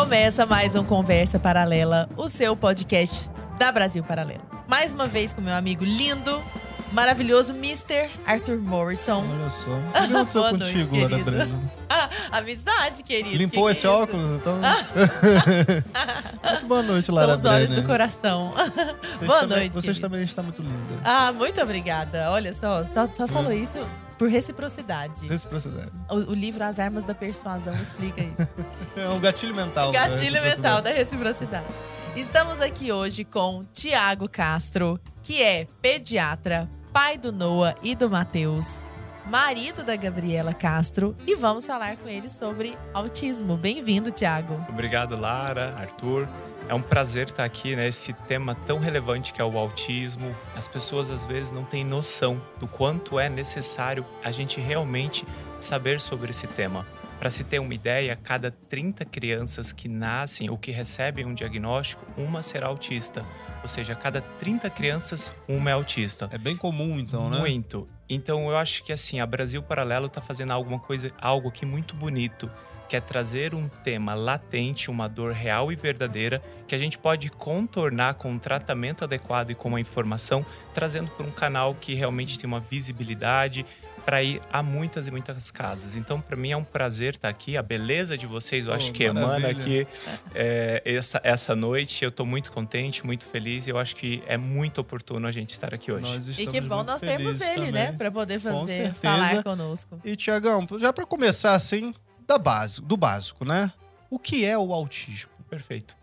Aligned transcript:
Começa 0.00 0.46
mais 0.46 0.74
um 0.74 0.82
Conversa 0.82 1.38
Paralela, 1.38 2.08
o 2.16 2.26
seu 2.30 2.56
podcast 2.56 3.28
da 3.58 3.70
Brasil 3.70 4.02
Paralelo. 4.02 4.40
Mais 4.66 4.94
uma 4.94 5.06
vez 5.06 5.34
com 5.34 5.42
meu 5.42 5.52
amigo 5.54 5.84
lindo, 5.84 6.42
maravilhoso 6.90 7.52
Mr. 7.52 8.08
Arthur 8.24 8.56
Morrison. 8.62 9.22
Olha 9.30 9.50
só. 9.50 9.70
O 9.76 9.92
que 9.92 10.14
aconteceu 10.14 10.40
Boa 10.40 10.50
contigo, 10.52 10.96
noite, 10.96 11.04
Ana 11.04 11.08
querido. 11.24 11.30
Brena? 11.30 11.60
Ah, 11.92 12.38
amizade, 12.38 13.02
querido. 13.02 13.36
Limpou 13.36 13.66
que 13.66 13.72
esse 13.72 13.80
que 13.82 13.86
é 13.86 13.90
óculos, 13.90 14.40
então? 14.40 14.58
Muito 16.50 16.66
boa 16.66 16.82
noite, 16.82 17.06
São 17.06 17.14
Lara 17.16 17.34
os 17.34 17.44
olhos 17.44 17.66
Brenner. 17.66 17.82
do 17.84 17.86
coração. 17.88 18.54
Vocês 18.54 19.26
Boa 19.26 19.40
também- 19.40 19.58
noite, 19.58 19.72
Vocês 19.74 19.84
querido. 19.84 20.00
também 20.00 20.22
estão 20.24 20.44
muito 20.44 20.62
lindas. 20.62 20.98
Ah, 21.04 21.32
muito 21.32 21.60
obrigada. 21.60 22.30
Olha 22.30 22.54
só, 22.54 22.86
só, 22.86 23.06
só 23.12 23.26
falou 23.28 23.50
Hum. 23.50 23.54
isso 23.64 23.78
por 24.20 24.28
reciprocidade. 24.28 25.26
Reciprocidade. 25.26 25.90
O, 26.10 26.32
o 26.32 26.34
livro 26.34 26.62
As 26.62 26.78
Armas 26.78 27.04
da 27.04 27.14
Persuasão 27.14 27.74
explica 27.80 28.20
isso. 28.22 28.46
É 28.94 29.08
um 29.08 29.18
gatilho 29.18 29.54
mental. 29.54 29.90
da 29.90 29.98
Gatilho 30.08 30.34
reciprocidade. 30.34 30.56
mental 30.56 30.82
da 30.82 30.90
reciprocidade. 30.90 31.80
Estamos 32.14 32.60
aqui 32.60 32.92
hoje 32.92 33.24
com 33.24 33.64
Tiago 33.72 34.28
Castro, 34.28 35.00
que 35.22 35.40
é 35.42 35.66
pediatra, 35.80 36.68
pai 36.92 37.16
do 37.16 37.32
Noah 37.32 37.74
e 37.82 37.94
do 37.94 38.10
Matheus, 38.10 38.82
marido 39.30 39.84
da 39.84 39.94
Gabriela 39.94 40.52
Castro, 40.52 41.16
e 41.24 41.36
vamos 41.36 41.64
falar 41.64 41.96
com 41.96 42.08
ele 42.08 42.28
sobre 42.28 42.76
autismo. 42.92 43.56
Bem-vindo, 43.56 44.10
Tiago. 44.10 44.60
Obrigado, 44.68 45.16
Lara, 45.16 45.72
Arthur. 45.78 46.28
É 46.68 46.74
um 46.74 46.82
prazer 46.82 47.28
estar 47.28 47.44
aqui, 47.44 47.76
né? 47.76 47.88
Tema 48.26 48.56
tão 48.66 48.80
relevante 48.80 49.32
que 49.32 49.40
é 49.40 49.44
o 49.44 49.56
autismo. 49.56 50.34
As 50.56 50.66
pessoas 50.66 51.12
às 51.12 51.24
vezes 51.24 51.52
não 51.52 51.62
têm 51.62 51.84
noção 51.84 52.42
do 52.58 52.66
quanto 52.66 53.20
é 53.20 53.28
necessário 53.28 54.04
a 54.24 54.32
gente 54.32 54.60
realmente 54.60 55.24
saber 55.60 56.00
sobre 56.00 56.32
esse 56.32 56.48
tema. 56.48 56.84
Para 57.20 57.28
se 57.28 57.44
ter 57.44 57.58
uma 57.58 57.74
ideia, 57.74 58.16
cada 58.16 58.50
30 58.50 59.04
crianças 59.04 59.74
que 59.74 59.88
nascem 59.88 60.48
ou 60.48 60.56
que 60.56 60.70
recebem 60.70 61.26
um 61.26 61.34
diagnóstico, 61.34 62.06
uma 62.16 62.42
será 62.42 62.68
autista. 62.68 63.26
Ou 63.60 63.68
seja, 63.68 63.92
a 63.92 63.96
cada 63.96 64.22
30 64.22 64.70
crianças, 64.70 65.36
uma 65.46 65.68
é 65.68 65.74
autista. 65.74 66.30
É 66.32 66.38
bem 66.38 66.56
comum, 66.56 66.98
então, 66.98 67.28
né? 67.28 67.38
Muito. 67.38 67.86
Então 68.08 68.48
eu 68.48 68.56
acho 68.56 68.82
que 68.82 68.90
assim, 68.90 69.20
a 69.20 69.26
Brasil 69.26 69.62
Paralelo 69.62 70.06
está 70.06 70.22
fazendo 70.22 70.52
alguma 70.54 70.80
coisa, 70.80 71.10
algo 71.20 71.50
aqui 71.50 71.66
muito 71.66 71.94
bonito, 71.94 72.50
que 72.88 72.96
é 72.96 73.00
trazer 73.00 73.54
um 73.54 73.68
tema 73.68 74.14
latente, 74.14 74.90
uma 74.90 75.06
dor 75.06 75.32
real 75.32 75.70
e 75.70 75.76
verdadeira, 75.76 76.42
que 76.66 76.74
a 76.74 76.78
gente 76.78 76.98
pode 76.98 77.30
contornar 77.30 78.14
com 78.14 78.32
um 78.32 78.38
tratamento 78.38 79.04
adequado 79.04 79.50
e 79.50 79.54
com 79.54 79.68
uma 79.68 79.80
informação, 79.80 80.44
trazendo 80.74 81.08
para 81.10 81.24
um 81.24 81.30
canal 81.30 81.74
que 81.74 81.94
realmente 81.94 82.38
tem 82.38 82.48
uma 82.48 82.58
visibilidade 82.58 83.64
para 84.10 84.24
ir 84.24 84.40
a 84.52 84.60
muitas 84.60 85.06
e 85.06 85.10
muitas 85.12 85.52
casas. 85.52 85.94
Então, 85.94 86.20
para 86.20 86.36
mim 86.36 86.50
é 86.50 86.56
um 86.56 86.64
prazer 86.64 87.14
estar 87.14 87.28
aqui. 87.28 87.56
A 87.56 87.62
beleza 87.62 88.18
de 88.18 88.26
vocês, 88.26 88.64
eu 88.64 88.72
Oh, 88.72 88.74
acho 88.74 88.92
que 88.92 89.04
emana 89.04 89.46
aqui 89.50 89.86
é, 90.34 90.82
essa, 90.84 91.20
essa 91.22 91.54
noite. 91.54 92.02
Eu 92.02 92.08
estou 92.08 92.26
muito 92.26 92.50
contente, 92.50 93.06
muito 93.06 93.24
feliz 93.24 93.68
e 93.68 93.70
eu 93.70 93.78
acho 93.78 93.94
que 93.94 94.20
é 94.26 94.36
muito 94.36 94.80
oportuno 94.80 95.28
a 95.28 95.30
gente 95.30 95.50
estar 95.50 95.72
aqui 95.72 95.92
hoje. 95.92 96.32
E 96.42 96.44
que 96.44 96.60
bom 96.60 96.82
nós 96.82 97.00
temos 97.00 97.38
felizes 97.38 97.40
ele, 97.40 97.54
também. 97.66 97.72
né? 97.72 97.92
Pra 97.92 98.10
poder 98.10 98.42
Com 98.42 98.62
fazer, 98.62 98.66
certeza. 98.92 98.94
falar 98.94 99.44
conosco. 99.44 100.00
E, 100.04 100.16
Tiagão, 100.16 100.66
já 100.80 100.92
pra 100.92 101.06
começar 101.06 101.54
assim, 101.54 101.94
da 102.26 102.36
base, 102.36 102.82
do 102.82 102.96
básico, 102.96 103.44
né? 103.44 103.72
O 104.10 104.18
que 104.18 104.44
é 104.44 104.58
o 104.58 104.72
autismo? 104.72 105.30
Perfeito. 105.48 105.96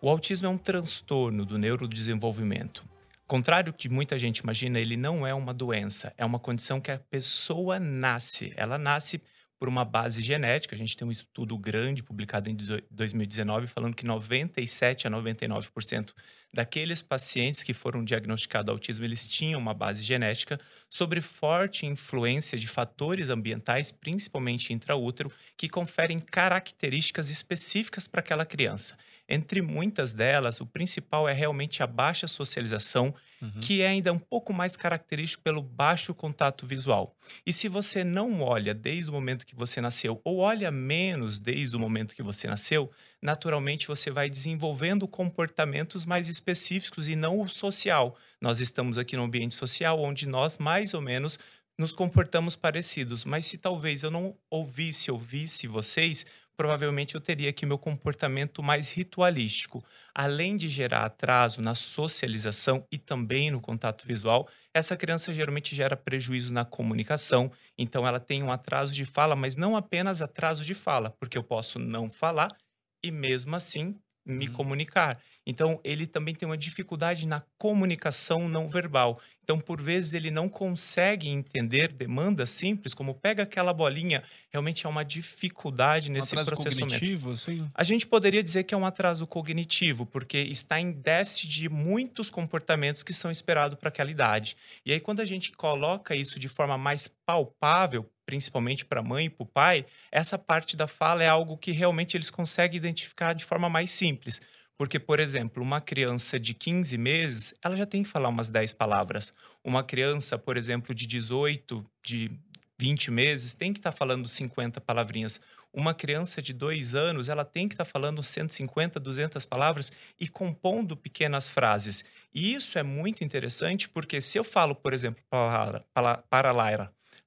O 0.00 0.08
autismo 0.08 0.46
é 0.46 0.50
um 0.50 0.56
transtorno 0.56 1.44
do 1.44 1.58
neurodesenvolvimento. 1.58 2.84
Contrário 3.30 3.72
que 3.72 3.88
muita 3.88 4.18
gente 4.18 4.38
imagina, 4.38 4.80
ele 4.80 4.96
não 4.96 5.24
é 5.24 5.32
uma 5.32 5.54
doença, 5.54 6.12
é 6.18 6.24
uma 6.24 6.40
condição 6.40 6.80
que 6.80 6.90
a 6.90 6.98
pessoa 6.98 7.78
nasce. 7.78 8.52
Ela 8.56 8.76
nasce 8.76 9.22
por 9.56 9.68
uma 9.68 9.84
base 9.84 10.20
genética. 10.20 10.74
A 10.74 10.78
gente 10.78 10.96
tem 10.96 11.06
um 11.06 11.12
estudo 11.12 11.56
grande 11.56 12.02
publicado 12.02 12.50
em 12.50 12.56
18 12.56 12.88
2019 12.90 13.68
falando 13.68 13.94
que 13.94 14.04
97 14.04 15.06
a 15.06 15.10
99% 15.12 16.12
daqueles 16.52 17.02
pacientes 17.02 17.62
que 17.62 17.72
foram 17.72 18.02
diagnosticados 18.02 18.68
autismo, 18.68 19.04
eles 19.04 19.28
tinham 19.28 19.60
uma 19.60 19.74
base 19.74 20.02
genética 20.02 20.58
sobre 20.90 21.20
forte 21.20 21.86
influência 21.86 22.58
de 22.58 22.66
fatores 22.66 23.30
ambientais, 23.30 23.92
principalmente 23.92 24.72
intraútero, 24.72 25.30
que 25.56 25.68
conferem 25.68 26.18
características 26.18 27.30
específicas 27.30 28.08
para 28.08 28.18
aquela 28.18 28.44
criança. 28.44 28.96
Entre 29.32 29.62
muitas 29.62 30.12
delas, 30.12 30.60
o 30.60 30.66
principal 30.66 31.28
é 31.28 31.32
realmente 31.32 31.84
a 31.84 31.86
baixa 31.86 32.26
socialização, 32.26 33.14
que 33.60 33.80
é 33.80 33.86
ainda 33.86 34.12
um 34.12 34.18
pouco 34.18 34.52
mais 34.52 34.76
característico 34.76 35.42
pelo 35.42 35.62
baixo 35.62 36.12
contato 36.12 36.66
visual. 36.66 37.14
E 37.46 37.52
se 37.52 37.68
você 37.68 38.02
não 38.04 38.42
olha 38.42 38.74
desde 38.74 39.08
o 39.08 39.12
momento 39.12 39.46
que 39.46 39.54
você 39.54 39.80
nasceu, 39.80 40.20
ou 40.24 40.38
olha 40.38 40.70
menos 40.70 41.38
desde 41.38 41.74
o 41.74 41.80
momento 41.80 42.14
que 42.14 42.22
você 42.22 42.48
nasceu, 42.48 42.90
naturalmente 43.22 43.86
você 43.86 44.10
vai 44.10 44.28
desenvolvendo 44.28 45.08
comportamentos 45.08 46.04
mais 46.04 46.28
específicos 46.28 47.08
e 47.08 47.16
não 47.16 47.40
o 47.40 47.48
social. 47.48 48.14
Nós 48.40 48.60
estamos 48.60 48.98
aqui 48.98 49.16
no 49.16 49.22
ambiente 49.22 49.54
social 49.54 50.00
onde 50.00 50.26
nós, 50.26 50.58
mais 50.58 50.92
ou 50.92 51.00
menos, 51.00 51.38
nos 51.78 51.94
comportamos 51.94 52.56
parecidos. 52.56 53.24
Mas 53.24 53.46
se 53.46 53.56
talvez 53.56 54.02
eu 54.02 54.10
não 54.10 54.36
ouvisse, 54.50 55.10
ouvisse 55.10 55.66
vocês, 55.66 56.26
provavelmente 56.60 57.14
eu 57.14 57.22
teria 57.22 57.48
aqui 57.48 57.64
meu 57.64 57.78
comportamento 57.78 58.62
mais 58.62 58.92
ritualístico. 58.92 59.82
Além 60.14 60.58
de 60.58 60.68
gerar 60.68 61.06
atraso 61.06 61.62
na 61.62 61.74
socialização 61.74 62.86
e 62.92 62.98
também 62.98 63.50
no 63.50 63.62
contato 63.62 64.06
visual, 64.06 64.46
essa 64.74 64.94
criança 64.94 65.32
geralmente 65.32 65.74
gera 65.74 65.96
prejuízo 65.96 66.52
na 66.52 66.62
comunicação. 66.62 67.50
Então, 67.78 68.06
ela 68.06 68.20
tem 68.20 68.42
um 68.42 68.52
atraso 68.52 68.92
de 68.92 69.06
fala, 69.06 69.34
mas 69.34 69.56
não 69.56 69.74
apenas 69.74 70.20
atraso 70.20 70.62
de 70.62 70.74
fala, 70.74 71.08
porque 71.18 71.38
eu 71.38 71.42
posso 71.42 71.78
não 71.78 72.10
falar 72.10 72.54
e 73.02 73.10
mesmo 73.10 73.56
assim 73.56 73.98
me 74.30 74.46
Uhum. 74.46 74.52
comunicar. 74.52 75.18
Então, 75.46 75.80
ele 75.82 76.06
também 76.06 76.34
tem 76.34 76.46
uma 76.46 76.56
dificuldade 76.56 77.26
na 77.26 77.42
comunicação 77.58 78.48
não 78.48 78.68
verbal. 78.68 79.18
Então, 79.42 79.58
por 79.58 79.80
vezes, 79.80 80.14
ele 80.14 80.30
não 80.30 80.48
consegue 80.48 81.28
entender 81.28 81.92
demandas 81.92 82.50
simples, 82.50 82.94
como 82.94 83.14
pega 83.14 83.42
aquela 83.42 83.72
bolinha, 83.72 84.22
realmente 84.52 84.86
é 84.86 84.88
uma 84.88 85.04
dificuldade 85.04 86.10
Um 86.10 86.12
nesse 86.14 86.34
atraso 86.38 86.46
processamento. 86.50 86.92
cognitivo, 86.92 87.32
assim? 87.32 87.68
A 87.74 87.82
gente 87.82 88.06
poderia 88.06 88.42
dizer 88.44 88.64
que 88.64 88.74
é 88.74 88.76
um 88.78 88.86
atraso 88.86 89.26
cognitivo, 89.26 90.06
porque 90.06 90.38
está 90.38 90.78
em 90.78 90.92
déficit 90.92 91.48
de 91.48 91.68
muitos 91.68 92.30
comportamentos 92.30 93.02
que 93.02 93.12
são 93.12 93.30
esperados 93.30 93.78
para 93.78 93.88
aquela 93.88 94.10
idade. 94.10 94.56
E 94.86 94.92
aí, 94.92 95.00
quando 95.00 95.20
a 95.20 95.24
gente 95.24 95.52
coloca 95.52 96.14
isso 96.14 96.38
de 96.38 96.48
forma 96.48 96.76
mais 96.78 97.08
palpável, 97.26 98.08
principalmente 98.30 98.84
para 98.84 99.00
a 99.00 99.02
mãe 99.02 99.24
e 99.24 99.30
para 99.30 99.42
o 99.42 99.46
pai, 99.46 99.84
essa 100.12 100.38
parte 100.38 100.76
da 100.76 100.86
fala 100.86 101.24
é 101.24 101.26
algo 101.26 101.58
que 101.58 101.72
realmente 101.72 102.16
eles 102.16 102.30
conseguem 102.30 102.76
identificar 102.76 103.32
de 103.32 103.44
forma 103.44 103.68
mais 103.68 103.90
simples. 103.90 104.40
Porque, 104.78 105.00
por 105.00 105.18
exemplo, 105.18 105.60
uma 105.60 105.80
criança 105.80 106.38
de 106.38 106.54
15 106.54 106.96
meses, 106.96 107.54
ela 107.60 107.74
já 107.74 107.84
tem 107.84 108.04
que 108.04 108.08
falar 108.08 108.28
umas 108.28 108.48
10 108.48 108.72
palavras. 108.74 109.34
Uma 109.64 109.82
criança, 109.82 110.38
por 110.38 110.56
exemplo, 110.56 110.94
de 110.94 111.08
18, 111.08 111.84
de 112.06 112.30
20 112.78 113.10
meses, 113.10 113.52
tem 113.52 113.72
que 113.72 113.80
estar 113.80 113.90
falando 113.90 114.28
50 114.28 114.80
palavrinhas. 114.80 115.40
Uma 115.72 115.92
criança 115.92 116.40
de 116.40 116.52
dois 116.52 116.94
anos, 116.94 117.28
ela 117.28 117.44
tem 117.44 117.66
que 117.66 117.74
estar 117.74 117.84
falando 117.84 118.22
150, 118.22 119.00
200 119.00 119.44
palavras 119.44 119.90
e 120.20 120.28
compondo 120.28 120.96
pequenas 120.96 121.48
frases. 121.48 122.04
E 122.32 122.54
isso 122.54 122.78
é 122.78 122.84
muito 122.84 123.24
interessante 123.24 123.88
porque 123.88 124.22
se 124.22 124.38
eu 124.38 124.44
falo, 124.44 124.76
por 124.76 124.94
exemplo, 124.94 125.20
para, 125.28 125.82
para, 125.92 126.18
para 126.30 126.52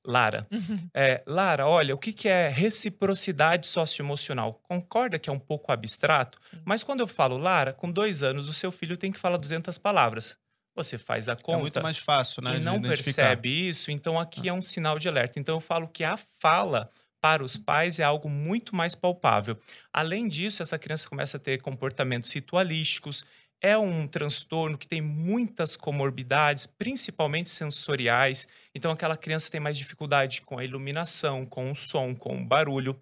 Lara, 0.06 0.34
Lara, 0.34 0.48
é, 0.94 1.24
Lara, 1.26 1.68
olha, 1.68 1.96
o 1.96 1.98
que, 1.98 2.12
que 2.14 2.28
é 2.28 2.50
reciprocidade 2.50 3.68
socioemocional? 3.68 4.60
Concorda 4.64 5.20
que 5.20 5.30
é 5.30 5.34
um 5.34 5.40
pouco 5.40 5.72
abstrato? 5.72 6.38
Sim. 6.42 6.62
Mas 6.66 6.84
quando 6.84 7.00
eu 7.00 7.08
falo, 7.08 7.38
Lara, 7.38 7.74
com 7.74 7.92
dois 7.92 8.24
anos, 8.24 8.50
o 8.50 8.54
seu 8.54 8.72
filho 8.72 8.98
tem 8.98 9.12
que 9.12 9.20
falar 9.20 9.38
200 9.38 9.78
palavras. 9.78 10.36
Você 10.76 10.98
faz 10.98 11.30
a 11.30 11.34
É 11.34 11.36
conta 11.36 11.60
muito 11.60 11.84
mais 11.84 11.98
fácil, 12.00 12.42
né? 12.42 12.58
e 12.58 12.60
não 12.60 12.82
percebe 12.82 13.70
isso, 13.70 13.92
então 13.92 14.20
aqui 14.20 14.50
é 14.50 14.54
um 14.54 14.62
sinal 14.62 14.98
de 14.98 15.08
alerta. 15.08 15.40
Então 15.40 15.56
eu 15.56 15.62
falo 15.62 15.88
que 15.88 16.04
a 16.04 16.18
fala 16.18 16.90
para 17.22 17.42
os 17.42 17.56
pais 17.56 18.00
é 18.00 18.04
algo 18.04 18.28
muito 18.30 18.76
mais 18.76 18.96
palpável. 18.96 19.58
Além 19.94 20.28
disso, 20.28 20.62
essa 20.62 20.78
criança 20.78 21.08
começa 21.08 21.38
a 21.38 21.40
ter 21.40 21.62
comportamentos 21.62 22.30
ritualísticos, 22.34 23.24
é 23.64 23.78
um 23.78 24.06
transtorno 24.06 24.78
que 24.78 24.88
tem 24.88 25.02
muitas 25.02 25.78
comorbidades, 25.78 26.68
principalmente 26.68 27.50
sensoriais. 27.50 28.46
Então 28.76 28.92
aquela 28.92 29.16
criança 29.16 29.50
tem 29.50 29.62
mais 29.62 29.78
dificuldade 29.78 30.42
com 30.42 30.60
a 30.60 30.66
iluminação, 30.66 31.46
com 31.46 31.72
o 31.72 31.76
som, 31.76 32.14
com 32.14 32.38
o 32.38 32.46
barulho. 32.46 33.02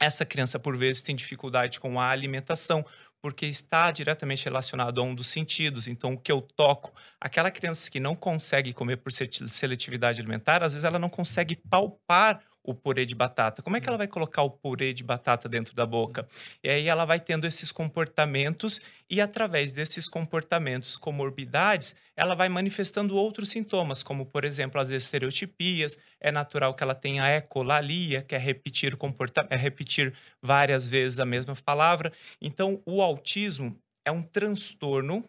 Essa 0.00 0.26
criança, 0.26 0.58
por 0.58 0.76
vezes, 0.76 1.02
tem 1.02 1.14
dificuldade 1.14 1.78
com 1.78 2.00
a 2.00 2.10
alimentação, 2.10 2.84
porque 3.22 3.46
está 3.46 3.92
diretamente 3.92 4.44
relacionado 4.44 5.00
a 5.00 5.04
um 5.04 5.14
dos 5.14 5.28
sentidos. 5.28 5.86
Então, 5.86 6.14
o 6.14 6.18
que 6.18 6.32
eu 6.32 6.42
toco, 6.42 6.92
aquela 7.20 7.48
criança 7.48 7.88
que 7.88 8.00
não 8.00 8.16
consegue 8.16 8.72
comer 8.72 8.96
por 8.96 9.12
seletividade 9.12 10.20
alimentar, 10.20 10.64
às 10.64 10.72
vezes 10.72 10.84
ela 10.84 10.98
não 10.98 11.08
consegue 11.08 11.54
palpar 11.54 12.42
o 12.64 12.74
purê 12.74 13.04
de 13.04 13.14
batata? 13.14 13.62
Como 13.62 13.76
é 13.76 13.80
que 13.80 13.88
ela 13.88 13.98
vai 13.98 14.08
colocar 14.08 14.42
o 14.42 14.50
purê 14.50 14.92
de 14.94 15.04
batata 15.04 15.48
dentro 15.48 15.74
da 15.74 15.84
boca? 15.84 16.26
E 16.62 16.70
aí 16.70 16.88
ela 16.88 17.04
vai 17.04 17.20
tendo 17.20 17.46
esses 17.46 17.70
comportamentos 17.70 18.80
e 19.08 19.20
através 19.20 19.70
desses 19.70 20.08
comportamentos, 20.08 20.96
comorbidades, 20.96 21.94
ela 22.16 22.34
vai 22.34 22.48
manifestando 22.48 23.16
outros 23.16 23.50
sintomas, 23.50 24.02
como 24.02 24.24
por 24.24 24.44
exemplo, 24.44 24.80
as 24.80 24.90
estereotipias, 24.90 25.98
é 26.18 26.32
natural 26.32 26.74
que 26.74 26.82
ela 26.82 26.94
tenha 26.94 27.36
ecolalia, 27.36 28.22
que 28.22 28.34
é 28.34 28.38
repetir 28.38 28.96
comportamento, 28.96 29.52
é 29.52 29.56
repetir 29.56 30.14
várias 30.42 30.88
vezes 30.88 31.18
a 31.18 31.26
mesma 31.26 31.54
palavra. 31.56 32.10
Então, 32.40 32.80
o 32.86 33.02
autismo 33.02 33.78
é 34.04 34.10
um 34.10 34.22
transtorno 34.22 35.28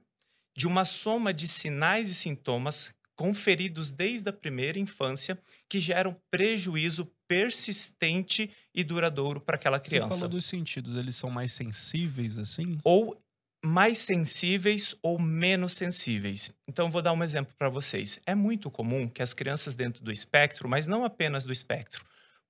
de 0.56 0.68
uma 0.68 0.86
soma 0.86 1.34
de 1.34 1.48
sinais 1.48 2.10
e 2.10 2.16
sintomas 2.16 2.96
conferidos 3.16 3.92
desde 3.92 4.30
a 4.30 4.34
primeira 4.34 4.78
infância 4.78 5.40
que 5.70 5.80
geram 5.80 6.16
prejuízo 6.30 7.10
persistente 7.27 8.51
e 8.74 8.83
duradouro 8.83 9.39
para 9.39 9.56
aquela 9.56 9.80
criança. 9.80 10.10
Você 10.10 10.19
falou 10.19 10.30
dos 10.30 10.45
sentidos, 10.45 10.95
eles 10.95 11.16
são 11.16 11.30
mais 11.30 11.54
sensíveis 11.54 12.38
assim? 12.38 12.77
Ou 12.83 13.19
mais 13.66 13.98
sensíveis 13.98 14.95
ou 15.01 15.19
menos 15.19 15.74
sensíveis. 15.74 16.56
Então, 16.68 16.89
vou 16.89 17.01
dar 17.01 17.13
um 17.13 17.24
exemplo 17.24 17.54
para 17.57 17.68
vocês. 17.68 18.19
É 18.25 18.36
muito 18.36 18.69
comum 18.69 19.10
que 19.10 19.24
as 19.24 19.33
crianças 19.33 19.75
dentro 19.75 20.04
do 20.04 20.12
espectro, 20.12 20.69
mas 20.69 20.86
não 20.86 21.04
apenas 21.04 21.45
do 21.45 21.51
espectro, 21.51 22.06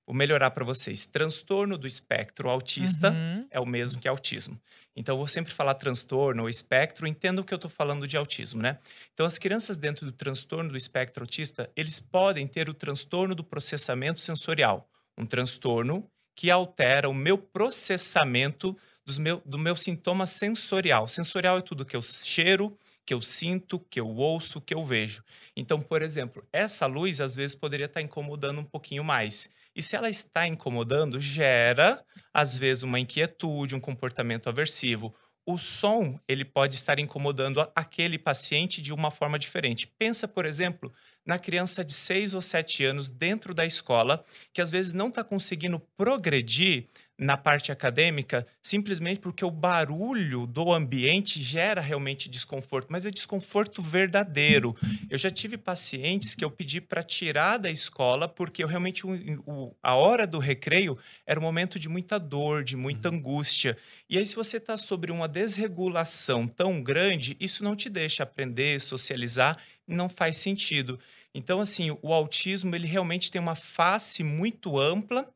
vou 0.06 0.14
melhorar 0.14 0.50
para 0.52 0.64
vocês. 0.64 1.04
Transtorno 1.04 1.76
do 1.76 1.86
espectro 1.86 2.48
autista 2.48 3.10
Uhum. 3.10 3.46
é 3.50 3.58
o 3.58 3.66
mesmo 3.66 4.00
que 4.00 4.06
autismo. 4.08 4.60
Então, 4.94 5.14
eu 5.14 5.18
vou 5.18 5.28
sempre 5.28 5.52
falar 5.52 5.74
transtorno 5.74 6.44
ou 6.44 6.48
espectro, 6.48 7.06
entendam 7.06 7.44
que 7.44 7.52
eu 7.52 7.56
estou 7.56 7.70
falando 7.70 8.06
de 8.06 8.16
autismo, 8.16 8.62
né? 8.62 8.78
Então, 9.12 9.26
as 9.26 9.36
crianças 9.36 9.76
dentro 9.76 10.06
do 10.06 10.12
transtorno 10.12 10.70
do 10.70 10.76
espectro 10.76 11.22
autista, 11.24 11.70
eles 11.76 12.00
podem 12.00 12.46
ter 12.46 12.68
o 12.70 12.74
transtorno 12.74 13.34
do 13.34 13.44
processamento 13.44 14.20
sensorial, 14.20 14.88
um 15.18 15.26
transtorno 15.26 16.08
que 16.34 16.50
altera 16.50 17.08
o 17.10 17.14
meu 17.14 17.36
processamento 17.36 18.76
dos 19.04 19.18
meu, 19.18 19.42
do 19.44 19.58
meu 19.58 19.76
sintoma 19.76 20.26
sensorial. 20.26 21.06
Sensorial 21.08 21.58
é 21.58 21.62
tudo 21.62 21.84
que 21.84 21.96
eu 21.96 22.02
cheiro, 22.02 22.70
que 23.04 23.14
eu 23.14 23.22
sinto, 23.22 23.78
que 23.78 24.00
eu 24.00 24.08
ouço, 24.08 24.60
que 24.60 24.74
eu 24.74 24.84
vejo. 24.84 25.22
Então, 25.56 25.80
por 25.80 26.02
exemplo, 26.02 26.44
essa 26.52 26.86
luz 26.86 27.20
às 27.20 27.34
vezes 27.34 27.54
poderia 27.54 27.86
estar 27.86 28.02
incomodando 28.02 28.60
um 28.60 28.64
pouquinho 28.64 29.04
mais. 29.04 29.48
E 29.76 29.82
se 29.82 29.94
ela 29.94 30.08
está 30.08 30.48
incomodando, 30.48 31.20
gera 31.20 32.02
às 32.32 32.56
vezes 32.56 32.82
uma 32.82 32.98
inquietude, 32.98 33.74
um 33.74 33.80
comportamento 33.80 34.48
aversivo. 34.48 35.14
O 35.46 35.58
som, 35.58 36.18
ele 36.26 36.46
pode 36.46 36.74
estar 36.74 36.98
incomodando 36.98 37.60
aquele 37.76 38.18
paciente 38.18 38.80
de 38.80 38.92
uma 38.92 39.10
forma 39.10 39.38
diferente. 39.38 39.86
Pensa, 39.98 40.26
por 40.26 40.46
exemplo, 40.46 40.90
na 41.26 41.38
criança 41.38 41.84
de 41.84 41.92
6 41.92 42.32
ou 42.32 42.40
7 42.40 42.84
anos 42.86 43.10
dentro 43.10 43.52
da 43.52 43.66
escola, 43.66 44.24
que 44.52 44.62
às 44.62 44.70
vezes 44.70 44.94
não 44.94 45.08
está 45.08 45.22
conseguindo 45.22 45.78
progredir 45.94 46.88
na 47.18 47.36
parte 47.36 47.72
acadêmica 47.72 48.46
simplesmente 48.62 49.20
porque 49.20 49.44
o 49.44 49.50
barulho 49.50 50.46
do 50.46 50.70
ambiente 50.72 51.42
gera 51.42 51.80
realmente 51.80 52.28
desconforto, 52.28 52.88
mas 52.90 53.06
é 53.06 53.10
desconforto 53.10 53.80
verdadeiro. 53.80 54.76
Eu 55.08 55.16
já 55.16 55.30
tive 55.30 55.56
pacientes 55.56 56.34
que 56.34 56.44
eu 56.44 56.50
pedi 56.50 56.80
para 56.80 57.02
tirar 57.02 57.56
da 57.56 57.70
escola 57.70 58.28
porque 58.28 58.62
eu 58.62 58.68
realmente 58.68 59.06
o- 59.06 59.42
o- 59.46 59.74
a 59.82 59.94
hora 59.94 60.26
do 60.26 60.38
recreio 60.38 60.98
era 61.26 61.40
um 61.40 61.42
momento 61.42 61.78
de 61.78 61.88
muita 61.88 62.18
dor, 62.18 62.62
de 62.62 62.76
muita 62.76 63.08
angústia. 63.08 63.78
E 64.10 64.18
aí 64.18 64.26
se 64.26 64.34
você 64.36 64.58
está 64.58 64.76
sobre 64.76 65.10
uma 65.10 65.26
desregulação 65.26 66.46
tão 66.46 66.82
grande, 66.82 67.36
isso 67.40 67.64
não 67.64 67.74
te 67.74 67.88
deixa 67.88 68.22
aprender, 68.22 68.80
socializar, 68.80 69.56
não 69.86 70.08
faz 70.08 70.36
sentido. 70.36 70.98
Então 71.34 71.60
assim, 71.60 71.96
o 72.02 72.12
autismo 72.12 72.74
ele 72.74 72.86
realmente 72.86 73.30
tem 73.30 73.40
uma 73.40 73.54
face 73.54 74.22
muito 74.22 74.78
ampla 74.78 75.26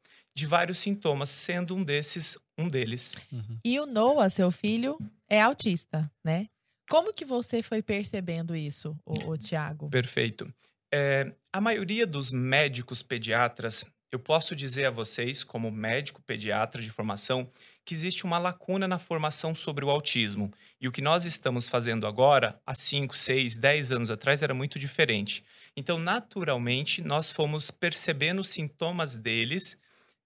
de 0.40 0.46
vários 0.46 0.78
sintomas, 0.78 1.28
sendo 1.28 1.76
um 1.76 1.84
desses 1.84 2.38
um 2.58 2.69
deles. 2.69 3.28
E 3.64 3.78
o 3.78 3.87
Noah, 3.87 4.31
seu 4.31 4.50
filho, 4.50 4.98
é 5.28 5.40
autista, 5.40 6.10
né? 6.25 6.46
Como 6.88 7.12
que 7.12 7.25
você 7.25 7.62
foi 7.62 7.82
percebendo 7.82 8.56
isso, 8.56 8.98
o, 9.04 9.37
Tiago? 9.37 9.88
Perfeito. 9.90 10.52
É, 10.92 11.32
a 11.52 11.60
maioria 11.60 12.06
dos 12.06 12.32
médicos 12.32 13.00
pediatras, 13.00 13.84
eu 14.10 14.19
posso 14.19 14.56
dizer 14.56 14.87
a 14.87 14.90
vocês, 14.90 15.44
como 15.44 15.70
médico 15.70 16.20
pediatra 16.22 16.82
de 16.82 16.90
formação, 16.90 17.48
que 17.84 17.94
existe 17.94 18.25
uma 18.25 18.38
lacuna 18.38 18.88
na 18.88 18.98
formação 18.98 19.54
sobre 19.54 19.84
o 19.84 19.90
autismo. 19.90 20.50
E 20.81 20.88
o 20.88 20.92
que 20.92 21.00
nós 21.02 21.25
estamos 21.25 21.69
fazendo 21.69 22.06
agora, 22.06 22.60
há 22.66 22.75
5, 22.75 23.16
6, 23.16 23.56
10 23.58 23.92
anos 23.92 24.10
atrás, 24.10 24.42
era 24.42 24.54
muito 24.54 24.78
diferente. 24.78 25.44
Então, 25.76 25.98
naturalmente, 25.98 27.02
nós 27.02 27.31
fomos 27.31 27.70
percebendo 27.70 28.40
os 28.40 28.48
sintomas 28.48 29.16
deles, 29.16 29.78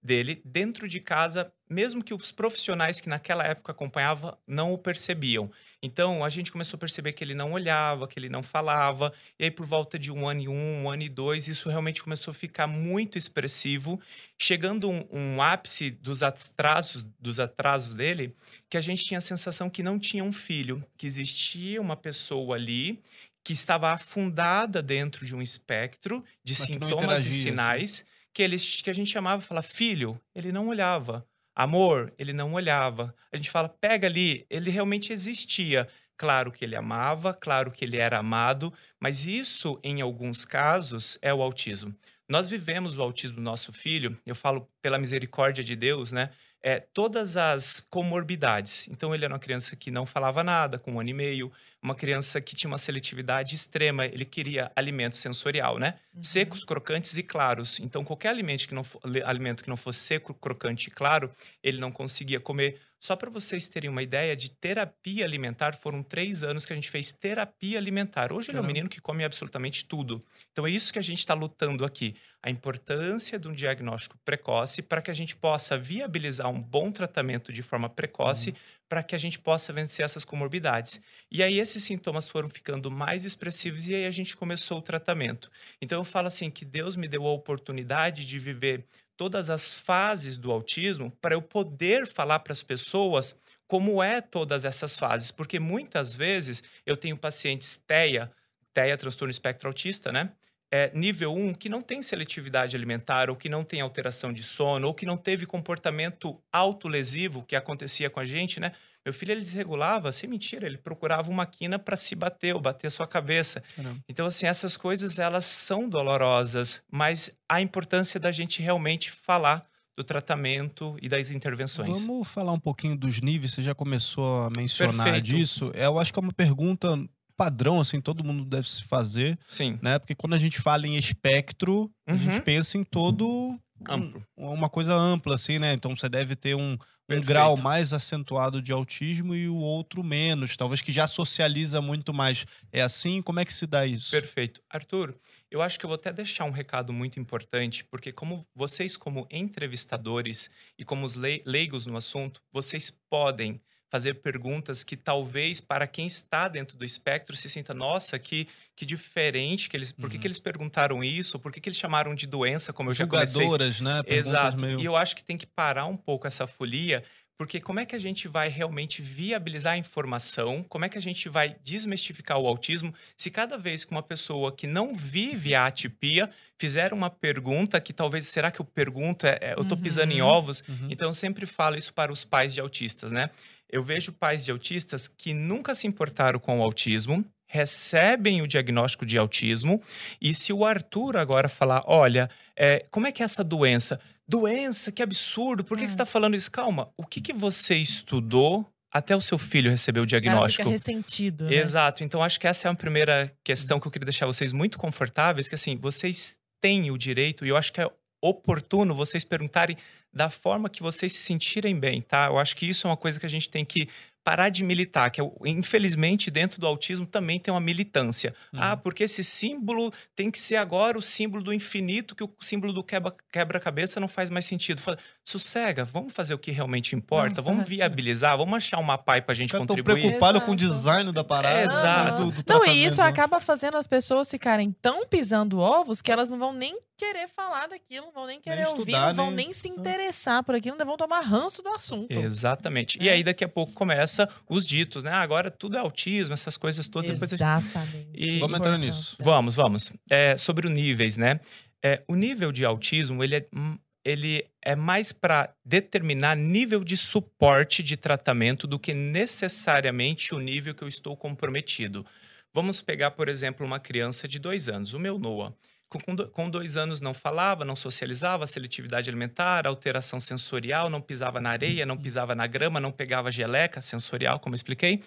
dele 0.05 0.39
dentro 0.45 0.87
de 0.87 0.99
casa, 0.99 1.51
mesmo 1.67 2.03
que 2.03 2.13
os 2.13 2.31
profissionais 2.31 3.01
que 3.01 3.09
naquela 3.09 3.43
época 3.43 3.71
acompanhavam 3.71 4.37
não 4.47 4.71
o 4.71 4.77
percebiam. 4.77 5.51
Então, 5.81 6.23
a 6.23 6.29
gente 6.29 6.51
começou 6.51 6.77
a 6.77 6.79
perceber 6.79 7.13
que 7.13 7.23
ele 7.23 7.33
não 7.33 7.53
olhava, 7.53 8.07
que 8.07 8.19
ele 8.19 8.29
não 8.29 8.43
falava, 8.43 9.11
e 9.39 9.45
aí 9.45 9.51
por 9.51 9.65
volta 9.65 9.97
de 9.97 10.11
um 10.11 10.27
ano 10.27 10.41
e 10.41 10.47
um, 10.47 10.83
um 10.83 10.89
ano 10.89 11.01
e 11.01 11.09
dois, 11.09 11.47
isso 11.47 11.69
realmente 11.69 12.03
começou 12.03 12.31
a 12.31 12.35
ficar 12.35 12.67
muito 12.67 13.17
expressivo, 13.17 13.99
chegando 14.37 14.89
um, 14.89 15.07
um 15.11 15.41
ápice 15.41 15.89
dos 15.89 16.21
atrasos, 16.21 17.03
dos 17.19 17.39
atrasos 17.39 17.95
dele, 17.95 18.35
que 18.69 18.77
a 18.77 18.81
gente 18.81 19.03
tinha 19.03 19.17
a 19.17 19.21
sensação 19.21 19.69
que 19.69 19.81
não 19.81 19.97
tinha 19.97 20.23
um 20.23 20.31
filho, 20.31 20.85
que 20.95 21.07
existia 21.07 21.81
uma 21.81 21.95
pessoa 21.95 22.55
ali 22.55 23.01
que 23.43 23.53
estava 23.53 23.91
afundada 23.91 24.81
dentro 24.81 25.23
de 25.23 25.35
um 25.35 25.41
espectro 25.41 26.23
de 26.43 26.53
Mas 26.53 26.57
sintomas 26.57 27.25
e 27.25 27.29
interagia, 27.29 27.51
assim. 27.51 28.14
Que, 28.35 28.43
eles, 28.43 28.81
que 28.81 28.89
a 28.89 28.93
gente 28.93 29.09
chamava, 29.09 29.41
fala, 29.41 29.61
filho, 29.61 30.21
ele 30.35 30.51
não 30.51 30.67
olhava. 30.67 31.25
Amor, 31.55 32.13
ele 32.19 32.33
não 32.33 32.53
olhava. 32.53 33.15
A 33.31 33.37
gente 33.37 33.49
fala, 33.49 33.69
pega 33.69 34.07
ali, 34.07 34.45
ele 34.49 34.69
realmente 34.69 35.13
existia. 35.13 35.87
Claro 36.17 36.51
que 36.51 36.65
ele 36.65 36.75
amava, 36.75 37.33
claro 37.33 37.71
que 37.71 37.85
ele 37.85 37.95
era 37.95 38.19
amado, 38.19 38.73
mas 38.99 39.25
isso, 39.25 39.79
em 39.81 40.01
alguns 40.01 40.43
casos, 40.43 41.17
é 41.21 41.33
o 41.33 41.41
autismo. 41.41 41.95
Nós 42.27 42.49
vivemos 42.49 42.97
o 42.97 43.01
autismo 43.01 43.37
do 43.37 43.41
nosso 43.41 43.71
filho, 43.71 44.19
eu 44.25 44.35
falo 44.35 44.69
pela 44.81 44.97
misericórdia 44.97 45.63
de 45.63 45.75
Deus, 45.75 46.11
né? 46.11 46.29
É, 46.67 46.79
todas 46.79 47.37
as 47.37 47.79
comorbidades. 47.91 48.87
Então, 48.87 49.13
ele 49.13 49.23
era 49.23 49.31
uma 49.31 49.39
criança 49.39 49.75
que 49.75 49.91
não 49.91 50.03
falava 50.03 50.43
nada, 50.43 50.79
com 50.79 50.93
um 50.93 50.99
ano 50.99 51.11
e 51.11 51.13
meio, 51.13 51.51
uma 51.79 51.93
criança 51.93 52.41
que 52.41 52.55
tinha 52.55 52.67
uma 52.67 52.79
seletividade 52.79 53.53
extrema, 53.53 54.07
ele 54.07 54.25
queria 54.25 54.71
alimento 54.75 55.15
sensorial, 55.15 55.77
né? 55.77 55.99
Secos, 56.19 56.65
crocantes 56.65 57.15
e 57.19 57.21
claros. 57.21 57.79
Então, 57.79 58.03
qualquer 58.03 58.29
alimento 58.29 58.67
que 58.67 58.73
não, 58.73 58.83
alimento 59.25 59.63
que 59.63 59.69
não 59.69 59.77
fosse 59.77 59.99
seco, 59.99 60.33
crocante 60.33 60.87
e 60.87 60.91
claro, 60.91 61.31
ele 61.63 61.79
não 61.79 61.91
conseguia 61.91 62.39
comer. 62.39 62.81
Só 63.05 63.15
para 63.15 63.29
vocês 63.29 63.67
terem 63.67 63.87
uma 63.87 64.01
ideia 64.01 64.35
de 64.35 64.49
terapia 64.49 65.25
alimentar, 65.25 65.75
foram 65.75 66.01
três 66.01 66.43
anos 66.43 66.65
que 66.65 66.73
a 66.73 66.75
gente 66.75 66.89
fez 66.89 67.11
terapia 67.11 67.77
alimentar. 67.77 68.33
Hoje 68.33 68.49
ele 68.49 68.57
é 68.57 68.61
um 68.61 68.65
menino 68.65 68.89
que 68.89 68.99
come 68.99 69.23
absolutamente 69.23 69.85
tudo. 69.85 70.19
Então 70.51 70.65
é 70.65 70.71
isso 70.71 70.91
que 70.91 70.97
a 70.97 71.03
gente 71.03 71.19
está 71.19 71.35
lutando 71.35 71.85
aqui. 71.85 72.15
A 72.41 72.49
importância 72.49 73.37
de 73.37 73.47
um 73.47 73.53
diagnóstico 73.53 74.17
precoce 74.25 74.81
para 74.81 75.03
que 75.03 75.11
a 75.11 75.13
gente 75.13 75.35
possa 75.35 75.77
viabilizar 75.77 76.49
um 76.49 76.59
bom 76.59 76.91
tratamento 76.91 77.53
de 77.53 77.61
forma 77.61 77.87
precoce 77.87 78.55
para 78.89 79.03
que 79.03 79.13
a 79.13 79.19
gente 79.19 79.37
possa 79.37 79.71
vencer 79.71 80.03
essas 80.03 80.25
comorbidades. 80.25 80.99
E 81.31 81.43
aí 81.43 81.59
esses 81.59 81.83
sintomas 81.83 82.27
foram 82.27 82.49
ficando 82.49 82.89
mais 82.89 83.23
expressivos 83.23 83.87
e 83.87 83.93
aí 83.93 84.05
a 84.07 84.11
gente 84.11 84.35
começou 84.35 84.79
o 84.79 84.81
tratamento. 84.81 85.51
Então 85.79 85.99
eu 85.99 86.03
falo 86.03 86.25
assim 86.25 86.49
que 86.49 86.65
Deus 86.65 86.95
me 86.95 87.07
deu 87.07 87.25
a 87.27 87.33
oportunidade 87.33 88.25
de 88.25 88.39
viver 88.39 88.83
todas 89.17 89.49
as 89.49 89.79
fases 89.79 90.37
do 90.37 90.51
autismo 90.51 91.11
para 91.21 91.35
eu 91.35 91.41
poder 91.41 92.07
falar 92.07 92.39
para 92.39 92.53
as 92.53 92.63
pessoas 92.63 93.39
como 93.67 94.01
é 94.03 94.21
todas 94.21 94.65
essas 94.65 94.95
fases, 94.95 95.31
porque 95.31 95.59
muitas 95.59 96.13
vezes 96.13 96.61
eu 96.85 96.95
tenho 96.95 97.17
pacientes 97.17 97.79
TEA, 97.87 98.31
TEA 98.73 98.97
transtorno 98.97 99.31
espectro 99.31 99.67
autista, 99.67 100.11
né? 100.11 100.31
É, 100.71 100.91
nível 100.93 101.33
1 101.33 101.53
que 101.53 101.69
não 101.69 101.79
tem 101.79 102.01
seletividade 102.01 102.75
alimentar 102.75 103.29
ou 103.29 103.35
que 103.35 103.47
não 103.47 103.63
tem 103.63 103.81
alteração 103.81 104.33
de 104.33 104.43
sono 104.43 104.87
ou 104.87 104.93
que 104.93 105.05
não 105.05 105.15
teve 105.15 105.45
comportamento 105.45 106.33
autolesivo 106.51 107.43
que 107.43 107.55
acontecia 107.55 108.09
com 108.09 108.19
a 108.19 108.25
gente, 108.25 108.59
né? 108.59 108.71
Meu 109.05 109.13
filho 109.13 109.31
ele 109.33 109.41
desregulava, 109.41 110.11
sem 110.11 110.27
mentira, 110.27 110.65
ele 110.65 110.77
procurava 110.79 111.29
uma 111.29 111.45
quina 111.45 111.77
para 111.77 111.95
se 111.95 112.15
bater 112.15 112.55
ou 112.55 112.59
bater 112.59 112.87
a 112.87 112.89
sua 112.89 113.07
cabeça. 113.07 113.61
Caramba. 113.75 113.99
Então, 114.09 114.25
assim, 114.25 114.47
essas 114.47 114.75
coisas 114.75 115.19
elas 115.19 115.45
são 115.45 115.87
dolorosas, 115.87 116.81
mas 116.91 117.29
a 117.47 117.61
importância 117.61 118.19
da 118.19 118.31
gente 118.31 118.61
realmente 118.63 119.11
falar 119.11 119.61
do 119.95 120.03
tratamento 120.03 120.97
e 121.01 121.07
das 121.07 121.29
intervenções. 121.31 122.01
Vamos 122.05 122.27
falar 122.27 122.51
um 122.51 122.59
pouquinho 122.59 122.97
dos 122.97 123.21
níveis, 123.21 123.53
você 123.53 123.61
já 123.61 123.75
começou 123.75 124.41
a 124.43 124.49
mencionar 124.49 125.05
Perfeito. 125.05 125.23
disso. 125.23 125.71
Eu 125.75 125.99
acho 125.99 126.11
que 126.11 126.19
é 126.19 126.21
uma 126.23 126.33
pergunta 126.33 126.97
padrão, 127.37 127.79
assim, 127.79 128.01
todo 128.01 128.23
mundo 128.23 128.43
deve 128.45 128.67
se 128.67 128.83
fazer, 128.83 129.37
Sim, 129.47 129.77
né? 129.81 129.99
Porque 129.99 130.15
quando 130.15 130.33
a 130.33 130.39
gente 130.39 130.59
fala 130.59 130.87
em 130.87 130.95
espectro, 130.95 131.91
a 132.07 132.13
Uhum. 132.13 132.17
gente 132.17 132.41
pensa 132.41 132.77
em 132.77 132.83
todo 132.83 133.57
Amplo. 133.87 134.25
um- 134.37 134.49
uma 134.53 134.69
coisa 134.69 134.93
ampla, 134.93 135.35
assim, 135.35 135.59
né? 135.59 135.73
Então 135.73 135.95
você 135.95 136.07
deve 136.09 136.35
ter 136.35 136.55
um, 136.55 136.77
um 137.09 137.21
grau 137.21 137.57
mais 137.57 137.91
acentuado 137.93 138.61
de 138.61 138.71
autismo 138.71 139.35
e 139.35 139.47
o 139.49 139.57
outro 139.57 140.03
menos, 140.03 140.55
talvez 140.55 140.81
que 140.81 140.91
já 140.91 141.05
socializa 141.07 141.81
muito 141.81 142.13
mais. 142.13 142.45
É 142.71 142.81
assim? 142.81 143.21
Como 143.21 143.39
é 143.39 143.45
que 143.45 143.53
se 143.53 143.67
dá 143.67 143.85
isso? 143.85 144.11
Perfeito. 144.11 144.61
Arthur, 144.69 145.13
eu 145.51 145.61
acho 145.61 145.77
que 145.77 145.85
eu 145.85 145.89
vou 145.89 145.95
até 145.95 146.11
deixar 146.13 146.45
um 146.45 146.51
recado 146.51 146.91
muito 146.93 147.19
importante, 147.19 147.83
porque 147.83 148.11
como 148.11 148.45
vocês, 148.55 148.95
como 148.97 149.27
entrevistadores 149.29 150.49
e 150.79 150.85
como 150.85 151.05
os 151.05 151.15
lei- 151.15 151.41
leigos 151.45 151.85
no 151.85 151.97
assunto, 151.97 152.41
vocês 152.51 152.89
podem 153.09 153.59
fazer 153.95 154.15
perguntas 154.15 154.83
que 154.83 154.97
talvez 154.97 155.61
para 155.61 155.87
quem 155.87 156.05
está 156.05 156.49
dentro 156.49 156.75
do 156.77 156.83
espectro 156.83 157.33
se 157.33 157.49
sinta, 157.49 157.73
nossa, 157.73 158.19
que, 158.19 158.45
que 158.75 158.85
diferente, 158.85 159.69
que 159.69 159.77
eles, 159.77 159.93
por 159.93 160.09
que, 160.09 160.17
Uhum. 160.17 160.21
que 160.21 160.27
eles 160.27 160.37
perguntaram 160.39 161.01
isso? 161.01 161.39
Por 161.39 161.49
que, 161.49 161.61
que 161.61 161.69
eles 161.69 161.79
chamaram 161.79 162.13
de 162.13 162.27
doença, 162.27 162.73
como 162.73 162.89
eu 162.89 162.93
já 162.93 163.07
comecei 163.07 163.45
né? 163.81 164.03
Perguntas 164.03 164.27
Exato. 164.27 164.65
meio- 164.65 164.81
E 164.81 164.83
eu 164.85 164.97
acho 164.97 165.15
que 165.15 165.23
tem 165.23 165.37
que 165.37 165.47
parar 165.47 165.85
um 165.85 165.95
pouco 165.95 166.27
essa 166.27 166.45
folia, 166.45 167.01
porque 167.37 167.59
como 167.61 167.79
é 167.81 167.85
que 167.85 167.95
a 167.95 167.99
gente 167.99 168.27
vai 168.29 168.47
realmente 168.49 169.01
viabilizar 169.01 169.73
a 169.73 169.77
informação? 169.77 170.63
Como 170.63 170.83
é 170.85 170.89
que 170.89 170.97
a 170.97 171.01
gente 171.01 171.27
vai 171.29 171.55
desmistificar 171.63 172.37
o 172.37 172.47
autismo 172.47 172.93
se 173.17 173.29
cada 173.31 173.57
vez 173.57 173.83
que 173.85 173.91
uma 173.91 174.03
pessoa 174.03 174.53
que 174.55 174.65
não 174.67 174.93
vive 174.93 175.53
a 175.55 175.65
atipia 175.67 176.29
fizer 176.57 176.93
uma 176.93 177.09
pergunta 177.09 177.81
que 177.81 177.91
talvez 177.91 178.23
será 178.29 178.49
que 178.51 178.61
eu 178.61 178.65
pergunto 178.65 179.27
é, 179.27 179.37
é, 179.41 179.53
eu 179.57 179.65
tô 179.65 179.75
pisando 179.75 180.13
em 180.13 180.21
Uhum. 180.21 180.27
ovos? 180.29 180.63
Uhum. 180.69 180.87
Então 180.89 181.09
eu 181.09 181.13
sempre 181.13 181.45
falo 181.45 181.77
isso 181.77 181.93
para 181.93 182.09
os 182.11 182.23
pais 182.23 182.53
de 182.53 182.61
autistas, 182.61 183.11
né? 183.11 183.29
Eu 183.75 183.83
vejo 183.83 184.13
pais 184.13 184.45
de 184.45 184.51
autistas 184.51 185.05
que 185.05 185.33
nunca 185.33 185.75
se 185.75 185.85
importaram 185.85 186.39
com 186.39 186.59
o 186.59 186.63
autismo, 186.63 187.25
recebem 187.45 188.41
o 188.41 188.47
diagnóstico 188.47 189.05
de 189.05 189.17
autismo, 189.17 189.81
e 190.21 190.33
se 190.33 190.53
o 190.53 190.63
Arthur 190.63 191.17
agora 191.17 191.49
falar, 191.49 191.83
olha, 191.85 192.29
é, 192.55 192.85
como 192.89 193.05
é 193.05 193.11
que 193.11 193.21
é 193.21 193.25
essa 193.25 193.43
doença? 193.43 193.99
Doença, 194.25 194.93
que 194.93 195.03
absurdo, 195.03 195.65
por 195.65 195.77
que, 195.77 195.83
que 195.83 195.89
você 195.89 195.95
está 195.95 196.05
falando 196.05 196.37
isso? 196.37 196.49
Calma, 196.49 196.89
o 196.97 197.05
que, 197.05 197.19
que 197.19 197.33
você 197.33 197.75
estudou 197.75 198.65
até 198.93 199.13
o 199.13 199.19
seu 199.19 199.37
filho 199.37 199.69
receber 199.69 199.99
o 199.99 200.03
O 200.03 200.07
cara 200.07 200.21
diagnóstico? 200.21 200.63
fica 200.63 200.71
ressentido, 200.71 201.43
né? 201.43 201.55
Exato. 201.55 202.01
Então, 202.01 202.23
acho 202.23 202.39
que 202.39 202.47
essa 202.47 202.69
é 202.69 202.71
a 202.71 202.75
primeira 202.75 203.29
questão 203.43 203.77
que 203.77 203.85
eu 203.85 203.91
queria 203.91 204.05
deixar 204.05 204.25
vocês 204.25 204.53
muito 204.53 204.77
confortáveis, 204.77 205.49
que 205.49 205.55
assim, 205.55 205.75
vocês 205.75 206.37
têm 206.61 206.91
o 206.91 206.97
direito, 206.97 207.45
e 207.45 207.49
eu 207.49 207.57
acho 207.57 207.73
que 207.73 207.81
é 207.81 207.91
oportuno 208.23 208.95
vocês 208.95 209.25
perguntarem 209.25 209.75
da 210.15 210.29
forma 210.29 210.69
que 210.69 210.81
vocês 210.81 211.11
se 211.11 211.19
sentirem 211.23 211.77
bem, 211.77 212.01
tá? 212.01 212.27
Eu 212.27 212.39
acho 212.39 212.55
que 212.55 212.65
isso 212.65 212.87
é 212.87 212.89
uma 212.89 212.97
coisa 212.97 213.19
que 213.19 213.25
a 213.25 213.29
gente 213.29 213.49
tem 213.49 213.65
que 213.65 213.87
parar 214.23 214.49
de 214.49 214.63
militar, 214.63 215.11
que 215.11 215.21
é, 215.21 215.23
infelizmente 215.45 216.31
dentro 216.31 216.59
do 216.59 216.65
autismo 216.65 217.05
também 217.05 217.39
tem 217.39 217.53
uma 217.53 217.59
militância. 217.61 218.33
Uhum. 218.51 218.59
Ah, 218.59 218.75
porque 218.75 219.03
esse 219.03 219.23
símbolo 219.23 219.93
tem 220.15 220.31
que 220.31 220.39
ser 220.39 220.55
agora 220.55 220.97
o 220.97 221.01
símbolo 221.01 221.43
do 221.43 221.53
infinito, 221.53 222.15
que 222.15 222.23
o 222.23 222.31
símbolo 222.41 222.73
do 222.73 222.83
quebra- 222.83 223.13
quebra-cabeça 223.31 223.99
não 223.99 224.07
faz 224.07 224.31
mais 224.31 224.45
sentido. 224.45 224.81
Fala, 224.81 224.97
sossega, 225.23 225.83
vamos 225.85 226.11
fazer 226.11 226.33
o 226.33 226.39
que 226.39 226.49
realmente 226.49 226.95
importa, 226.95 227.29
Nossa. 227.29 227.41
vamos 227.43 227.67
viabilizar, 227.67 228.35
vamos 228.35 228.55
achar 228.55 228.79
uma 228.79 228.97
pai 228.97 229.21
pra 229.21 229.35
gente 229.35 229.51
tão 229.51 229.59
contribuir. 229.59 230.01
preocupados 230.01 230.43
com 230.43 230.53
o 230.53 230.55
design 230.55 231.11
da 231.11 231.23
parada. 231.23 231.61
Exato. 231.61 232.25
do- 232.25 232.31
do 232.31 232.43
Não, 232.51 232.65
e 232.65 232.83
isso 232.83 233.01
acaba 233.03 233.39
fazendo 233.39 233.77
as 233.77 233.85
pessoas 233.85 234.29
ficarem 234.31 234.71
tão 234.81 235.05
pisando 235.05 235.59
ovos 235.59 236.01
que 236.01 236.11
elas 236.11 236.31
não 236.31 236.39
vão 236.39 236.51
nem 236.51 236.75
querer 236.97 237.27
falar 237.27 237.67
daquilo, 237.67 238.05
não 238.07 238.13
vão 238.13 238.25
nem 238.25 238.39
querer 238.39 238.67
ouvir, 238.69 238.83
estudar, 238.91 239.07
não 239.09 239.13
vão 239.13 239.25
nem- 239.27 239.47
nem 239.47 239.53
se 239.53 239.67
interessar 239.67 240.04
por 240.43 240.55
aquilo, 240.55 240.73
ainda 240.73 240.85
vão 240.85 240.97
tomar 240.97 241.21
ranço 241.21 241.61
do 241.61 241.69
assunto. 241.69 242.11
Exatamente. 242.11 242.99
É. 242.99 243.03
E 243.05 243.09
aí, 243.09 243.23
daqui 243.23 243.43
a 243.43 243.47
pouco, 243.49 243.73
começa 243.73 244.27
os 244.49 244.65
ditos, 244.65 245.03
né? 245.03 245.11
Ah, 245.11 245.21
agora 245.21 245.49
tudo 245.51 245.77
é 245.77 245.79
autismo, 245.79 246.33
essas 246.33 246.57
coisas 246.57 246.87
todas. 246.87 247.09
Exatamente. 247.09 248.09
E- 248.13 248.39
Vamos 248.39 248.57
entrar 248.59 248.77
nisso. 248.77 249.17
Vamos, 249.19 249.55
vamos. 249.55 249.91
É, 250.09 250.35
sobre 250.37 250.67
os 250.67 250.73
níveis, 250.73 251.17
né? 251.17 251.39
É, 251.83 252.03
o 252.07 252.15
nível 252.15 252.51
de 252.51 252.65
autismo, 252.65 253.23
ele 253.23 253.35
é, 253.35 253.47
hum, 253.55 253.77
ele 254.03 254.45
é 254.61 254.75
mais 254.75 255.11
para 255.11 255.53
determinar 255.63 256.35
nível 256.35 256.83
de 256.83 256.95
suporte 256.95 257.81
de 257.81 257.97
tratamento 257.97 258.67
do 258.67 258.77
que 258.79 258.93
necessariamente 258.93 260.33
o 260.33 260.39
nível 260.39 260.73
que 260.73 260.83
eu 260.83 260.87
estou 260.87 261.15
comprometido. 261.15 262.05
Vamos 262.53 262.81
pegar, 262.81 263.11
por 263.11 263.27
exemplo, 263.27 263.65
uma 263.65 263.79
criança 263.79 264.27
de 264.27 264.39
dois 264.39 264.69
anos, 264.69 264.93
o 264.93 264.99
meu 264.99 265.19
Noah. 265.19 265.53
Com, 265.95 265.99
com 265.99 266.15
do- 266.15 266.27
com 266.27 266.49
dois 266.49 266.75
anos 266.75 266.99
não 266.99 267.13
falava, 267.13 267.63
não 267.63 267.75
socializava, 267.75 268.45
seletividade 268.45 269.09
alimentar, 269.09 269.65
alteração 269.65 270.19
sensorial, 270.19 270.89
não 270.89 270.99
pisava 270.99 271.39
na 271.39 271.51
areia, 271.51 271.85
não 271.85 271.95
pisava 271.95 272.35
na 272.35 272.45
grama, 272.47 272.79
não 272.79 272.91
pegava 272.91 273.31
geleca 273.31 273.79
sensorial, 273.81 274.39
como 274.39 274.53
eu 274.53 274.57
expliquei. 274.57 275.01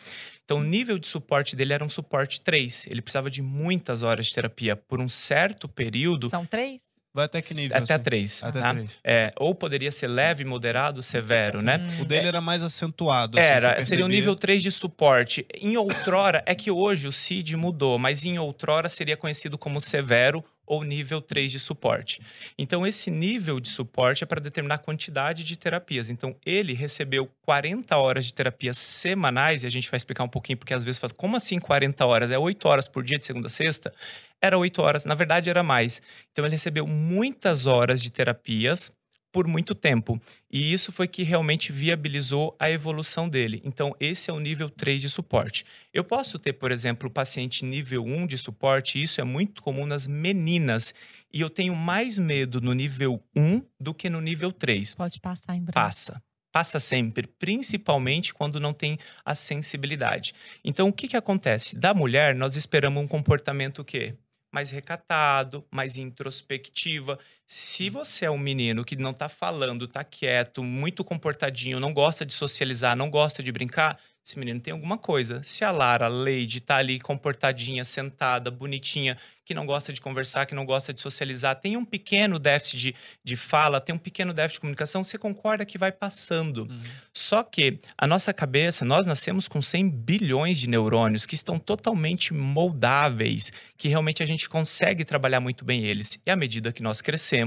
Então, 0.45 0.59
o 0.59 0.65
nível 0.65 0.99
de 0.99 1.07
suporte 1.07 1.55
dele 1.55 1.73
era 1.75 1.85
um 1.85 1.89
suporte 1.91 2.41
3. 2.41 2.87
Ele 2.87 3.03
precisava 3.03 3.31
de 3.31 3.43
muitas 3.43 4.03
horas 4.03 4.27
de 4.27 4.35
terapia 4.35 4.75
por 4.77 5.01
um 5.01 5.09
certo 5.09 5.69
período. 5.69 6.31
São 6.31 6.47
três? 6.47 6.89
Vai 7.13 7.25
até 7.25 7.41
que 7.43 7.55
nível? 7.55 7.77
Até 7.77 7.95
assim? 7.95 8.03
3. 8.03 8.45
Até 8.45 8.61
tá? 8.61 8.75
três. 8.75 8.91
É, 9.03 9.31
ou 9.39 9.55
poderia 9.55 9.91
ser 9.91 10.07
leve, 10.09 10.45
moderado, 10.45 11.03
severo, 11.03 11.61
né? 11.63 11.79
Hum. 11.99 12.03
O 12.03 12.05
dele 12.05 12.29
era 12.29 12.41
mais 12.41 12.63
acentuado. 12.63 13.39
assim, 13.39 13.47
Era, 13.49 13.75
você 13.77 13.89
seria 13.89 14.05
o 14.05 14.09
percebia? 14.09 14.09
nível 14.09 14.37
3 14.37 14.63
de 14.63 14.71
suporte. 14.71 15.45
Em 15.55 15.77
outrora, 15.77 16.43
é 16.47 16.55
que 16.55 16.71
hoje 16.71 17.09
o 17.09 17.13
CID 17.13 17.57
mudou, 17.57 17.99
mas 17.99 18.25
em 18.25 18.39
outrora 18.39 18.89
seria 18.89 19.17
conhecido 19.17 19.59
como 19.59 19.81
severo 19.81 20.45
ou 20.69 20.85
nível 20.85 21.21
3 21.21 21.51
de 21.51 21.59
suporte. 21.59 22.21
Então, 22.59 22.87
esse 22.87 23.11
nível 23.11 23.59
de 23.59 23.69
suporte 23.69 24.23
é 24.23 24.27
para 24.27 24.41
determinar 24.41 24.77
a 24.77 24.79
quantidade 24.79 25.43
de 25.43 25.57
terapias. 25.57 26.11
Então, 26.11 26.37
ele 26.45 26.75
recebeu 26.75 27.29
40 27.43 27.97
horas 27.97 28.27
de 28.27 28.35
terapias 28.35 28.77
semanais, 28.79 29.63
e 29.63 29.67
a 29.67 29.71
gente 29.71 29.91
vai 29.91 29.97
explicar 29.97 30.23
um 30.25 30.29
pouquinho, 30.29 30.59
porque 30.59 30.75
às 30.75 30.85
vezes 30.85 30.99
fala, 30.99 31.13
como 31.17 31.37
assim 31.37 31.59
40 31.59 32.05
horas? 32.05 32.31
É 32.31 32.39
8 32.39 32.69
horas 32.69 32.87
por 32.87 33.03
dia, 33.03 33.19
de 33.19 33.25
segunda 33.25 33.49
a 33.49 33.51
sexta? 33.51 33.93
Era 34.41 34.59
8 34.59 34.83
horas, 34.83 35.05
na 35.05 35.15
verdade 35.15 35.51
era 35.51 35.63
mais. 35.63 36.03
Então, 36.31 36.45
ele 36.45 36.53
recebeu 36.53 36.87
muitas 36.87 37.67
horas 37.67 38.03
de 38.03 38.11
terapias 38.11 38.93
por 39.33 39.47
muito 39.47 39.75
tempo. 39.75 40.21
E 40.51 40.73
isso 40.73 40.91
foi 40.91 41.07
que 41.07 41.23
realmente 41.23 41.73
viabilizou 41.73 42.57
a 42.59 42.71
evolução 42.71 43.29
dele. 43.29 43.61
Então, 43.65 43.95
esse 44.01 44.31
é 44.31 44.33
o 44.33 44.41
nível 44.41 44.71
3 44.71 45.03
de 45.03 45.09
suporte. 45.09 45.65
Eu 45.93 46.05
posso 46.05 46.39
ter, 46.39 46.55
por 46.55 46.73
exemplo, 46.73 47.11
paciente 47.11 47.65
nível 47.65 48.05
1 48.05 48.27
de 48.27 48.39
suporte, 48.39 48.99
e 48.99 49.03
isso 49.03 49.21
é 49.21 49.25
muito 49.25 49.63
comum 49.63 49.87
nas 49.87 50.07
meninas. 50.07 50.95
E 51.33 51.41
eu 51.41 51.51
tenho 51.51 51.75
mais 51.75 52.19
medo 52.19 52.61
no 52.61 52.73
nível 52.73 53.23
1 53.37 53.63
do 53.79 53.93
que 53.93 54.09
no 54.09 54.21
nível 54.21 54.51
3. 54.51 54.95
Pode 54.95 55.21
passar 55.21 55.55
em 55.55 55.61
branco. 55.61 55.75
Passa. 55.75 56.23
Passa 56.51 56.81
sempre, 56.81 57.27
principalmente 57.27 58.33
quando 58.33 58.59
não 58.59 58.73
tem 58.73 58.99
a 59.25 59.35
sensibilidade. 59.35 60.35
Então, 60.65 60.89
o 60.89 60.93
que, 60.93 61.07
que 61.07 61.17
acontece? 61.17 61.77
Da 61.77 61.93
mulher, 61.93 62.35
nós 62.35 62.57
esperamos 62.57 63.03
um 63.03 63.07
comportamento 63.07 63.81
o 63.81 63.85
quê? 63.85 64.15
Mais 64.51 64.71
recatado, 64.71 65.65
mais 65.71 65.99
introspectiva. 65.99 67.19
Se 67.51 67.89
você 67.89 68.27
é 68.27 68.31
um 68.31 68.37
menino 68.37 68.85
que 68.85 68.95
não 68.95 69.15
tá 69.15 69.27
falando, 69.27 69.89
tá 69.89 70.05
quieto, 70.05 70.63
muito 70.63 71.03
comportadinho, 71.03 71.81
não 71.81 71.95
gosta 71.95 72.27
de 72.27 72.35
socializar, 72.35 72.95
não 72.95 73.09
gosta 73.09 73.43
de 73.43 73.51
brincar, 73.51 73.99
esse 74.29 74.39
menino 74.39 74.61
tem 74.61 74.73
alguma 74.73 74.99
coisa. 74.99 75.41
Se 75.43 75.65
a 75.65 75.71
Lara, 75.71 76.05
a 76.05 76.09
Lady, 76.11 76.61
tá 76.61 76.77
ali 76.77 77.01
comportadinha, 77.01 77.83
sentada, 77.83 78.51
bonitinha, 78.51 79.17
que 79.43 79.55
não 79.55 79.65
gosta 79.65 79.91
de 79.91 80.03
conversar, 80.03 80.45
que 80.45 80.55
não 80.55 80.67
gosta 80.67 80.93
de 80.93 81.01
socializar, 81.01 81.59
tem 81.59 81.79
um 81.79 81.85
pequeno 81.85 82.39
déficit 82.39 82.77
de, 82.77 82.95
de 83.25 83.37
fala, 83.37 83.81
tem 83.81 83.95
um 83.95 83.99
pequeno 83.99 84.35
déficit 84.35 84.57
de 84.57 84.61
comunicação, 84.61 85.03
você 85.03 85.17
concorda 85.17 85.65
que 85.65 85.79
vai 85.79 85.91
passando. 85.91 86.69
Uhum. 86.69 86.81
Só 87.15 87.43
que 87.43 87.81
a 87.97 88.07
nossa 88.07 88.35
cabeça, 88.35 88.85
nós 88.85 89.07
nascemos 89.07 89.49
com 89.49 89.63
100 89.63 89.89
bilhões 89.89 90.59
de 90.59 90.69
neurônios 90.69 91.25
que 91.25 91.35
estão 91.35 91.59
totalmente 91.59 92.35
moldáveis, 92.35 93.51
que 93.79 93.89
realmente 93.89 94.23
a 94.23 94.27
gente 94.27 94.47
consegue 94.47 95.07
trabalhar 95.07 95.41
muito 95.41 95.65
bem 95.65 95.87
eles. 95.87 96.21
E 96.27 96.31
à 96.31 96.37
medida 96.37 96.71
que 96.71 96.83
nós 96.83 97.01
crescemos, 97.01 97.38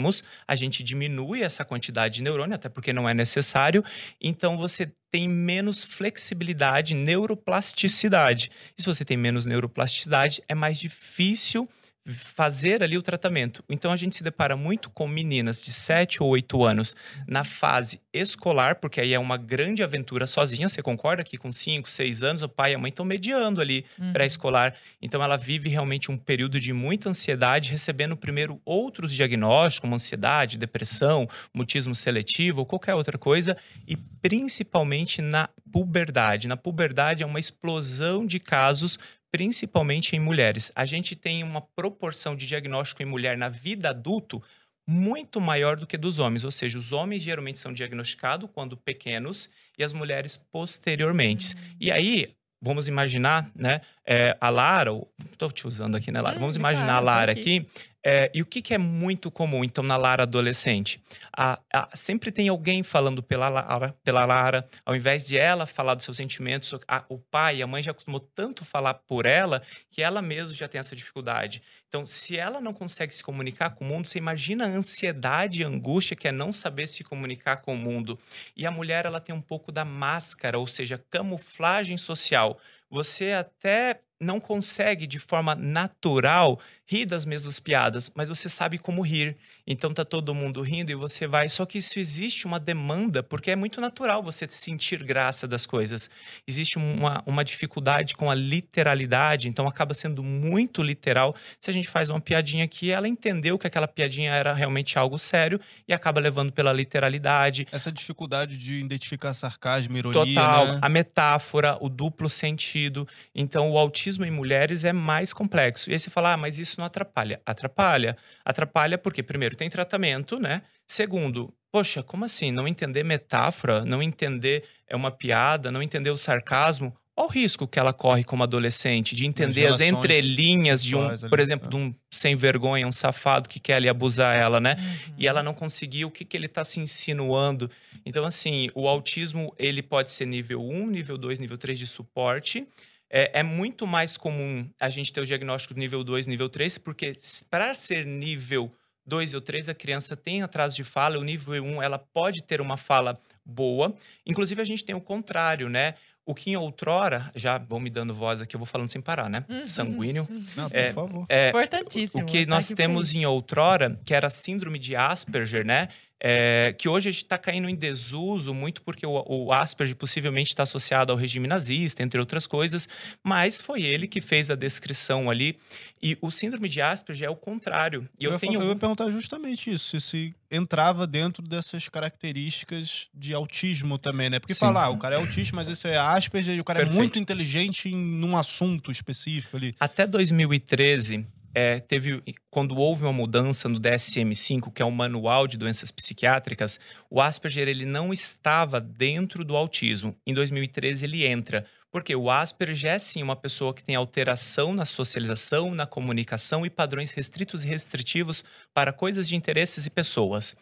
a 0.47 0.55
gente 0.55 0.83
diminui 0.83 1.41
essa 1.41 1.65
quantidade 1.65 2.15
de 2.15 2.21
neurônio, 2.21 2.55
até 2.55 2.69
porque 2.69 2.93
não 2.93 3.07
é 3.07 3.13
necessário. 3.13 3.83
Então 4.19 4.57
você 4.57 4.91
tem 5.09 5.27
menos 5.27 5.83
flexibilidade, 5.83 6.93
neuroplasticidade. 6.93 8.49
E 8.77 8.81
se 8.81 8.87
você 8.87 9.03
tem 9.03 9.17
menos 9.17 9.45
neuroplasticidade, 9.45 10.41
é 10.47 10.55
mais 10.55 10.79
difícil 10.79 11.67
fazer 12.03 12.81
ali 12.81 12.97
o 12.97 13.01
tratamento. 13.01 13.63
Então 13.69 13.91
a 13.91 13.95
gente 13.95 14.15
se 14.15 14.23
depara 14.23 14.55
muito 14.55 14.89
com 14.89 15.07
meninas 15.07 15.61
de 15.61 15.71
7 15.71 16.23
ou 16.23 16.29
8 16.29 16.63
anos 16.63 16.95
na 17.27 17.43
fase 17.43 18.01
escolar, 18.11 18.75
porque 18.79 18.99
aí 18.99 19.13
é 19.13 19.19
uma 19.19 19.37
grande 19.37 19.83
aventura 19.83 20.25
sozinha, 20.25 20.67
você 20.67 20.81
concorda 20.81 21.23
que 21.23 21.37
com 21.37 21.51
5, 21.51 21.89
6 21.89 22.23
anos 22.23 22.41
o 22.41 22.49
pai 22.49 22.71
e 22.71 22.75
a 22.75 22.79
mãe 22.79 22.89
estão 22.89 23.05
mediando 23.05 23.61
ali 23.61 23.85
Uhum. 23.99 24.13
pré-escolar. 24.13 24.75
Então 25.01 25.23
ela 25.23 25.37
vive 25.37 25.69
realmente 25.69 26.11
um 26.11 26.17
período 26.17 26.59
de 26.59 26.73
muita 26.73 27.09
ansiedade, 27.09 27.71
recebendo 27.71 28.17
primeiro 28.17 28.59
outros 28.65 29.13
diagnósticos, 29.13 29.79
como 29.81 29.95
ansiedade, 29.95 30.57
depressão, 30.57 31.27
mutismo 31.53 31.93
seletivo 31.93 32.59
ou 32.61 32.65
qualquer 32.65 32.95
outra 32.95 33.17
coisa, 33.17 33.55
e 33.87 33.95
principalmente 33.95 35.21
na 35.21 35.49
puberdade. 35.71 36.47
Na 36.47 36.57
puberdade 36.57 37.23
é 37.23 37.25
uma 37.25 37.39
explosão 37.39 38.25
de 38.25 38.39
casos 38.39 38.97
principalmente 39.31 40.15
em 40.15 40.19
mulheres. 40.19 40.71
A 40.75 40.85
gente 40.85 41.15
tem 41.15 41.43
uma 41.43 41.61
proporção 41.61 42.35
de 42.35 42.45
diagnóstico 42.45 43.01
em 43.01 43.05
mulher 43.05 43.37
na 43.37 43.49
vida 43.49 43.89
adulto 43.89 44.43
muito 44.87 45.39
maior 45.39 45.77
do 45.77 45.87
que 45.87 45.97
dos 45.97 46.19
homens, 46.19 46.43
ou 46.43 46.51
seja, 46.51 46.77
os 46.77 46.91
homens 46.91 47.21
geralmente 47.21 47.59
são 47.59 47.71
diagnosticados 47.71 48.49
quando 48.53 48.75
pequenos 48.75 49.49
e 49.77 49.83
as 49.83 49.93
mulheres 49.93 50.35
posteriormente. 50.51 51.55
E 51.79 51.91
aí, 51.91 52.27
vamos 52.61 52.87
imaginar, 52.87 53.49
né, 53.55 53.79
é, 54.05 54.35
a 54.41 54.49
Lara, 54.49 54.91
estou 55.31 55.51
te 55.51 55.65
usando 55.67 55.95
aqui, 55.95 56.11
né, 56.11 56.19
Lara? 56.19 56.35
Hum, 56.35 56.41
Vamos 56.41 56.57
claro, 56.57 56.75
imaginar 56.75 56.97
a 56.97 56.99
Lara 56.99 57.31
aqui. 57.31 57.65
É, 58.03 58.31
e 58.33 58.41
o 58.41 58.45
que, 58.45 58.61
que, 58.61 58.73
é 58.73 58.77
muito 58.79 59.29
comum, 59.29 59.63
então, 59.63 59.83
na 59.83 59.95
Lara 59.95 60.23
adolescente? 60.23 61.01
A, 61.35 61.59
a, 61.71 61.89
sempre 61.93 62.31
tem 62.31 62.49
alguém 62.49 62.81
falando 62.81 63.21
pela 63.21 63.47
Lara, 63.47 63.95
pela 64.03 64.25
Lara, 64.25 64.67
ao 64.83 64.95
invés 64.95 65.27
de 65.27 65.37
ela 65.37 65.67
falar 65.67 65.93
dos 65.93 66.05
seus 66.05 66.17
sentimentos, 66.17 66.73
a, 66.87 67.05
o 67.07 67.19
pai, 67.19 67.61
a 67.61 67.67
mãe 67.67 67.83
já 67.83 67.91
acostumou 67.91 68.19
tanto 68.19 68.65
falar 68.65 68.95
por 68.95 69.27
ela 69.27 69.61
que 69.91 70.01
ela 70.01 70.21
mesma 70.21 70.55
já 70.55 70.67
tem 70.67 70.79
essa 70.79 70.95
dificuldade. 70.95 71.61
Então, 71.87 72.05
se 72.05 72.37
ela 72.37 72.59
não 72.59 72.73
consegue 72.73 73.15
se 73.15 73.21
comunicar 73.21 73.71
com 73.71 73.85
o 73.85 73.87
mundo, 73.87 74.07
você 74.07 74.17
imagina 74.17 74.65
a 74.65 74.69
ansiedade 74.69 75.61
e 75.61 75.65
angústia 75.65 76.15
que 76.15 76.27
é 76.27 76.31
não 76.31 76.51
saber 76.51 76.87
se 76.87 77.03
comunicar 77.03 77.57
com 77.57 77.75
o 77.75 77.77
mundo. 77.77 78.17
E 78.57 78.65
a 78.65 78.71
mulher, 78.71 79.05
ela 79.05 79.21
tem 79.21 79.35
um 79.35 79.41
pouco 79.41 79.71
da 79.71 79.85
máscara, 79.85 80.57
ou 80.57 80.65
seja, 80.65 81.03
camuflagem 81.09 81.97
social. 81.97 82.57
Você 82.89 83.31
até 83.31 84.01
não 84.21 84.39
consegue 84.39 85.07
de 85.07 85.17
forma 85.17 85.55
natural 85.55 86.59
rir 86.91 87.05
das 87.05 87.25
mesmas 87.25 87.57
piadas, 87.57 88.11
mas 88.13 88.27
você 88.27 88.49
sabe 88.49 88.77
como 88.77 89.01
rir. 89.01 89.37
Então 89.65 89.93
tá 89.93 90.03
todo 90.03 90.35
mundo 90.35 90.61
rindo 90.61 90.91
e 90.91 90.95
você 90.95 91.25
vai. 91.25 91.47
Só 91.47 91.65
que 91.65 91.77
isso 91.77 91.97
existe 91.97 92.45
uma 92.45 92.59
demanda, 92.59 93.23
porque 93.23 93.49
é 93.49 93.55
muito 93.55 93.79
natural 93.79 94.21
você 94.21 94.45
sentir 94.49 95.01
graça 95.01 95.47
das 95.47 95.65
coisas. 95.65 96.09
Existe 96.45 96.77
uma, 96.77 97.23
uma 97.25 97.45
dificuldade 97.45 98.17
com 98.17 98.29
a 98.29 98.35
literalidade, 98.35 99.47
então 99.47 99.67
acaba 99.67 99.93
sendo 99.93 100.21
muito 100.21 100.83
literal. 100.83 101.33
Se 101.61 101.69
a 101.69 101.73
gente 101.73 101.87
faz 101.87 102.09
uma 102.09 102.19
piadinha 102.19 102.65
aqui, 102.65 102.91
ela 102.91 103.07
entendeu 103.07 103.57
que 103.57 103.65
aquela 103.65 103.87
piadinha 103.87 104.33
era 104.33 104.53
realmente 104.53 104.99
algo 104.99 105.17
sério 105.17 105.61
e 105.87 105.93
acaba 105.93 106.19
levando 106.19 106.51
pela 106.51 106.73
literalidade. 106.73 107.65
Essa 107.71 107.89
dificuldade 107.89 108.57
de 108.57 108.73
identificar 108.73 109.33
sarcasmo, 109.33 109.97
ironia. 109.97 110.35
Total. 110.35 110.67
Né? 110.67 110.79
A 110.81 110.89
metáfora, 110.89 111.77
o 111.79 111.87
duplo 111.87 112.27
sentido. 112.27 113.07
Então 113.33 113.71
o 113.71 113.77
autismo 113.77 114.25
em 114.25 114.31
mulheres 114.31 114.83
é 114.83 114.91
mais 114.91 115.31
complexo. 115.31 115.89
E 115.89 115.93
aí 115.93 115.99
você 115.99 116.09
fala, 116.09 116.33
ah, 116.33 116.37
mas 116.37 116.59
isso 116.59 116.80
não 116.81 116.85
atrapalha. 116.87 117.39
Atrapalha. 117.45 118.17
Atrapalha 118.43 118.97
porque, 118.97 119.21
primeiro, 119.21 119.55
tem 119.55 119.69
tratamento, 119.69 120.39
né? 120.39 120.63
Segundo, 120.87 121.53
poxa, 121.71 122.03
como 122.03 122.25
assim? 122.25 122.51
Não 122.51 122.67
entender 122.67 123.03
metáfora, 123.03 123.85
não 123.85 124.01
entender 124.01 124.63
é 124.87 124.95
uma 124.95 125.11
piada, 125.11 125.71
não 125.71 125.81
entender 125.81 126.09
o 126.09 126.17
sarcasmo. 126.17 126.93
Olha 127.15 127.27
o 127.27 127.29
risco 127.29 127.67
que 127.67 127.77
ela 127.77 127.93
corre 127.93 128.23
como 128.23 128.41
adolescente 128.41 129.15
de 129.15 129.27
entender 129.27 129.67
as 129.67 129.79
entrelinhas 129.79 130.83
de 130.83 130.95
um, 130.95 131.15
por 131.29 131.39
exemplo, 131.39 131.67
é. 131.67 131.69
de 131.69 131.75
um 131.75 131.93
sem 132.09 132.35
vergonha, 132.35 132.87
um 132.87 132.91
safado 132.91 133.47
que 133.47 133.59
quer 133.59 133.75
ali 133.75 133.87
abusar 133.87 134.35
ela, 134.35 134.59
né? 134.59 134.75
Uhum. 134.79 135.13
E 135.19 135.27
ela 135.27 135.43
não 135.43 135.53
conseguiu, 135.53 136.07
o 136.07 136.11
que, 136.11 136.25
que 136.25 136.35
ele 136.35 136.47
está 136.47 136.63
se 136.63 136.79
insinuando? 136.79 137.69
Então, 138.05 138.25
assim, 138.25 138.69
o 138.73 138.87
autismo, 138.87 139.53
ele 139.59 139.83
pode 139.83 140.09
ser 140.09 140.25
nível 140.25 140.61
1, 140.67 140.87
nível 140.87 141.17
2, 141.17 141.37
nível 141.39 141.57
3 141.57 141.77
de 141.77 141.85
suporte. 141.85 142.65
É, 143.13 143.39
é, 143.39 143.43
muito 143.43 143.85
mais 143.85 144.15
comum 144.15 144.65
a 144.79 144.89
gente 144.89 145.11
ter 145.11 145.19
o 145.19 145.25
diagnóstico 145.25 145.73
nível 145.73 146.01
2, 146.01 146.27
nível 146.27 146.47
3, 146.47 146.77
porque 146.77 147.11
para 147.49 147.75
ser 147.75 148.05
nível 148.05 148.71
2 149.05 149.33
ou 149.33 149.41
3, 149.41 149.67
a 149.67 149.73
criança 149.73 150.15
tem 150.15 150.41
atraso 150.41 150.77
de 150.77 150.85
fala, 150.85 151.19
o 151.19 151.23
nível 151.23 151.61
1 151.61 151.83
ela 151.83 151.99
pode 151.99 152.41
ter 152.41 152.61
uma 152.61 152.77
fala 152.77 153.19
boa. 153.43 153.93
Inclusive, 154.25 154.61
a 154.61 154.65
gente 154.65 154.85
tem 154.85 154.95
o 154.95 155.01
contrário, 155.01 155.67
né? 155.67 155.95
O 156.25 156.33
que 156.33 156.51
em 156.51 156.55
outrora, 156.55 157.29
já 157.35 157.57
vão 157.57 157.81
me 157.81 157.89
dando 157.89 158.13
voz 158.13 158.39
aqui, 158.39 158.55
eu 158.55 158.59
vou 158.59 158.67
falando 158.67 158.89
sem 158.89 159.01
parar, 159.01 159.29
né? 159.29 159.43
Uhum. 159.49 159.65
Sanguíneo. 159.65 160.27
Não, 160.55 160.69
é, 160.71 160.93
por 160.93 160.93
favor. 160.93 161.25
É, 161.27 161.49
Importantíssimo. 161.49 162.23
O 162.23 162.25
que 162.25 162.45
nós 162.45 162.69
temos 162.69 163.13
em 163.13 163.25
outrora, 163.25 163.99
que 164.05 164.13
era 164.13 164.27
a 164.27 164.29
síndrome 164.29 164.79
de 164.79 164.95
Asperger, 164.95 165.65
né? 165.65 165.89
É, 166.23 166.75
que 166.77 166.87
hoje 166.87 167.09
a 167.09 167.11
gente 167.11 167.23
está 167.23 167.37
caindo 167.37 167.67
em 167.67 167.75
desuso 167.75 168.53
muito 168.53 168.83
porque 168.83 169.05
o, 169.05 169.25
o 169.27 169.51
Asperger 169.51 169.95
possivelmente 169.95 170.49
está 170.49 170.63
associado 170.63 171.11
ao 171.11 171.17
regime 171.17 171.47
nazista, 171.47 172.03
entre 172.03 172.19
outras 172.19 172.45
coisas, 172.45 172.87
mas 173.23 173.59
foi 173.59 173.81
ele 173.81 174.07
que 174.07 174.21
fez 174.21 174.51
a 174.51 174.55
descrição 174.55 175.31
ali. 175.31 175.57
E 176.01 176.17
o 176.21 176.29
síndrome 176.29 176.69
de 176.69 176.79
Asperger 176.79 177.27
é 177.27 177.31
o 177.31 177.35
contrário. 177.35 178.07
E 178.19 178.25
eu, 178.25 178.33
eu 178.33 178.39
tenho... 178.39 178.61
eu 178.61 178.69
ia 178.69 178.75
perguntar 178.75 179.09
justamente 179.09 179.71
isso, 179.71 179.99
se, 179.99 180.33
entrava 180.51 181.07
dentro 181.07 181.47
dessas 181.47 181.87
características 181.89 183.07
de 183.13 183.33
autismo 183.33 183.97
também, 183.97 184.29
né? 184.29 184.37
Porque 184.37 184.53
falar, 184.53 184.85
ah, 184.85 184.89
o 184.89 184.97
cara 184.97 185.15
é 185.15 185.17
autista, 185.17 185.55
mas 185.55 185.67
esse 185.69 185.87
é 185.87 185.97
Asperger 185.97 186.55
e 186.55 186.59
o 186.59 186.63
cara 186.63 186.79
Perfeito. 186.79 186.97
é 186.97 187.01
muito 187.01 187.17
inteligente 187.17 187.89
em 187.89 188.23
um 188.23 188.37
assunto 188.37 188.91
específico 188.91 189.57
ali. 189.57 189.75
Até 189.79 190.05
2013, 190.05 191.25
é, 191.53 191.79
teve 191.79 192.23
quando 192.49 192.77
houve 192.77 193.03
uma 193.03 193.13
mudança 193.13 193.67
no 193.67 193.79
DSM-5, 193.79 194.71
que 194.71 194.81
é 194.81 194.85
o 194.85 194.91
manual 194.91 195.47
de 195.47 195.57
doenças 195.57 195.91
psiquiátricas, 195.91 196.79
o 197.09 197.21
Asperger 197.21 197.67
ele 197.67 197.85
não 197.85 198.13
estava 198.13 198.79
dentro 198.79 199.43
do 199.43 199.55
autismo. 199.55 200.15
Em 200.25 200.33
2013 200.33 201.05
ele 201.05 201.25
entra, 201.25 201.65
porque 201.91 202.15
o 202.15 202.31
Asperger 202.31 202.93
é 202.93 202.99
sim 202.99 203.21
uma 203.21 203.35
pessoa 203.35 203.73
que 203.73 203.83
tem 203.83 203.95
alteração 203.95 204.73
na 204.73 204.85
socialização, 204.85 205.75
na 205.75 205.85
comunicação 205.85 206.65
e 206.65 206.69
padrões 206.69 207.11
restritos 207.11 207.63
e 207.63 207.67
restritivos 207.67 208.43
para 208.73 208.93
coisas 208.93 209.27
de 209.27 209.35
interesses 209.35 209.85
e 209.85 209.89
pessoas. 209.89 210.55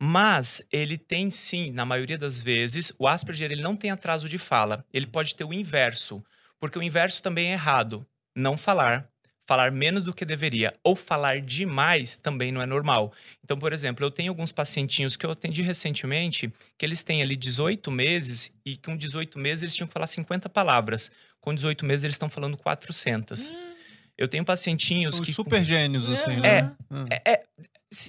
Mas 0.00 0.62
ele 0.70 0.96
tem 0.96 1.30
sim, 1.30 1.72
na 1.72 1.84
maioria 1.84 2.16
das 2.16 2.38
vezes, 2.38 2.92
o 2.98 3.08
Asperger 3.08 3.50
ele 3.50 3.62
não 3.62 3.74
tem 3.74 3.90
atraso 3.90 4.28
de 4.28 4.38
fala. 4.38 4.84
Ele 4.92 5.06
pode 5.06 5.34
ter 5.34 5.42
o 5.42 5.52
inverso, 5.52 6.24
porque 6.60 6.78
o 6.78 6.82
inverso 6.82 7.20
também 7.22 7.50
é 7.50 7.54
errado. 7.54 8.06
Não 8.36 8.56
falar, 8.56 9.10
falar 9.48 9.72
menos 9.72 10.04
do 10.04 10.12
que 10.12 10.26
deveria 10.26 10.74
ou 10.84 10.94
falar 10.94 11.40
demais 11.40 12.18
também 12.18 12.52
não 12.52 12.60
é 12.60 12.66
normal. 12.66 13.10
Então, 13.42 13.58
por 13.58 13.72
exemplo, 13.72 14.04
eu 14.04 14.10
tenho 14.10 14.30
alguns 14.30 14.52
pacientinhos 14.52 15.16
que 15.16 15.24
eu 15.24 15.30
atendi 15.30 15.62
recentemente 15.62 16.52
que 16.76 16.84
eles 16.84 17.02
têm 17.02 17.22
ali 17.22 17.34
18 17.34 17.90
meses 17.90 18.52
e 18.62 18.76
com 18.76 18.94
18 18.94 19.38
meses 19.38 19.62
eles 19.62 19.74
tinham 19.74 19.88
que 19.88 19.94
falar 19.94 20.06
50 20.06 20.50
palavras. 20.50 21.10
Com 21.40 21.54
18 21.54 21.86
meses 21.86 22.04
eles 22.04 22.16
estão 22.16 22.28
falando 22.28 22.58
400. 22.58 23.50
Hum. 23.50 23.54
Eu 24.18 24.28
tenho 24.28 24.44
pacientinhos 24.44 25.14
Os 25.14 25.20
que. 25.22 25.32
super 25.32 25.64
gênios, 25.64 26.06
assim, 26.10 26.32
é, 26.42 26.62
né? 26.62 26.76
É, 27.08 27.32
é, 27.32 27.40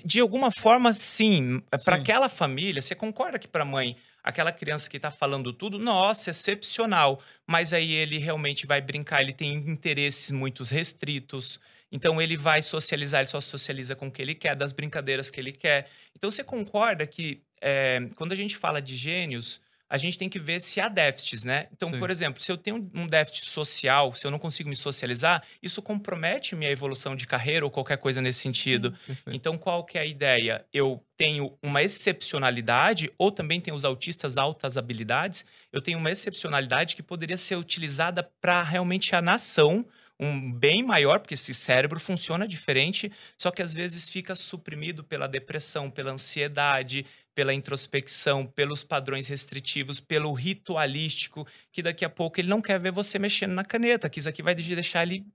de 0.03 0.19
alguma 0.19 0.51
forma, 0.51 0.91
sim. 0.91 1.61
Para 1.85 1.95
aquela 1.95 2.27
família, 2.27 2.81
você 2.81 2.95
concorda 2.95 3.39
que 3.39 3.47
para 3.47 3.61
a 3.61 3.65
mãe 3.65 3.95
aquela 4.23 4.51
criança 4.51 4.89
que 4.89 4.97
está 4.97 5.11
falando 5.11 5.51
tudo, 5.53 5.79
nossa, 5.79 6.29
excepcional. 6.29 7.21
Mas 7.47 7.73
aí 7.73 7.91
ele 7.93 8.17
realmente 8.17 8.65
vai 8.65 8.81
brincar, 8.81 9.21
ele 9.21 9.33
tem 9.33 9.53
interesses 9.53 10.31
muito 10.31 10.63
restritos. 10.63 11.59
Então 11.91 12.21
ele 12.21 12.37
vai 12.37 12.61
socializar, 12.61 13.21
ele 13.21 13.29
só 13.29 13.41
socializa 13.41 13.95
com 13.95 14.07
o 14.07 14.11
que 14.11 14.21
ele 14.21 14.35
quer, 14.35 14.55
das 14.55 14.71
brincadeiras 14.71 15.29
que 15.29 15.39
ele 15.39 15.51
quer. 15.51 15.89
Então 16.15 16.29
você 16.29 16.43
concorda 16.43 17.05
que 17.07 17.41
é, 17.61 18.07
quando 18.15 18.31
a 18.31 18.35
gente 18.35 18.55
fala 18.55 18.81
de 18.81 18.95
gênios, 18.95 19.59
a 19.89 19.97
gente 19.97 20.17
tem 20.17 20.29
que 20.29 20.37
ver 20.37 20.61
se 20.61 20.79
há 20.79 20.87
déficits, 20.87 21.43
né? 21.43 21.67
Então, 21.73 21.89
Sim. 21.89 21.97
por 21.97 22.11
exemplo, 22.11 22.41
se 22.41 22.51
eu 22.51 22.57
tenho 22.57 22.89
um 22.93 23.07
déficit 23.07 23.49
social, 23.49 24.13
se 24.15 24.25
eu 24.25 24.29
não 24.29 24.37
consigo 24.37 24.69
me 24.69 24.75
socializar, 24.75 25.43
isso 25.63 25.81
compromete 25.81 26.55
minha 26.55 26.69
evolução 26.69 27.15
de 27.15 27.25
carreira 27.25 27.65
ou 27.65 27.71
qualquer 27.71 27.97
coisa 27.97 28.21
nesse 28.21 28.39
sentido. 28.39 28.93
Sim, 29.05 29.15
então, 29.27 29.57
qual 29.57 29.83
que 29.83 29.97
é 29.97 30.01
a 30.01 30.05
ideia? 30.05 30.63
Eu 30.71 31.03
tenho 31.17 31.57
uma 31.63 31.81
excepcionalidade, 31.81 33.11
ou 33.17 33.31
também 33.31 33.59
tem 33.59 33.73
os 33.73 33.83
autistas 33.83 34.37
altas 34.37 34.77
habilidades, 34.77 35.43
eu 35.73 35.81
tenho 35.81 35.97
uma 35.97 36.11
excepcionalidade 36.11 36.95
que 36.95 37.01
poderia 37.01 37.37
ser 37.37 37.55
utilizada 37.55 38.23
para 38.39 38.61
realmente 38.61 39.15
a 39.15 39.21
nação, 39.21 39.85
um 40.19 40.51
bem 40.51 40.83
maior, 40.83 41.19
porque 41.19 41.35
esse 41.35 41.53
cérebro 41.53 41.99
funciona 41.99 42.47
diferente, 42.47 43.11
só 43.37 43.49
que 43.51 43.61
às 43.61 43.73
vezes 43.73 44.09
fica 44.09 44.35
suprimido 44.35 45.03
pela 45.03 45.27
depressão, 45.27 45.89
pela 45.89 46.11
ansiedade, 46.11 47.05
pela 47.33 47.53
introspecção, 47.53 48.45
pelos 48.45 48.83
padrões 48.83 49.27
restritivos, 49.29 50.01
pelo 50.01 50.33
ritualístico, 50.33 51.47
que 51.71 51.81
daqui 51.81 52.03
a 52.03 52.09
pouco 52.09 52.39
ele 52.39 52.49
não 52.49 52.61
quer 52.61 52.77
ver 52.77 52.91
você 52.91 53.17
mexendo 53.17 53.53
na 53.53 53.63
caneta, 53.63 54.09
que 54.09 54.19
isso 54.19 54.27
aqui 54.27 54.43
vai 54.43 54.53
deixar 54.53 55.03
ele 55.03 55.25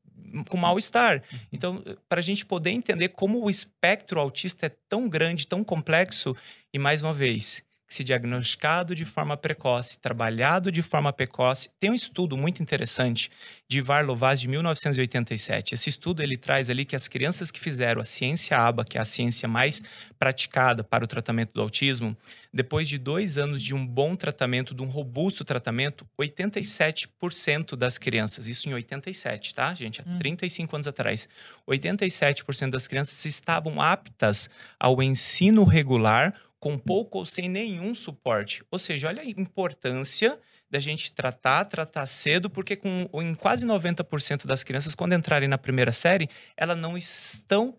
com 0.48 0.58
mal-estar. 0.58 1.22
Uhum. 1.32 1.38
Então, 1.50 1.84
para 2.06 2.18
a 2.18 2.22
gente 2.22 2.44
poder 2.44 2.70
entender 2.70 3.08
como 3.08 3.42
o 3.42 3.48
espectro 3.48 4.20
autista 4.20 4.66
é 4.66 4.76
tão 4.88 5.08
grande, 5.08 5.46
tão 5.46 5.64
complexo, 5.64 6.36
e 6.72 6.78
mais 6.78 7.02
uma 7.02 7.14
vez, 7.14 7.62
se 7.86 8.02
diagnosticado 8.02 8.94
de 8.94 9.04
forma 9.04 9.36
precoce, 9.36 9.98
trabalhado 9.98 10.72
de 10.72 10.82
forma 10.82 11.12
precoce. 11.12 11.70
Tem 11.78 11.90
um 11.90 11.94
estudo 11.94 12.36
muito 12.36 12.62
interessante 12.62 13.30
de 13.68 13.80
Varlovaz 13.80 14.40
de 14.40 14.48
1987. 14.48 15.74
Esse 15.74 15.88
estudo 15.90 16.22
ele 16.22 16.36
traz 16.36 16.70
ali 16.70 16.84
que 16.84 16.96
as 16.96 17.08
crianças 17.08 17.50
que 17.50 17.60
fizeram 17.60 18.00
a 18.00 18.04
ciência 18.04 18.56
ABA, 18.56 18.84
que 18.84 18.98
é 18.98 19.00
a 19.00 19.04
ciência 19.04 19.48
mais 19.48 19.82
praticada 20.18 20.82
para 20.82 21.04
o 21.04 21.06
tratamento 21.06 21.52
do 21.52 21.60
autismo, 21.60 22.16
depois 22.52 22.88
de 22.88 22.98
dois 22.98 23.36
anos 23.36 23.62
de 23.62 23.74
um 23.74 23.86
bom 23.86 24.16
tratamento, 24.16 24.74
de 24.74 24.82
um 24.82 24.86
robusto 24.86 25.44
tratamento, 25.44 26.06
87% 26.18 27.76
das 27.76 27.98
crianças, 27.98 28.48
isso 28.48 28.68
em 28.68 28.74
87, 28.74 29.54
tá, 29.54 29.74
gente? 29.74 30.00
Há 30.00 30.18
35 30.18 30.72
hum. 30.72 30.76
anos 30.76 30.88
atrás, 30.88 31.28
87% 31.68 32.70
das 32.70 32.86
crianças 32.86 33.24
estavam 33.24 33.80
aptas 33.80 34.48
ao 34.78 35.02
ensino 35.02 35.64
regular 35.64 36.32
com 36.64 36.78
pouco 36.78 37.18
ou 37.18 37.26
sem 37.26 37.46
nenhum 37.46 37.94
suporte. 37.94 38.64
Ou 38.70 38.78
seja, 38.78 39.08
olha 39.08 39.20
a 39.20 39.26
importância 39.26 40.40
da 40.70 40.80
gente 40.80 41.12
tratar, 41.12 41.66
tratar 41.66 42.06
cedo, 42.06 42.48
porque 42.48 42.74
com, 42.74 43.06
em 43.16 43.34
quase 43.34 43.66
90% 43.66 44.46
das 44.46 44.64
crianças, 44.64 44.94
quando 44.94 45.12
entrarem 45.12 45.46
na 45.46 45.58
primeira 45.58 45.92
série, 45.92 46.26
elas 46.56 46.78
não 46.78 46.96
estão 46.96 47.76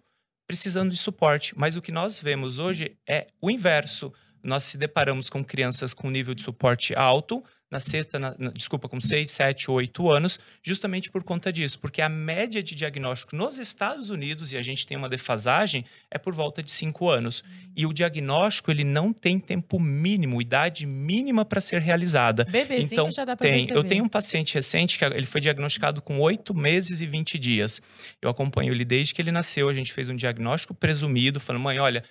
precisando 0.48 0.92
de 0.92 0.98
suporte. 0.98 1.58
Mas 1.58 1.76
o 1.76 1.82
que 1.82 1.92
nós 1.92 2.20
vemos 2.20 2.60
hoje 2.60 2.96
é 3.10 3.26
o 3.42 3.50
inverso. 3.50 4.14
Nós 4.46 4.64
se 4.64 4.78
deparamos 4.78 5.30
com 5.30 5.44
crianças 5.44 5.94
com 5.94 6.10
nível 6.10 6.36
de 6.36 6.44
suporte 6.44 6.96
alto, 6.96 7.44
na 7.70 7.80
sexta, 7.80 8.20
na, 8.20 8.36
na, 8.38 8.52
desculpa, 8.52 8.88
com 8.88 9.02
6, 9.02 9.30
7, 9.30 9.72
8 9.72 10.10
anos, 10.12 10.40
justamente 10.64 11.10
por 11.10 11.24
conta 11.24 11.52
disso, 11.52 11.80
porque 11.80 12.02
a 12.02 12.08
média 12.08 12.62
de 12.62 12.76
diagnóstico 12.76 13.36
nos 13.36 13.58
Estados 13.58 14.10
Unidos, 14.10 14.54
e 14.54 14.58
a 14.58 14.62
gente 14.62 14.86
tem 14.86 14.96
uma 14.96 15.10
defasagem, 15.10 15.84
é 16.12 16.18
por 16.18 16.34
volta 16.34 16.62
de 16.62 16.70
5 16.70 17.10
anos. 17.10 17.44
E 17.76 17.86
o 17.86 17.92
diagnóstico, 17.92 18.70
ele 18.70 18.84
não 18.84 19.12
tem 19.12 19.40
tempo 19.40 19.80
mínimo, 19.80 20.42
idade 20.42 20.86
mínima 20.86 21.44
para 21.44 21.60
ser 21.60 21.82
realizada. 21.82 22.46
Bebezinho 22.46 22.94
então, 22.94 23.12
já 23.12 23.26
dá 23.26 23.36
pra 23.36 23.48
tem. 23.48 23.58
perceber. 23.58 23.78
Eu 23.78 23.84
tenho 23.84 24.04
um 24.04 24.10
paciente 24.10 24.54
recente 24.54 24.98
que 25.00 25.04
ele 25.04 25.26
foi 25.26 25.42
diagnosticado 25.42 26.02
com 26.02 26.20
8 26.20 26.54
meses 26.54 27.02
e 27.02 27.08
20 27.08 27.40
dias. 27.40 27.82
Eu 28.22 28.30
acompanho 28.30 28.72
ele 28.72 28.86
desde 28.86 29.14
que 29.14 29.22
ele 29.22 29.32
nasceu, 29.32 29.68
a 29.68 29.74
gente 29.74 29.92
fez 29.92 30.08
um 30.08 30.16
diagnóstico 30.16 30.74
presumido, 30.74 31.40
falando, 31.40 31.64
mãe, 31.64 31.80
olha, 31.80 32.04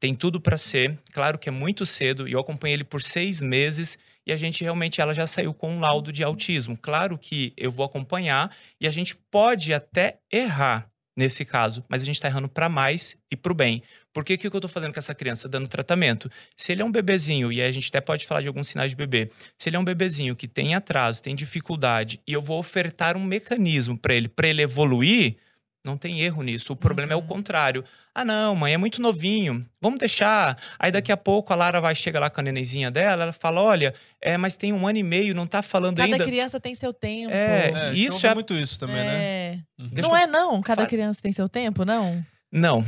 tem 0.00 0.14
tudo 0.14 0.40
para 0.40 0.56
ser. 0.56 0.98
Claro 1.12 1.38
que 1.38 1.48
é 1.48 1.52
muito 1.52 1.84
cedo. 1.84 2.26
E 2.26 2.32
eu 2.32 2.40
acompanhei 2.40 2.74
ele 2.74 2.84
por 2.84 3.02
seis 3.02 3.40
meses 3.42 3.98
e 4.26 4.32
a 4.32 4.36
gente 4.36 4.64
realmente 4.64 5.00
ela 5.00 5.14
já 5.14 5.26
saiu 5.26 5.52
com 5.52 5.76
um 5.76 5.80
laudo 5.80 6.10
de 6.10 6.24
autismo. 6.24 6.76
Claro 6.76 7.18
que 7.18 7.52
eu 7.56 7.70
vou 7.70 7.84
acompanhar 7.84 8.50
e 8.80 8.88
a 8.88 8.90
gente 8.90 9.14
pode 9.14 9.74
até 9.74 10.18
errar 10.32 10.90
nesse 11.16 11.44
caso, 11.44 11.84
mas 11.86 12.00
a 12.00 12.04
gente 12.04 12.14
está 12.14 12.28
errando 12.28 12.48
para 12.48 12.68
mais 12.68 13.18
e 13.30 13.36
para 13.36 13.52
o 13.52 13.54
bem. 13.54 13.82
Por 14.12 14.24
que, 14.24 14.38
que 14.38 14.46
eu 14.46 14.56
estou 14.56 14.70
fazendo 14.70 14.92
com 14.92 14.98
essa 14.98 15.14
criança? 15.14 15.48
Dando 15.48 15.68
tratamento. 15.68 16.30
Se 16.56 16.72
ele 16.72 16.80
é 16.80 16.84
um 16.84 16.90
bebezinho, 16.90 17.52
e 17.52 17.60
a 17.60 17.70
gente 17.70 17.88
até 17.88 18.00
pode 18.00 18.26
falar 18.26 18.40
de 18.40 18.48
alguns 18.48 18.68
sinais 18.68 18.92
de 18.92 18.96
bebê, 18.96 19.30
se 19.58 19.68
ele 19.68 19.76
é 19.76 19.78
um 19.78 19.84
bebezinho 19.84 20.34
que 20.34 20.48
tem 20.48 20.74
atraso, 20.74 21.22
tem 21.22 21.36
dificuldade, 21.36 22.20
e 22.26 22.32
eu 22.32 22.40
vou 22.40 22.58
ofertar 22.58 23.16
um 23.16 23.24
mecanismo 23.24 23.98
para 23.98 24.14
ele, 24.14 24.28
para 24.28 24.48
ele 24.48 24.62
evoluir, 24.62 25.36
não 25.84 25.96
tem 25.96 26.20
erro 26.20 26.42
nisso. 26.42 26.72
O 26.72 26.76
problema 26.76 27.14
uhum. 27.14 27.20
é 27.20 27.22
o 27.22 27.26
contrário. 27.26 27.84
Ah, 28.14 28.24
não, 28.24 28.54
mãe, 28.54 28.74
é 28.74 28.76
muito 28.76 29.00
novinho. 29.00 29.62
Vamos 29.80 29.98
deixar. 29.98 30.56
Aí 30.78 30.92
daqui 30.92 31.10
a 31.10 31.16
pouco 31.16 31.52
a 31.52 31.56
Lara 31.56 31.80
vai 31.80 31.94
chegar 31.94 32.20
lá 32.20 32.28
com 32.28 32.40
a 32.40 32.42
nenenzinha 32.44 32.90
dela, 32.90 33.22
ela 33.22 33.32
fala: 33.32 33.62
olha, 33.62 33.94
é, 34.20 34.36
mas 34.36 34.56
tem 34.56 34.72
um 34.72 34.86
ano 34.86 34.98
e 34.98 35.02
meio, 35.02 35.34
não 35.34 35.46
tá 35.46 35.62
falando 35.62 35.96
Cada 35.96 36.06
ainda. 36.06 36.18
Cada 36.18 36.30
criança 36.30 36.60
tem 36.60 36.74
seu 36.74 36.92
tempo. 36.92 37.32
É, 37.32 37.70
é 37.74 37.94
isso 37.94 38.26
é 38.26 38.34
muito 38.34 38.54
isso 38.54 38.78
também, 38.78 38.96
é... 38.96 39.04
né? 39.04 39.64
Uhum. 39.78 39.90
Não 40.02 40.16
é, 40.16 40.26
não. 40.26 40.60
Cada 40.60 40.86
criança 40.86 41.22
tem 41.22 41.32
seu 41.32 41.48
tempo, 41.48 41.84
não? 41.84 42.24
Não. 42.52 42.84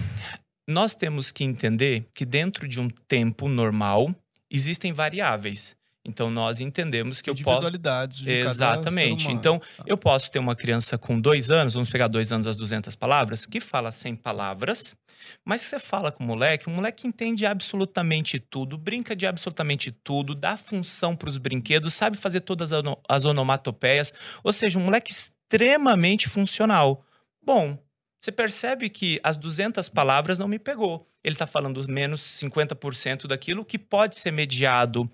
Nós 0.68 0.94
temos 0.94 1.30
que 1.30 1.44
entender 1.44 2.06
que 2.14 2.24
dentro 2.24 2.68
de 2.68 2.78
um 2.78 2.88
tempo 2.88 3.48
normal 3.48 4.14
existem 4.50 4.92
variáveis. 4.92 5.74
Então 6.04 6.30
nós 6.30 6.60
entendemos 6.60 7.20
que 7.20 7.30
eu 7.30 7.34
posso. 7.34 7.48
Individualidades. 7.50 8.18
De 8.18 8.30
Exatamente. 8.30 9.30
então 9.30 9.58
tá. 9.58 9.84
eu 9.86 9.96
posso 9.96 10.30
ter 10.30 10.38
uma 10.38 10.56
criança 10.56 10.98
com 10.98 11.20
dois 11.20 11.50
anos, 11.50 11.74
vamos 11.74 11.90
pegar 11.90 12.08
dois 12.08 12.32
anos 12.32 12.46
as 12.46 12.56
200 12.56 12.96
palavras, 12.96 13.46
que 13.46 13.60
fala 13.60 13.92
100 13.92 14.16
palavras, 14.16 14.96
mas 15.44 15.62
você 15.62 15.78
fala 15.78 16.10
com 16.10 16.24
o 16.24 16.26
moleque, 16.26 16.66
o 16.66 16.70
moleque 16.70 17.06
entende 17.06 17.46
absolutamente 17.46 18.40
tudo, 18.40 18.76
brinca 18.76 19.14
de 19.14 19.26
absolutamente 19.26 19.92
tudo, 19.92 20.34
dá 20.34 20.56
função 20.56 21.14
para 21.14 21.28
os 21.28 21.38
brinquedos, 21.38 21.94
sabe 21.94 22.16
fazer 22.16 22.40
todas 22.40 22.72
as 23.08 23.24
onomatopeias, 23.24 24.12
ou 24.42 24.52
seja, 24.52 24.78
um 24.80 24.84
moleque 24.84 25.12
extremamente 25.12 26.28
funcional. 26.28 27.04
Bom, 27.44 27.78
você 28.18 28.32
percebe 28.32 28.88
que 28.88 29.20
as 29.22 29.36
200 29.36 29.88
palavras 29.88 30.38
não 30.38 30.48
me 30.48 30.58
pegou. 30.58 31.08
Ele 31.24 31.34
está 31.34 31.46
falando 31.46 31.84
menos 31.88 32.20
50% 32.20 33.26
daquilo 33.26 33.64
que 33.64 33.78
pode 33.78 34.16
ser 34.16 34.32
mediado 34.32 35.08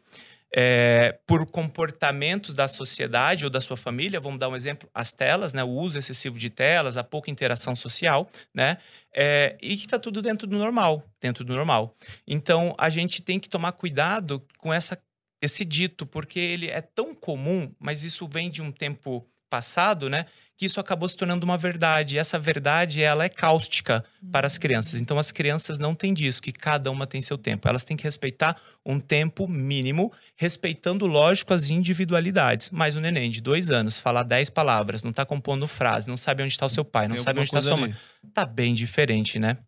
é, 0.54 1.18
por 1.26 1.46
comportamentos 1.46 2.54
da 2.54 2.66
sociedade 2.66 3.44
ou 3.44 3.50
da 3.50 3.61
sua 3.61 3.76
família, 3.76 4.20
vamos 4.20 4.38
dar 4.38 4.48
um 4.48 4.56
exemplo, 4.56 4.88
as 4.94 5.12
telas, 5.12 5.52
né, 5.52 5.62
o 5.62 5.68
uso 5.68 5.98
excessivo 5.98 6.38
de 6.38 6.48
telas, 6.48 6.96
a 6.96 7.04
pouca 7.04 7.30
interação 7.30 7.76
social, 7.76 8.28
né, 8.54 8.78
é, 9.14 9.56
e 9.61 9.76
que 9.76 9.84
está 9.84 9.98
tudo 9.98 10.22
dentro 10.22 10.46
do 10.46 10.56
normal, 10.56 11.02
dentro 11.20 11.44
do 11.44 11.54
normal. 11.54 11.94
Então, 12.26 12.74
a 12.78 12.88
gente 12.88 13.22
tem 13.22 13.38
que 13.38 13.48
tomar 13.48 13.72
cuidado 13.72 14.44
com 14.58 14.72
essa, 14.72 14.98
esse 15.42 15.64
dito, 15.64 16.06
porque 16.06 16.38
ele 16.38 16.68
é 16.68 16.80
tão 16.80 17.14
comum, 17.14 17.72
mas 17.78 18.02
isso 18.02 18.26
vem 18.26 18.50
de 18.50 18.62
um 18.62 18.72
tempo 18.72 19.26
passado, 19.48 20.08
né, 20.08 20.26
que 20.56 20.66
isso 20.66 20.80
acabou 20.80 21.08
se 21.08 21.16
tornando 21.16 21.44
uma 21.44 21.56
verdade. 21.56 22.16
E 22.16 22.18
essa 22.18 22.38
verdade, 22.38 23.02
ela 23.02 23.24
é 23.24 23.28
cáustica 23.28 24.04
uhum. 24.22 24.30
para 24.30 24.46
as 24.46 24.58
crianças. 24.58 25.00
Então, 25.00 25.18
as 25.18 25.30
crianças 25.30 25.78
não 25.78 25.94
têm 25.94 26.12
disso, 26.12 26.42
que 26.42 26.52
cada 26.52 26.90
uma 26.90 27.06
tem 27.06 27.22
seu 27.22 27.38
tempo. 27.38 27.68
Elas 27.68 27.84
têm 27.84 27.96
que 27.96 28.04
respeitar 28.04 28.61
um 28.84 28.98
tempo 28.98 29.46
mínimo, 29.46 30.12
respeitando, 30.37 31.06
lógico, 31.06 31.54
as 31.54 31.70
individualidades. 31.70 32.70
Mas 32.70 32.96
o 32.96 33.00
neném 33.00 33.30
de 33.30 33.40
dois 33.40 33.70
anos, 33.70 33.98
falar 33.98 34.24
dez 34.24 34.50
palavras, 34.50 35.02
não 35.02 35.11
está 35.11 35.24
compondo 35.24 35.68
frase, 35.68 36.08
não 36.08 36.16
sabe 36.16 36.42
onde 36.42 36.52
está 36.52 36.66
o 36.66 36.70
seu 36.70 36.84
pai, 36.84 37.06
não 37.06 37.16
tem 37.16 37.24
sabe 37.24 37.40
onde 37.40 37.48
está 37.48 37.62
sua 37.62 37.76
mãe. 37.76 37.94
Tá 38.34 38.44
bem 38.44 38.74
diferente, 38.74 39.38
né? 39.38 39.58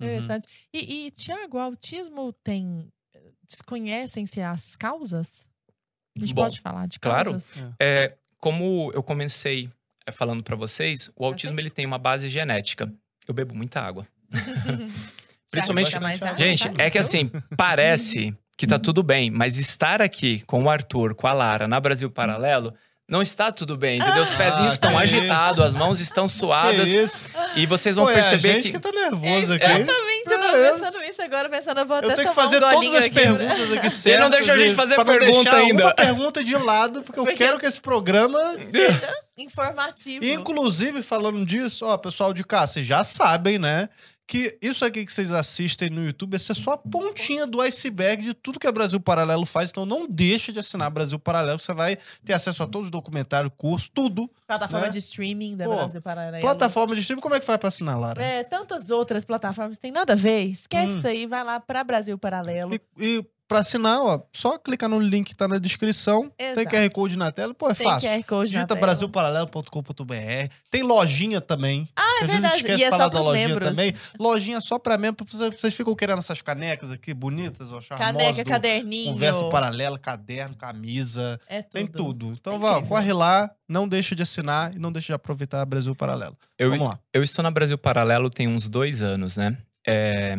Interessante. 0.00 0.46
Uhum. 0.46 0.80
E, 0.80 1.06
e 1.06 1.10
Tiago, 1.12 1.56
o 1.56 1.60
autismo 1.60 2.32
tem... 2.44 2.88
Desconhecem-se 3.46 4.40
as 4.40 4.74
causas? 4.74 5.46
A 6.16 6.20
gente 6.20 6.34
Bom, 6.34 6.42
pode 6.42 6.60
falar 6.60 6.86
de 6.86 6.98
causas? 6.98 7.50
Claro. 7.52 7.74
É, 7.78 8.16
como 8.42 8.90
eu 8.92 9.04
comecei 9.04 9.70
é, 10.04 10.10
falando 10.10 10.42
para 10.42 10.56
vocês, 10.56 11.08
o 11.14 11.24
autismo 11.24 11.60
ele 11.60 11.70
tem 11.70 11.86
uma 11.86 11.96
base 11.96 12.28
genética. 12.28 12.92
Eu 13.26 13.32
bebo 13.32 13.54
muita 13.54 13.80
água. 13.80 14.04
Principalmente. 15.48 15.96
Gente, 16.36 16.68
é 16.76 16.90
que 16.90 16.98
assim, 16.98 17.30
parece 17.56 18.36
que 18.58 18.66
tá 18.66 18.80
tudo 18.80 19.02
bem, 19.02 19.30
mas 19.30 19.56
estar 19.58 20.02
aqui 20.02 20.40
com 20.40 20.64
o 20.64 20.70
Arthur, 20.70 21.14
com 21.14 21.28
a 21.28 21.32
Lara, 21.32 21.68
na 21.68 21.78
Brasil 21.78 22.10
Paralelo, 22.10 22.74
não 23.08 23.22
está 23.22 23.52
tudo 23.52 23.76
bem, 23.76 24.00
entendeu? 24.00 24.22
Os 24.22 24.32
pezinhos 24.32 24.70
ah, 24.70 24.74
estão 24.74 24.98
agitados, 24.98 25.64
as 25.64 25.74
mãos 25.76 26.00
estão 26.00 26.26
suadas. 26.26 26.90
E 27.54 27.66
vocês 27.66 27.94
vão 27.94 28.06
Pô, 28.06 28.12
perceber 28.12 28.48
é 28.48 28.50
a 28.50 28.54
gente 28.54 28.64
que... 28.64 28.72
que 28.72 28.78
tá 28.80 28.90
nervoso 28.90 29.52
aqui. 29.52 29.64
Exatamente, 29.64 30.11
eu 30.30 30.38
tava 30.38 30.58
pensando 30.58 30.98
isso 31.02 31.22
agora, 31.22 31.48
pensando, 31.48 31.80
eu 31.80 31.86
vou 31.86 31.96
até 31.96 32.06
eu 32.06 32.14
tenho 32.16 32.28
que 32.28 32.34
fazer 32.34 32.56
um 32.58 32.60
todas 32.60 32.94
as 32.94 33.04
aqui, 33.04 33.14
perguntas 33.14 33.72
aqui 33.72 33.90
certas. 33.90 34.06
Ele 34.06 34.18
não 34.18 34.30
deixou 34.30 34.54
a 34.54 34.58
gente 34.58 34.74
fazer 34.74 35.04
pergunta 35.04 35.56
ainda. 35.56 35.84
Uma 35.84 35.94
pergunta 35.94 36.44
de 36.44 36.56
lado, 36.56 37.02
porque, 37.02 37.20
porque 37.20 37.32
eu 37.32 37.36
quero 37.36 37.58
que 37.58 37.66
esse 37.66 37.80
programa 37.80 38.56
seja 38.70 39.14
informativo. 39.36 40.24
Inclusive, 40.24 41.02
falando 41.02 41.44
disso, 41.44 41.84
ó, 41.84 41.96
pessoal 41.96 42.32
de 42.32 42.44
cá, 42.44 42.66
vocês 42.66 42.86
já 42.86 43.02
sabem, 43.04 43.58
né? 43.58 43.88
Que 44.32 44.56
isso 44.62 44.82
aqui 44.82 45.04
que 45.04 45.12
vocês 45.12 45.30
assistem 45.30 45.90
no 45.90 46.06
YouTube, 46.06 46.36
essa 46.36 46.52
é 46.52 46.54
só 46.54 46.72
a 46.72 46.78
pontinha 46.78 47.46
do 47.46 47.60
iceberg 47.60 48.22
de 48.22 48.32
tudo 48.32 48.58
que 48.58 48.66
a 48.66 48.72
Brasil 48.72 48.98
Paralelo 48.98 49.44
faz. 49.44 49.68
Então 49.68 49.84
não 49.84 50.08
deixa 50.08 50.50
de 50.50 50.58
assinar 50.58 50.90
Brasil 50.90 51.18
Paralelo, 51.18 51.58
você 51.58 51.74
vai 51.74 51.98
ter 52.24 52.32
acesso 52.32 52.62
a 52.62 52.66
todos 52.66 52.86
os 52.86 52.90
documentários, 52.90 53.52
curso, 53.58 53.90
tudo. 53.92 54.30
Plataforma 54.46 54.86
né? 54.86 54.92
de 54.92 55.00
streaming 55.00 55.54
da 55.54 55.66
Pô, 55.66 55.74
Brasil 55.76 56.00
Paralelo. 56.00 56.40
Plataforma 56.40 56.94
de 56.94 57.02
streaming, 57.02 57.20
como 57.20 57.34
é 57.34 57.40
que 57.40 57.44
faz 57.44 57.58
pra 57.58 57.68
assinar, 57.68 58.00
Lara? 58.00 58.22
É, 58.22 58.42
tantas 58.42 58.88
outras 58.88 59.22
plataformas, 59.22 59.78
tem 59.78 59.92
nada 59.92 60.14
a 60.14 60.16
ver. 60.16 60.44
Esquece 60.44 60.94
hum. 60.94 60.96
isso 60.96 61.08
aí, 61.08 61.26
vai 61.26 61.44
lá 61.44 61.60
pra 61.60 61.84
Brasil 61.84 62.16
Paralelo. 62.16 62.74
E, 62.74 62.80
e 62.98 63.24
Pra 63.52 63.60
assinar, 63.60 64.00
ó, 64.00 64.22
só 64.32 64.56
clicar 64.56 64.88
no 64.88 64.98
link 64.98 65.26
que 65.28 65.36
tá 65.36 65.46
na 65.46 65.58
descrição. 65.58 66.32
Exato. 66.38 66.54
Tem 66.56 66.66
QR 66.66 66.90
Code 66.90 67.18
na 67.18 67.30
tela. 67.30 67.52
Pô, 67.52 67.68
é 67.68 67.74
tem 67.74 67.86
fácil. 67.86 68.08
QR 68.08 68.24
Code 68.24 68.50
Digita 68.50 68.74
brasilparalelo.com.br. 68.74 70.54
Tem 70.70 70.82
lojinha 70.82 71.38
também. 71.38 71.86
Ah, 71.94 72.20
é 72.22 72.24
verdade. 72.24 72.66
E 72.66 72.82
é 72.82 72.90
só 72.90 73.10
pros 73.10 73.30
membros. 73.30 73.68
Também. 73.68 73.94
Lojinha 74.18 74.58
só 74.62 74.78
pra 74.78 74.96
membros. 74.96 75.30
Vocês 75.30 75.74
ficam 75.74 75.94
querendo 75.94 76.20
essas 76.20 76.40
canecas 76.40 76.90
aqui, 76.90 77.12
bonitas, 77.12 77.70
ó, 77.70 77.80
Caneca, 77.94 78.42
caderninho. 78.42 79.12
Conversa 79.12 79.50
paralela, 79.50 79.98
caderno, 79.98 80.56
camisa. 80.56 81.38
É 81.46 81.60
tudo. 81.60 81.72
Tem 81.72 81.86
tudo. 81.86 82.32
Então, 82.32 82.54
é 82.54 82.58
vá, 82.58 82.82
corre 82.82 83.12
lá, 83.12 83.50
não 83.68 83.86
deixa 83.86 84.14
de 84.14 84.22
assinar 84.22 84.74
e 84.74 84.78
não 84.78 84.90
deixa 84.90 85.08
de 85.08 85.12
aproveitar 85.12 85.60
a 85.60 85.66
Brasil 85.66 85.94
Paralelo. 85.94 86.38
Eu, 86.58 86.70
Vamos 86.70 86.88
lá. 86.88 86.98
Eu 87.12 87.22
estou 87.22 87.42
na 87.42 87.50
Brasil 87.50 87.76
Paralelo 87.76 88.30
tem 88.30 88.48
uns 88.48 88.66
dois 88.66 89.02
anos, 89.02 89.36
né? 89.36 89.58
É, 89.86 90.38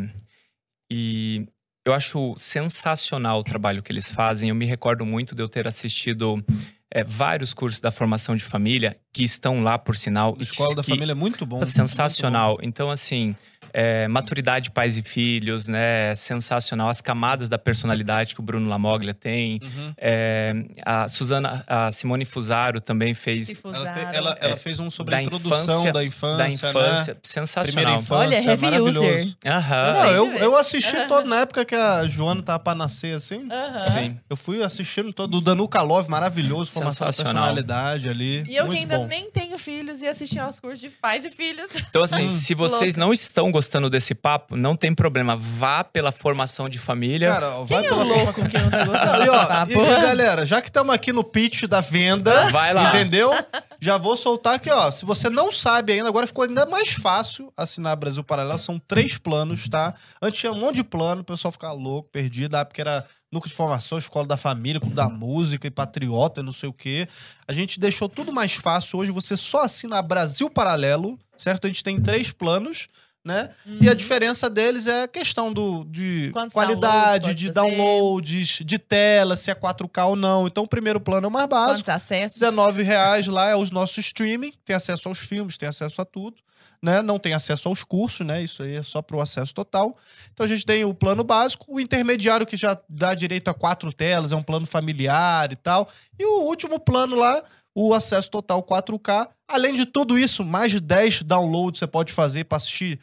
e 0.89 1.47
eu 1.85 1.93
acho 1.93 2.33
sensacional 2.37 3.39
o 3.39 3.43
trabalho 3.43 3.83
que 3.83 3.91
eles 3.91 4.09
fazem. 4.09 4.49
Eu 4.49 4.55
me 4.55 4.65
recordo 4.65 5.05
muito 5.05 5.35
de 5.35 5.43
eu 5.43 5.49
ter 5.49 5.67
assistido 5.67 6.43
é, 6.89 7.03
vários 7.03 7.53
cursos 7.53 7.79
da 7.79 7.91
formação 7.91 8.35
de 8.35 8.43
família 8.43 8.97
que 9.11 9.23
estão 9.23 9.61
lá, 9.61 9.77
por 9.77 9.97
sinal. 9.97 10.37
A 10.39 10.43
escola 10.43 10.69
que, 10.69 10.75
da 10.75 10.83
família 10.83 11.11
é 11.11 11.15
muito 11.15 11.45
bom. 11.45 11.63
Sensacional. 11.65 12.51
Muito 12.51 12.61
bom. 12.61 12.67
Então, 12.67 12.91
assim, 12.91 13.35
é, 13.73 14.07
maturidade 14.07 14.69
pais 14.69 14.97
e 14.97 15.03
filhos, 15.03 15.67
né? 15.67 16.13
Sensacional. 16.13 16.89
As 16.89 17.01
camadas 17.01 17.49
da 17.49 17.57
personalidade 17.57 18.35
que 18.35 18.39
o 18.39 18.43
Bruno 18.43 18.69
Lamoglia 18.69 19.13
tem. 19.13 19.59
Uhum. 19.63 19.93
É, 19.97 20.53
a 20.85 21.09
Suzana, 21.09 21.63
a 21.67 21.91
Simone 21.91 22.23
Fusaro 22.23 22.79
também 22.79 23.15
fez. 23.15 23.61
Ela, 23.65 23.73
te, 23.73 24.15
ela, 24.15 24.37
ela, 24.39 24.57
fez 24.57 24.79
um 24.79 24.91
sobre 24.91 25.11
da 25.11 25.17
a 25.17 25.23
introdução 25.23 25.63
infância, 25.63 25.93
da 25.93 26.03
infância. 26.03 26.37
Da 26.37 26.49
infância. 26.49 27.13
Né? 27.15 27.19
Sensacional. 27.23 27.99
Infância, 27.99 28.27
Olha, 28.27 28.43
heavy 28.43 28.79
user. 28.79 29.35
Não, 29.43 30.05
eu, 30.11 30.33
eu 30.37 30.55
assisti 30.55 30.95
uhum. 30.95 31.07
todo 31.07 31.27
na 31.27 31.39
época 31.39 31.65
que 31.65 31.75
a 31.75 32.05
Joana 32.07 32.43
tava 32.43 32.59
pra 32.59 32.75
nascer, 32.75 33.15
assim. 33.15 33.37
Uhum. 33.37 33.85
Sim. 33.87 34.19
Eu 34.29 34.37
fui 34.37 34.63
assistindo 34.63 35.11
todo. 35.11 35.31
Do 35.31 35.41
Danuka 35.41 35.81
Love, 35.81 36.09
maravilhoso. 36.09 36.71
Sensacional. 36.71 37.45
personalidade 37.45 38.07
ali. 38.07 38.43
E 38.47 38.55
eu 38.55 38.67
que 38.67 38.77
ainda 38.77 38.99
bom. 38.99 39.07
nem 39.07 39.31
tenho 39.31 39.57
filhos 39.57 39.99
e 40.01 40.07
assisti 40.07 40.37
aos 40.37 40.59
cursos 40.59 40.79
de 40.79 40.89
pais 40.89 41.25
e 41.25 41.31
filhos. 41.31 41.69
Então, 41.89 42.03
assim, 42.03 42.27
se 42.27 42.53
vocês 42.53 42.95
não 42.95 43.11
estão 43.11 43.51
gostando 43.51 43.62
desse 43.89 44.13
papo, 44.15 44.55
não 44.55 44.75
tem 44.75 44.93
problema. 44.93 45.35
Vá 45.35 45.83
pela 45.83 46.11
formação 46.11 46.69
de 46.69 46.79
família. 46.79 47.29
Cara, 47.29 47.63
vai 47.65 47.81
Quem 47.81 47.85
é 47.85 47.93
o 47.93 48.03
louco 48.03 48.47
que 48.47 48.57
não 48.57 48.69
tá 48.69 48.85
gostando 48.85 49.17
desse 49.19 49.47
papo? 49.47 49.71
E, 49.71 50.01
galera, 50.01 50.45
já 50.45 50.61
que 50.61 50.69
estamos 50.69 50.93
aqui 50.93 51.11
no 51.11 51.23
pitch 51.23 51.63
da 51.63 51.81
venda, 51.81 52.49
vai 52.49 52.73
lá. 52.73 52.89
entendeu? 52.89 53.31
Já 53.79 53.97
vou 53.97 54.15
soltar 54.15 54.55
aqui, 54.55 54.69
ó. 54.69 54.91
Se 54.91 55.05
você 55.05 55.29
não 55.29 55.51
sabe 55.51 55.93
ainda, 55.93 56.07
agora 56.07 56.25
ficou 56.27 56.45
ainda 56.45 56.65
mais 56.65 56.91
fácil 56.91 57.51
assinar 57.57 57.95
Brasil 57.95 58.23
Paralelo. 58.23 58.59
São 58.59 58.79
três 58.79 59.17
planos, 59.17 59.67
tá? 59.67 59.93
Antes 60.21 60.39
tinha 60.39 60.51
um 60.51 60.59
monte 60.59 60.75
de 60.75 60.83
plano, 60.83 61.21
o 61.21 61.25
pessoal 61.25 61.51
ficava 61.51 61.73
louco, 61.73 62.09
perdido, 62.09 62.55
ah, 62.55 62.63
porque 62.63 62.81
era 62.81 63.05
núcleo 63.31 63.49
de 63.49 63.55
formação, 63.55 63.97
escola 63.97 64.27
da 64.27 64.37
família, 64.37 64.79
clube 64.79 64.95
da 64.95 65.09
música 65.09 65.67
e 65.67 65.71
patriota, 65.71 66.43
não 66.43 66.51
sei 66.51 66.69
o 66.69 66.73
quê. 66.73 67.07
A 67.47 67.53
gente 67.53 67.79
deixou 67.79 68.07
tudo 68.07 68.31
mais 68.31 68.53
fácil. 68.53 68.99
Hoje 68.99 69.11
você 69.11 69.35
só 69.35 69.63
assina 69.63 70.01
Brasil 70.01 70.49
Paralelo, 70.49 71.19
certo? 71.35 71.65
A 71.65 71.67
gente 71.67 71.83
tem 71.83 71.99
três 71.99 72.31
planos. 72.31 72.87
Né? 73.23 73.49
Uhum. 73.65 73.77
E 73.81 73.89
a 73.89 73.93
diferença 73.93 74.49
deles 74.49 74.85
é 74.85 75.03
a 75.03 75.07
questão 75.07 75.53
do, 75.53 75.85
de 75.85 76.29
Quantos 76.33 76.53
qualidade, 76.53 77.33
de 77.33 77.51
downloads, 77.51 78.59
de 78.65 78.77
tela, 78.77 79.37
se 79.37 79.49
é 79.49 79.55
4K 79.55 80.07
ou 80.07 80.15
não. 80.17 80.45
Então, 80.45 80.65
o 80.65 80.67
primeiro 80.67 80.99
plano 80.99 81.27
é 81.27 81.29
o 81.29 81.31
mais 81.31 81.47
básico. 81.47 81.85
Quantos 81.85 81.89
acessos? 81.89 82.41
R$19,00 82.41 83.31
lá 83.31 83.47
é 83.47 83.55
o 83.55 83.63
nosso 83.71 84.01
streaming, 84.01 84.51
tem 84.65 84.75
acesso 84.75 85.07
aos 85.07 85.19
filmes, 85.19 85.57
tem 85.57 85.69
acesso 85.69 86.01
a 86.01 86.05
tudo 86.05 86.35
né? 86.83 87.01
Não 87.01 87.17
tem 87.17 87.33
acesso 87.33 87.69
aos 87.69 87.81
cursos, 87.81 88.27
né? 88.27 88.43
Isso 88.43 88.61
aí 88.61 88.75
é 88.75 88.83
só 88.83 89.01
para 89.01 89.15
o 89.15 89.21
acesso 89.21 89.53
total. 89.53 89.97
Então 90.33 90.43
a 90.45 90.49
gente 90.49 90.65
tem 90.65 90.83
o 90.83 90.93
plano 90.93 91.23
básico, 91.23 91.65
o 91.69 91.79
intermediário 91.79 92.45
que 92.45 92.57
já 92.57 92.77
dá 92.89 93.15
direito 93.15 93.47
a 93.47 93.53
quatro 93.53 93.93
telas, 93.93 94.33
é 94.33 94.35
um 94.35 94.43
plano 94.43 94.65
familiar 94.65 95.49
e 95.53 95.55
tal. 95.55 95.87
E 96.19 96.25
o 96.25 96.41
último 96.41 96.77
plano 96.77 97.15
lá, 97.15 97.41
o 97.73 97.93
acesso 97.93 98.29
total 98.29 98.61
4K. 98.61 99.29
Além 99.47 99.73
de 99.73 99.85
tudo 99.85 100.19
isso, 100.19 100.43
mais 100.43 100.73
de 100.73 100.81
10 100.81 101.23
downloads 101.23 101.79
você 101.79 101.87
pode 101.87 102.11
fazer 102.11 102.43
para 102.43 102.57
assistir 102.57 102.99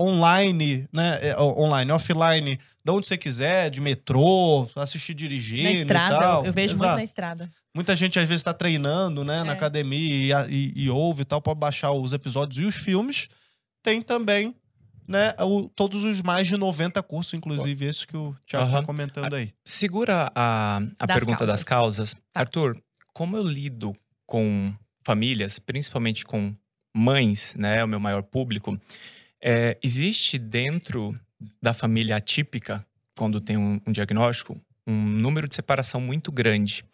online, 0.00 0.88
né? 0.92 1.18
É, 1.20 1.40
online, 1.40 1.92
offline, 1.92 2.58
de 2.84 2.90
onde 2.90 3.06
você 3.06 3.18
quiser, 3.18 3.70
de 3.70 3.80
metrô, 3.80 4.68
assistir 4.74 5.14
dirigindo. 5.14 5.64
Na 5.64 5.70
estrada, 5.72 6.46
eu 6.46 6.52
vejo 6.52 6.74
Exato. 6.74 6.78
muito 6.78 6.96
na 6.96 7.04
estrada. 7.04 7.50
Muita 7.74 7.94
gente 7.94 8.18
às 8.18 8.28
vezes 8.28 8.40
está 8.40 8.54
treinando, 8.54 9.22
né, 9.22 9.40
é. 9.40 9.44
na 9.44 9.52
academia 9.52 10.46
e, 10.48 10.72
e, 10.74 10.84
e, 10.84 10.90
ouve 10.90 11.22
e 11.22 11.24
tal, 11.24 11.40
pode 11.40 11.60
baixar 11.60 11.92
os 11.92 12.12
episódios 12.12 12.58
e 12.58 12.64
os 12.64 12.74
filmes. 12.74 13.28
Tem 13.82 14.02
também, 14.02 14.56
né, 15.06 15.34
o, 15.38 15.68
todos 15.68 16.02
os 16.02 16.20
mais 16.20 16.48
de 16.48 16.56
90 16.56 17.00
cursos, 17.02 17.34
inclusive 17.34 17.84
esses 17.84 18.04
que 18.04 18.16
o 18.16 18.34
Thiago 18.46 18.66
está 18.66 18.82
comentando 18.82 19.34
aí. 19.34 19.52
Segura 19.64 20.32
a, 20.34 20.80
a 20.98 21.06
das 21.06 21.16
pergunta 21.16 21.38
causas. 21.38 21.46
das 21.46 21.64
causas. 21.64 22.14
Tá. 22.32 22.40
Arthur, 22.40 22.76
como 23.12 23.36
eu 23.36 23.44
lido 23.44 23.92
com 24.26 24.74
famílias, 25.04 25.58
principalmente 25.58 26.24
com 26.24 26.54
mães, 26.94 27.54
né, 27.56 27.84
o 27.84 27.88
meu 27.88 28.00
maior 28.00 28.22
público, 28.22 28.76
é, 29.42 29.76
existe 29.82 30.38
dentro 30.38 31.14
da 31.60 31.72
família 31.72 32.16
atípica, 32.16 32.84
quando 33.16 33.40
tem 33.40 33.56
um, 33.56 33.80
um 33.86 33.92
diagnóstico, 33.92 34.60
um 34.86 34.94
número 34.94 35.48
de 35.48 35.54
separação 35.54 36.00
muito 36.00 36.30
grande. 36.32 36.84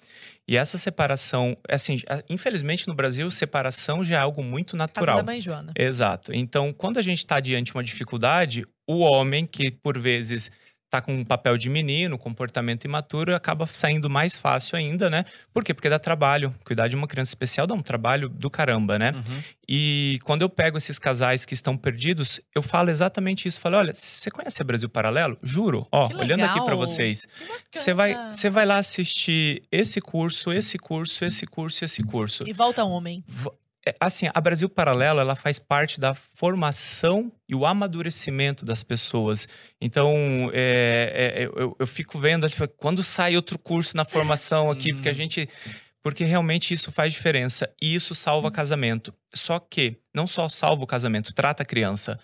E 0.48 0.56
essa 0.56 0.78
separação, 0.78 1.56
assim, 1.68 2.00
infelizmente 2.30 2.86
no 2.86 2.94
Brasil, 2.94 3.28
separação 3.30 4.04
já 4.04 4.16
é 4.16 4.18
algo 4.20 4.44
muito 4.44 4.76
natural. 4.76 5.16
Casa 5.16 5.22
da 5.22 5.32
mãe 5.32 5.40
Joana. 5.40 5.72
Exato. 5.76 6.32
Então, 6.32 6.72
quando 6.72 6.98
a 6.98 7.02
gente 7.02 7.18
está 7.18 7.40
diante 7.40 7.72
de 7.72 7.76
uma 7.76 7.82
dificuldade, 7.82 8.64
o 8.86 8.98
homem, 8.98 9.44
que 9.44 9.72
por 9.72 9.98
vezes 9.98 10.50
tá 10.88 11.00
com 11.00 11.12
um 11.12 11.24
papel 11.24 11.56
de 11.56 11.68
menino, 11.68 12.16
comportamento 12.16 12.84
imaturo, 12.84 13.34
acaba 13.34 13.66
saindo 13.66 14.08
mais 14.08 14.36
fácil 14.36 14.76
ainda, 14.76 15.10
né? 15.10 15.24
Por 15.52 15.64
quê? 15.64 15.74
Porque 15.74 15.88
dá 15.88 15.98
trabalho. 15.98 16.54
Cuidar 16.64 16.88
de 16.88 16.96
uma 16.96 17.06
criança 17.06 17.30
especial 17.30 17.66
dá 17.66 17.74
um 17.74 17.82
trabalho 17.82 18.28
do 18.28 18.48
caramba, 18.48 18.98
né? 18.98 19.12
Uhum. 19.14 19.42
E 19.68 20.18
quando 20.24 20.42
eu 20.42 20.48
pego 20.48 20.78
esses 20.78 20.98
casais 20.98 21.44
que 21.44 21.54
estão 21.54 21.76
perdidos, 21.76 22.40
eu 22.54 22.62
falo 22.62 22.90
exatamente 22.90 23.48
isso. 23.48 23.60
Falo, 23.60 23.76
olha, 23.76 23.92
você 23.92 24.30
conhece 24.30 24.62
a 24.62 24.64
Brasil 24.64 24.88
Paralelo? 24.88 25.36
Juro. 25.42 25.86
Ó, 25.90 26.08
olhando 26.18 26.44
aqui 26.44 26.64
para 26.64 26.76
vocês. 26.76 27.26
Você 27.70 27.92
vai, 27.92 28.14
você 28.32 28.48
vai 28.48 28.64
lá 28.64 28.78
assistir 28.78 29.62
esse 29.72 30.00
curso, 30.00 30.52
esse 30.52 30.78
curso, 30.78 31.24
esse 31.24 31.46
curso, 31.46 31.84
esse 31.84 32.02
curso. 32.02 32.44
E 32.46 32.52
volta 32.52 32.84
homem. 32.84 33.24
É, 33.86 33.94
assim, 34.00 34.28
a 34.34 34.40
Brasil 34.40 34.68
Paralelo, 34.68 35.20
ela 35.20 35.36
faz 35.36 35.60
parte 35.60 36.00
da 36.00 36.12
formação 36.12 37.32
e 37.48 37.54
o 37.54 37.64
amadurecimento 37.64 38.64
das 38.64 38.82
pessoas. 38.82 39.48
Então, 39.80 40.50
é, 40.52 41.36
é, 41.36 41.44
eu, 41.44 41.76
eu, 41.78 41.86
fico 41.86 42.18
vendo, 42.18 42.48
tipo, 42.50 42.66
quando 42.66 43.02
sai 43.02 43.36
outro 43.36 43.56
curso 43.58 43.96
na 43.96 44.04
formação 44.04 44.70
aqui, 44.72 44.92
porque 44.92 45.08
a 45.08 45.12
uhum. 45.12 45.16
gente... 45.16 45.48
Porque 46.02 46.22
realmente 46.22 46.72
isso 46.72 46.92
faz 46.92 47.12
diferença 47.12 47.68
e 47.82 47.92
isso 47.92 48.14
salva 48.14 48.48
casamento. 48.48 49.12
Só 49.34 49.58
que 49.58 49.96
não 50.14 50.24
só 50.24 50.48
salva 50.48 50.84
o 50.84 50.86
casamento, 50.86 51.34
trata 51.34 51.64
a 51.64 51.66
criança. 51.66 52.16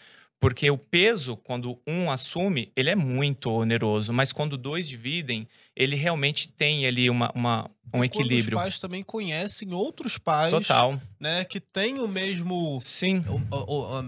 Porque 0.43 0.69
o 0.69 0.77
peso, 0.77 1.37
quando 1.37 1.81
um 1.87 2.11
assume, 2.11 2.73
ele 2.75 2.91
é 2.91 2.97
muito 2.97 3.49
oneroso, 3.49 4.13
mas 4.13 4.33
quando 4.33 4.59
dois 4.59 4.89
dividem, 4.89 5.47
ele 5.77 5.95
realmente 5.95 6.49
tem 6.49 6.85
ali 6.85 7.09
uma, 7.09 7.31
uma 7.33 7.71
um 7.95 8.03
equilíbrio. 8.03 8.59
os 8.59 8.63
pais 8.65 8.79
também 8.81 9.05
conhecem 9.05 9.73
outros 9.73 10.19
pais, 10.19 10.51
Total. 10.51 11.01
né, 11.21 11.45
que 11.45 11.61
têm 11.61 12.01
o 12.01 12.09
mesmo, 12.09 12.77
sim, 12.81 13.23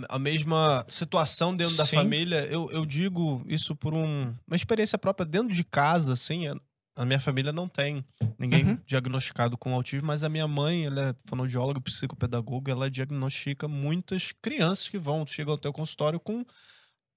a, 0.08 0.16
a, 0.16 0.18
mesma 0.18 0.84
situação 0.88 1.56
dentro 1.56 1.72
Sim. 1.72 1.78
da 1.78 2.02
família. 2.02 2.38
Eu, 2.50 2.68
eu 2.72 2.84
digo 2.84 3.40
isso 3.46 3.76
por 3.76 3.94
um, 3.94 4.34
uma 4.44 4.56
experiência 4.56 4.98
própria 4.98 5.24
dentro 5.24 5.54
de 5.54 5.62
casa, 5.62 6.14
assim. 6.14 6.48
A 6.96 7.04
minha 7.04 7.18
família 7.18 7.52
não 7.52 7.68
tem 7.68 8.04
ninguém 8.38 8.64
uhum. 8.64 8.78
diagnosticado 8.86 9.58
com 9.58 9.74
autismo, 9.74 10.06
mas 10.06 10.22
a 10.22 10.28
minha 10.28 10.46
mãe, 10.46 10.86
ela 10.86 11.10
é 11.10 11.14
fonoaudióloga, 11.24 11.80
psicopedagoga, 11.80 12.70
ela 12.70 12.90
diagnostica 12.90 13.66
muitas 13.66 14.32
crianças 14.40 14.88
que 14.88 14.98
vão, 14.98 15.26
chegam 15.26 15.54
até 15.54 15.68
o 15.68 15.72
consultório 15.72 16.20
com 16.20 16.44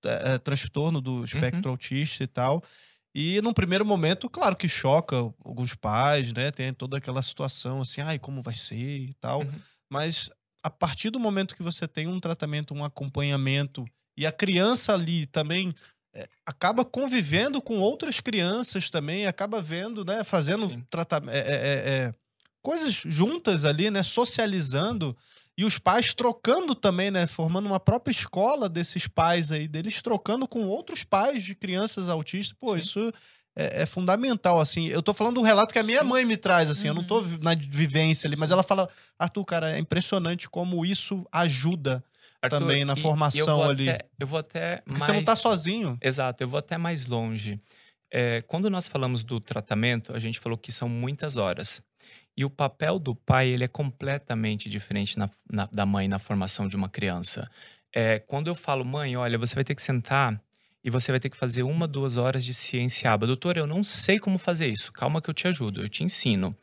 é, 0.04 0.34
é, 0.34 0.38
transtorno 0.38 1.00
do 1.00 1.24
espectro 1.24 1.66
uhum. 1.66 1.72
autista 1.72 2.24
e 2.24 2.28
tal. 2.28 2.64
E 3.14 3.42
num 3.42 3.54
primeiro 3.54 3.86
momento, 3.86 4.30
claro 4.30 4.56
que 4.56 4.70
choca 4.70 5.16
alguns 5.44 5.74
pais, 5.74 6.32
né? 6.32 6.52
Tem 6.52 6.74
toda 6.74 6.98
aquela 6.98 7.22
situação 7.22 7.82
assim, 7.82 8.02
ai, 8.02 8.20
como 8.20 8.42
vai 8.42 8.54
ser 8.54 9.00
e 9.00 9.14
tal. 9.16 9.42
Uhum. 9.42 9.52
Mas 9.90 10.30
a 10.64 10.70
partir 10.70 11.10
do 11.10 11.20
momento 11.20 11.56
que 11.56 11.64
você 11.64 11.88
tem 11.88 12.08
um 12.08 12.20
tratamento, 12.20 12.74
um 12.74 12.84
acompanhamento, 12.84 13.86
e 14.18 14.26
a 14.26 14.32
criança 14.32 14.94
ali 14.94 15.26
também 15.28 15.74
acaba 16.46 16.86
convivendo 16.86 17.62
com 17.62 17.80
outras 17.80 18.20
crianças 18.20 18.90
também, 18.90 19.28
acaba 19.28 19.62
vendo, 19.62 20.04
né, 20.06 20.24
fazendo 20.24 20.84
tratamento, 20.90 21.36
é, 21.36 21.40
é, 21.40 21.42
é, 21.42 21.90
é, 21.90 22.14
coisas 22.62 22.94
juntas 22.94 23.66
ali, 23.66 23.92
né, 23.92 24.04
socializando 24.04 25.16
e 25.58 25.66
os 25.66 25.78
pais 25.80 26.14
trocando 26.14 26.76
também, 26.76 27.10
né, 27.10 27.26
formando 27.26 27.66
uma 27.66 27.80
própria 27.80 28.12
escola 28.12 28.70
desses 28.70 29.08
pais 29.08 29.52
aí 29.52 29.68
deles 29.68 30.02
trocando 30.02 30.48
com 30.48 30.66
outros 30.68 31.04
pais 31.04 31.44
de 31.44 31.56
crianças 31.56 32.08
autistas. 32.08 32.56
Pô, 32.60 32.74
Sim. 32.74 32.78
isso 32.78 33.14
é, 33.56 33.82
é, 33.82 33.86
fundamental, 33.88 34.62
assim. 34.62 34.88
Eu 34.88 35.02
tô 35.02 35.16
falando 35.16 35.36
do 35.36 35.42
relato 35.42 35.74
que 35.74 35.80
a 35.80 35.84
minha 35.84 36.02
Sim. 36.02 36.08
mãe 36.08 36.24
me 36.24 36.38
traz, 36.38 36.70
assim. 36.70 36.84
Uhum. 36.84 36.90
Eu 36.90 36.94
não 37.02 37.04
tô 37.04 37.22
uhum. 37.22 37.40
na 37.42 37.56
vivência 37.56 38.28
ali, 38.28 38.36
mas 38.38 38.52
ela 38.52 38.62
fala, 38.62 38.88
Arthur, 39.18 39.46
cara, 39.46 39.76
é 39.76 39.80
impressionante 39.80 40.48
como 40.48 40.86
isso 40.86 41.26
ajuda 41.32 42.04
Arthur, 42.42 42.60
também 42.60 42.86
na 42.86 42.96
formação 42.96 43.64
eu 43.64 43.70
ali. 43.70 43.90
Até, 43.90 44.06
eu 44.20 44.28
vou 44.28 44.40
até 44.40 44.78
Porque 44.78 44.92
mais... 44.92 45.06
você 45.06 45.14
não 45.14 45.24
tá 45.24 45.36
sozinho. 45.36 45.98
Exato, 46.02 46.44
eu 46.44 46.48
vou 46.48 46.60
até 46.60 46.78
mais 46.78 47.08
longe. 47.08 47.60
É, 48.12 48.42
quando 48.42 48.70
nós 48.70 48.88
falamos 48.88 49.24
do 49.24 49.40
tratamento, 49.40 50.16
a 50.16 50.20
gente 50.20 50.40
falou 50.40 50.58
que 50.58 50.72
são 50.72 50.88
muitas 50.88 51.38
horas. 51.38 51.82
E 52.38 52.46
o 52.46 52.50
papel 52.50 53.00
do 53.00 53.16
pai 53.16 53.50
ele 53.50 53.64
é 53.64 53.68
completamente 53.68 54.70
diferente 54.70 55.18
na, 55.18 55.30
na, 55.52 55.66
da 55.66 55.86
mãe 55.86 56.08
na 56.08 56.20
formação 56.20 56.68
de 56.68 56.76
uma 56.76 56.88
criança. 56.88 57.50
É, 57.94 58.20
quando 58.20 58.48
eu 58.48 58.56
falo, 58.56 58.86
mãe, 58.86 59.18
olha, 59.18 59.38
você 59.38 59.56
vai 59.56 59.64
ter 59.64 59.74
que 59.74 59.82
sentar 59.82 60.40
e 60.84 60.90
você 60.90 61.12
vai 61.12 61.20
ter 61.20 61.30
que 61.30 61.36
fazer 61.36 61.64
uma, 61.64 61.88
duas 61.88 62.16
horas 62.16 62.46
de 62.46 62.54
ciência 62.54 63.12
aba. 63.12 63.26
Doutor, 63.26 63.58
eu 63.58 63.66
não 63.66 63.84
sei 63.84 64.20
como 64.20 64.38
fazer 64.38 64.68
isso. 64.68 64.92
Calma 64.94 65.22
que 65.22 65.30
eu 65.30 65.34
te 65.34 65.48
ajudo, 65.48 65.82
eu 65.82 65.90
te 65.90 66.04
ensino. 66.04 66.56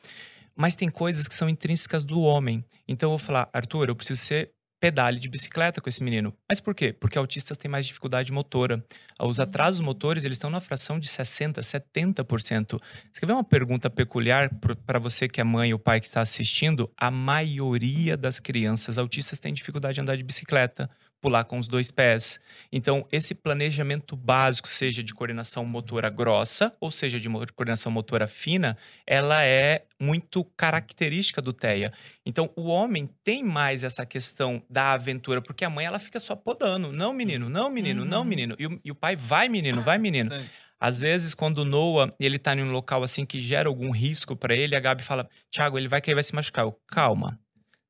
Mas 0.57 0.77
tem 0.77 0.89
coisas 0.89 1.27
que 1.27 1.35
são 1.35 1.49
intrínsecas 1.49 2.05
do 2.05 2.21
homem. 2.21 2.65
Então 2.87 3.09
eu 3.11 3.19
vou 3.19 3.27
falar, 3.27 3.51
Arthur, 3.53 3.89
eu 3.89 3.97
preciso 3.97 4.21
ser 4.21 4.54
pedale 4.85 5.19
de 5.19 5.31
bicicleta 5.31 5.81
com 5.81 5.89
esse 5.89 6.05
menino. 6.05 6.37
Mas 6.47 6.61
por 6.61 6.75
quê? 6.75 6.93
Porque 6.93 7.17
autistas 7.17 7.57
têm 7.57 7.71
mais 7.71 7.87
dificuldade 7.87 8.31
motora. 8.31 8.85
Os 9.19 9.39
uhum. 9.39 9.45
atrasos 9.45 9.81
motores, 9.81 10.25
eles 10.25 10.35
estão 10.35 10.51
na 10.51 10.61
fração 10.61 11.01
de 11.01 11.09
60%, 11.09 11.55
70%. 11.55 12.79
Você 13.11 13.19
quer 13.19 13.25
ver 13.27 13.33
uma 13.33 13.43
pergunta 13.43 13.89
peculiar 13.89 14.51
para 14.85 14.99
você 14.99 15.27
que 15.27 15.41
é 15.41 15.45
mãe 15.45 15.73
ou 15.73 15.79
pai 15.79 16.01
que 16.01 16.07
está 16.07 16.21
assistindo? 16.21 16.93
A 16.99 17.11
maioria 17.11 18.15
das 18.15 18.39
crianças 18.39 18.99
autistas 18.99 19.41
tem 19.41 19.55
dificuldade 19.55 19.95
de 19.95 20.03
andar 20.03 20.19
de 20.19 20.23
bicicleta 20.23 20.91
pular 21.25 21.45
com 21.45 21.59
os 21.59 21.67
dois 21.67 21.91
pés. 21.91 22.39
Então, 22.71 23.09
esse 23.11 23.35
planejamento 23.35 24.15
básico, 24.15 24.69
seja 24.69 25.03
de 25.03 25.15
coordenação 25.15 25.65
motora 25.65 26.11
grossa, 26.11 26.77
ou 26.79 26.91
seja 26.91 27.19
de 27.19 27.31
coordenação 27.31 27.91
motora 27.91 28.27
fina, 28.27 28.77
ela 29.07 29.43
é 29.43 29.87
muito 29.99 30.45
característica 30.55 31.41
do 31.41 31.55
TEA. 31.55 31.91
Então, 32.27 32.51
o 32.55 32.67
homem 32.67 33.09
tem 33.25 33.43
mais 33.43 33.85
essa 33.85 34.05
questão 34.05 34.63
da 34.69 34.93
aventura, 34.93 35.41
porque 35.41 35.65
a 35.65 35.71
mãe 35.71 35.87
ela 35.87 35.99
fica 35.99 36.21
só 36.21 36.37
podando. 36.37 36.93
Não, 36.93 37.15
menino, 37.15 37.49
não, 37.49 37.71
menino, 37.71 38.03
uhum. 38.03 38.09
não, 38.09 38.23
menino. 38.23 38.55
E 38.59 38.67
o, 38.67 38.81
e 38.85 38.91
o, 38.91 38.95
pai 38.95 39.17
vai, 39.17 39.49
menino, 39.49 39.81
vai, 39.81 39.97
menino. 39.97 40.39
Sim. 40.39 40.47
Às 40.79 41.01
vezes, 41.01 41.33
quando 41.33 41.59
o 41.59 41.65
Noah 41.65 42.13
ele 42.21 42.39
tá 42.39 42.55
em 42.55 42.63
um 42.63 42.71
local 42.71 43.03
assim 43.03 43.25
que 43.25 43.41
gera 43.41 43.67
algum 43.67 43.91
risco 43.91 44.37
para 44.37 44.55
ele, 44.55 44.77
a 44.77 44.81
Gabi 44.81 45.03
fala: 45.03 45.27
Tiago, 45.51 45.79
ele 45.79 45.89
vai 45.89 46.03
cair, 46.03 46.15
vai 46.15 46.23
se 46.23 46.35
machucar. 46.35 46.67
Eu, 46.67 46.79
calma 46.87 47.41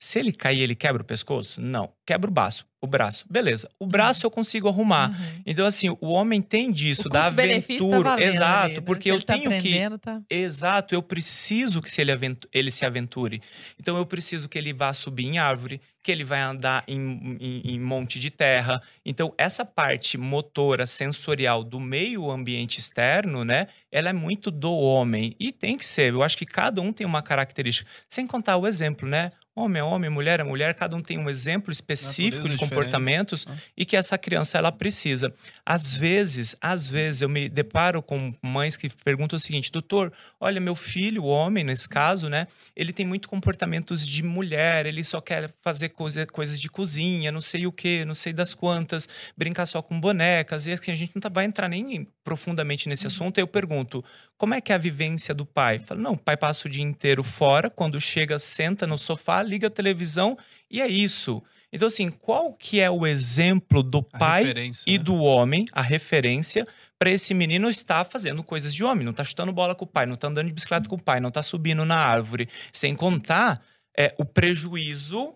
Se 0.04 0.18
ele 0.18 0.32
cair, 0.32 0.60
ele 0.60 0.74
quebra 0.74 1.00
o 1.00 1.04
pescoço? 1.04 1.62
Não. 1.62 1.90
Quebra 2.04 2.30
o 2.30 2.30
braço. 2.30 2.66
O 2.78 2.86
braço. 2.86 3.24
Beleza. 3.30 3.70
O 3.80 3.86
braço 3.86 4.26
eu 4.26 4.30
consigo 4.30 4.68
arrumar. 4.68 5.08
Uhum. 5.08 5.42
Então, 5.46 5.66
assim, 5.66 5.88
o 5.98 6.12
homem 6.12 6.42
tem 6.42 6.70
disso, 6.70 7.08
da 7.08 7.22
tá 7.22 7.26
aventura. 7.28 8.16
Tá 8.16 8.22
Exato, 8.22 8.64
ali, 8.66 8.74
né? 8.74 8.80
porque 8.82 9.10
eu 9.10 9.22
tá 9.22 9.32
tenho 9.32 9.62
que. 9.62 9.80
Tá... 9.98 10.20
Exato, 10.28 10.94
eu 10.94 11.02
preciso 11.02 11.80
que 11.80 11.90
se 11.90 12.02
ele, 12.02 12.12
aventu... 12.12 12.46
ele 12.52 12.70
se 12.70 12.84
aventure. 12.84 13.40
Então, 13.80 13.96
eu 13.96 14.04
preciso 14.04 14.46
que 14.46 14.58
ele 14.58 14.74
vá 14.74 14.92
subir 14.92 15.24
em 15.24 15.38
árvore, 15.38 15.80
que 16.02 16.12
ele 16.12 16.22
vai 16.22 16.42
andar 16.42 16.84
em, 16.86 17.38
em, 17.40 17.62
em, 17.76 17.80
monte 17.80 18.18
de 18.18 18.28
terra. 18.30 18.82
Então, 19.06 19.32
essa 19.38 19.64
parte 19.64 20.18
motora, 20.18 20.84
sensorial 20.84 21.64
do 21.64 21.80
meio 21.80 22.30
ambiente 22.30 22.78
externo, 22.78 23.42
né? 23.42 23.68
Ela 23.90 24.10
é 24.10 24.12
muito 24.12 24.50
do 24.50 24.70
homem. 24.70 25.34
E 25.40 25.50
tem 25.50 25.78
que 25.78 25.86
ser. 25.86 26.12
Eu 26.12 26.22
acho 26.22 26.36
que 26.36 26.44
cada 26.44 26.82
um 26.82 26.92
tem 26.92 27.06
uma 27.06 27.22
característica. 27.22 27.90
Sem 28.06 28.26
contar 28.26 28.58
o 28.58 28.66
exemplo, 28.66 29.08
né? 29.08 29.30
Homem 29.56 29.80
é 29.80 29.84
homem, 29.84 30.10
mulher 30.10 30.40
é 30.40 30.42
mulher, 30.42 30.74
cada 30.74 30.96
um 30.96 31.00
tem 31.00 31.16
um 31.16 31.30
exemplo 31.30 31.70
específico 31.70 32.48
de 32.48 32.56
comportamentos 32.56 33.46
ah. 33.48 33.54
e 33.76 33.84
que 33.84 33.96
essa 33.96 34.18
criança 34.18 34.58
ela 34.58 34.72
precisa. 34.72 35.32
Às 35.66 35.94
vezes, 35.94 36.54
às 36.60 36.86
vezes 36.86 37.22
eu 37.22 37.28
me 37.28 37.48
deparo 37.48 38.02
com 38.02 38.34
mães 38.42 38.76
que 38.76 38.88
perguntam 39.02 39.36
o 39.36 39.40
seguinte: 39.40 39.72
"Doutor, 39.72 40.12
olha, 40.38 40.60
meu 40.60 40.74
filho, 40.74 41.22
o 41.22 41.26
homem 41.26 41.64
nesse 41.64 41.88
caso, 41.88 42.28
né? 42.28 42.46
Ele 42.76 42.92
tem 42.92 43.06
muito 43.06 43.28
comportamentos 43.28 44.06
de 44.06 44.22
mulher, 44.22 44.84
ele 44.84 45.02
só 45.02 45.22
quer 45.22 45.50
fazer 45.62 45.88
coisa, 45.88 46.26
coisas 46.26 46.60
de 46.60 46.68
cozinha, 46.68 47.32
não 47.32 47.40
sei 47.40 47.66
o 47.66 47.72
que, 47.72 48.04
não 48.04 48.14
sei 48.14 48.34
das 48.34 48.52
quantas, 48.52 49.08
brincar 49.36 49.64
só 49.64 49.80
com 49.80 49.98
bonecas". 49.98 50.66
E 50.66 50.72
assim, 50.72 50.92
a 50.92 50.96
gente 50.96 51.12
não 51.14 51.20
tá, 51.20 51.30
vai 51.30 51.46
entrar 51.46 51.68
nem 51.68 52.06
profundamente 52.22 52.86
nesse 52.86 53.04
uhum. 53.04 53.08
assunto. 53.08 53.38
Eu 53.38 53.46
pergunto: 53.46 54.04
"Como 54.36 54.52
é 54.52 54.60
que 54.60 54.70
é 54.70 54.74
a 54.74 54.78
vivência 54.78 55.32
do 55.32 55.46
pai?". 55.46 55.78
Falo: 55.78 56.02
"Não, 56.02 56.12
o 56.12 56.18
pai 56.18 56.36
passa 56.36 56.68
o 56.68 56.70
dia 56.70 56.84
inteiro 56.84 57.24
fora, 57.24 57.70
quando 57.70 57.98
chega, 57.98 58.38
senta 58.38 58.86
no 58.86 58.98
sofá, 58.98 59.42
liga 59.42 59.68
a 59.68 59.70
televisão 59.70 60.36
e 60.70 60.82
é 60.82 60.86
isso. 60.86 61.42
Então, 61.74 61.88
assim, 61.88 62.08
qual 62.08 62.52
que 62.52 62.80
é 62.80 62.88
o 62.88 63.04
exemplo 63.04 63.82
do 63.82 64.00
pai 64.00 64.54
e 64.86 64.96
né? 64.96 65.02
do 65.02 65.16
homem, 65.16 65.64
a 65.72 65.82
referência, 65.82 66.64
para 66.96 67.10
esse 67.10 67.34
menino 67.34 67.68
estar 67.68 68.04
fazendo 68.04 68.44
coisas 68.44 68.72
de 68.72 68.84
homem? 68.84 69.04
Não 69.04 69.10
está 69.10 69.24
chutando 69.24 69.52
bola 69.52 69.74
com 69.74 69.84
o 69.84 69.88
pai, 69.88 70.06
não 70.06 70.14
está 70.14 70.28
andando 70.28 70.46
de 70.46 70.54
bicicleta 70.54 70.88
com 70.88 70.94
o 70.94 71.02
pai, 71.02 71.18
não 71.18 71.30
está 71.30 71.42
subindo 71.42 71.84
na 71.84 71.96
árvore. 71.96 72.48
Sem 72.72 72.94
contar 72.94 73.60
é, 73.98 74.14
o 74.18 74.24
prejuízo 74.24 75.34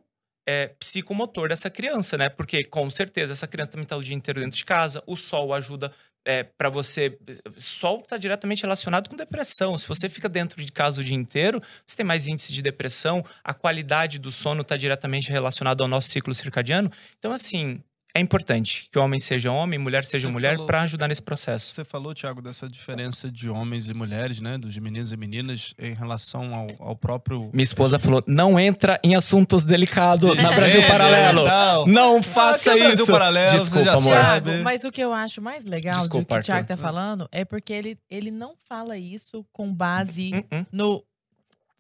é, 0.49 0.69
psicomotor 0.79 1.49
dessa 1.49 1.69
criança, 1.69 2.17
né? 2.17 2.29
Porque 2.29 2.63
com 2.63 2.89
certeza 2.89 3.33
essa 3.33 3.49
criança 3.49 3.73
também 3.73 3.83
está 3.83 3.97
o 3.97 4.03
dia 4.03 4.15
inteiro 4.15 4.39
dentro 4.39 4.57
de 4.57 4.65
casa, 4.65 5.03
o 5.09 5.17
sol 5.17 5.53
ajuda 5.53 5.93
é, 6.29 6.43
para 6.43 6.69
você. 6.69 7.19
Sol 7.57 8.01
está 8.01 8.19
diretamente 8.19 8.63
relacionado 8.63 9.09
com 9.09 9.17
depressão. 9.17 9.79
Se 9.79 9.89
você 9.89 10.11
fica 10.11 10.29
dentro 10.29 10.63
de 10.63 10.71
casa 10.71 11.01
o 11.01 11.05
dia 11.05 11.17
inteiro, 11.17 11.59
você 11.87 11.97
tem 11.97 12.05
mais 12.05 12.27
índice 12.27 12.53
de 12.53 12.61
depressão. 12.61 13.25
A 13.43 13.55
qualidade 13.55 14.19
do 14.19 14.31
sono 14.31 14.61
está 14.61 14.77
diretamente 14.77 15.33
relacionado 15.33 15.81
ao 15.81 15.89
nosso 15.89 16.09
ciclo 16.09 16.35
circadiano. 16.35 16.93
Então, 17.19 17.33
assim, 17.33 17.83
é 18.15 18.21
importante 18.21 18.89
que 18.91 18.99
o 18.99 19.03
homem 19.03 19.19
seja 19.19 19.53
homem, 19.53 19.79
mulher 19.79 20.05
seja 20.05 20.29
você 20.29 20.33
mulher, 20.33 20.59
para 20.59 20.83
ajudar 20.83 21.09
nesse 21.09 21.23
processo. 21.23 21.75
Você 21.75 21.85
falou, 21.85 22.15
Tiago, 22.15 22.41
dessa 22.41 22.69
diferença 22.69 23.31
de 23.31 23.49
homens 23.49 23.89
e 23.89 23.95
mulheres, 23.95 24.41
né? 24.41 24.59
Dos 24.59 24.77
meninos 24.79 25.13
e 25.13 25.17
meninas 25.17 25.75
em 25.79 25.95
relação 25.95 26.55
ao, 26.55 26.67
ao 26.79 26.97
próprio. 26.97 27.51
Minha 27.53 27.63
esposa 27.63 27.99
falou: 27.99 28.23
não 28.27 28.59
entra 28.59 28.99
em 29.05 29.15
assuntos 29.15 29.65
delicados 29.65 30.37
na 30.37 30.53
Brasil 30.53 30.87
Paralelo. 30.87 31.87
Não 31.87 32.23
faça 32.23 32.73
ah, 32.73 32.79
isso. 32.93 33.07
Paralelo, 33.07 33.53
Desculpa, 33.53 33.91
amor. 33.93 34.13
Thiago, 34.13 34.51
mas 34.63 34.85
o 34.85 34.93
que 34.93 35.01
eu 35.01 35.13
acho 35.13 35.41
mais 35.41 35.67
legal 35.67 35.95
Desculpa, 35.95 36.37
do 36.37 36.39
que 36.39 36.41
o 36.41 36.45
Thiago 36.45 36.67
tá 36.67 36.77
falando 36.77 37.29
é 37.31 37.45
porque 37.45 37.73
ele, 37.73 37.99
ele 38.11 38.31
não 38.31 38.55
fala 38.69 38.97
isso 38.97 39.45
com 39.53 39.73
base 39.73 40.33
uh 40.35 40.57
-uh. 40.57 40.67
no 40.73 41.05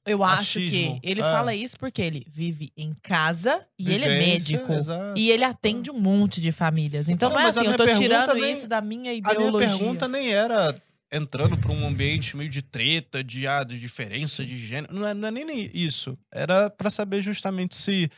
eu 0.08 0.24
acho 0.24 0.58
que 0.60 0.98
ele 1.02 1.20
é. 1.20 1.24
fala 1.24 1.54
isso 1.54 1.78
porque 1.78 2.02
ele 2.02 2.26
vive 2.30 2.72
em 2.76 2.92
casa 3.02 3.64
e 3.78 3.84
Vivência, 3.84 4.06
ele 4.06 4.14
é 4.14 4.18
médico. 4.18 4.72
Exato. 4.72 5.18
E 5.18 5.30
ele 5.30 5.44
atende 5.44 5.90
um 5.90 5.98
monte 5.98 6.40
de 6.40 6.52
famílias. 6.52 7.08
Então 7.08 7.28
não, 7.28 7.36
não 7.36 7.44
é 7.44 7.48
assim, 7.48 7.64
eu 7.64 7.76
tô 7.76 7.86
tirando 7.90 8.34
nem, 8.34 8.52
isso 8.52 8.68
da 8.68 8.80
minha 8.80 9.12
ideologia. 9.12 9.48
A 9.48 9.50
minha 9.50 9.68
pergunta 9.68 10.08
nem 10.08 10.32
era 10.32 10.74
entrando 11.10 11.56
para 11.56 11.72
um 11.72 11.86
ambiente 11.86 12.36
meio 12.36 12.50
de 12.50 12.62
treta, 12.62 13.24
de, 13.24 13.46
ah, 13.46 13.64
de 13.64 13.78
diferença 13.78 14.44
de 14.44 14.58
gênero. 14.58 14.94
Não 14.94 15.06
é, 15.06 15.14
não 15.14 15.28
é 15.28 15.30
nem 15.30 15.70
isso. 15.74 16.16
Era 16.32 16.68
para 16.70 16.90
saber 16.90 17.22
justamente 17.22 17.76
se 17.76 18.10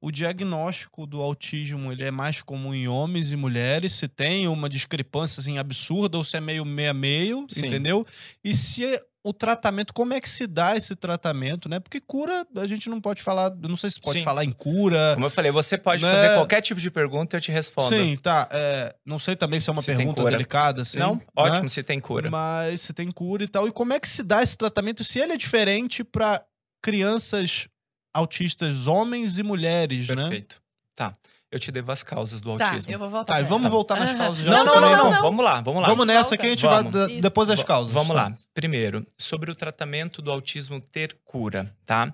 o 0.00 0.10
diagnóstico 0.10 1.06
do 1.06 1.20
autismo 1.20 1.90
ele 1.90 2.04
é 2.04 2.10
mais 2.10 2.42
comum 2.42 2.74
em 2.74 2.86
homens 2.86 3.32
e 3.32 3.36
mulheres, 3.36 3.92
se 3.94 4.06
tem 4.06 4.46
uma 4.46 4.68
discrepância 4.68 5.40
assim, 5.40 5.58
absurda 5.58 6.18
ou 6.18 6.24
se 6.24 6.36
é 6.36 6.40
meio 6.40 6.64
meio 6.64 6.90
a 6.90 6.94
meio, 6.94 7.46
entendeu? 7.56 8.06
E 8.44 8.54
se 8.54 8.84
o 9.26 9.32
tratamento, 9.32 9.92
como 9.92 10.14
é 10.14 10.20
que 10.20 10.30
se 10.30 10.46
dá 10.46 10.76
esse 10.76 10.94
tratamento, 10.94 11.68
né? 11.68 11.80
Porque 11.80 12.00
cura, 12.00 12.46
a 12.56 12.66
gente 12.68 12.88
não 12.88 13.00
pode 13.00 13.20
falar, 13.20 13.52
não 13.56 13.76
sei 13.76 13.90
se 13.90 14.00
pode 14.00 14.20
Sim. 14.20 14.24
falar 14.24 14.44
em 14.44 14.52
cura. 14.52 15.14
Como 15.14 15.26
eu 15.26 15.30
falei, 15.30 15.50
você 15.50 15.76
pode 15.76 16.00
né? 16.04 16.12
fazer 16.12 16.32
qualquer 16.34 16.60
tipo 16.60 16.80
de 16.80 16.88
pergunta 16.92 17.34
e 17.34 17.38
eu 17.38 17.40
te 17.40 17.50
respondo. 17.50 17.88
Sim, 17.88 18.16
tá. 18.22 18.48
É, 18.52 18.94
não 19.04 19.18
sei 19.18 19.34
também 19.34 19.58
se 19.58 19.68
é 19.68 19.72
uma 19.72 19.82
se 19.82 19.92
pergunta 19.92 20.22
delicada, 20.22 20.82
assim. 20.82 21.00
Não, 21.00 21.16
né? 21.16 21.22
ótimo, 21.34 21.68
se 21.68 21.82
tem 21.82 21.98
cura. 21.98 22.30
Mas 22.30 22.82
se 22.82 22.92
tem 22.92 23.10
cura 23.10 23.42
e 23.42 23.48
tal. 23.48 23.66
E 23.66 23.72
como 23.72 23.92
é 23.92 23.98
que 23.98 24.08
se 24.08 24.22
dá 24.22 24.44
esse 24.44 24.56
tratamento? 24.56 25.02
Se 25.02 25.18
ele 25.18 25.32
é 25.32 25.36
diferente 25.36 26.04
para 26.04 26.44
crianças 26.80 27.66
autistas, 28.14 28.86
homens 28.86 29.38
e 29.38 29.42
mulheres, 29.42 30.06
Perfeito. 30.06 30.22
né? 30.22 30.28
Perfeito. 30.28 30.62
Tá 30.94 31.16
eu 31.50 31.58
te 31.58 31.70
devo 31.70 31.92
as 31.92 32.02
causas 32.02 32.40
do 32.40 32.56
tá, 32.56 32.70
autismo. 32.70 32.92
eu 32.92 32.98
vou 32.98 33.08
voltar. 33.08 33.34
Tá, 33.34 33.40
e 33.40 33.44
vamos 33.44 33.64
tá. 33.64 33.68
voltar 33.68 34.00
nas 34.00 34.16
causas 34.16 34.44
já. 34.44 34.50
Não, 34.50 34.64
não, 34.64 34.80
não, 34.80 34.96
não, 34.96 35.10
não, 35.10 35.22
Vamos 35.22 35.44
lá, 35.44 35.60
vamos 35.60 35.82
lá. 35.82 35.88
Vamos 35.88 36.06
nessa 36.06 36.36
que 36.36 36.46
a 36.46 36.48
gente 36.48 36.62
vamos. 36.62 36.92
vai 36.92 37.20
depois 37.20 37.48
das 37.48 37.62
causas. 37.62 37.92
Vamos 37.92 38.14
lá. 38.14 38.30
Primeiro, 38.52 39.06
sobre 39.18 39.50
o 39.50 39.54
tratamento 39.54 40.20
do 40.20 40.30
autismo 40.30 40.80
ter 40.80 41.16
cura, 41.24 41.72
tá? 41.84 42.12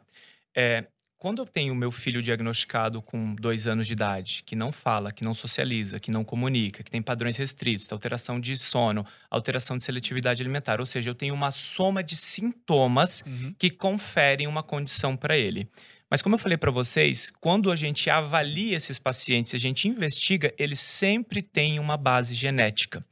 É, 0.55 0.85
quando 1.23 1.41
eu 1.41 1.47
tenho 1.47 1.73
meu 1.73 1.93
filho 1.93 2.21
diagnosticado 2.21 3.01
com 3.01 3.37
dois 3.37 3.69
anos 3.69 3.87
de 3.87 3.93
idade, 3.93 4.43
que 4.45 4.57
não 4.57 4.73
fala, 4.73 5.13
que 5.13 5.23
não 5.23 5.33
socializa, 5.33 6.01
que 6.01 6.11
não 6.11 6.25
comunica, 6.25 6.83
que 6.83 6.91
tem 6.91 7.01
padrões 7.01 7.37
restritos, 7.37 7.91
alteração 7.93 8.41
de 8.41 8.57
sono, 8.57 9.07
alteração 9.31 9.77
de 9.77 9.85
seletividade 9.85 10.43
alimentar, 10.43 10.81
ou 10.81 10.87
seja, 10.87 11.09
eu 11.09 11.15
tenho 11.15 11.33
uma 11.33 11.53
soma 11.53 12.03
de 12.03 12.17
sintomas 12.17 13.23
uhum. 13.25 13.55
que 13.57 13.71
conferem 13.71 14.49
uma 14.49 14.65
condição 14.65 15.17
para 15.17 15.39
ele. 15.39 15.71
Mas 16.13 16.21
como 16.21 16.35
eu 16.35 16.39
falei 16.39 16.59
para 16.59 16.71
vocês, 16.71 17.33
quando 17.41 17.73
a 17.73 17.75
gente 17.75 18.11
avalia 18.11 18.77
esses 18.77 18.99
pacientes, 18.99 19.55
a 19.55 19.59
gente 19.59 19.89
investiga, 19.89 20.53
eles 20.59 20.79
sempre 20.79 21.41
têm 21.41 21.79
uma 21.79 21.97
base 21.97 22.35
genética. 22.35 23.03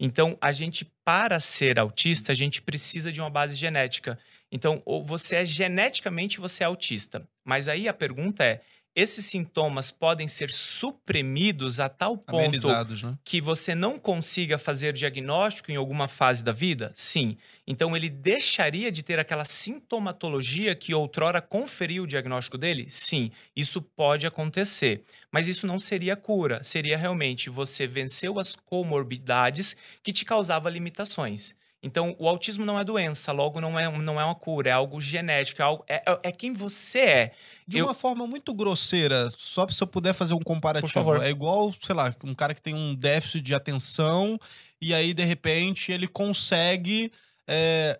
Então, 0.00 0.36
a 0.40 0.50
gente 0.50 0.84
para 1.04 1.38
ser 1.38 1.78
autista, 1.78 2.32
a 2.32 2.34
gente 2.34 2.60
precisa 2.60 3.12
de 3.12 3.20
uma 3.20 3.30
base 3.30 3.54
genética. 3.54 4.18
Então, 4.50 4.82
ou 4.84 5.04
você 5.04 5.36
é 5.36 5.44
geneticamente 5.44 6.40
você 6.40 6.64
é 6.64 6.66
autista. 6.66 7.22
Mas 7.44 7.68
aí 7.68 7.86
a 7.86 7.94
pergunta 7.94 8.42
é: 8.42 8.60
esses 8.94 9.24
sintomas 9.24 9.90
podem 9.90 10.26
ser 10.26 10.50
suprimidos 10.50 11.78
a 11.78 11.88
tal 11.88 12.16
ponto 12.16 12.68
né? 12.68 13.18
que 13.24 13.40
você 13.40 13.74
não 13.74 13.98
consiga 13.98 14.58
fazer 14.58 14.92
diagnóstico 14.92 15.70
em 15.70 15.76
alguma 15.76 16.08
fase 16.08 16.42
da 16.42 16.52
vida? 16.52 16.92
Sim. 16.94 17.36
Então 17.66 17.96
ele 17.96 18.08
deixaria 18.08 18.90
de 18.90 19.02
ter 19.02 19.18
aquela 19.18 19.44
sintomatologia 19.44 20.74
que 20.74 20.92
outrora 20.92 21.40
conferiu 21.40 22.02
o 22.02 22.06
diagnóstico 22.06 22.58
dele? 22.58 22.86
Sim. 22.88 23.30
Isso 23.54 23.80
pode 23.80 24.26
acontecer. 24.26 25.04
Mas 25.30 25.46
isso 25.46 25.66
não 25.66 25.78
seria 25.78 26.16
cura. 26.16 26.62
Seria 26.64 26.98
realmente 26.98 27.48
você 27.48 27.86
venceu 27.86 28.38
as 28.38 28.56
comorbidades 28.56 29.76
que 30.02 30.12
te 30.12 30.24
causavam 30.24 30.70
limitações. 30.70 31.54
Então, 31.82 32.14
o 32.18 32.28
autismo 32.28 32.64
não 32.64 32.78
é 32.78 32.84
doença, 32.84 33.32
logo 33.32 33.58
não 33.58 33.78
é, 33.78 33.90
não 33.98 34.20
é 34.20 34.24
uma 34.24 34.34
cura, 34.34 34.68
é 34.68 34.72
algo 34.72 35.00
genético, 35.00 35.62
é, 35.62 35.64
algo, 35.64 35.84
é, 35.88 35.94
é, 36.06 36.18
é 36.24 36.32
quem 36.32 36.52
você 36.52 36.98
é. 36.98 37.32
De 37.66 37.78
eu... 37.78 37.86
uma 37.86 37.94
forma 37.94 38.26
muito 38.26 38.52
grosseira, 38.52 39.30
só 39.36 39.66
se 39.66 39.82
eu 39.82 39.86
puder 39.86 40.12
fazer 40.12 40.34
um 40.34 40.40
comparativo. 40.40 41.22
É 41.22 41.30
igual, 41.30 41.74
sei 41.80 41.94
lá, 41.94 42.14
um 42.22 42.34
cara 42.34 42.54
que 42.54 42.60
tem 42.60 42.74
um 42.74 42.94
déficit 42.94 43.40
de 43.40 43.54
atenção 43.54 44.38
e 44.80 44.92
aí, 44.92 45.14
de 45.14 45.24
repente, 45.24 45.90
ele 45.90 46.06
consegue. 46.06 47.10
É, 47.46 47.98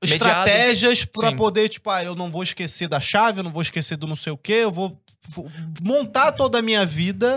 estratégias 0.00 1.04
para 1.04 1.34
poder, 1.34 1.68
tipo, 1.68 1.90
ah, 1.90 2.02
eu 2.02 2.14
não 2.14 2.30
vou 2.30 2.42
esquecer 2.42 2.88
da 2.88 3.00
chave, 3.00 3.40
eu 3.40 3.44
não 3.44 3.50
vou 3.50 3.62
esquecer 3.62 3.96
do 3.96 4.06
não 4.06 4.16
sei 4.16 4.32
o 4.32 4.38
quê, 4.38 4.52
eu 4.52 4.70
vou 4.70 5.00
montar 5.82 6.32
toda 6.32 6.58
a 6.58 6.62
minha 6.62 6.84
vida 6.84 7.36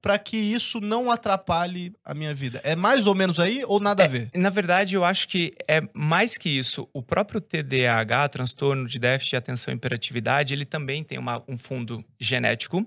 para 0.00 0.18
que 0.18 0.36
isso 0.36 0.80
não 0.80 1.10
atrapalhe 1.10 1.92
a 2.04 2.14
minha 2.14 2.34
vida. 2.34 2.60
É 2.64 2.74
mais 2.74 3.06
ou 3.06 3.14
menos 3.14 3.38
aí 3.38 3.62
ou 3.66 3.80
nada 3.80 4.02
é, 4.02 4.06
a 4.06 4.08
ver? 4.08 4.30
Na 4.34 4.50
verdade, 4.50 4.94
eu 4.94 5.04
acho 5.04 5.28
que 5.28 5.52
é 5.66 5.80
mais 5.92 6.36
que 6.36 6.48
isso. 6.48 6.88
O 6.92 7.02
próprio 7.02 7.40
TDAH, 7.40 8.28
transtorno 8.28 8.86
de 8.86 8.98
déficit 8.98 9.30
de 9.30 9.36
atenção 9.36 9.72
e 9.72 9.76
hiperatividade, 9.76 10.54
ele 10.54 10.64
também 10.64 11.02
tem 11.02 11.18
uma, 11.18 11.42
um 11.48 11.56
fundo 11.56 12.04
genético. 12.18 12.86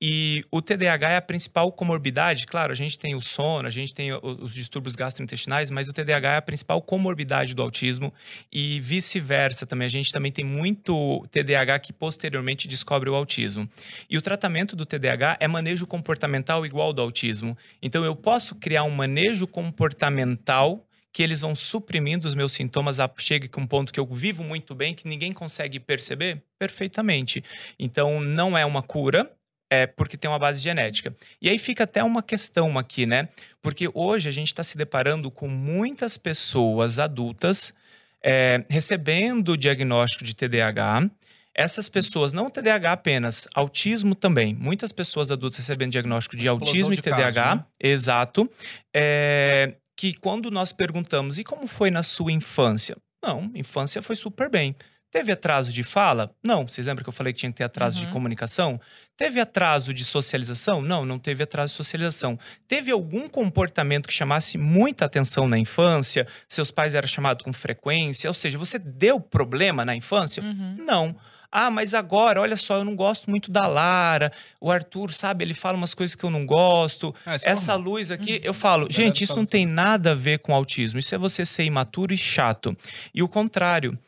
E 0.00 0.44
o 0.50 0.60
TDAH 0.60 1.10
é 1.10 1.16
a 1.16 1.22
principal 1.22 1.72
comorbidade. 1.72 2.46
Claro, 2.46 2.72
a 2.72 2.74
gente 2.74 2.98
tem 2.98 3.14
o 3.14 3.22
sono, 3.22 3.66
a 3.66 3.70
gente 3.70 3.94
tem 3.94 4.10
os 4.12 4.52
distúrbios 4.52 4.94
gastrointestinais, 4.94 5.70
mas 5.70 5.88
o 5.88 5.92
TDAH 5.92 6.34
é 6.34 6.36
a 6.36 6.42
principal 6.42 6.82
comorbidade 6.82 7.54
do 7.54 7.62
autismo 7.62 8.12
e 8.52 8.78
vice-versa 8.80 9.64
também. 9.64 9.86
A 9.86 9.90
gente 9.90 10.12
também 10.12 10.30
tem 10.30 10.44
muito 10.44 11.26
TDAH 11.30 11.78
que 11.78 11.92
posteriormente 11.92 12.68
descobre 12.68 13.08
o 13.08 13.14
autismo. 13.14 13.68
E 14.10 14.18
o 14.18 14.22
tratamento 14.22 14.76
do 14.76 14.84
TDAH 14.84 15.38
é 15.40 15.48
manejo 15.48 15.86
comportamental 15.86 16.66
igual 16.66 16.88
ao 16.88 16.92
do 16.92 17.00
autismo. 17.02 17.56
Então 17.80 18.04
eu 18.04 18.14
posso 18.14 18.56
criar 18.56 18.84
um 18.84 18.90
manejo 18.90 19.46
comportamental 19.46 20.86
que 21.16 21.22
eles 21.22 21.40
vão 21.40 21.54
suprimindo 21.54 22.28
os 22.28 22.34
meus 22.34 22.52
sintomas, 22.52 22.98
chega 23.16 23.48
com 23.48 23.62
um 23.62 23.66
ponto 23.66 23.90
que 23.90 23.98
eu 23.98 24.04
vivo 24.04 24.44
muito 24.44 24.74
bem, 24.74 24.92
que 24.92 25.08
ninguém 25.08 25.32
consegue 25.32 25.80
perceber? 25.80 26.42
Perfeitamente. 26.58 27.42
Então, 27.78 28.20
não 28.20 28.56
é 28.56 28.66
uma 28.66 28.82
cura, 28.82 29.26
é 29.70 29.86
porque 29.86 30.16
tem 30.16 30.30
uma 30.30 30.38
base 30.38 30.60
genética. 30.60 31.14
E 31.40 31.48
aí 31.48 31.58
fica 31.58 31.84
até 31.84 32.02
uma 32.02 32.22
questão 32.22 32.78
aqui, 32.78 33.06
né? 33.06 33.28
Porque 33.60 33.88
hoje 33.92 34.28
a 34.28 34.32
gente 34.32 34.48
está 34.48 34.62
se 34.62 34.76
deparando 34.76 35.30
com 35.30 35.48
muitas 35.48 36.16
pessoas 36.16 36.98
adultas 36.98 37.74
é, 38.22 38.64
recebendo 38.68 39.52
o 39.52 39.56
diagnóstico 39.56 40.24
de 40.24 40.34
TDAH. 40.34 41.10
Essas 41.54 41.88
pessoas, 41.88 42.32
não 42.32 42.50
TDAH 42.50 42.92
apenas, 42.92 43.48
autismo 43.54 44.14
também. 44.14 44.54
Muitas 44.54 44.92
pessoas 44.92 45.30
adultas 45.30 45.56
recebendo 45.58 45.92
diagnóstico 45.92 46.36
de 46.36 46.46
autismo 46.46 46.92
de 46.92 47.00
e 47.00 47.02
TDAH. 47.02 47.32
Casos, 47.32 47.60
né? 47.60 47.64
Exato. 47.80 48.50
É, 48.94 49.74
que 49.96 50.12
quando 50.14 50.50
nós 50.50 50.72
perguntamos, 50.72 51.38
e 51.38 51.44
como 51.44 51.66
foi 51.66 51.90
na 51.90 52.02
sua 52.02 52.30
infância? 52.30 52.96
Não, 53.24 53.50
infância 53.54 54.02
foi 54.02 54.14
super 54.14 54.50
bem. 54.50 54.76
Teve 55.16 55.32
atraso 55.32 55.72
de 55.72 55.82
fala? 55.82 56.30
Não. 56.44 56.68
Vocês 56.68 56.86
lembram 56.86 57.02
que 57.02 57.08
eu 57.08 57.12
falei 57.12 57.32
que 57.32 57.38
tinha 57.38 57.50
que 57.50 57.56
ter 57.56 57.64
atraso 57.64 57.98
uhum. 57.98 58.04
de 58.04 58.12
comunicação? 58.12 58.78
Teve 59.16 59.40
atraso 59.40 59.94
de 59.94 60.04
socialização? 60.04 60.82
Não, 60.82 61.06
não 61.06 61.18
teve 61.18 61.42
atraso 61.42 61.72
de 61.72 61.76
socialização. 61.78 62.38
Teve 62.68 62.90
algum 62.90 63.26
comportamento 63.26 64.08
que 64.08 64.12
chamasse 64.12 64.58
muita 64.58 65.06
atenção 65.06 65.48
na 65.48 65.56
infância? 65.56 66.26
Seus 66.46 66.70
pais 66.70 66.94
eram 66.94 67.08
chamados 67.08 67.42
com 67.42 67.50
frequência? 67.50 68.28
Ou 68.28 68.34
seja, 68.34 68.58
você 68.58 68.78
deu 68.78 69.18
problema 69.18 69.86
na 69.86 69.96
infância? 69.96 70.42
Uhum. 70.42 70.76
Não. 70.84 71.16
Ah, 71.50 71.70
mas 71.70 71.94
agora, 71.94 72.42
olha 72.42 72.56
só, 72.56 72.76
eu 72.76 72.84
não 72.84 72.94
gosto 72.94 73.30
muito 73.30 73.50
da 73.50 73.66
Lara. 73.66 74.30
O 74.60 74.70
Arthur, 74.70 75.10
sabe, 75.14 75.42
ele 75.42 75.54
fala 75.54 75.78
umas 75.78 75.94
coisas 75.94 76.14
que 76.14 76.24
eu 76.24 76.30
não 76.30 76.44
gosto. 76.44 77.14
Ah, 77.24 77.36
é 77.36 77.38
Essa 77.44 77.74
luz 77.74 78.10
aqui, 78.10 78.34
uhum. 78.34 78.40
eu 78.42 78.52
falo, 78.52 78.86
gente, 78.90 79.24
isso 79.24 79.34
não 79.34 79.46
tem 79.46 79.64
nada 79.64 80.12
a 80.12 80.14
ver 80.14 80.40
com 80.40 80.54
autismo. 80.54 80.98
Isso 80.98 81.14
é 81.14 81.18
você 81.18 81.46
ser 81.46 81.64
imaturo 81.64 82.12
e 82.12 82.18
chato. 82.18 82.76
E 83.14 83.22
o 83.22 83.28
contrário. 83.28 83.98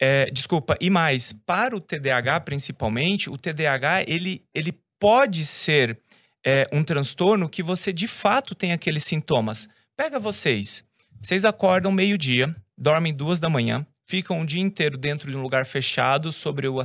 É, 0.00 0.26
desculpa, 0.26 0.76
e 0.80 0.90
mais, 0.90 1.32
para 1.32 1.74
o 1.74 1.80
TDAH 1.80 2.40
principalmente, 2.40 3.30
o 3.30 3.36
TDAH 3.36 4.02
ele, 4.06 4.44
ele 4.54 4.78
pode 4.98 5.44
ser 5.44 5.98
é, 6.44 6.66
um 6.72 6.84
transtorno 6.84 7.48
que 7.48 7.62
você 7.62 7.92
de 7.92 8.06
fato 8.06 8.54
tem 8.54 8.72
aqueles 8.72 9.04
sintomas. 9.04 9.68
Pega 9.96 10.18
vocês, 10.18 10.84
vocês 11.20 11.44
acordam 11.44 11.90
meio-dia, 11.90 12.54
dormem 12.76 13.14
duas 13.14 13.40
da 13.40 13.48
manhã, 13.48 13.86
ficam 14.06 14.40
o 14.40 14.46
dia 14.46 14.60
inteiro 14.60 14.96
dentro 14.96 15.30
de 15.30 15.36
um 15.36 15.42
lugar 15.42 15.66
fechado 15.66 16.32
sobre 16.32 16.68
o 16.68 16.80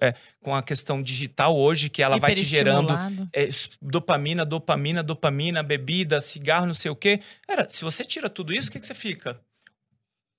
é, 0.00 0.14
com 0.40 0.54
a 0.54 0.62
questão 0.62 1.02
digital 1.02 1.56
hoje 1.56 1.88
que 1.88 2.02
ela 2.02 2.18
vai 2.18 2.34
te 2.34 2.44
gerando 2.44 2.92
é, 3.32 3.48
dopamina, 3.80 4.44
dopamina, 4.44 5.02
dopamina, 5.02 5.62
bebida, 5.62 6.20
cigarro, 6.20 6.66
não 6.66 6.74
sei 6.74 6.90
o 6.90 6.96
quê. 6.96 7.20
Era, 7.48 7.68
se 7.68 7.82
você 7.82 8.04
tira 8.04 8.28
tudo 8.28 8.52
isso, 8.52 8.68
o 8.68 8.72
que, 8.72 8.80
que 8.80 8.86
você 8.86 8.94
fica? 8.94 9.40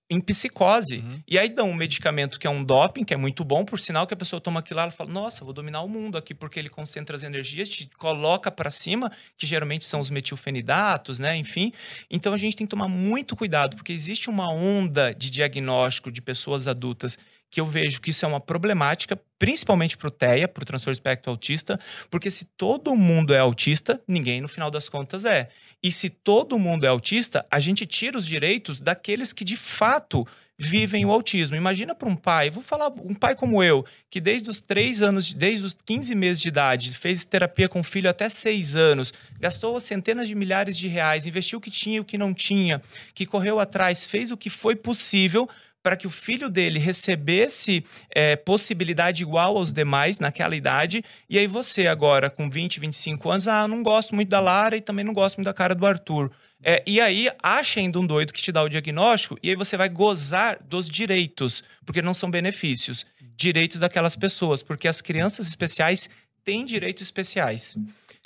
Em 0.10 0.22
psicose. 0.22 0.98
Uhum. 1.00 1.22
E 1.28 1.38
aí 1.38 1.50
dão 1.50 1.70
um 1.70 1.74
medicamento 1.74 2.40
que 2.40 2.48
é 2.48 2.50
um 2.50 2.64
doping, 2.64 3.04
que 3.04 3.14
é 3.14 3.18
muito 3.18 3.44
bom, 3.44 3.66
por 3.66 3.80
sinal 3.80 4.08
que 4.08 4.14
a 4.14 4.18
pessoa 4.18 4.40
toma 4.40 4.62
aquilo 4.62 4.78
lá, 4.78 4.84
ela 4.84 4.92
fala: 4.92 5.12
"Nossa, 5.12 5.44
vou 5.44 5.54
dominar 5.54 5.82
o 5.82 5.90
mundo 5.90 6.18
aqui 6.18 6.34
porque 6.34 6.60
ele 6.60 6.70
concentra 6.70 7.16
as 7.16 7.24
energias, 7.24 7.68
te 7.68 7.90
coloca 7.98 8.50
para 8.50 8.70
cima, 8.70 9.12
que 9.38 9.46
geralmente 9.46 9.86
são 9.86 10.00
os 10.00 10.10
metilfenidatos, 10.10 11.20
né, 11.20 11.36
enfim. 11.36 11.72
Então 12.10 12.34
a 12.34 12.38
gente 12.38 12.56
tem 12.56 12.66
que 12.66 12.72
tomar 12.72 12.88
muito 12.88 13.36
cuidado, 13.36 13.76
porque 13.76 13.92
existe 13.92 14.30
uma 14.30 14.50
onda 14.52 15.14
de 15.14 15.30
diagnóstico 15.30 16.12
de 16.12 16.22
pessoas 16.22 16.68
adultas 16.68 17.18
que 17.50 17.62
eu 17.62 17.66
vejo 17.66 18.02
que 18.02 18.10
isso 18.10 18.26
é 18.26 18.28
uma 18.28 18.40
problemática, 18.40 19.20
principalmente 19.40 19.98
para 19.98 20.08
o 20.08 20.12
TEA, 20.12 20.48
para 20.48 20.64
o 20.64 20.66
transtorno 20.66 20.94
espectro 20.94 21.32
autista, 21.32 21.80
porque 22.10 22.30
se 22.30 22.46
todo 22.58 22.96
mundo 22.96 23.34
é 23.34 23.40
autista, 23.40 24.02
ninguém 24.08 24.42
no 24.42 24.48
final 24.48 24.70
das 24.70 24.90
contas 24.90 25.26
é. 25.26 25.48
E 25.82 25.92
se 25.92 26.10
todo 26.10 26.60
mundo 26.60 26.86
é 26.86 26.90
autista, 26.90 27.46
a 27.50 27.60
gente 27.60 27.86
tira 27.86 28.18
os 28.18 28.26
direitos 28.26 28.80
daqueles 28.80 29.32
que 29.32 29.46
de 29.46 29.56
fato 29.56 30.26
vivem 30.58 31.06
o 31.06 31.12
autismo. 31.12 31.56
Imagina 31.56 31.94
para 31.94 32.10
um 32.10 32.16
pai, 32.16 32.50
vou 32.50 32.64
falar 32.64 32.88
um 33.04 33.14
pai 33.14 33.36
como 33.36 33.62
eu, 33.62 33.86
que 34.10 34.20
desde 34.20 34.50
os 34.50 34.62
três 34.62 35.02
anos, 35.02 35.34
desde 35.34 35.64
os 35.64 35.78
15 35.86 36.16
meses 36.16 36.42
de 36.42 36.48
idade, 36.48 36.92
fez 36.92 37.24
terapia 37.24 37.70
com 37.70 37.82
o 37.82 37.84
filho 37.84 38.10
até 38.10 38.28
seis 38.28 38.76
anos, 38.76 39.14
gastou 39.40 39.80
centenas 39.80 40.28
de 40.28 40.34
milhares 40.34 40.78
de 40.78 40.88
reais, 40.88 41.28
investiu 41.28 41.60
o 41.60 41.62
que 41.62 41.70
tinha 41.70 41.98
e 41.98 42.00
o 42.00 42.06
que 42.06 42.18
não 42.18 42.34
tinha, 42.34 42.82
que 43.14 43.26
correu 43.26 43.60
atrás, 43.60 44.06
fez 44.06 44.32
o 44.32 44.38
que 44.38 44.50
foi 44.50 44.76
possível 44.76 45.48
para 45.82 45.96
que 45.96 46.08
o 46.08 46.10
filho 46.10 46.50
dele 46.50 46.80
recebesse 46.80 47.84
é, 48.14 48.36
possibilidade 48.36 49.24
igual 49.24 49.58
aos 49.58 49.72
demais 49.72 50.20
naquela 50.20 50.56
idade. 50.56 51.04
E 51.30 51.38
aí 51.40 51.48
você 51.48 51.88
agora, 51.88 52.30
com 52.30 52.50
20, 52.50 52.80
25 52.80 53.30
anos, 53.30 53.48
ah, 53.48 53.68
não 53.68 53.82
gosto 53.84 54.14
muito 54.14 54.30
da 54.30 54.40
Lara 54.40 54.76
e 54.76 54.82
também 54.82 55.06
não 55.06 55.14
gosto 55.14 55.38
muito 55.38 55.46
da 55.46 55.54
cara 55.54 55.74
do 55.74 55.86
Arthur. 55.86 56.32
É, 56.64 56.84
e 56.88 57.00
aí 57.00 57.30
acha 57.42 57.80
ainda 57.80 58.00
um 58.00 58.08
doido 58.08 58.34
que 58.34 58.42
te 58.42 58.52
dá 58.52 58.64
o 58.64 58.70
diagnóstico 58.70 59.38
e 59.44 59.50
aí 59.50 59.56
você 59.56 59.78
vai 59.78 59.90
gozar 59.90 60.62
dos 60.64 60.90
direitos, 60.90 61.64
porque 61.86 62.02
não 62.02 62.14
são 62.14 62.32
benefícios, 62.32 63.06
direitos 63.36 63.80
daquelas 63.80 64.16
pessoas, 64.16 64.64
porque 64.64 64.88
as 64.88 65.00
crianças 65.00 65.48
especiais 65.48 66.10
têm 66.44 66.66
direitos 66.66 67.04
especiais. 67.04 67.78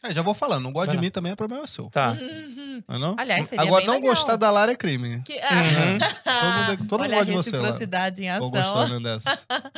É, 0.03 0.13
já 0.13 0.21
vou 0.23 0.33
falando, 0.33 0.63
não 0.63 0.71
gosta 0.71 0.91
de 0.95 0.97
mim 0.99 1.11
também 1.11 1.31
é 1.31 1.35
problema 1.35 1.67
seu. 1.67 1.87
Tá. 1.91 2.11
Uhum. 2.11 2.83
Não, 2.87 2.95
é 2.95 2.99
não? 2.99 3.15
Aliás, 3.19 3.47
seria 3.47 3.63
Agora, 3.65 3.85
não 3.85 3.93
legal. 3.95 4.15
gostar 4.15 4.35
da 4.35 4.49
Lara 4.49 4.71
é 4.71 4.75
crime. 4.75 5.21
Que... 5.23 5.33
Uhum. 5.33 5.99
todo 6.23 6.77
mundo, 6.77 6.87
todo 6.89 7.01
Olha 7.01 7.09
mundo 7.17 7.21
a 7.21 7.25
gosta 7.25 7.25
de 7.25 7.31
você. 7.33 7.51
reciprocidade 7.51 8.23
em 8.23 8.29
ação. 8.29 8.51
Tô 8.51 8.57
gostando 8.57 9.03
dessa. 9.03 9.29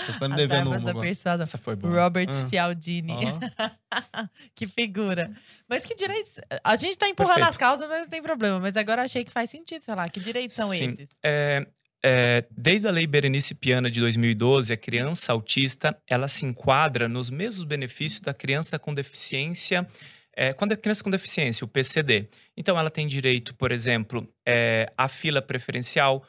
Você 0.07 0.19
tá 0.19 0.27
me 0.29 0.33
As 0.33 0.37
devendo 0.37 0.67
uma. 0.67 0.79
da 0.79 0.93
persuasão. 0.95 1.43
Essa 1.43 1.57
foi 1.57 1.75
boa. 1.75 2.03
Robert 2.03 2.27
Ah. 2.29 2.31
Cialdini. 2.31 3.13
Ó. 3.13 4.27
que 4.55 4.65
figura. 4.65 5.29
Mas 5.69 5.83
que 5.85 5.93
direitos. 5.93 6.39
A 6.63 6.75
gente 6.77 6.97
tá 6.97 7.09
empurrando 7.09 7.35
Perfeito. 7.35 7.49
as 7.49 7.57
causas, 7.57 7.87
mas 7.89 8.03
não 8.03 8.09
tem 8.09 8.21
problema. 8.21 8.59
Mas 8.59 8.77
agora 8.77 9.03
achei 9.03 9.25
que 9.25 9.31
faz 9.31 9.49
sentido, 9.49 9.81
sei 9.81 9.93
lá. 9.95 10.07
Que 10.07 10.19
direitos 10.21 10.55
são 10.55 10.69
Sim. 10.69 10.85
esses? 10.85 11.09
É, 11.21 11.67
é, 12.05 12.43
desde 12.51 12.87
a 12.87 12.91
Lei 12.91 13.07
Berenice 13.07 13.55
Piana 13.55 13.89
de 13.89 14.01
2012, 14.01 14.73
a 14.73 14.77
criança 14.77 15.31
autista 15.31 15.97
ela 16.09 16.27
se 16.27 16.45
enquadra 16.45 17.07
nos 17.07 17.29
mesmos 17.29 17.63
benefícios 17.63 18.19
da 18.19 18.33
criança 18.33 18.77
com 18.77 18.93
deficiência, 18.93 19.87
é, 20.35 20.51
quando 20.51 20.73
é 20.73 20.75
criança 20.75 21.01
com 21.01 21.09
deficiência, 21.09 21.63
o 21.63 21.67
PCD. 21.67 22.27
Então, 22.57 22.77
ela 22.77 22.89
tem 22.89 23.07
direito, 23.07 23.55
por 23.55 23.71
exemplo, 23.71 24.27
é, 24.45 24.91
à 24.97 25.07
fila 25.07 25.41
preferencial, 25.41 26.25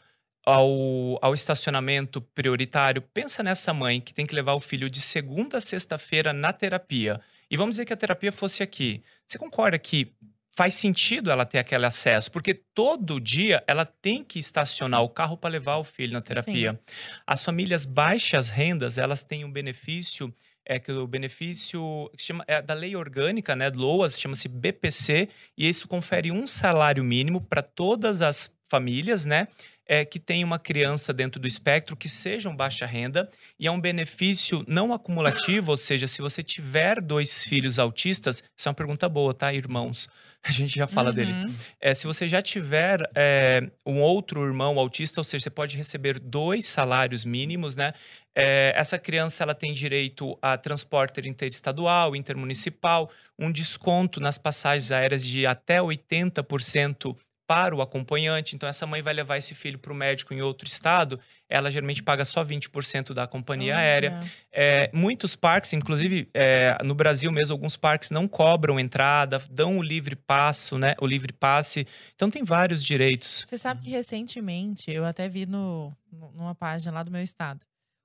ao, 0.46 1.18
ao 1.20 1.34
estacionamento 1.34 2.20
prioritário. 2.20 3.02
Pensa 3.02 3.42
nessa 3.42 3.74
mãe 3.74 4.00
que 4.00 4.14
tem 4.14 4.26
que 4.26 4.34
levar 4.34 4.54
o 4.54 4.60
filho 4.60 4.88
de 4.88 5.00
segunda 5.00 5.58
a 5.58 5.60
sexta-feira 5.60 6.32
na 6.32 6.52
terapia. 6.52 7.20
E 7.50 7.56
vamos 7.56 7.74
dizer 7.74 7.86
que 7.86 7.92
a 7.92 7.96
terapia 7.96 8.30
fosse 8.30 8.62
aqui. 8.62 9.02
Você 9.26 9.38
concorda 9.38 9.78
que 9.78 10.12
faz 10.54 10.74
sentido 10.74 11.30
ela 11.30 11.44
ter 11.44 11.58
aquele 11.58 11.84
acesso, 11.84 12.30
porque 12.30 12.54
todo 12.54 13.20
dia 13.20 13.62
ela 13.66 13.84
tem 13.84 14.22
que 14.22 14.38
estacionar 14.38 15.02
o 15.02 15.08
carro 15.08 15.36
para 15.36 15.50
levar 15.50 15.76
o 15.76 15.84
filho 15.84 16.12
na 16.12 16.20
terapia. 16.20 16.78
As 17.26 17.44
famílias 17.44 17.84
baixas 17.84 18.50
rendas, 18.50 18.96
elas 18.96 19.22
têm 19.22 19.44
um 19.44 19.52
benefício 19.52 20.32
é 20.66 20.78
que 20.78 20.90
o 20.90 21.06
benefício 21.06 22.10
chama, 22.16 22.42
é 22.48 22.62
da 22.62 22.72
lei 22.72 22.96
orgânica, 22.96 23.54
né, 23.54 23.68
LOAS, 23.68 24.18
chama-se 24.18 24.48
BPC, 24.48 25.28
e 25.58 25.68
isso 25.68 25.86
confere 25.86 26.32
um 26.32 26.46
salário 26.46 27.04
mínimo 27.04 27.38
para 27.38 27.60
todas 27.60 28.22
as 28.22 28.50
famílias, 28.66 29.26
né, 29.26 29.46
é, 29.86 30.04
que 30.04 30.18
tem 30.18 30.42
uma 30.44 30.58
criança 30.58 31.12
dentro 31.12 31.40
do 31.40 31.46
espectro 31.46 31.96
que 31.96 32.08
sejam 32.08 32.54
baixa 32.56 32.86
renda 32.86 33.28
e 33.58 33.66
é 33.66 33.70
um 33.70 33.80
benefício 33.80 34.64
não 34.66 34.92
acumulativo, 34.92 35.70
ou 35.72 35.76
seja, 35.76 36.06
se 36.06 36.22
você 36.22 36.42
tiver 36.42 37.00
dois 37.00 37.44
filhos 37.44 37.78
autistas, 37.78 38.42
isso 38.56 38.68
é 38.68 38.70
uma 38.70 38.74
pergunta 38.74 39.08
boa, 39.08 39.34
tá, 39.34 39.52
irmãos? 39.52 40.08
A 40.46 40.52
gente 40.52 40.76
já 40.76 40.86
fala 40.86 41.08
Uhum. 41.08 41.14
dele. 41.16 41.34
É, 41.80 41.94
se 41.94 42.06
você 42.06 42.28
já 42.28 42.42
tiver 42.42 42.98
é, 43.14 43.62
um 43.86 44.02
outro 44.02 44.44
irmão 44.44 44.78
autista, 44.78 45.18
ou 45.20 45.24
seja, 45.24 45.44
você 45.44 45.50
pode 45.50 45.74
receber 45.74 46.18
dois 46.18 46.66
salários 46.66 47.24
mínimos, 47.24 47.76
né? 47.76 47.94
É, 48.36 48.74
essa 48.76 48.98
criança 48.98 49.42
ela 49.42 49.54
tem 49.54 49.72
direito 49.72 50.36
a 50.42 50.58
transporte 50.58 51.26
interestadual, 51.26 52.14
intermunicipal, 52.14 53.10
um 53.38 53.50
desconto 53.50 54.20
nas 54.20 54.36
passagens 54.36 54.90
aéreas 54.92 55.24
de 55.24 55.46
até 55.46 55.80
80% 55.80 57.16
para 57.46 57.74
o 57.74 57.82
acompanhante. 57.82 58.54
Então, 58.54 58.68
essa 58.68 58.86
mãe 58.86 59.02
vai 59.02 59.12
levar 59.14 59.36
esse 59.36 59.54
filho 59.54 59.78
para 59.78 59.92
o 59.92 59.94
médico 59.94 60.32
em 60.32 60.40
outro 60.42 60.66
estado, 60.66 61.18
ela 61.48 61.70
geralmente 61.70 62.02
paga 62.02 62.24
só 62.24 62.42
20% 62.42 63.12
da 63.12 63.26
companhia 63.26 63.76
aérea. 63.76 64.12
Olha. 64.18 64.30
É, 64.52 64.90
muitos 64.92 65.36
parques, 65.36 65.72
inclusive 65.72 66.28
é, 66.32 66.76
no 66.82 66.94
Brasil 66.94 67.30
mesmo, 67.30 67.52
alguns 67.54 67.76
parques 67.76 68.10
não 68.10 68.26
cobram 68.26 68.78
entrada, 68.80 69.38
dão 69.50 69.78
o 69.78 69.82
livre 69.82 70.16
passo, 70.16 70.78
né? 70.78 70.94
O 71.00 71.06
livre 71.06 71.32
passe. 71.32 71.86
Então 72.14 72.30
tem 72.30 72.42
vários 72.42 72.82
direitos. 72.84 73.44
Você 73.46 73.58
sabe 73.58 73.82
que 73.82 73.90
recentemente, 73.90 74.90
eu 74.90 75.04
até 75.04 75.28
vi 75.28 75.46
no- 75.46 75.94
numa 76.34 76.54
página 76.54 76.92
lá 76.92 77.02
do 77.02 77.10
meu 77.10 77.22
estado, 77.22 77.60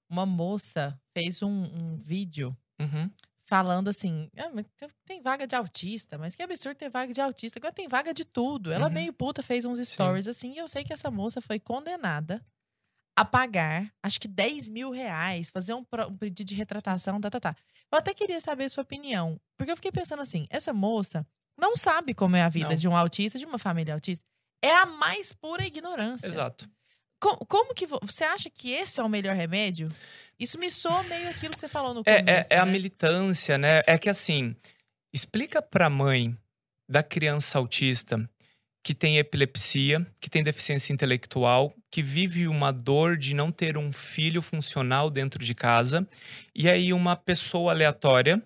uma 0.10 0.26
moça 0.26 1.00
fez 1.16 1.42
um, 1.44 1.50
um 1.64 1.98
vídeo 1.98 2.56
Uhum. 2.82 3.12
Falando 3.50 3.89
assim: 3.89 4.30
"Ah, 4.38 4.50
tem- 5.06 5.22
vaga 5.22 5.47
de 5.47 5.56
autista, 5.56 6.18
mas 6.18 6.36
que 6.36 6.43
absurdo 6.43 6.78
ter 6.78 6.89
vaga 6.89 7.12
de 7.12 7.20
autista. 7.20 7.58
Agora 7.60 7.74
tem 7.74 7.88
vaga 7.88 8.14
de 8.14 8.24
tudo. 8.24 8.72
Ela 8.72 8.88
Uhum. 8.88 8.93
meio 8.93 9.12
puta 9.12 9.41
fez 9.41 9.66
uns 9.66 9.80
stories 9.80 10.28
assim, 10.28 10.54
e 10.54 10.58
eu 10.60 10.68
sei 10.68 10.84
que 10.84 10.93
essa 10.93 11.10
moça 11.10 11.41
foi 11.41 11.60
condenada 11.60 12.45
a 13.18 13.26
pagar, 13.26 13.91
acho 14.04 14.20
que 14.22 14.28
10 14.28 14.70
mil 14.70 14.91
reais, 14.91 15.50
fazer 15.50 15.74
um, 15.74 15.84
um 16.10 16.18
pedido 16.18 16.47
de 16.47 16.56
retratação, 16.56 17.20
tá, 17.20 17.30
tá, 17.30 17.39
tá. 17.39 17.56
Eu 17.91 17.97
até 17.97 18.14
queria 18.14 18.39
saber 18.39 18.66
a 18.66 18.70
sua 18.70 18.84
opinião, 18.84 19.38
porque 19.58 19.72
eu 19.72 19.76
fiquei 19.76 19.91
pensando 19.91 20.22
assim, 20.22 20.47
essa 20.50 20.72
moça 20.72 21.26
não 21.60 21.76
sabe 21.76 22.14
como 22.14 22.36
é 22.38 22.43
a 22.43 22.50
vida 22.50 22.70
Não. 22.70 22.76
de 22.76 22.88
um 22.88 22.95
autista, 22.95 23.38
de 23.38 23.45
uma 23.45 23.58
família 23.58 23.93
autista. 23.95 24.24
é 24.62 24.74
a 24.76 24.86
mais 24.86 25.34
pura 25.34 25.66
ignorância. 25.66 26.28
Exato. 26.28 26.70
Como, 27.22 27.38
como 27.45 27.74
que 27.74 27.86
vo- 27.86 28.00
você 28.02 28.24
acha 28.26 28.50
que 28.50 28.72
esse 28.72 29.00
é 29.00 29.04
o 29.04 29.10
melhor 29.10 29.36
remédio? 29.36 29.88
Isso 30.40 30.58
me 30.58 30.70
soa 30.72 31.04
meio 31.04 31.30
aquilo 31.30 31.52
que 31.52 31.60
você 31.60 31.68
falou 31.68 31.94
no 31.94 32.04
começo. 32.04 32.30
É, 32.30 32.56
é, 32.56 32.58
é 32.58 32.60
a 32.60 32.66
né? 32.66 32.72
militância, 32.72 33.58
né? 33.58 33.82
É 33.86 33.98
que 33.98 34.10
assim, 34.10 34.56
explica 35.14 35.62
pra 35.62 35.90
mãe 35.90 36.38
da 36.88 37.04
criança 37.04 37.58
autista 37.58 38.30
que 38.82 38.94
tem 38.94 39.18
epilepsia, 39.18 40.06
que 40.22 40.30
tem 40.30 40.42
deficiência 40.42 40.94
intelectual, 40.94 41.74
que 41.92 42.02
vive 42.02 42.48
uma 42.48 42.72
dor 42.72 43.18
de 43.18 43.34
não 43.34 43.52
ter 43.52 43.78
um 43.78 43.92
filho 43.92 44.42
funcional 44.42 45.10
dentro 45.10 45.44
de 45.44 45.54
casa, 45.54 46.08
e 46.56 46.70
aí 46.70 46.94
uma 46.94 47.16
pessoa 47.16 47.74
aleatória 47.74 48.42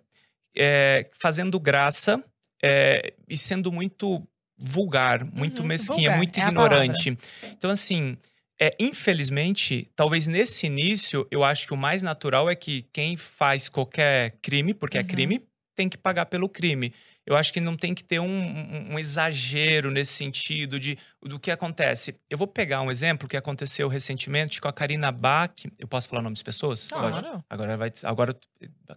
é, 0.57 1.09
fazendo 1.21 1.59
graça 1.59 2.21
é, 2.61 3.13
e 3.29 3.37
sendo 3.37 3.71
muito 3.71 4.27
vulgar, 4.57 5.23
muito 5.23 5.61
Uhum, 5.61 5.67
mesquinha, 5.67 5.95
vulgar, 5.95 6.17
muito 6.17 6.39
é 6.39 6.43
a 6.43 6.47
ignorante. 6.47 7.17
Então, 7.51 7.69
assim, 7.69 8.17
é, 8.59 8.71
infelizmente, 8.79 9.89
talvez 9.95 10.27
nesse 10.27 10.65
início, 10.67 11.27
eu 11.31 11.43
acho 11.43 11.67
que 11.67 11.73
o 11.73 11.77
mais 11.77 12.01
natural 12.03 12.49
é 12.49 12.55
que 12.55 12.83
quem 12.93 13.15
faz 13.17 13.67
qualquer 13.69 14.37
crime, 14.41 14.73
porque 14.73 14.97
é 14.97 15.01
Uhum. 15.01 15.07
crime, 15.07 15.45
tem 15.75 15.89
que 15.89 15.97
pagar 15.97 16.25
pelo 16.27 16.47
crime. 16.47 16.93
Eu 17.25 17.35
acho 17.37 17.53
que 17.53 17.61
não 17.61 17.75
tem 17.77 17.93
que 17.95 18.03
ter 18.03 18.19
um, 18.19 18.25
um- 18.27 18.93
um 18.93 18.99
exagero 18.99 19.89
nesse 19.89 20.11
sentido 20.13 20.77
de 20.79 20.97
do 21.25 21.39
que 21.39 21.49
acontece. 21.49 22.15
Eu 22.29 22.37
vou 22.37 22.45
pegar 22.45 22.81
um 22.81 22.91
exemplo 22.91 23.27
que 23.29 23.37
aconteceu 23.37 23.87
recentemente 23.87 24.59
com 24.59 24.67
a 24.67 24.73
Karina 24.73 25.09
Bach. 25.11 25.53
Eu 25.79 25.87
posso 25.87 26.09
falar 26.09 26.21
nomes 26.21 26.39
de 26.39 26.43
pessoas? 26.45 26.89
Claro. 26.89 27.13
Pode? 27.15 27.43
Agora 27.49 27.77
vai. 27.77 27.89
Agora, 28.03 28.37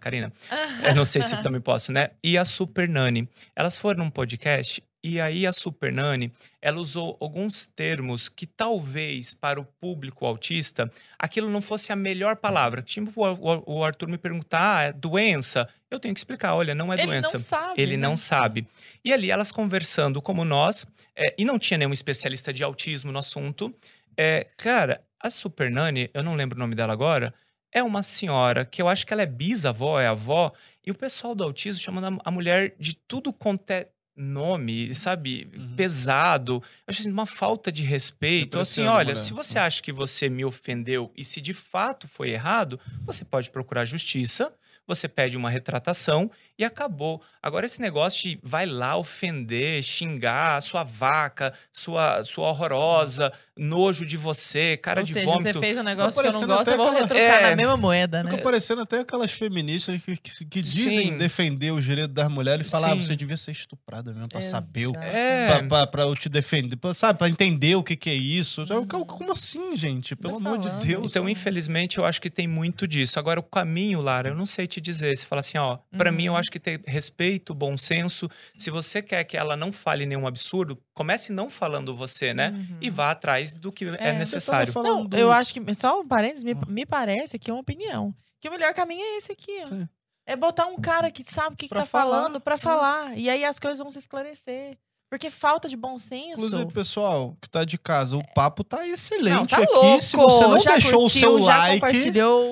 Karina. 0.00 0.32
Eu 0.92 0.94
não 0.96 1.04
sei 1.04 1.22
se 1.22 1.40
também 1.42 1.60
posso, 1.60 1.92
né? 1.92 2.10
E 2.22 2.36
a 2.36 2.44
Super 2.44 2.88
Nani. 2.88 3.28
Elas 3.54 3.78
foram 3.78 4.04
num 4.04 4.10
podcast 4.10 4.82
e 5.08 5.20
aí 5.20 5.46
a 5.46 5.52
Super 5.52 5.92
Nani, 5.92 6.32
ela 6.60 6.80
usou 6.80 7.16
alguns 7.20 7.64
termos 7.64 8.28
que 8.28 8.44
talvez 8.44 9.32
para 9.32 9.60
o 9.60 9.64
público 9.64 10.26
autista 10.26 10.90
aquilo 11.16 11.48
não 11.48 11.60
fosse 11.60 11.92
a 11.92 11.96
melhor 11.96 12.34
palavra. 12.34 12.82
Tipo 12.82 13.12
o, 13.16 13.84
Arthur 13.84 14.08
me 14.08 14.18
perguntar, 14.18 14.78
ah, 14.78 14.82
é 14.82 14.92
doença? 14.92 15.68
Eu 15.88 16.00
tenho 16.00 16.12
que 16.12 16.18
explicar, 16.18 16.56
olha, 16.56 16.74
não 16.74 16.92
é 16.92 16.96
Ele 16.96 17.06
doença. 17.06 17.30
não 17.34 17.38
sabe. 17.38 17.80
Ele 17.80 17.96
né? 17.96 18.08
não 18.08 18.16
sabe. 18.16 18.66
E 19.04 19.12
ali 19.12 19.30
elas 19.30 19.52
conversando 19.52 20.20
como 20.20 20.44
nós, 20.44 20.84
é, 21.14 21.32
e 21.38 21.44
não 21.44 21.56
tinha 21.56 21.78
nenhum 21.78 21.92
especialista 21.92 22.52
de 22.52 22.64
autismo 22.64 23.12
no 23.12 23.20
assunto. 23.20 23.72
É, 24.16 24.48
cara, 24.56 25.00
a 25.20 25.30
Super 25.30 25.70
Nani, 25.70 26.10
eu 26.12 26.24
não 26.24 26.34
lembro 26.34 26.56
o 26.56 26.58
nome 26.58 26.74
dela 26.74 26.92
agora, 26.92 27.32
é 27.72 27.80
uma 27.80 28.02
senhora 28.02 28.64
que 28.64 28.82
eu 28.82 28.88
acho 28.88 29.06
que 29.06 29.12
ela 29.12 29.22
é 29.22 29.26
bisavó, 29.26 30.00
é 30.00 30.08
avó, 30.08 30.52
e 30.84 30.90
o 30.90 30.94
pessoal 30.96 31.32
do 31.32 31.44
autismo 31.44 31.80
chamando 31.80 32.20
a 32.24 32.30
mulher 32.32 32.74
de 32.76 32.96
tudo 32.96 33.32
quanto 33.32 33.70
é 33.70 33.88
nome, 34.16 34.94
sabe, 34.94 35.48
Uhum. 35.56 35.74
pesado. 35.76 36.54
Eu 36.54 36.62
acho 36.88 37.00
assim, 37.02 37.10
uma 37.12 37.26
falta 37.26 37.70
de 37.70 37.82
respeito. 37.82 38.58
Assim, 38.58 38.84
olha, 38.86 39.10
mulher. 39.12 39.18
se 39.18 39.32
você 39.32 39.58
acha 39.58 39.82
que 39.82 39.92
você 39.92 40.28
me 40.28 40.44
ofendeu 40.44 41.12
e 41.16 41.24
se 41.24 41.40
de 41.40 41.52
fato 41.52 42.08
foi 42.08 42.30
errado, 42.30 42.80
você 43.04 43.24
pode 43.24 43.50
procurar 43.50 43.84
justiça, 43.84 44.52
você 44.86 45.08
pede 45.08 45.36
uma 45.36 45.50
retratação 45.50 46.30
e 46.58 46.64
acabou. 46.64 47.20
Agora, 47.42 47.66
esse 47.66 47.80
negócio 47.80 48.20
de 48.30 48.38
vai 48.42 48.66
lá 48.66 48.96
ofender, 48.96 49.82
xingar, 49.82 50.60
sua 50.62 50.82
vaca, 50.82 51.52
sua, 51.72 52.22
sua 52.24 52.48
horrorosa, 52.48 53.32
nojo 53.56 54.06
de 54.06 54.16
você, 54.16 54.76
cara 54.76 55.00
Ou 55.00 55.04
de 55.04 55.12
seja, 55.12 55.26
vômito. 55.26 55.52
você 55.52 55.60
fez 55.60 55.78
um 55.78 55.82
negócio 55.82 56.20
que 56.20 56.28
eu 56.28 56.32
não 56.32 56.46
gosto, 56.46 56.68
eu 56.70 56.76
vou 56.76 56.88
aquela- 56.88 57.00
retrucar 57.02 57.40
É. 57.44 57.50
na 57.50 57.56
mesma 57.56 57.76
moeda, 57.76 58.22
né? 58.22 58.30
Fica 58.30 58.42
parecendo 58.42 58.82
até 58.82 59.00
aquelas 59.00 59.32
feministas 59.32 60.00
que, 60.02 60.16
que, 60.16 60.44
que 60.44 60.60
dizem 60.60 61.12
Sim. 61.12 61.18
defender 61.18 61.70
os 61.72 61.84
direitos 61.84 62.14
das 62.14 62.28
mulheres 62.30 62.66
e 62.66 62.70
falar, 62.70 62.92
ah, 62.92 62.94
você 62.96 63.14
devia 63.16 63.36
ser 63.36 63.52
estuprada 63.52 64.12
mesmo, 64.12 64.28
pra 64.28 64.40
saber 64.42 64.86
o 64.86 64.90
Exato. 64.92 65.06
É. 65.06 65.46
Pra, 65.46 65.68
pra, 65.68 65.86
pra 65.86 66.02
eu 66.04 66.14
te 66.14 66.28
defender, 66.28 66.76
pra, 66.76 66.94
sabe? 66.94 67.18
Pra 67.18 67.28
entender 67.28 67.74
o 67.76 67.82
que, 67.82 67.96
que 67.96 68.10
é 68.10 68.14
isso. 68.14 68.62
Uhum. 68.70 68.86
Como 69.04 69.32
assim, 69.32 69.76
gente? 69.76 70.14
Pelo 70.16 70.40
Tá 70.40 70.48
amor 70.48 70.58
de. 70.58 70.70
Deus. 70.86 71.10
Então, 71.10 71.28
infelizmente, 71.28 71.98
eu 71.98 72.04
acho 72.04 72.20
que 72.20 72.28
tem 72.30 72.46
muito 72.46 72.86
disso. 72.86 73.18
Agora, 73.18 73.40
o 73.40 73.42
caminho, 73.42 74.00
Lara, 74.00 74.28
eu 74.30 74.34
não 74.34 74.46
sei 74.46 74.66
te 74.66 74.80
dizer. 74.80 75.16
Você 75.16 75.26
fala 75.26 75.40
assim, 75.40 75.58
ó, 75.58 75.78
pra 75.96 76.10
mim, 76.12 76.24
eu 76.24 76.32
Uhum. 76.32 76.38
Acho 76.46 76.50
que 76.52 76.60
tem 76.60 76.78
respeito, 76.86 77.54
bom 77.54 77.76
senso. 77.76 78.28
Se 78.56 78.70
você 78.70 79.02
quer 79.02 79.24
que 79.24 79.36
ela 79.36 79.56
não 79.56 79.72
fale 79.72 80.06
nenhum 80.06 80.26
absurdo, 80.26 80.80
comece 80.94 81.32
não 81.32 81.50
falando 81.50 81.94
você, 81.94 82.32
né? 82.32 82.50
Uhum. 82.50 82.78
E 82.80 82.88
vá 82.88 83.10
atrás 83.10 83.52
do 83.52 83.72
que 83.72 83.84
é, 83.84 84.08
É. 84.08 84.12
Necessário. 84.12 84.72
Não, 84.76 85.04
do- 85.04 85.16
eu 85.16 85.30
acho 85.32 85.52
que. 85.52 85.74
Só 85.74 86.00
um 86.00 86.06
parênteses, 86.06 86.44
me, 86.44 86.52
Ah. 86.52 86.66
me 86.68 86.86
parece 86.86 87.38
que 87.38 87.50
é 87.50 87.54
uma 87.54 87.60
opinião. 87.60 88.14
Que 88.40 88.48
o 88.48 88.52
melhor 88.52 88.72
caminho 88.74 89.02
é 89.02 89.16
esse 89.18 89.32
aqui, 89.32 89.58
ó. 89.64 89.66
Sim. 89.68 89.88
É 90.28 90.34
botar 90.36 90.66
um 90.66 90.76
cara 90.76 91.10
que 91.10 91.22
sabe 91.30 91.54
o 91.54 91.56
que, 91.56 91.68
que 91.68 91.74
tá 91.74 91.86
falar. 91.86 92.16
falando 92.16 92.40
pra 92.40 92.56
falar. 92.58 93.16
E 93.16 93.28
aí 93.30 93.44
as 93.44 93.58
coisas 93.60 93.78
vão 93.78 93.90
se 93.90 93.98
esclarecer. 93.98 94.76
Porque 95.08 95.30
falta 95.30 95.68
de 95.68 95.76
bom 95.76 95.96
senso. 95.98 96.46
Inclusive, 96.46 96.72
pessoal 96.72 97.36
que 97.40 97.48
tá 97.48 97.64
de 97.64 97.78
casa, 97.78 98.16
o 98.16 98.22
papo 98.34 98.64
tá 98.64 98.86
excelente 98.88 99.34
não, 99.36 99.46
tá 99.46 99.58
aqui. 99.58 99.72
louco. 99.72 100.02
Se 100.02 100.16
você 100.16 100.46
não 100.48 100.60
já 100.60 100.72
deixou 100.72 101.00
curtiu, 101.02 101.36
o 101.36 101.38
seu 101.38 101.46
like. 101.46 102.00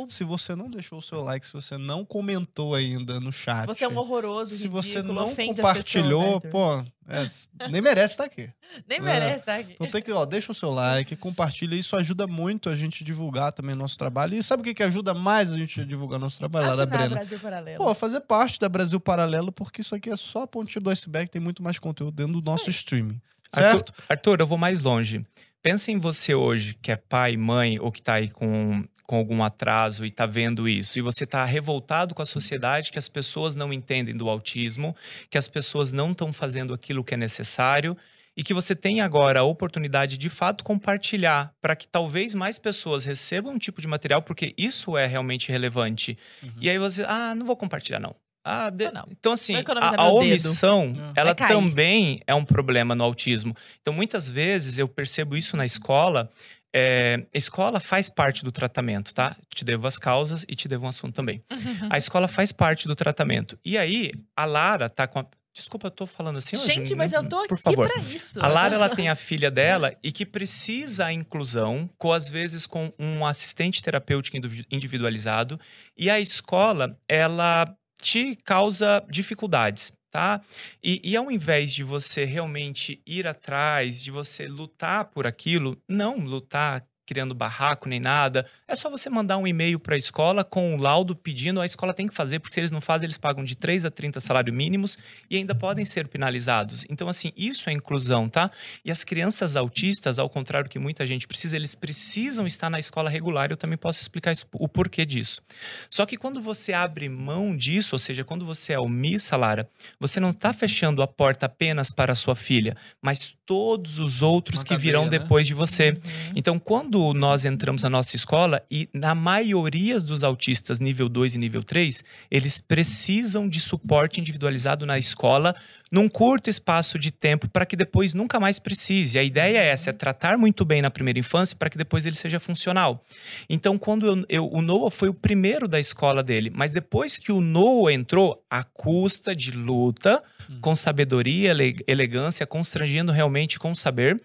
Se 0.08 0.22
você 0.24 0.54
não 0.54 0.70
deixou 0.70 0.98
o 0.98 1.02
seu 1.02 1.20
like, 1.20 1.44
se 1.44 1.52
você 1.52 1.76
não 1.76 2.04
comentou 2.04 2.74
ainda 2.74 3.18
no 3.18 3.32
chat. 3.32 3.66
Você 3.66 3.84
é 3.84 3.88
um 3.88 3.98
horroroso, 3.98 4.56
Se 4.56 4.68
você 4.68 4.98
ridículo, 5.00 5.14
não 5.14 5.26
ofende 5.26 5.60
compartilhou, 5.60 6.36
as 6.36 6.42
pessoas. 6.42 6.52
pô, 6.52 6.84
é, 7.06 7.68
nem 7.68 7.82
merece 7.82 8.14
estar 8.14 8.24
aqui. 8.24 8.42
Arthur. 8.42 8.54
Nem 8.88 8.98
é. 8.98 9.02
merece 9.02 9.36
estar 9.36 9.56
aqui. 9.56 9.74
Então 9.74 9.86
tem 9.86 10.02
que, 10.02 10.10
ó, 10.10 10.24
deixa 10.24 10.52
o 10.52 10.54
seu 10.54 10.70
like, 10.70 11.14
compartilha. 11.16 11.74
Isso 11.74 11.94
ajuda 11.96 12.26
muito 12.26 12.70
a 12.70 12.76
gente 12.76 13.04
divulgar 13.04 13.52
também 13.52 13.74
nosso 13.74 13.98
trabalho. 13.98 14.36
E 14.36 14.42
sabe 14.42 14.62
o 14.62 14.64
que, 14.64 14.74
que 14.74 14.82
ajuda 14.82 15.12
mais 15.12 15.52
a 15.52 15.56
gente 15.56 15.80
a 15.80 15.84
divulgar 15.84 16.18
nosso 16.18 16.38
trabalho, 16.38 16.66
Assinar 16.66 16.86
Brena? 16.86 17.08
Brasil 17.08 17.38
Paralelo. 17.38 17.84
Pô, 17.84 17.94
fazer 17.94 18.20
parte 18.20 18.58
da 18.58 18.68
Brasil 18.68 18.98
Paralelo, 18.98 19.52
porque 19.52 19.82
isso 19.82 19.94
aqui 19.94 20.10
é 20.10 20.16
só 20.16 20.42
a 20.42 20.46
pontinha 20.46 20.80
do 20.80 20.90
iceberg, 20.90 21.30
tem 21.30 21.40
muito 21.40 21.62
mais 21.62 21.78
conteúdo 21.78 22.14
dentro 22.14 22.32
do 22.34 22.40
Isso 22.40 22.50
nosso 22.50 22.70
streaming. 22.70 23.20
Arthur, 23.52 23.72
Certo? 23.72 23.94
Arthur, 24.08 24.40
eu 24.40 24.46
vou 24.46 24.58
mais 24.58 24.80
longe. 24.80 25.22
Pensa 25.62 25.90
em 25.90 25.98
você 25.98 26.34
hoje, 26.34 26.76
que 26.82 26.92
é 26.92 26.96
pai, 26.96 27.36
mãe, 27.36 27.78
ou 27.78 27.90
que 27.90 28.02
tá 28.02 28.14
aí 28.14 28.28
com, 28.28 28.84
com 29.06 29.16
algum 29.16 29.42
atraso 29.44 30.04
e 30.04 30.10
tá 30.10 30.26
vendo 30.26 30.68
isso. 30.68 30.98
E 30.98 31.02
você 31.02 31.26
tá 31.26 31.44
revoltado 31.44 32.14
com 32.14 32.22
a 32.22 32.26
sociedade, 32.26 32.90
que 32.90 32.98
as 32.98 33.08
pessoas 33.08 33.54
não 33.54 33.72
entendem 33.72 34.16
do 34.16 34.28
autismo, 34.28 34.96
que 35.30 35.38
as 35.38 35.46
pessoas 35.48 35.92
não 35.92 36.12
estão 36.12 36.32
fazendo 36.32 36.72
aquilo 36.74 37.04
que 37.04 37.14
é 37.14 37.16
necessário. 37.16 37.96
E 38.36 38.42
que 38.42 38.52
você 38.52 38.74
tem 38.74 39.00
agora 39.00 39.38
a 39.38 39.44
oportunidade 39.44 40.18
de 40.18 40.28
fato 40.28 40.64
compartilhar 40.64 41.52
para 41.62 41.76
que 41.76 41.86
talvez 41.86 42.34
mais 42.34 42.58
pessoas 42.58 43.04
recebam 43.04 43.52
um 43.54 43.58
tipo 43.58 43.80
de 43.80 43.86
material, 43.86 44.20
porque 44.22 44.52
isso 44.58 44.96
é 44.98 45.06
realmente 45.06 45.52
relevante. 45.52 46.18
Uhum. 46.42 46.50
E 46.60 46.68
aí 46.68 46.76
você, 46.76 47.04
ah, 47.06 47.32
não 47.36 47.46
vou 47.46 47.56
compartilhar, 47.56 48.00
não. 48.00 48.12
Ah, 48.44 48.70
de- 48.70 48.86
Não, 48.86 48.92
não. 48.92 49.06
Então, 49.10 49.32
assim, 49.34 49.54
a, 49.54 49.60
a 49.60 49.90
dedo. 49.92 50.02
omissão, 50.16 50.88
Não. 50.88 51.12
ela 51.14 51.32
também 51.34 52.20
é 52.26 52.34
um 52.34 52.44
problema 52.44 52.94
no 52.94 53.04
autismo. 53.04 53.56
Então, 53.80 53.94
muitas 53.94 54.28
vezes 54.28 54.78
eu 54.78 54.88
percebo 54.88 55.36
isso 55.36 55.56
na 55.56 55.64
escola. 55.64 56.28
É, 56.74 57.24
a 57.32 57.38
escola 57.38 57.78
faz 57.78 58.08
parte 58.08 58.42
do 58.44 58.50
tratamento, 58.50 59.14
tá? 59.14 59.36
Te 59.54 59.64
devo 59.64 59.86
as 59.86 59.96
causas 59.96 60.44
e 60.48 60.56
te 60.56 60.66
devo 60.66 60.86
um 60.86 60.88
assunto 60.88 61.14
também. 61.14 61.40
A 61.88 61.96
escola 61.96 62.26
faz 62.26 62.50
parte 62.50 62.88
do 62.88 62.96
tratamento. 62.96 63.56
E 63.64 63.78
aí, 63.78 64.10
a 64.36 64.44
Lara 64.44 64.90
tá 64.90 65.06
com 65.06 65.20
a. 65.20 65.26
Desculpa, 65.56 65.86
eu 65.86 65.90
tô 65.92 66.04
falando 66.04 66.38
assim 66.38 66.56
hoje, 66.56 66.66
Gente, 66.66 66.96
mas 66.96 67.12
eu 67.12 67.22
tô 67.28 67.38
aqui 67.38 67.62
favor. 67.62 67.86
pra 67.88 68.02
isso. 68.02 68.44
A 68.44 68.48
Lara 68.48 68.74
ela 68.74 68.88
tem 68.88 69.08
a 69.08 69.14
filha 69.14 69.52
dela 69.52 69.94
e 70.02 70.10
que 70.10 70.26
precisa 70.26 71.04
a 71.06 71.12
inclusão, 71.12 71.88
com 71.96 72.12
às 72.12 72.28
vezes 72.28 72.66
com 72.66 72.92
um 72.98 73.24
assistente 73.24 73.80
terapêutico 73.80 74.36
indivi- 74.36 74.66
individualizado, 74.68 75.60
e 75.96 76.10
a 76.10 76.18
escola 76.18 76.98
ela 77.08 77.72
te 78.02 78.36
causa 78.44 79.00
dificuldades, 79.08 79.92
tá? 80.14 80.40
E, 80.80 81.00
e 81.02 81.16
ao 81.16 81.28
invés 81.28 81.74
de 81.74 81.82
você 81.82 82.24
realmente 82.24 83.02
ir 83.04 83.26
atrás, 83.26 84.00
de 84.00 84.12
você 84.12 84.46
lutar 84.46 85.06
por 85.06 85.26
aquilo, 85.26 85.76
não 85.88 86.18
lutar 86.18 86.86
criando 87.06 87.34
barraco 87.34 87.88
nem 87.88 88.00
nada, 88.00 88.46
é 88.66 88.74
só 88.74 88.90
você 88.90 89.10
mandar 89.10 89.36
um 89.36 89.46
e-mail 89.46 89.78
para 89.78 89.94
a 89.94 89.98
escola 89.98 90.44
com 90.44 90.74
o 90.74 90.78
laudo 90.78 91.14
pedindo, 91.14 91.60
a 91.60 91.66
escola 91.66 91.92
tem 91.92 92.06
que 92.06 92.14
fazer, 92.14 92.38
porque 92.38 92.54
se 92.54 92.60
eles 92.60 92.70
não 92.70 92.80
fazem, 92.80 93.06
eles 93.06 93.18
pagam 93.18 93.44
de 93.44 93.54
3 93.54 93.84
a 93.84 93.90
30 93.90 94.20
salários 94.20 94.54
mínimos 94.54 94.96
e 95.30 95.36
ainda 95.36 95.54
podem 95.54 95.84
ser 95.84 96.08
penalizados. 96.08 96.84
Então, 96.88 97.08
assim, 97.08 97.32
isso 97.36 97.68
é 97.68 97.72
inclusão, 97.72 98.28
tá? 98.28 98.50
E 98.84 98.90
as 98.90 99.04
crianças 99.04 99.56
autistas, 99.56 100.18
ao 100.18 100.28
contrário 100.28 100.68
que 100.68 100.78
muita 100.78 101.06
gente 101.06 101.26
precisa, 101.26 101.56
eles 101.56 101.74
precisam 101.74 102.46
estar 102.46 102.70
na 102.70 102.78
escola 102.78 103.10
regular. 103.10 103.50
Eu 103.50 103.56
também 103.56 103.76
posso 103.76 104.00
explicar 104.00 104.32
o 104.54 104.68
porquê 104.68 105.04
disso. 105.04 105.42
Só 105.90 106.06
que 106.06 106.16
quando 106.16 106.40
você 106.40 106.72
abre 106.72 107.08
mão 107.08 107.56
disso, 107.56 107.94
ou 107.94 107.98
seja, 107.98 108.24
quando 108.24 108.44
você 108.44 108.72
é 108.72 108.78
omissa, 108.78 109.36
Lara, 109.36 109.68
você 109.98 110.18
não 110.20 110.30
está 110.30 110.52
fechando 110.52 111.02
a 111.02 111.06
porta 111.06 111.46
apenas 111.46 111.92
para 111.92 112.12
a 112.12 112.16
sua 112.16 112.34
filha, 112.34 112.76
mas 113.00 113.34
todos 113.44 113.98
os 113.98 114.22
outros 114.22 114.60
Uma 114.60 114.66
que 114.66 114.76
virão 114.76 115.04
cadeia, 115.04 115.18
né? 115.18 115.24
depois 115.24 115.46
de 115.46 115.54
você. 115.54 115.90
Uhum. 115.90 116.32
Então, 116.36 116.58
quando 116.58 116.93
quando 116.94 117.12
nós 117.14 117.44
entramos 117.44 117.82
na 117.82 117.90
nossa 117.90 118.14
escola, 118.14 118.62
e 118.70 118.88
na 118.94 119.16
maioria 119.16 119.98
dos 119.98 120.22
autistas 120.22 120.78
nível 120.78 121.08
2 121.08 121.34
e 121.34 121.38
nível 121.38 121.60
3, 121.60 122.04
eles 122.30 122.60
precisam 122.60 123.48
de 123.48 123.58
suporte 123.58 124.20
individualizado 124.20 124.86
na 124.86 124.96
escola 124.96 125.56
num 125.90 126.08
curto 126.08 126.48
espaço 126.48 126.96
de 126.96 127.10
tempo 127.10 127.48
para 127.48 127.66
que 127.66 127.74
depois 127.76 128.14
nunca 128.14 128.38
mais 128.38 128.60
precise. 128.60 129.18
A 129.18 129.24
ideia 129.24 129.58
é 129.58 129.66
essa, 129.66 129.90
é 129.90 129.92
tratar 129.92 130.38
muito 130.38 130.64
bem 130.64 130.80
na 130.80 130.90
primeira 130.90 131.18
infância 131.18 131.56
para 131.56 131.68
que 131.68 131.76
depois 131.76 132.06
ele 132.06 132.16
seja 132.16 132.38
funcional. 132.38 133.04
Então, 133.50 133.76
quando 133.76 134.06
eu, 134.06 134.24
eu, 134.28 134.48
o 134.52 134.62
Noah 134.62 134.90
foi 134.90 135.08
o 135.08 135.14
primeiro 135.14 135.66
da 135.66 135.80
escola 135.80 136.22
dele, 136.22 136.50
mas 136.54 136.72
depois 136.72 137.18
que 137.18 137.32
o 137.32 137.40
Noah 137.40 137.92
entrou, 137.92 138.44
a 138.48 138.62
custa 138.62 139.34
de 139.34 139.50
luta, 139.50 140.22
hum. 140.48 140.58
com 140.60 140.76
sabedoria, 140.76 141.52
elegância, 141.88 142.46
constrangendo 142.46 143.10
realmente 143.10 143.58
com 143.58 143.74
saber, 143.74 144.20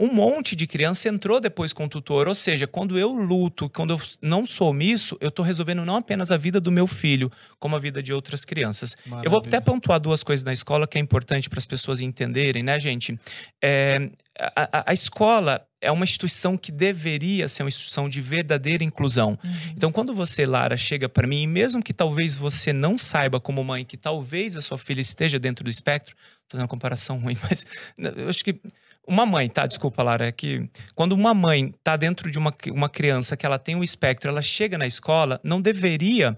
um 0.00 0.12
monte 0.12 0.54
de 0.56 0.66
criança 0.66 1.08
entrou 1.08 1.40
depois 1.40 1.72
com 1.72 1.84
o 1.84 1.88
tutor. 1.88 2.28
Ou 2.28 2.34
seja, 2.34 2.66
quando 2.66 2.98
eu 2.98 3.12
luto, 3.12 3.68
quando 3.70 3.94
eu 3.94 4.00
não 4.20 4.46
sou 4.46 4.70
omisso, 4.70 5.16
eu 5.20 5.28
estou 5.28 5.44
resolvendo 5.44 5.84
não 5.84 5.96
apenas 5.96 6.30
a 6.30 6.36
vida 6.36 6.60
do 6.60 6.72
meu 6.72 6.86
filho, 6.86 7.30
como 7.58 7.76
a 7.76 7.78
vida 7.78 8.02
de 8.02 8.12
outras 8.12 8.44
crianças. 8.44 8.96
Maravilha. 9.06 9.26
Eu 9.26 9.30
vou 9.30 9.40
até 9.40 9.60
pontuar 9.60 10.00
duas 10.00 10.22
coisas 10.22 10.44
na 10.44 10.52
escola 10.52 10.86
que 10.86 10.98
é 10.98 11.00
importante 11.00 11.48
para 11.48 11.58
as 11.58 11.66
pessoas 11.66 12.00
entenderem, 12.00 12.62
né, 12.62 12.78
gente? 12.78 13.18
É, 13.62 14.10
a, 14.38 14.90
a, 14.90 14.92
escola 14.92 15.66
é 15.80 15.90
uma 15.90 16.04
instituição 16.04 16.56
que 16.56 16.70
deveria 16.70 17.48
ser 17.48 17.62
uma 17.62 17.68
instituição 17.68 18.08
de 18.08 18.20
verdadeira 18.20 18.84
inclusão. 18.84 19.30
Uhum. 19.42 19.50
Então, 19.74 19.92
quando 19.92 20.14
você, 20.14 20.46
Lara, 20.46 20.76
chega 20.76 21.08
para 21.08 21.26
mim, 21.26 21.42
e 21.42 21.46
mesmo 21.46 21.82
que 21.82 21.92
talvez 21.92 22.34
você 22.34 22.72
não 22.72 22.98
saiba 22.98 23.40
como 23.40 23.64
mãe 23.64 23.84
que 23.84 23.96
talvez 23.96 24.56
a 24.56 24.62
sua 24.62 24.78
filha 24.78 25.00
esteja 25.00 25.38
dentro 25.38 25.64
do 25.64 25.70
espectro, 25.70 26.14
fazendo 26.48 26.62
uma 26.62 26.68
comparação 26.68 27.18
ruim, 27.18 27.36
mas 27.48 27.64
eu 27.98 28.28
acho 28.28 28.44
que 28.44 28.60
uma 29.06 29.24
mãe, 29.24 29.48
tá? 29.48 29.66
Desculpa, 29.66 30.02
Lara, 30.02 30.26
é 30.26 30.32
que 30.32 30.68
quando 30.94 31.12
uma 31.12 31.32
mãe 31.32 31.72
tá 31.82 31.96
dentro 31.96 32.30
de 32.30 32.38
uma, 32.38 32.54
uma 32.68 32.88
criança 32.88 33.36
que 33.36 33.46
ela 33.46 33.58
tem 33.58 33.74
o 33.74 33.78
um 33.78 33.84
espectro, 33.84 34.28
ela 34.28 34.42
chega 34.42 34.76
na 34.76 34.86
escola, 34.86 35.40
não 35.44 35.60
deveria 35.60 36.36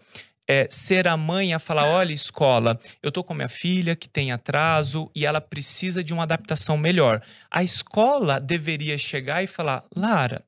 é, 0.49 0.67
ser 0.71 1.07
a 1.07 1.17
mãe 1.17 1.53
a 1.53 1.59
falar: 1.59 1.87
olha, 1.87 2.13
escola, 2.13 2.81
eu 3.03 3.13
tô 3.13 3.23
com 3.23 3.35
minha 3.35 3.49
filha 3.49 3.95
que 3.95 4.09
tem 4.09 4.33
atraso 4.33 5.11
e 5.15 5.27
ela 5.27 5.41
precisa 5.41 6.03
de 6.03 6.15
uma 6.15 6.23
adaptação 6.23 6.79
melhor. 6.79 7.23
A 7.51 7.63
escola 7.63 8.41
deveria 8.41 8.97
chegar 8.97 9.43
e 9.43 9.47
falar: 9.47 9.85
Lara, 9.95 10.43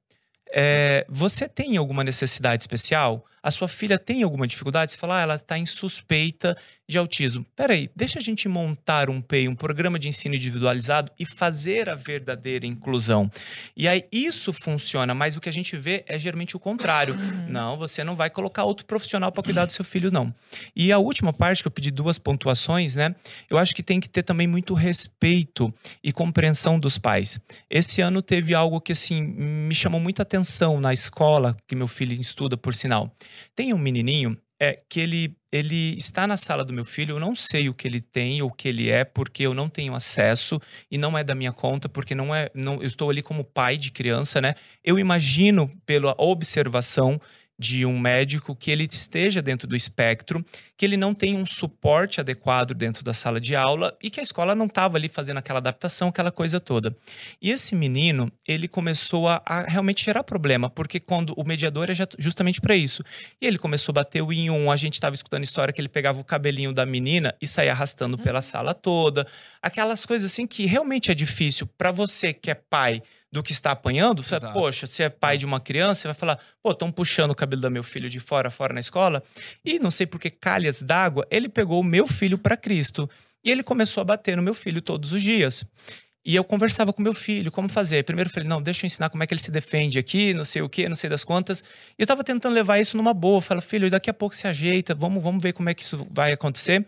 é, 0.53 1.07
você 1.09 1.49
tem 1.49 1.77
alguma 1.77 2.03
necessidade 2.03 2.63
especial? 2.63 3.25
A 3.43 3.51
sua 3.51 3.69
filha 3.69 3.99
tem 3.99 4.23
alguma 4.23 4.47
dificuldade? 4.47 4.93
Você 4.93 4.99
fala, 4.99 5.19
ah, 5.19 5.23
ela 5.23 5.35
está 5.37 5.59
em 5.59 5.67
suspeita 5.67 6.57
de 6.89 6.99
autismo. 6.99 7.47
Peraí, 7.57 7.89
deixa 7.95 8.19
a 8.19 8.23
gente 8.23 8.49
montar 8.49 9.09
um 9.09 9.21
PEI, 9.21 9.49
um 9.49 9.55
programa 9.55 9.99
de 9.99 10.09
ensino 10.09 10.35
individualizado 10.35 11.11
e 11.19 11.25
fazer 11.25 11.89
a 11.89 11.95
verdadeira 11.95 12.67
inclusão. 12.67 13.31
E 13.77 13.87
aí 13.89 14.05
isso 14.11 14.53
funciona, 14.53 15.15
mas 15.15 15.37
o 15.37 15.41
que 15.41 15.49
a 15.49 15.53
gente 15.53 15.77
vê 15.77 16.05
é 16.07 16.19
geralmente 16.19 16.57
o 16.57 16.61
contrário. 16.61 17.15
Uhum. 17.15 17.47
Não, 17.49 17.79
você 17.79 18.03
não 18.03 18.17
vai 18.17 18.29
colocar 18.29 18.65
outro 18.65 18.85
profissional 18.85 19.31
para 19.31 19.43
cuidar 19.43 19.65
do 19.65 19.73
seu 19.73 19.85
filho, 19.85 20.11
não. 20.11 20.35
E 20.75 20.93
a 20.93 20.99
última 20.99 21.33
parte, 21.33 21.63
que 21.63 21.69
eu 21.69 21.73
pedi 21.73 21.91
duas 21.91 22.19
pontuações, 22.19 22.97
né? 22.97 23.15
Eu 23.49 23.57
acho 23.57 23.75
que 23.75 23.83
tem 23.83 24.01
que 24.01 24.09
ter 24.09 24.23
também 24.23 24.47
muito 24.47 24.75
respeito 24.75 25.73
e 26.03 26.13
compreensão 26.13 26.79
dos 26.79 26.99
pais. 26.99 27.41
Esse 27.71 28.01
ano 28.01 28.21
teve 28.21 28.55
algo 28.55 28.81
que, 28.81 28.93
assim, 28.93 29.23
me 29.23 29.75
chamou 29.75 30.01
muita 30.01 30.23
atenção 30.23 30.81
na 30.81 30.93
escola, 30.93 31.57
que 31.67 31.77
meu 31.77 31.87
filho 31.87 32.13
estuda, 32.13 32.57
por 32.57 32.75
sinal. 32.75 33.15
Tem 33.55 33.73
um 33.73 33.79
menininho 33.79 34.37
é 34.63 34.77
que 34.91 35.01
ele, 35.01 35.35
ele 35.51 35.97
está 35.97 36.27
na 36.27 36.37
sala 36.37 36.63
do 36.63 36.73
meu 36.73 36.85
filho, 36.85 37.17
eu 37.17 37.21
não 37.21 37.35
sei 37.35 37.71
o 37.71 37.75
que 37.75 37.89
ele 37.89 38.01
tem 38.01 38.43
ou 38.43 38.51
o 38.51 38.53
que 38.53 38.69
ele 38.69 38.91
é, 38.91 39.05
porque 39.05 39.43
eu 39.43 39.55
não 39.55 39.71
tenho 39.71 39.95
acesso 39.95 40.61
e 40.91 40.99
não 40.99 41.17
é 41.17 41.25
da 41.25 41.35
minha 41.35 41.51
conta, 41.51 41.89
porque 41.89 42.15
não 42.15 42.35
é. 42.35 42.51
Não, 42.55 42.75
eu 42.75 42.87
estou 42.87 43.09
ali 43.09 43.23
como 43.23 43.43
pai 43.43 43.79
de 43.79 43.91
criança, 43.91 44.39
né? 44.39 44.55
Eu 44.85 44.99
imagino, 44.99 45.67
pela 45.87 46.15
observação, 46.19 47.19
de 47.61 47.85
um 47.85 47.99
médico 48.01 48.57
que 48.57 48.71
ele 48.71 48.89
esteja 48.91 49.43
dentro 49.43 49.69
do 49.69 49.77
espectro, 49.77 50.43
que 50.79 50.87
ele 50.87 50.97
não 50.97 51.13
tem 51.13 51.37
um 51.37 51.45
suporte 51.45 52.19
adequado 52.19 52.73
dentro 52.73 53.05
da 53.05 53.13
sala 53.13 53.39
de 53.39 53.55
aula 53.55 53.95
e 54.03 54.09
que 54.09 54.19
a 54.19 54.23
escola 54.23 54.55
não 54.55 54.65
estava 54.65 54.97
ali 54.97 55.11
fazendo 55.11 55.37
aquela 55.37 55.59
adaptação, 55.59 56.09
aquela 56.09 56.33
coisa 56.33 56.59
toda. 56.59 56.97
E 57.41 57.51
esse 57.51 57.75
menino, 57.75 58.33
ele 58.49 58.67
começou 58.67 59.29
a, 59.29 59.43
a 59.45 59.61
realmente 59.65 60.03
gerar 60.03 60.25
problema, 60.25 60.71
porque 60.71 60.99
quando 60.99 61.35
o 61.37 61.45
mediador 61.45 61.91
é 61.91 61.95
justamente 62.19 62.63
para 62.63 62.75
isso. 62.75 63.05
E 63.39 63.47
ele 63.47 63.59
começou 63.59 63.93
a 63.93 63.97
bater 63.97 64.23
o 64.23 64.33
em 64.33 64.49
um, 64.49 64.71
a 64.71 64.77
gente 64.77 64.95
estava 64.95 65.15
escutando 65.15 65.45
história 65.45 65.71
que 65.71 65.83
ele 65.83 65.89
pegava 65.89 66.19
o 66.19 66.25
cabelinho 66.25 66.73
da 66.73 66.87
menina 66.87 67.35
e 67.43 67.47
saía 67.47 67.73
arrastando 67.73 68.17
pela 68.17 68.39
uhum. 68.39 68.43
sala 68.43 68.73
toda. 68.73 69.27
Aquelas 69.61 70.07
coisas 70.07 70.33
assim 70.33 70.47
que 70.47 70.65
realmente 70.65 71.11
é 71.11 71.15
difícil 71.15 71.67
para 71.77 71.93
você 71.93 72.33
que 72.33 72.51
é 72.51 72.55
pai 72.55 73.03
do 73.33 73.43
que 73.43 73.53
está 73.53 73.71
apanhando, 73.71 74.23
você, 74.23 74.41
poxa, 74.53 74.87
se 74.87 75.03
é 75.03 75.09
pai 75.09 75.39
de 75.39 75.47
uma 75.47 75.61
criança, 75.61 76.03
você 76.03 76.09
vai 76.09 76.15
falar, 76.15 76.39
pô, 76.63 76.73
estão 76.73 76.91
puxando 76.91 77.31
o 77.31 77.35
cabelo 77.35 77.63
do 77.63 77.71
meu 77.71 77.83
filho 77.83 78.11
de 78.11 78.19
fora, 78.19 78.51
fora 78.51 78.75
na 78.75 78.81
escola. 78.81 79.23
E 79.65 79.79
não 79.79 79.91
sei 79.91 80.07
por 80.07 80.21
que 80.21 80.31
calhas 80.31 80.83
d'água, 80.83 81.27
ele 81.31 81.49
pegou 81.49 81.81
o 81.81 81.85
meu 81.85 82.07
filho 82.07 82.37
para 82.37 82.57
Cristo. 82.57 83.09
E 83.45 83.51
ele 83.51 83.63
começou 83.63 84.01
a 84.01 84.05
bater 84.05 84.37
no 84.37 84.43
meu 84.43 84.55
filho 84.55 84.83
todos 84.83 85.13
os 85.13 85.23
dias. 85.23 85.65
E 86.25 86.37
eu 86.37 86.45
conversava 86.45 86.93
com 86.93 87.01
meu 87.01 87.15
filho, 87.15 87.51
como 87.51 87.69
fazer. 87.69 88.05
Primeiro 88.05 88.29
eu 88.29 88.35
falei, 88.35 88.49
não, 88.49 88.61
deixa 88.61 88.85
eu 88.85 88.87
ensinar 88.87 89.09
como 89.09 89.23
é 89.23 89.27
que 89.27 89.33
ele 89.33 89.41
se 89.41 89.51
defende 89.51 89.99
aqui, 89.99 90.35
não 90.35 90.45
sei 90.45 90.61
o 90.61 90.69
quê, 90.69 90.89
não 90.89 90.97
sei 90.97 91.09
das 91.09 91.25
quantas. 91.25 91.61
E 91.99 92.03
eu 92.03 92.07
tava 92.07 92.23
tentando 92.23 92.53
levar 92.53 92.79
isso 92.79 92.97
numa 92.97 93.15
boa. 93.15 93.41
Falei, 93.41 93.63
filho, 93.63 93.91
daqui 93.91 94.11
a 94.11 94.15
pouco 94.15 94.37
se 94.37 94.47
ajeita, 94.47 94.95
vamos, 94.95 95.23
vamos 95.23 95.43
ver 95.43 95.55
como 95.55 95.71
é 95.71 95.75
que 95.75 95.83
isso 95.83 96.07
vai 96.11 96.33
acontecer. 96.33 96.85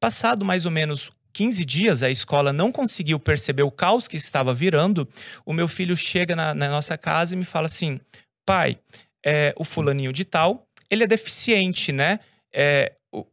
Passado 0.00 0.44
mais 0.44 0.64
ou 0.64 0.72
menos 0.72 1.12
15 1.32 1.64
dias 1.64 2.02
a 2.02 2.10
escola 2.10 2.52
não 2.52 2.70
conseguiu 2.70 3.18
perceber 3.18 3.62
o 3.62 3.70
caos 3.70 4.06
que 4.06 4.16
estava 4.16 4.52
virando, 4.52 5.08
o 5.46 5.52
meu 5.52 5.66
filho 5.66 5.96
chega 5.96 6.36
na, 6.36 6.54
na 6.54 6.68
nossa 6.68 6.98
casa 6.98 7.34
e 7.34 7.38
me 7.38 7.44
fala 7.44 7.66
assim: 7.66 8.00
pai, 8.44 8.78
é, 9.24 9.52
o 9.56 9.64
fulaninho 9.64 10.12
de 10.12 10.24
tal, 10.24 10.66
ele 10.90 11.04
é 11.04 11.06
deficiente, 11.06 11.92
né? 11.92 12.20
É, 12.54 12.92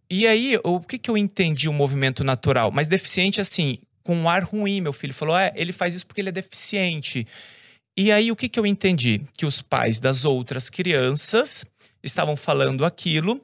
e 0.10 0.28
aí, 0.28 0.58
o 0.64 0.80
que, 0.80 0.98
que 0.98 1.10
eu 1.10 1.18
entendi 1.18 1.70
o 1.70 1.74
movimento 1.74 2.24
natural? 2.24 2.72
Mas 2.72 2.88
deficiente, 2.88 3.40
assim, 3.40 3.80
com 4.04 4.16
um 4.16 4.30
ar 4.30 4.44
ruim, 4.44 4.82
meu 4.82 4.94
filho 4.94 5.14
falou: 5.14 5.38
é, 5.38 5.52
ele 5.56 5.72
faz 5.72 5.94
isso 5.94 6.06
porque 6.06 6.22
ele 6.22 6.30
é 6.30 6.34
deficiente. 6.34 7.26
E 7.98 8.12
aí, 8.12 8.32
o 8.32 8.36
que, 8.36 8.50
que 8.50 8.60
eu 8.60 8.66
entendi? 8.66 9.22
Que 9.38 9.46
os 9.46 9.62
pais 9.62 10.00
das 10.00 10.26
outras 10.26 10.70
crianças 10.70 11.66
estavam 12.04 12.36
falando 12.36 12.86
aquilo, 12.86 13.42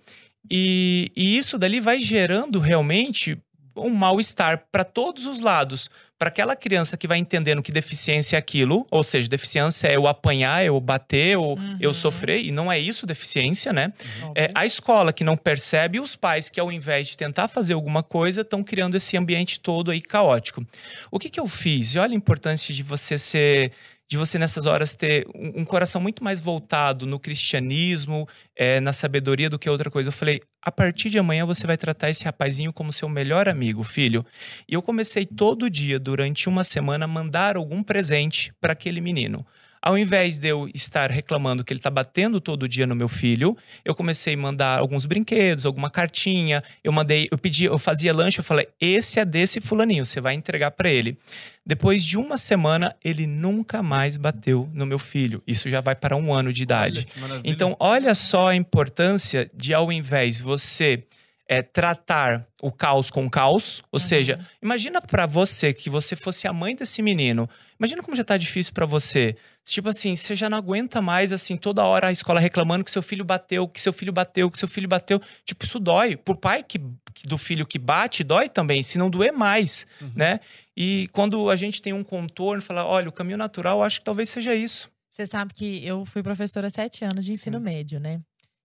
e, 0.49 1.11
e 1.15 1.37
isso 1.37 1.57
dali 1.57 1.79
vai 1.79 1.99
gerando 1.99 2.59
realmente 2.59 3.37
um 3.76 3.89
mal-estar 3.89 4.65
para 4.71 4.84
todos 4.84 5.26
os 5.26 5.41
lados. 5.41 5.89
Para 6.17 6.30
aquela 6.30 6.55
criança 6.55 6.95
que 6.95 7.07
vai 7.07 7.17
entendendo 7.17 7.61
que 7.61 7.71
deficiência 7.71 8.38
é 8.38 8.39
aquilo, 8.39 8.88
ou 8.89 9.03
seja, 9.03 9.28
deficiência 9.28 9.88
é 9.88 9.95
eu 9.95 10.07
apanhar, 10.07 10.63
eu 10.63 10.80
bater, 10.80 11.38
ou 11.38 11.57
uhum. 11.57 11.78
eu 11.82 11.93
sofrer, 11.93 12.43
e 12.43 12.51
não 12.51 12.71
é 12.71 12.80
isso 12.80 13.05
deficiência, 13.05 13.73
né? 13.73 13.91
Uhum. 14.21 14.34
É, 14.36 14.49
a 14.55 14.65
escola 14.65 15.11
que 15.11 15.26
não 15.26 15.36
percebe, 15.36 15.97
e 15.97 16.01
os 16.01 16.15
pais 16.15 16.49
que, 16.49 16.59
ao 16.59 16.71
invés 16.71 17.09
de 17.09 17.17
tentar 17.17 17.49
fazer 17.49 17.73
alguma 17.73 18.01
coisa, 18.01 18.41
estão 18.41 18.63
criando 18.63 18.95
esse 18.95 19.17
ambiente 19.17 19.59
todo 19.59 19.91
aí 19.91 19.99
caótico. 19.99 20.65
O 21.11 21.19
que, 21.19 21.30
que 21.30 21.39
eu 21.39 21.47
fiz? 21.47 21.95
E 21.95 21.99
olha 21.99 22.13
a 22.13 22.15
importância 22.17 22.73
de 22.73 22.82
você 22.82 23.17
ser 23.17 23.71
de 24.07 24.17
você 24.17 24.38
nessas 24.38 24.65
horas 24.65 24.93
ter 24.93 25.26
um, 25.34 25.65
coração 25.65 25.99
muito 25.99 26.23
mais 26.23 26.39
voltado 26.39 27.07
no 27.07 27.19
cristianismo, 27.19 28.28
é, 28.55 28.80
na 28.80 28.93
sabedoria 28.93 29.49
do 29.49 29.57
que 29.57 29.69
outra 29.69 29.89
coisa. 29.89 30.09
Eu 30.09 30.13
falei, 30.13 30.41
a 30.66 30.72
partir 30.72 31.11
de 31.11 31.20
amanhã 31.20 31.45
você 31.45 31.68
vai 31.68 31.78
tratar 31.78 32.09
esse 32.09 32.26
rapazinho 32.26 32.74
como 32.74 32.91
seu 32.91 33.07
melhor 33.07 33.47
amigo, 33.47 33.84
filho. 33.84 34.26
E 34.68 34.74
eu 34.74 34.82
comecei 34.82 35.24
todo 35.24 35.70
dia, 35.70 35.99
durante 35.99 36.49
uma 36.49 36.63
semana, 36.63 37.05
a 37.05 37.07
mandar 37.07 37.55
algum 37.55 37.84
presente 37.84 38.51
para 38.59 38.74
aquele 38.74 38.99
menino. 38.99 39.45
Ao 39.86 39.95
invés 39.95 40.39
de 40.39 40.47
eu 40.47 40.67
estar 40.73 41.11
reclamando 41.11 41.63
que 41.63 41.71
ele 41.71 41.77
está 41.79 41.91
batendo 41.91 42.41
todo 42.41 42.67
dia 42.67 42.88
no 42.88 42.95
meu 42.95 43.07
filho, 43.07 43.55
eu 43.86 43.93
comecei 43.93 44.33
a 44.33 44.38
mandar 44.38 44.79
alguns 44.79 45.05
brinquedos, 45.05 45.63
alguma 45.63 45.91
cartinha. 45.91 46.63
Eu 46.83 46.91
mandei, 46.91 47.27
eu 47.29 47.38
pedi, 47.38 47.65
eu 47.65 47.77
fazia 47.77 48.11
lanche, 48.11 48.39
eu 48.39 48.43
falei: 48.43 48.67
"Esse 48.81 49.19
é 49.19 49.25
desse 49.25 49.61
fulaninho, 49.61 50.03
você 50.03 50.19
vai 50.19 50.33
entregar 50.33 50.71
para 50.71 50.89
ele". 50.89 51.19
Depois 51.63 52.03
de 52.03 52.17
uma 52.17 52.36
semana, 52.36 52.95
ele 53.03 53.27
nunca 53.27 53.83
mais 53.83 54.17
bateu 54.17 54.67
no 54.73 54.88
meu 54.88 54.97
filho. 54.97 55.43
Isso 55.45 55.69
já 55.69 55.81
vai 55.81 55.95
para 55.95 56.15
um 56.15 56.33
ano 56.33 56.51
de 56.51 56.63
idade. 56.63 57.07
Olha, 57.21 57.41
então, 57.43 57.75
olha 57.79 58.15
só 58.15 58.47
a 58.47 58.55
importância 58.55 59.51
de, 59.53 59.71
ao 59.71 59.91
invés 59.91 60.39
você 60.39 61.03
é, 61.47 61.61
tratar 61.61 62.45
o 62.61 62.71
caos 62.71 63.09
com 63.09 63.29
caos. 63.29 63.83
Ou 63.91 63.99
uhum. 63.99 64.07
seja, 64.07 64.39
imagina 64.61 65.01
para 65.01 65.25
você 65.25 65.73
que 65.73 65.89
você 65.89 66.15
fosse 66.15 66.47
a 66.47 66.53
mãe 66.53 66.75
desse 66.75 67.01
menino. 67.01 67.49
Imagina 67.79 68.01
como 68.01 68.15
já 68.15 68.23
tá 68.23 68.37
difícil 68.37 68.73
para 68.73 68.85
você. 68.85 69.35
Tipo 69.63 69.89
assim, 69.89 70.15
você 70.15 70.35
já 70.35 70.49
não 70.49 70.57
aguenta 70.57 71.01
mais, 71.01 71.33
assim, 71.33 71.57
toda 71.57 71.83
hora 71.83 72.07
a 72.07 72.11
escola 72.11 72.39
reclamando 72.39 72.83
que 72.83 72.91
seu 72.91 73.01
filho 73.01 73.25
bateu, 73.25 73.67
que 73.67 73.81
seu 73.81 73.91
filho 73.91 74.13
bateu, 74.13 74.49
que 74.49 74.57
seu 74.57 74.67
filho 74.67 74.87
bateu. 74.87 75.21
Tipo, 75.43 75.65
isso 75.65 75.79
dói. 75.79 76.15
Por 76.15 76.37
pai 76.37 76.63
que, 76.63 76.79
do 77.25 77.37
filho 77.37 77.65
que 77.65 77.77
bate, 77.77 78.23
dói 78.23 78.47
também, 78.47 78.81
se 78.81 78.97
não 78.97 79.09
doer 79.09 79.33
mais, 79.33 79.85
uhum. 80.01 80.11
né? 80.15 80.39
E 80.75 81.09
quando 81.11 81.49
a 81.49 81.55
gente 81.55 81.81
tem 81.81 81.93
um 81.93 82.03
contorno, 82.03 82.61
fala, 82.61 82.85
olha, 82.85 83.09
o 83.09 83.11
caminho 83.11 83.37
natural, 83.37 83.83
acho 83.83 83.99
que 83.99 84.05
talvez 84.05 84.29
seja 84.29 84.55
isso. 84.55 84.89
Você 85.09 85.25
sabe 85.25 85.53
que 85.53 85.85
eu 85.85 86.05
fui 86.05 86.21
professora 86.21 86.67
há 86.67 86.69
sete 86.69 87.05
anos 87.05 87.23
de 87.23 87.31
ensino 87.31 87.57
Sim. 87.57 87.63
médio, 87.63 87.99
né? 87.99 88.19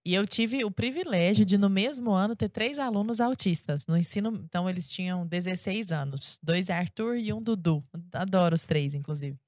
E 0.05 0.15
eu 0.15 0.27
tive 0.27 0.65
o 0.65 0.71
privilégio 0.71 1.45
de, 1.45 1.59
no 1.59 1.69
mesmo 1.69 2.11
ano, 2.11 2.35
ter 2.35 2.49
três 2.49 2.79
alunos 2.79 3.21
autistas 3.21 3.87
no 3.87 3.97
ensino. 3.97 4.43
Então, 4.45 4.69
eles 4.69 4.89
tinham 4.89 5.27
16 5.27 5.93
anos. 5.93 6.39
Dois 6.43 6.71
Arthur 6.71 7.17
e 7.17 7.33
um 7.33 7.43
Dudu. 7.43 7.85
Adoro 8.13 8.55
os 8.55 8.65
três, 8.65 8.95
inclusive. 8.95 9.39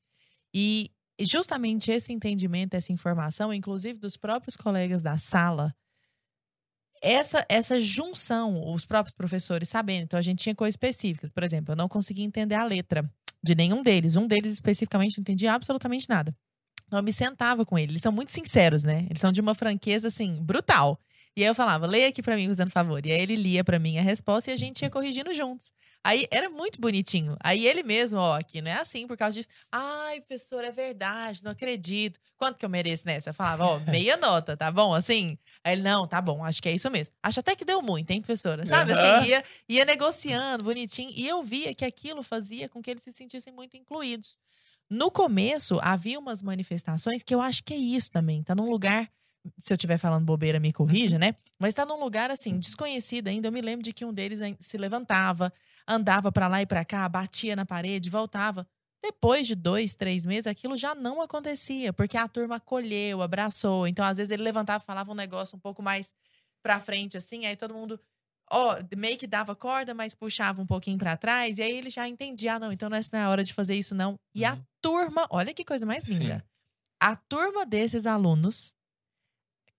E 0.52 0.90
justamente 1.18 1.90
esse 1.90 2.12
entendimento, 2.12 2.74
essa 2.74 2.92
informação, 2.92 3.52
inclusive 3.52 3.98
dos 3.98 4.16
próprios 4.16 4.54
colegas 4.54 5.02
da 5.02 5.16
sala, 5.16 5.74
essa, 7.02 7.44
essa 7.48 7.80
junção, 7.80 8.72
os 8.74 8.84
próprios 8.84 9.14
professores 9.14 9.70
sabendo. 9.70 10.04
Então, 10.04 10.18
a 10.18 10.22
gente 10.22 10.42
tinha 10.42 10.54
coisas 10.54 10.74
específicas. 10.74 11.32
Por 11.32 11.42
exemplo, 11.42 11.72
eu 11.72 11.76
não 11.76 11.88
conseguia 11.88 12.26
entender 12.26 12.56
a 12.56 12.64
letra 12.64 13.10
de 13.42 13.54
nenhum 13.54 13.82
deles. 13.82 14.16
Um 14.16 14.26
deles, 14.26 14.52
especificamente, 14.52 15.16
não 15.16 15.22
entendia 15.22 15.54
absolutamente 15.54 16.06
nada. 16.10 16.36
Então, 16.92 16.98
eu 16.98 17.02
me 17.02 17.12
sentava 17.12 17.64
com 17.64 17.78
ele. 17.78 17.92
Eles 17.92 18.02
são 18.02 18.12
muito 18.12 18.30
sinceros, 18.30 18.82
né? 18.84 19.06
Eles 19.08 19.18
são 19.18 19.32
de 19.32 19.40
uma 19.40 19.54
franqueza, 19.54 20.08
assim, 20.08 20.36
brutal. 20.42 21.00
E 21.34 21.42
aí 21.42 21.48
eu 21.48 21.54
falava, 21.54 21.86
leia 21.86 22.08
aqui 22.08 22.22
para 22.22 22.36
mim, 22.36 22.46
fazendo 22.48 22.70
favor. 22.70 23.06
E 23.06 23.10
aí 23.10 23.22
ele 23.22 23.34
lia 23.34 23.64
para 23.64 23.78
mim 23.78 23.96
a 23.96 24.02
resposta 24.02 24.50
e 24.50 24.52
a 24.52 24.56
gente 24.58 24.82
ia 24.82 24.90
corrigindo 24.90 25.32
juntos. 25.32 25.72
Aí 26.04 26.26
era 26.30 26.50
muito 26.50 26.78
bonitinho. 26.78 27.34
Aí 27.42 27.66
ele 27.66 27.82
mesmo, 27.82 28.18
ó, 28.18 28.38
aqui 28.38 28.60
não 28.60 28.70
é 28.70 28.74
assim 28.74 29.06
por 29.06 29.16
causa 29.16 29.32
disso. 29.32 29.48
Ai, 29.72 30.18
professor, 30.20 30.62
é 30.62 30.70
verdade, 30.70 31.42
não 31.42 31.52
acredito. 31.52 32.20
Quanto 32.36 32.58
que 32.58 32.66
eu 32.66 32.68
mereço 32.68 33.06
nessa? 33.06 33.30
Eu 33.30 33.34
falava, 33.34 33.64
ó, 33.64 33.78
meia 33.88 34.18
nota, 34.18 34.54
tá 34.54 34.70
bom? 34.70 34.92
Assim. 34.92 35.38
Aí 35.64 35.72
ele, 35.72 35.82
não, 35.82 36.06
tá 36.06 36.20
bom, 36.20 36.44
acho 36.44 36.60
que 36.60 36.68
é 36.68 36.72
isso 36.72 36.90
mesmo. 36.90 37.14
Acho 37.22 37.40
até 37.40 37.56
que 37.56 37.64
deu 37.64 37.80
muito, 37.80 38.10
hein, 38.10 38.20
professora? 38.20 38.66
Sabe? 38.66 38.92
Assim, 38.92 39.28
ia, 39.30 39.44
ia 39.66 39.84
negociando, 39.86 40.64
bonitinho. 40.64 41.10
E 41.14 41.26
eu 41.26 41.42
via 41.42 41.74
que 41.74 41.86
aquilo 41.86 42.22
fazia 42.22 42.68
com 42.68 42.82
que 42.82 42.90
eles 42.90 43.02
se 43.02 43.12
sentissem 43.12 43.50
muito 43.50 43.78
incluídos. 43.78 44.36
No 44.92 45.10
começo, 45.10 45.78
havia 45.80 46.18
umas 46.18 46.42
manifestações 46.42 47.22
que 47.22 47.34
eu 47.34 47.40
acho 47.40 47.64
que 47.64 47.72
é 47.72 47.78
isso 47.78 48.10
também. 48.10 48.42
Tá 48.42 48.54
num 48.54 48.68
lugar 48.68 49.10
se 49.58 49.72
eu 49.72 49.74
estiver 49.74 49.96
falando 49.96 50.26
bobeira, 50.26 50.60
me 50.60 50.70
corrija, 50.70 51.18
né? 51.18 51.34
Mas 51.58 51.70
está 51.70 51.86
num 51.86 51.98
lugar 51.98 52.30
assim, 52.30 52.58
desconhecido 52.58 53.28
ainda. 53.28 53.48
Eu 53.48 53.52
me 53.52 53.62
lembro 53.62 53.82
de 53.82 53.90
que 53.90 54.04
um 54.04 54.12
deles 54.12 54.40
se 54.60 54.76
levantava, 54.76 55.50
andava 55.88 56.30
para 56.30 56.46
lá 56.46 56.60
e 56.60 56.66
para 56.66 56.84
cá, 56.84 57.08
batia 57.08 57.56
na 57.56 57.64
parede, 57.64 58.10
voltava. 58.10 58.66
Depois 59.02 59.46
de 59.46 59.54
dois, 59.54 59.94
três 59.94 60.26
meses, 60.26 60.46
aquilo 60.46 60.76
já 60.76 60.94
não 60.94 61.22
acontecia, 61.22 61.90
porque 61.94 62.18
a 62.18 62.28
turma 62.28 62.56
acolheu, 62.56 63.22
abraçou. 63.22 63.86
Então, 63.88 64.04
às 64.04 64.18
vezes, 64.18 64.30
ele 64.30 64.42
levantava 64.42 64.84
falava 64.84 65.10
um 65.10 65.14
negócio 65.14 65.56
um 65.56 65.60
pouco 65.60 65.82
mais 65.82 66.12
pra 66.62 66.78
frente, 66.78 67.16
assim, 67.16 67.46
aí 67.46 67.56
todo 67.56 67.72
mundo 67.72 67.98
ó, 68.52 68.78
meio 68.96 69.16
que 69.16 69.26
dava 69.26 69.56
corda, 69.56 69.94
mas 69.94 70.14
puxava 70.14 70.60
um 70.60 70.66
pouquinho 70.66 70.98
para 70.98 71.16
trás, 71.16 71.58
e 71.58 71.62
aí 71.62 71.72
ele 71.72 71.90
já 71.90 72.06
entendia, 72.06 72.54
ah, 72.54 72.58
não, 72.58 72.72
então 72.72 72.88
não 72.88 72.96
é 72.96 73.00
na 73.12 73.30
hora 73.30 73.42
de 73.42 73.52
fazer 73.52 73.74
isso, 73.74 73.94
não. 73.94 74.14
E 74.34 74.44
uhum. 74.44 74.52
a 74.52 74.58
turma, 74.80 75.26
olha 75.30 75.54
que 75.54 75.64
coisa 75.64 75.86
mais 75.86 76.06
linda. 76.06 76.36
Sim. 76.36 76.42
A 77.00 77.16
turma 77.16 77.66
desses 77.66 78.06
alunos 78.06 78.74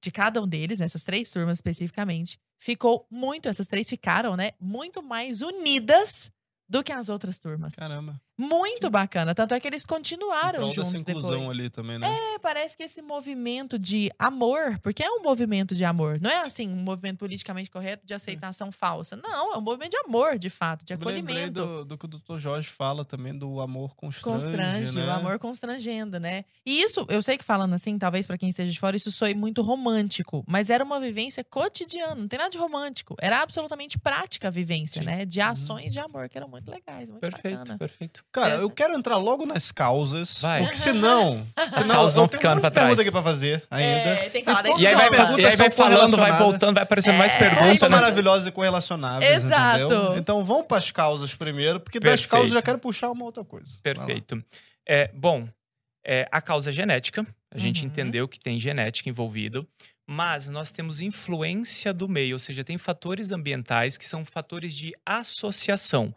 de 0.04 0.12
cada 0.12 0.42
um 0.42 0.48
deles, 0.48 0.82
essas 0.82 1.04
três 1.04 1.32
turmas 1.32 1.60
especificamente, 1.60 2.38
ficou 2.60 3.08
muito, 3.10 3.48
essas 3.48 3.68
três 3.68 3.88
ficaram, 3.88 4.36
né, 4.36 4.52
muito 4.60 5.02
mais 5.02 5.42
unidas 5.42 6.30
do 6.68 6.84
que 6.84 6.92
as 6.92 7.08
outras 7.08 7.40
turmas. 7.40 7.76
Caramba. 7.76 8.20
Muito 8.38 8.88
Sim. 8.88 8.92
bacana. 8.92 9.36
Tanto 9.36 9.54
é 9.54 9.60
que 9.60 9.68
eles 9.68 9.86
continuaram 9.86 10.70
juntos 10.70 11.04
depois. 11.04 11.26
ali 11.50 11.70
também, 11.70 12.00
né? 12.00 12.08
É, 12.08 12.40
parece 12.40 12.76
que 12.76 12.84
esse 12.84 13.02
movimento 13.02 13.78
de 13.78 14.10
amor, 14.18 14.80
porque 14.80 15.04
é 15.04 15.10
um 15.10 15.22
movimento 15.22 15.76
de 15.76 15.86
amor. 15.86 16.20
Não 16.20 16.30
é 16.30 16.42
assim, 16.42 16.68
um 16.68 16.84
movimento 16.84 17.20
politicamente 17.20 17.70
correto 17.70 18.06
de 18.06 18.14
aceitação 18.14 18.70
é. 18.70 18.72
falsa. 18.72 19.16
Não, 19.16 19.54
é 19.54 19.58
um 19.58 19.62
movimento 19.62 19.92
de 19.92 19.98
amor, 19.98 20.40
de 20.40 20.50
fato, 20.50 20.84
de 20.84 20.94
Eu 20.94 20.98
acolhimento. 20.98 21.66
Do, 21.66 21.86
do 21.86 21.98
que 21.98 22.06
o 22.06 22.08
doutor 22.08 22.40
Jorge 22.40 22.70
fala 22.70 23.06
também, 23.06 23.38
do 23.38 23.62
amor 23.62 23.96
constrange. 23.96 24.46
Constrange, 24.46 24.98
né? 24.98 25.06
o 25.06 25.12
amor 25.12 25.38
constrangendo, 25.38 26.20
né? 26.20 26.44
E 26.66 26.82
isso, 26.82 27.06
eu 27.10 27.22
sei 27.22 27.38
que 27.38 27.44
falando 27.44 27.74
assim, 27.74 28.00
talvez 28.00 28.26
para 28.26 28.38
quem 28.38 28.50
esteja 28.50 28.72
de 28.72 28.80
fora, 28.80 28.96
isso 28.96 29.12
soe 29.12 29.36
muito 29.36 29.62
romântico, 29.62 30.44
mas 30.48 30.70
era 30.70 30.84
uma 30.84 31.00
vivência 31.00 31.44
cotidiana, 31.44 32.16
não 32.16 32.28
tem 32.28 32.40
nada 32.40 32.50
de 32.50 32.58
romântico. 32.58 33.16
Era 33.22 33.42
absolutamente 33.42 34.00
prática 34.00 34.48
a 34.48 34.52
vivência, 34.52 35.02
Sim. 35.02 35.06
né? 35.06 35.26
De 35.26 35.40
uhum. 35.40 35.48
ações 35.48 35.86
uhum. 35.86 35.92
de 35.92 36.00
amor, 36.00 36.30
que 36.30 36.38
eram 36.38 36.48
muito 36.48 36.70
legais, 36.72 37.10
muito 37.10 37.22
Perfeito, 37.22 37.60
bacana. 37.60 37.78
perfeito. 37.78 38.23
Cara, 38.32 38.56
eu 38.56 38.70
quero 38.70 38.96
entrar 38.96 39.18
logo 39.18 39.46
nas 39.46 39.72
causas. 39.72 40.40
Vai. 40.40 40.62
Porque 40.62 40.78
senão. 40.78 41.46
As 41.56 41.88
causas 41.88 42.16
vão 42.16 42.28
ficando 42.28 42.62
pra 42.62 42.72
trás. 42.72 43.00
aqui 43.00 43.12
pra 43.12 43.22
fazer 43.22 43.64
ainda. 43.70 44.10
É, 44.10 44.30
tem 44.30 44.44
que 44.44 44.46
falar 44.46 44.64
da 44.64 44.70
e 44.70 44.88
aí, 44.88 44.96
vai, 44.96 45.40
e 45.40 45.46
aí 45.46 45.56
vai 45.56 45.70
falando, 45.70 46.18
vai 46.18 46.34
voltando, 46.34 46.74
vai 46.76 46.84
aparecendo 46.84 47.16
é, 47.16 47.18
mais 47.20 47.34
perguntas. 47.36 47.78
São 47.78 47.90
né? 47.90 47.96
maravilhosas 47.96 48.48
e 48.48 48.52
correlacionáveis. 48.52 49.44
Exato. 49.44 49.82
Entendeu? 49.82 50.18
Então 50.18 50.44
vamos 50.44 50.66
pras 50.66 50.90
causas 50.90 51.36
primeiro, 51.36 51.80
porque 51.80 52.00
Perfeito. 52.00 52.22
das 52.22 52.30
causas 52.30 52.50
eu 52.50 52.56
já 52.56 52.62
quero 52.62 52.80
puxar 52.80 53.12
uma 53.12 53.24
outra 53.24 53.44
coisa. 53.44 53.70
Perfeito. 53.84 54.44
É, 54.88 55.12
bom, 55.14 55.48
é, 56.06 56.28
a 56.32 56.42
causa 56.42 56.72
é 56.72 56.74
genética. 56.74 57.26
A 57.54 57.60
gente 57.60 57.82
uhum. 57.82 57.88
entendeu 57.88 58.28
que 58.28 58.40
tem 58.40 58.58
genética 58.58 59.10
envolvido 59.10 59.68
mas 60.08 60.50
nós 60.50 60.72
temos 60.72 61.02
influência 61.02 61.94
do 61.94 62.10
meio, 62.10 62.36
ou 62.36 62.40
seja, 62.40 62.64
tem 62.64 62.78
fatores 62.78 63.32
ambientais 63.32 63.98
que 63.98 64.06
são 64.06 64.26
fatores 64.26 64.76
de 64.76 64.92
associação, 65.06 66.14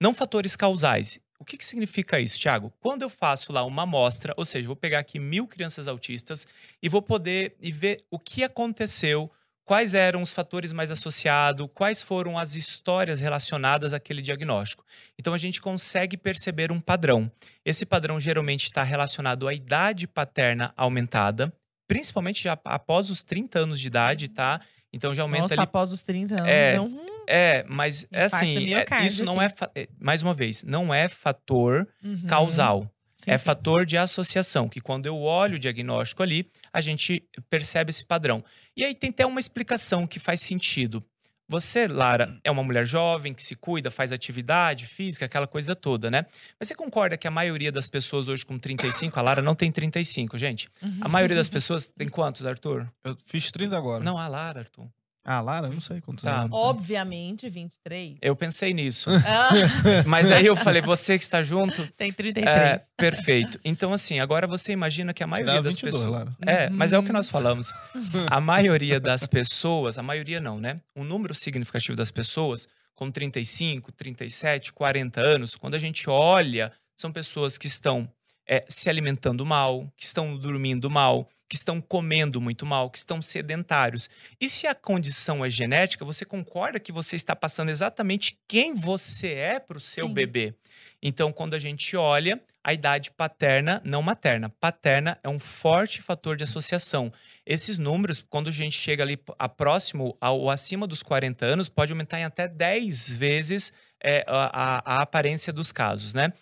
não 0.00 0.14
fatores 0.14 0.56
causais. 0.56 1.20
O 1.40 1.44
que, 1.44 1.56
que 1.56 1.64
significa 1.64 2.20
isso, 2.20 2.38
Thiago? 2.38 2.70
Quando 2.80 3.00
eu 3.00 3.08
faço 3.08 3.50
lá 3.50 3.64
uma 3.64 3.84
amostra, 3.84 4.34
ou 4.36 4.44
seja, 4.44 4.66
vou 4.66 4.76
pegar 4.76 4.98
aqui 4.98 5.18
mil 5.18 5.46
crianças 5.46 5.88
autistas 5.88 6.46
e 6.82 6.88
vou 6.88 7.00
poder 7.00 7.56
e 7.62 7.72
ver 7.72 8.04
o 8.10 8.18
que 8.18 8.44
aconteceu, 8.44 9.30
quais 9.64 9.94
eram 9.94 10.20
os 10.20 10.34
fatores 10.34 10.70
mais 10.70 10.90
associados, 10.90 11.66
quais 11.72 12.02
foram 12.02 12.36
as 12.36 12.56
histórias 12.56 13.20
relacionadas 13.20 13.94
àquele 13.94 14.20
diagnóstico. 14.20 14.84
Então 15.18 15.32
a 15.32 15.38
gente 15.38 15.62
consegue 15.62 16.14
perceber 16.14 16.70
um 16.70 16.78
padrão. 16.78 17.32
Esse 17.64 17.86
padrão 17.86 18.20
geralmente 18.20 18.66
está 18.66 18.82
relacionado 18.82 19.48
à 19.48 19.54
idade 19.54 20.06
paterna 20.06 20.74
aumentada, 20.76 21.50
principalmente 21.88 22.42
já 22.44 22.58
após 22.64 23.08
os 23.08 23.24
30 23.24 23.60
anos 23.60 23.80
de 23.80 23.86
idade, 23.86 24.28
tá? 24.28 24.60
Então 24.92 25.14
já 25.14 25.22
aumenta 25.22 25.42
Nossa, 25.42 25.54
ali... 25.54 25.62
após 25.62 25.90
os 25.92 26.02
30 26.02 26.34
anos, 26.34 26.48
é, 26.48 26.72
deu 26.72 26.82
um 26.82 27.09
é, 27.30 27.64
mas 27.68 28.06
é 28.10 28.24
assim, 28.24 28.74
é, 28.74 28.84
isso 29.04 29.24
não 29.24 29.40
é, 29.40 29.52
é, 29.74 29.88
mais 29.98 30.22
uma 30.22 30.34
vez, 30.34 30.64
não 30.64 30.92
é 30.92 31.08
fator 31.08 31.88
uhum. 32.04 32.26
causal. 32.26 32.82
Sim, 33.16 33.30
é 33.30 33.38
sim. 33.38 33.44
fator 33.44 33.84
de 33.84 33.96
associação, 33.96 34.68
que 34.68 34.80
quando 34.80 35.06
eu 35.06 35.16
olho 35.20 35.56
o 35.56 35.58
diagnóstico 35.58 36.22
ali, 36.22 36.50
a 36.72 36.80
gente 36.80 37.22
percebe 37.48 37.90
esse 37.90 38.04
padrão. 38.04 38.42
E 38.76 38.82
aí 38.82 38.94
tem 38.94 39.10
até 39.10 39.26
uma 39.26 39.38
explicação 39.38 40.06
que 40.06 40.18
faz 40.18 40.40
sentido. 40.40 41.04
Você, 41.46 41.86
Lara, 41.86 42.38
é 42.44 42.50
uma 42.50 42.62
mulher 42.62 42.86
jovem 42.86 43.34
que 43.34 43.42
se 43.42 43.56
cuida, 43.56 43.90
faz 43.90 44.12
atividade 44.12 44.86
física, 44.86 45.26
aquela 45.26 45.46
coisa 45.48 45.74
toda, 45.74 46.10
né? 46.10 46.24
Mas 46.58 46.68
você 46.68 46.76
concorda 46.76 47.16
que 47.16 47.26
a 47.26 47.30
maioria 47.30 47.72
das 47.72 47.88
pessoas 47.88 48.28
hoje 48.28 48.46
com 48.46 48.56
35, 48.56 49.18
a 49.18 49.22
Lara 49.22 49.42
não 49.42 49.54
tem 49.54 49.70
35, 49.70 50.38
gente. 50.38 50.68
A 51.00 51.08
maioria 51.08 51.36
das 51.36 51.48
pessoas 51.50 51.88
tem 51.88 52.08
quantos, 52.08 52.46
Arthur? 52.46 52.88
Eu 53.04 53.16
fiz 53.26 53.50
30 53.50 53.76
agora. 53.76 54.04
Não, 54.04 54.16
a 54.16 54.28
Lara, 54.28 54.60
Arthur. 54.60 54.88
Ah, 55.24 55.40
Lara, 55.40 55.68
eu 55.68 55.72
não 55.72 55.80
sei 55.80 56.00
quantos 56.00 56.24
tá. 56.24 56.42
anos. 56.42 56.50
Obviamente, 56.52 57.48
23. 57.48 58.16
Eu 58.22 58.34
pensei 58.34 58.72
nisso. 58.72 59.10
Ah. 59.10 59.50
Mas 60.06 60.30
aí 60.30 60.46
eu 60.46 60.56
falei, 60.56 60.80
você 60.80 61.18
que 61.18 61.24
está 61.24 61.42
junto. 61.42 61.86
Tem 61.92 62.10
33. 62.12 62.56
É, 62.56 62.80
perfeito. 62.96 63.60
Então, 63.64 63.92
assim, 63.92 64.18
agora 64.18 64.46
você 64.46 64.72
imagina 64.72 65.12
que 65.12 65.22
a 65.22 65.26
maioria 65.26 65.60
das 65.60 65.76
22, 65.76 65.94
pessoas. 65.94 66.12
Lara. 66.12 66.36
É, 66.46 66.68
uhum. 66.68 66.76
mas 66.76 66.92
é 66.92 66.98
o 66.98 67.02
que 67.02 67.12
nós 67.12 67.28
falamos. 67.28 67.72
A 68.28 68.40
maioria 68.40 68.98
das 68.98 69.26
pessoas, 69.26 69.98
a 69.98 70.02
maioria 70.02 70.40
não, 70.40 70.58
né? 70.58 70.80
Um 70.96 71.04
número 71.04 71.34
significativo 71.34 71.96
das 71.96 72.10
pessoas 72.10 72.66
com 72.94 73.10
35, 73.10 73.92
37, 73.92 74.72
40 74.72 75.20
anos, 75.20 75.54
quando 75.54 75.74
a 75.74 75.78
gente 75.78 76.08
olha, 76.08 76.72
são 76.96 77.10
pessoas 77.10 77.56
que 77.56 77.66
estão 77.66 78.10
é, 78.50 78.64
se 78.68 78.90
alimentando 78.90 79.46
mal, 79.46 79.88
que 79.96 80.04
estão 80.04 80.36
dormindo 80.36 80.90
mal, 80.90 81.30
que 81.48 81.54
estão 81.54 81.80
comendo 81.80 82.40
muito 82.40 82.66
mal, 82.66 82.90
que 82.90 82.98
estão 82.98 83.22
sedentários. 83.22 84.10
E 84.40 84.48
se 84.48 84.66
a 84.66 84.74
condição 84.74 85.44
é 85.44 85.48
genética, 85.48 86.04
você 86.04 86.24
concorda 86.24 86.80
que 86.80 86.90
você 86.90 87.14
está 87.14 87.36
passando 87.36 87.68
exatamente 87.68 88.36
quem 88.48 88.74
você 88.74 89.34
é 89.34 89.60
para 89.60 89.78
o 89.78 89.80
seu 89.80 90.08
Sim. 90.08 90.14
bebê. 90.14 90.54
Então, 91.00 91.32
quando 91.32 91.54
a 91.54 91.58
gente 91.58 91.96
olha, 91.96 92.40
a 92.62 92.72
idade 92.72 93.10
paterna, 93.12 93.80
não 93.84 94.02
materna, 94.02 94.48
paterna 94.48 95.16
é 95.22 95.28
um 95.28 95.38
forte 95.38 96.02
fator 96.02 96.36
de 96.36 96.44
associação. 96.44 97.10
Esses 97.46 97.78
números, 97.78 98.24
quando 98.28 98.48
a 98.48 98.52
gente 98.52 98.76
chega 98.78 99.02
ali 99.02 99.18
a 99.38 99.48
próximo 99.48 100.16
ou 100.20 100.50
acima 100.50 100.86
dos 100.86 101.02
40 101.02 101.46
anos, 101.46 101.68
pode 101.68 101.92
aumentar 101.92 102.20
em 102.20 102.24
até 102.24 102.46
10 102.46 103.10
vezes 103.10 103.72
é, 104.02 104.24
a, 104.26 104.50
a, 104.52 104.96
a 104.96 105.02
aparência 105.02 105.52
dos 105.52 105.72
casos, 105.72 106.14
né? 106.14 106.32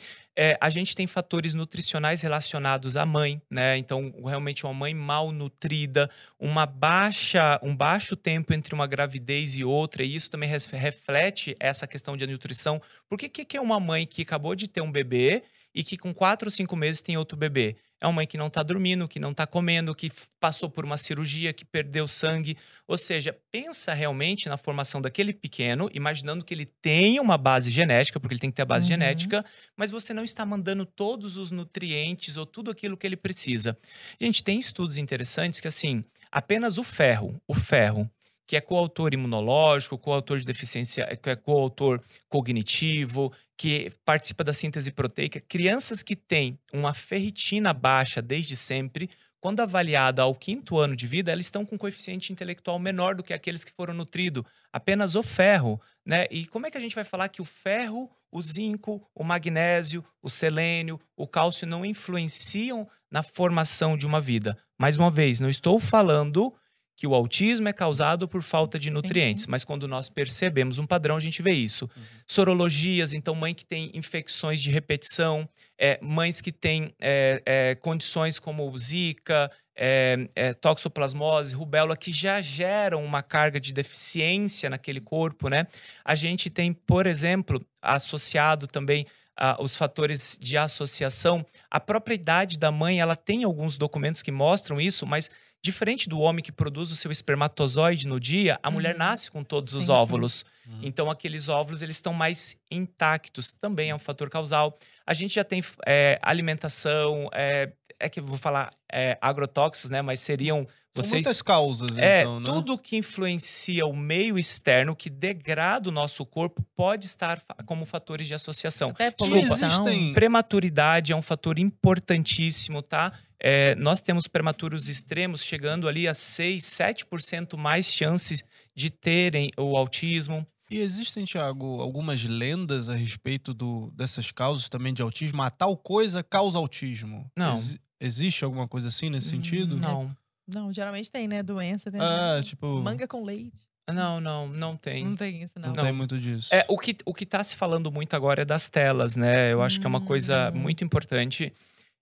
É, 0.40 0.56
a 0.60 0.70
gente 0.70 0.94
tem 0.94 1.04
fatores 1.04 1.52
nutricionais 1.52 2.22
relacionados 2.22 2.96
à 2.96 3.04
mãe, 3.04 3.42
né? 3.50 3.76
Então, 3.76 4.14
realmente 4.24 4.64
uma 4.64 4.72
mãe 4.72 4.94
mal 4.94 5.32
nutrida, 5.32 6.08
uma 6.38 6.64
baixa, 6.64 7.58
um 7.60 7.74
baixo 7.74 8.14
tempo 8.14 8.54
entre 8.54 8.72
uma 8.72 8.86
gravidez 8.86 9.56
e 9.56 9.64
outra, 9.64 10.04
e 10.04 10.14
isso 10.14 10.30
também 10.30 10.48
reflete 10.48 11.56
essa 11.58 11.88
questão 11.88 12.16
de 12.16 12.24
nutrição. 12.24 12.80
Por 13.08 13.18
que, 13.18 13.28
que 13.28 13.56
é 13.56 13.60
uma 13.60 13.80
mãe 13.80 14.06
que 14.06 14.22
acabou 14.22 14.54
de 14.54 14.68
ter 14.68 14.80
um 14.80 14.92
bebê 14.92 15.42
e 15.74 15.82
que 15.82 15.96
com 15.96 16.14
quatro 16.14 16.46
ou 16.46 16.52
cinco 16.52 16.76
meses 16.76 17.02
tem 17.02 17.16
outro 17.16 17.36
bebê? 17.36 17.74
É 18.00 18.06
uma 18.06 18.12
mãe 18.12 18.26
que 18.26 18.38
não 18.38 18.46
está 18.46 18.62
dormindo, 18.62 19.08
que 19.08 19.18
não 19.18 19.32
está 19.32 19.46
comendo, 19.46 19.94
que 19.94 20.10
passou 20.38 20.70
por 20.70 20.84
uma 20.84 20.96
cirurgia, 20.96 21.52
que 21.52 21.64
perdeu 21.64 22.06
sangue. 22.06 22.56
Ou 22.86 22.96
seja, 22.96 23.36
pensa 23.50 23.92
realmente 23.92 24.48
na 24.48 24.56
formação 24.56 25.00
daquele 25.00 25.32
pequeno, 25.32 25.90
imaginando 25.92 26.44
que 26.44 26.54
ele 26.54 26.66
tem 26.66 27.18
uma 27.18 27.36
base 27.36 27.70
genética, 27.70 28.20
porque 28.20 28.34
ele 28.34 28.40
tem 28.40 28.50
que 28.50 28.56
ter 28.56 28.62
a 28.62 28.66
base 28.66 28.84
uhum. 28.84 28.90
genética, 28.90 29.44
mas 29.76 29.90
você 29.90 30.14
não 30.14 30.22
está 30.22 30.46
mandando 30.46 30.86
todos 30.86 31.36
os 31.36 31.50
nutrientes 31.50 32.36
ou 32.36 32.46
tudo 32.46 32.70
aquilo 32.70 32.96
que 32.96 33.06
ele 33.06 33.16
precisa. 33.16 33.76
Gente, 34.20 34.44
tem 34.44 34.58
estudos 34.58 34.96
interessantes 34.96 35.60
que, 35.60 35.68
assim, 35.68 36.04
apenas 36.30 36.78
o 36.78 36.84
ferro, 36.84 37.40
o 37.48 37.54
ferro, 37.54 38.08
que 38.48 38.56
é 38.56 38.62
coautor 38.62 39.12
imunológico, 39.12 39.98
coautor 39.98 40.38
de 40.38 40.46
deficiência, 40.46 41.04
que 41.18 41.28
é 41.28 41.36
coautor 41.36 42.00
cognitivo, 42.30 43.30
que 43.54 43.92
participa 44.06 44.42
da 44.42 44.54
síntese 44.54 44.90
proteica. 44.90 45.38
Crianças 45.38 46.02
que 46.02 46.16
têm 46.16 46.58
uma 46.72 46.94
ferritina 46.94 47.74
baixa 47.74 48.22
desde 48.22 48.56
sempre, 48.56 49.10
quando 49.38 49.60
avaliada 49.60 50.22
ao 50.22 50.34
quinto 50.34 50.78
ano 50.78 50.96
de 50.96 51.06
vida, 51.06 51.30
elas 51.30 51.44
estão 51.44 51.62
com 51.62 51.74
um 51.74 51.78
coeficiente 51.78 52.32
intelectual 52.32 52.78
menor 52.78 53.14
do 53.14 53.22
que 53.22 53.34
aqueles 53.34 53.64
que 53.64 53.70
foram 53.70 53.92
nutridos 53.92 54.42
apenas 54.72 55.14
o 55.14 55.22
ferro, 55.22 55.78
né? 56.04 56.26
E 56.30 56.46
como 56.46 56.66
é 56.66 56.70
que 56.70 56.78
a 56.78 56.80
gente 56.80 56.94
vai 56.94 57.04
falar 57.04 57.28
que 57.28 57.42
o 57.42 57.44
ferro, 57.44 58.10
o 58.32 58.40
zinco, 58.40 59.06
o 59.14 59.22
magnésio, 59.22 60.02
o 60.22 60.30
selênio, 60.30 60.98
o 61.14 61.26
cálcio 61.26 61.66
não 61.66 61.84
influenciam 61.84 62.88
na 63.10 63.22
formação 63.22 63.94
de 63.94 64.06
uma 64.06 64.22
vida? 64.22 64.56
Mais 64.78 64.96
uma 64.96 65.10
vez, 65.10 65.38
não 65.38 65.50
estou 65.50 65.78
falando 65.78 66.54
que 66.98 67.06
o 67.06 67.14
autismo 67.14 67.68
é 67.68 67.72
causado 67.72 68.26
por 68.26 68.42
falta 68.42 68.76
de 68.76 68.90
nutrientes, 68.90 69.44
sim, 69.44 69.50
mas 69.52 69.62
quando 69.62 69.86
nós 69.86 70.08
percebemos 70.08 70.80
um 70.80 70.84
padrão, 70.84 71.16
a 71.16 71.20
gente 71.20 71.40
vê 71.40 71.52
isso. 71.52 71.84
Uhum. 71.84 72.02
Sorologias, 72.26 73.12
então, 73.12 73.36
mãe 73.36 73.54
que 73.54 73.64
tem 73.64 73.92
infecções 73.94 74.60
de 74.60 74.68
repetição, 74.68 75.48
é, 75.78 75.96
mães 76.02 76.40
que 76.40 76.50
têm 76.50 76.92
é, 77.00 77.40
é, 77.46 77.74
condições 77.76 78.40
como 78.40 78.76
zika, 78.76 79.48
é, 79.76 80.28
é, 80.34 80.52
toxoplasmose, 80.54 81.54
rubéola, 81.54 81.96
que 81.96 82.10
já 82.10 82.42
geram 82.42 83.04
uma 83.04 83.22
carga 83.22 83.60
de 83.60 83.72
deficiência 83.72 84.68
naquele 84.68 85.00
corpo, 85.00 85.48
né? 85.48 85.68
A 86.04 86.16
gente 86.16 86.50
tem, 86.50 86.72
por 86.72 87.06
exemplo, 87.06 87.64
associado 87.80 88.66
também 88.66 89.06
uh, 89.40 89.62
os 89.62 89.76
fatores 89.76 90.38
de 90.40 90.56
associação, 90.56 91.44
a 91.70 91.78
própria 91.78 92.14
idade 92.14 92.58
da 92.58 92.70
mãe, 92.70 93.00
ela 93.00 93.16
tem 93.16 93.44
alguns 93.44 93.78
documentos 93.78 94.22
que 94.22 94.30
mostram 94.30 94.80
isso, 94.80 95.06
mas 95.06 95.30
Diferente 95.60 96.08
do 96.08 96.20
homem 96.20 96.42
que 96.42 96.52
produz 96.52 96.92
o 96.92 96.96
seu 96.96 97.10
espermatozoide 97.10 98.06
no 98.06 98.20
dia, 98.20 98.60
a 98.62 98.68
uhum. 98.68 98.74
mulher 98.74 98.94
nasce 98.94 99.28
com 99.28 99.42
todos 99.42 99.72
sim, 99.72 99.78
os 99.78 99.88
óvulos. 99.88 100.44
Uhum. 100.64 100.78
Então, 100.82 101.10
aqueles 101.10 101.48
óvulos 101.48 101.82
eles 101.82 101.96
estão 101.96 102.14
mais 102.14 102.56
intactos. 102.70 103.54
Também 103.54 103.90
é 103.90 103.94
um 103.94 103.98
fator 103.98 104.30
causal. 104.30 104.78
A 105.04 105.12
gente 105.12 105.34
já 105.34 105.42
tem 105.42 105.60
é, 105.84 106.16
alimentação, 106.22 107.28
é, 107.32 107.72
é, 108.00 108.08
que 108.08 108.20
eu 108.20 108.24
vou 108.24 108.38
falar 108.38 108.70
é, 108.92 109.18
agrotóxicos, 109.20 109.90
né? 109.90 110.02
Mas 110.02 110.20
seriam 110.20 110.66
vocês. 110.94 111.10
São 111.10 111.18
muitas 111.18 111.42
causas, 111.42 111.98
é, 111.98 112.22
então, 112.22 112.40
né? 112.40 112.46
Tudo 112.46 112.78
que 112.78 112.96
influencia 112.96 113.86
o 113.86 113.94
meio 113.94 114.38
externo, 114.38 114.96
que 114.96 115.10
degrada 115.10 115.88
o 115.88 115.92
nosso 115.92 116.24
corpo, 116.24 116.64
pode 116.74 117.06
estar 117.06 117.40
como 117.66 117.84
fatores 117.84 118.26
de 118.26 118.34
associação. 118.34 118.90
Até 118.90 119.10
poluição. 119.10 119.56
Existem... 119.56 120.12
Prematuridade 120.12 121.12
é 121.12 121.16
um 121.16 121.22
fator 121.22 121.58
importantíssimo, 121.58 122.82
tá? 122.82 123.12
É, 123.40 123.74
nós 123.76 124.00
temos 124.00 124.26
prematuros 124.26 124.88
extremos 124.88 125.42
chegando 125.42 125.86
ali 125.86 126.08
a 126.08 126.14
6, 126.14 126.64
7% 126.64 127.56
mais 127.56 127.92
chances 127.92 128.42
de 128.74 128.90
terem 128.90 129.50
o 129.56 129.76
autismo. 129.76 130.44
E 130.70 130.80
existem, 130.80 131.24
Tiago, 131.24 131.80
algumas 131.80 132.22
lendas 132.24 132.88
a 132.88 132.94
respeito 132.94 133.54
do, 133.54 133.90
dessas 133.94 134.30
causas 134.30 134.68
também 134.68 134.92
de 134.92 135.00
autismo? 135.00 135.40
A 135.42 135.50
tal 135.50 135.76
coisa 135.76 136.22
causa 136.22 136.58
autismo? 136.58 137.30
Não. 137.36 137.56
Ex 137.56 137.78
existe 138.00 138.44
alguma 138.44 138.68
coisa 138.68 138.88
assim 138.88 139.10
nesse 139.10 139.28
sentido? 139.28 139.76
Não. 139.76 140.14
Não, 140.46 140.72
geralmente 140.72 141.12
tem, 141.12 141.28
né? 141.28 141.42
Doença, 141.42 141.90
tem. 141.90 142.00
Ah, 142.00 142.40
tipo. 142.42 142.80
Manga 142.80 143.06
com 143.06 143.22
leite. 143.22 143.66
Não, 143.92 144.20
não, 144.20 144.48
não 144.48 144.76
tem. 144.76 145.04
Não 145.04 145.16
tem 145.16 145.42
isso, 145.42 145.58
não. 145.58 145.68
Não, 145.68 145.74
não. 145.74 145.84
tem 145.84 145.92
muito 145.92 146.18
disso. 146.18 146.48
É, 146.52 146.64
o 146.68 146.78
que, 146.78 146.96
o 147.04 147.14
que 147.14 147.24
tá 147.24 147.42
se 147.42 147.56
falando 147.56 147.90
muito 147.90 148.14
agora 148.14 148.42
é 148.42 148.44
das 148.44 148.68
telas, 148.68 149.16
né? 149.16 149.52
Eu 149.52 149.62
acho 149.62 149.78
hum. 149.78 149.80
que 149.80 149.86
é 149.86 149.90
uma 149.90 150.00
coisa 150.00 150.50
hum. 150.50 150.58
muito 150.58 150.84
importante. 150.84 151.52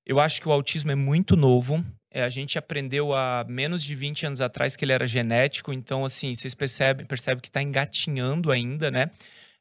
Eu 0.04 0.20
acho 0.20 0.40
que 0.40 0.48
o 0.48 0.52
autismo 0.52 0.92
é 0.92 0.94
muito 0.94 1.36
novo. 1.36 1.84
É, 2.12 2.22
a 2.22 2.28
gente 2.28 2.56
aprendeu 2.58 3.14
há 3.14 3.44
menos 3.48 3.82
de 3.82 3.94
20 3.94 4.26
anos 4.26 4.40
atrás 4.40 4.76
que 4.76 4.84
ele 4.84 4.92
era 4.92 5.06
genético, 5.06 5.72
então, 5.72 6.04
assim, 6.04 6.34
vocês 6.34 6.54
percebem, 6.54 7.04
percebem 7.04 7.40
que 7.40 7.48
está 7.48 7.60
engatinhando 7.60 8.50
ainda, 8.50 8.90
né? 8.90 9.10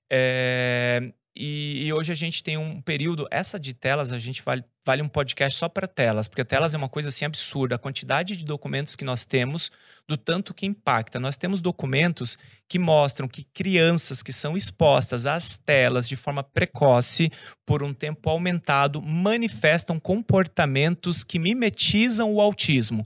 É, 0.09 1.11
e, 1.35 1.87
e, 1.87 1.93
hoje 1.93 2.11
a 2.11 2.15
gente 2.15 2.41
tem 2.41 2.55
um 2.57 2.79
período. 2.79 3.27
Essa 3.29 3.59
de 3.59 3.73
telas, 3.73 4.11
a 4.11 4.17
gente 4.17 4.41
vale, 4.41 4.63
vale 4.85 5.01
um 5.01 5.07
podcast 5.07 5.57
só 5.57 5.67
para 5.67 5.87
telas, 5.87 6.27
porque 6.27 6.45
telas 6.45 6.73
é 6.73 6.77
uma 6.77 6.87
coisa 6.87 7.09
assim 7.09 7.25
absurda. 7.25 7.75
A 7.75 7.79
quantidade 7.79 8.37
de 8.37 8.45
documentos 8.45 8.95
que 8.95 9.03
nós 9.03 9.25
temos, 9.25 9.71
do 10.07 10.15
tanto 10.15 10.53
que 10.53 10.65
impacta. 10.65 11.19
Nós 11.19 11.35
temos 11.35 11.61
documentos 11.61 12.37
que 12.67 12.77
mostram 12.79 13.27
que 13.27 13.43
crianças 13.53 14.21
que 14.23 14.33
são 14.33 14.55
expostas 14.55 15.25
às 15.25 15.55
telas 15.55 16.07
de 16.07 16.15
forma 16.15 16.43
precoce, 16.43 17.31
por 17.65 17.83
um 17.83 17.93
tempo 17.93 18.29
aumentado, 18.29 19.01
manifestam 19.01 19.99
comportamentos 19.99 21.23
que 21.23 21.39
mimetizam 21.39 22.31
o 22.33 22.41
autismo. 22.41 23.05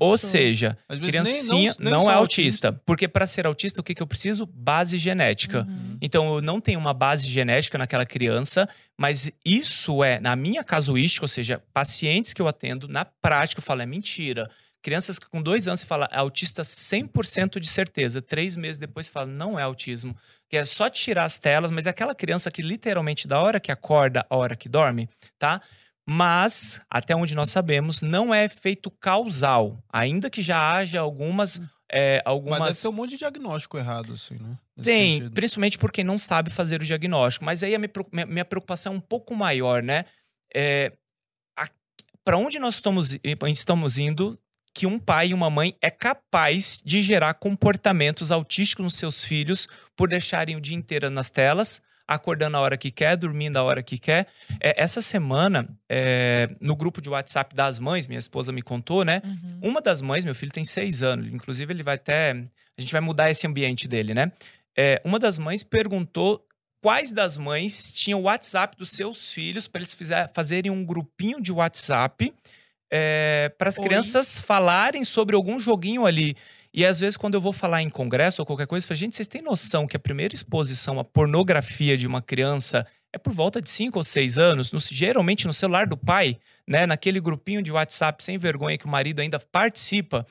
Ou 0.00 0.16
seja, 0.16 0.76
criancinha 0.88 1.74
nem, 1.78 1.90
não, 1.90 2.02
não 2.02 2.10
é 2.10 2.14
autista. 2.14 2.68
autista. 2.68 2.82
Porque 2.86 3.08
para 3.08 3.26
ser 3.26 3.46
autista, 3.46 3.80
o 3.80 3.84
que, 3.84 3.94
que 3.94 4.02
eu 4.02 4.06
preciso? 4.06 4.46
Base 4.46 4.98
genética. 4.98 5.66
Uhum. 5.68 5.98
Então, 6.00 6.36
eu 6.36 6.42
não 6.42 6.60
tenho 6.60 6.78
uma 6.78 6.94
base 6.94 7.26
genética 7.26 7.78
naquela 7.78 8.06
criança, 8.06 8.68
mas 8.96 9.30
isso 9.44 10.02
é, 10.04 10.20
na 10.20 10.36
minha 10.36 10.62
casuística, 10.62 11.24
ou 11.24 11.28
seja, 11.28 11.62
pacientes 11.72 12.32
que 12.32 12.42
eu 12.42 12.48
atendo, 12.48 12.86
na 12.86 13.04
prática, 13.04 13.60
eu 13.60 13.64
falo, 13.64 13.82
é 13.82 13.86
mentira. 13.86 14.48
Crianças 14.82 15.18
que 15.18 15.28
com 15.28 15.42
dois 15.42 15.66
anos 15.66 15.80
você 15.80 15.86
fala, 15.86 16.08
é 16.12 16.18
autista 16.18 16.62
100% 16.62 17.58
de 17.58 17.68
certeza. 17.68 18.22
Três 18.22 18.56
meses 18.56 18.78
depois 18.78 19.06
você 19.06 19.12
fala, 19.12 19.26
não 19.26 19.58
é 19.58 19.62
autismo. 19.62 20.16
Que 20.48 20.56
é 20.56 20.64
só 20.64 20.88
tirar 20.88 21.24
as 21.24 21.38
telas, 21.38 21.70
mas 21.70 21.86
é 21.86 21.90
aquela 21.90 22.14
criança 22.14 22.50
que 22.50 22.62
literalmente, 22.62 23.26
da 23.26 23.40
hora 23.40 23.60
que 23.60 23.72
acorda, 23.72 24.24
a 24.28 24.36
hora 24.36 24.56
que 24.56 24.68
dorme, 24.68 25.08
tá? 25.38 25.60
Mas, 26.08 26.80
até 26.88 27.14
onde 27.14 27.34
nós 27.34 27.50
sabemos, 27.50 28.00
não 28.00 28.32
é 28.32 28.44
efeito 28.44 28.90
causal. 28.90 29.78
Ainda 29.92 30.30
que 30.30 30.40
já 30.40 30.76
haja 30.76 31.00
algumas 31.00 31.60
é, 31.90 32.22
algumas... 32.24 32.60
Mas 32.60 32.68
deve 32.68 32.82
ter 32.82 32.88
um 32.88 32.92
monte 32.92 33.10
de 33.10 33.16
diagnóstico 33.16 33.78
errado, 33.78 34.12
assim, 34.12 34.34
né? 34.34 34.58
Nesse 34.76 34.90
Tem, 34.90 35.14
sentido. 35.14 35.34
principalmente 35.34 35.78
porque 35.78 36.04
não 36.04 36.18
sabe 36.18 36.50
fazer 36.50 36.80
o 36.80 36.84
diagnóstico. 36.84 37.44
Mas 37.44 37.62
aí 37.62 37.74
a 37.74 37.78
minha, 37.78 38.26
minha 38.26 38.44
preocupação 38.44 38.92
é 38.92 38.96
um 38.96 39.00
pouco 39.00 39.34
maior, 39.34 39.82
né? 39.82 40.04
É, 40.54 40.92
para 42.24 42.36
onde 42.36 42.58
nós 42.58 42.74
estamos, 42.74 43.18
estamos 43.46 43.98
indo 43.98 44.38
que 44.74 44.86
um 44.86 44.98
pai 44.98 45.28
e 45.28 45.34
uma 45.34 45.50
mãe 45.50 45.76
é 45.80 45.90
capaz 45.90 46.82
de 46.84 47.02
gerar 47.02 47.34
comportamentos 47.34 48.30
autísticos 48.30 48.84
nos 48.84 48.94
seus 48.94 49.24
filhos 49.24 49.68
por 49.96 50.08
deixarem 50.08 50.56
o 50.56 50.60
dia 50.60 50.76
inteiro 50.76 51.10
nas 51.10 51.30
telas, 51.30 51.80
acordando 52.06 52.56
a 52.56 52.60
hora 52.60 52.76
que 52.76 52.90
quer, 52.90 53.16
dormindo 53.16 53.58
a 53.58 53.62
hora 53.62 53.82
que 53.82 53.98
quer. 53.98 54.26
É, 54.60 54.82
essa 54.82 55.02
semana, 55.02 55.68
é, 55.88 56.48
no 56.60 56.74
grupo 56.74 57.02
de 57.02 57.10
WhatsApp 57.10 57.54
das 57.54 57.78
mães, 57.78 58.08
minha 58.08 58.18
esposa 58.18 58.50
me 58.50 58.62
contou, 58.62 59.04
né? 59.04 59.20
Uhum. 59.24 59.70
Uma 59.70 59.80
das 59.82 60.00
mães, 60.00 60.24
meu 60.24 60.34
filho 60.34 60.52
tem 60.52 60.64
seis 60.64 61.02
anos, 61.02 61.32
inclusive 61.32 61.72
ele 61.72 61.82
vai 61.82 61.96
até. 61.96 62.30
A 62.76 62.80
gente 62.80 62.92
vai 62.92 63.00
mudar 63.00 63.30
esse 63.30 63.46
ambiente 63.46 63.86
dele, 63.86 64.14
né? 64.14 64.32
É, 64.76 65.02
uma 65.04 65.18
das 65.18 65.38
mães 65.38 65.62
perguntou 65.62 66.46
quais 66.80 67.12
das 67.12 67.36
mães 67.36 67.92
tinham 67.92 68.20
o 68.20 68.24
WhatsApp 68.24 68.76
dos 68.76 68.90
seus 68.90 69.32
filhos 69.32 69.66
para 69.66 69.80
eles 69.80 69.92
fizer, 69.92 70.30
fazerem 70.32 70.70
um 70.70 70.84
grupinho 70.84 71.42
de 71.42 71.52
WhatsApp 71.52 72.32
é, 72.90 73.52
para 73.58 73.68
as 73.68 73.78
crianças 73.78 74.38
falarem 74.38 75.04
sobre 75.04 75.36
algum 75.36 75.58
joguinho 75.58 76.06
ali. 76.06 76.36
E 76.72 76.84
às 76.84 77.00
vezes, 77.00 77.16
quando 77.16 77.34
eu 77.34 77.40
vou 77.40 77.52
falar 77.52 77.82
em 77.82 77.88
congresso 77.88 78.42
ou 78.42 78.46
qualquer 78.46 78.66
coisa, 78.66 78.84
eu 78.84 78.88
falo, 78.88 78.98
gente, 78.98 79.16
vocês 79.16 79.28
têm 79.28 79.42
noção 79.42 79.86
que 79.86 79.96
a 79.96 80.00
primeira 80.00 80.34
exposição 80.34 80.98
à 80.98 81.04
pornografia 81.04 81.96
de 81.96 82.06
uma 82.06 82.20
criança 82.20 82.86
é 83.12 83.18
por 83.18 83.32
volta 83.32 83.60
de 83.60 83.70
5 83.70 83.98
ou 83.98 84.04
6 84.04 84.38
anos, 84.38 84.70
no, 84.70 84.78
geralmente 84.78 85.46
no 85.46 85.52
celular 85.52 85.86
do 85.86 85.96
pai, 85.96 86.38
né? 86.66 86.84
Naquele 86.84 87.20
grupinho 87.20 87.62
de 87.62 87.72
WhatsApp 87.72 88.22
sem 88.22 88.36
vergonha 88.36 88.76
que 88.76 88.84
o 88.84 88.88
marido 88.88 89.20
ainda 89.20 89.38
participa. 89.38 90.26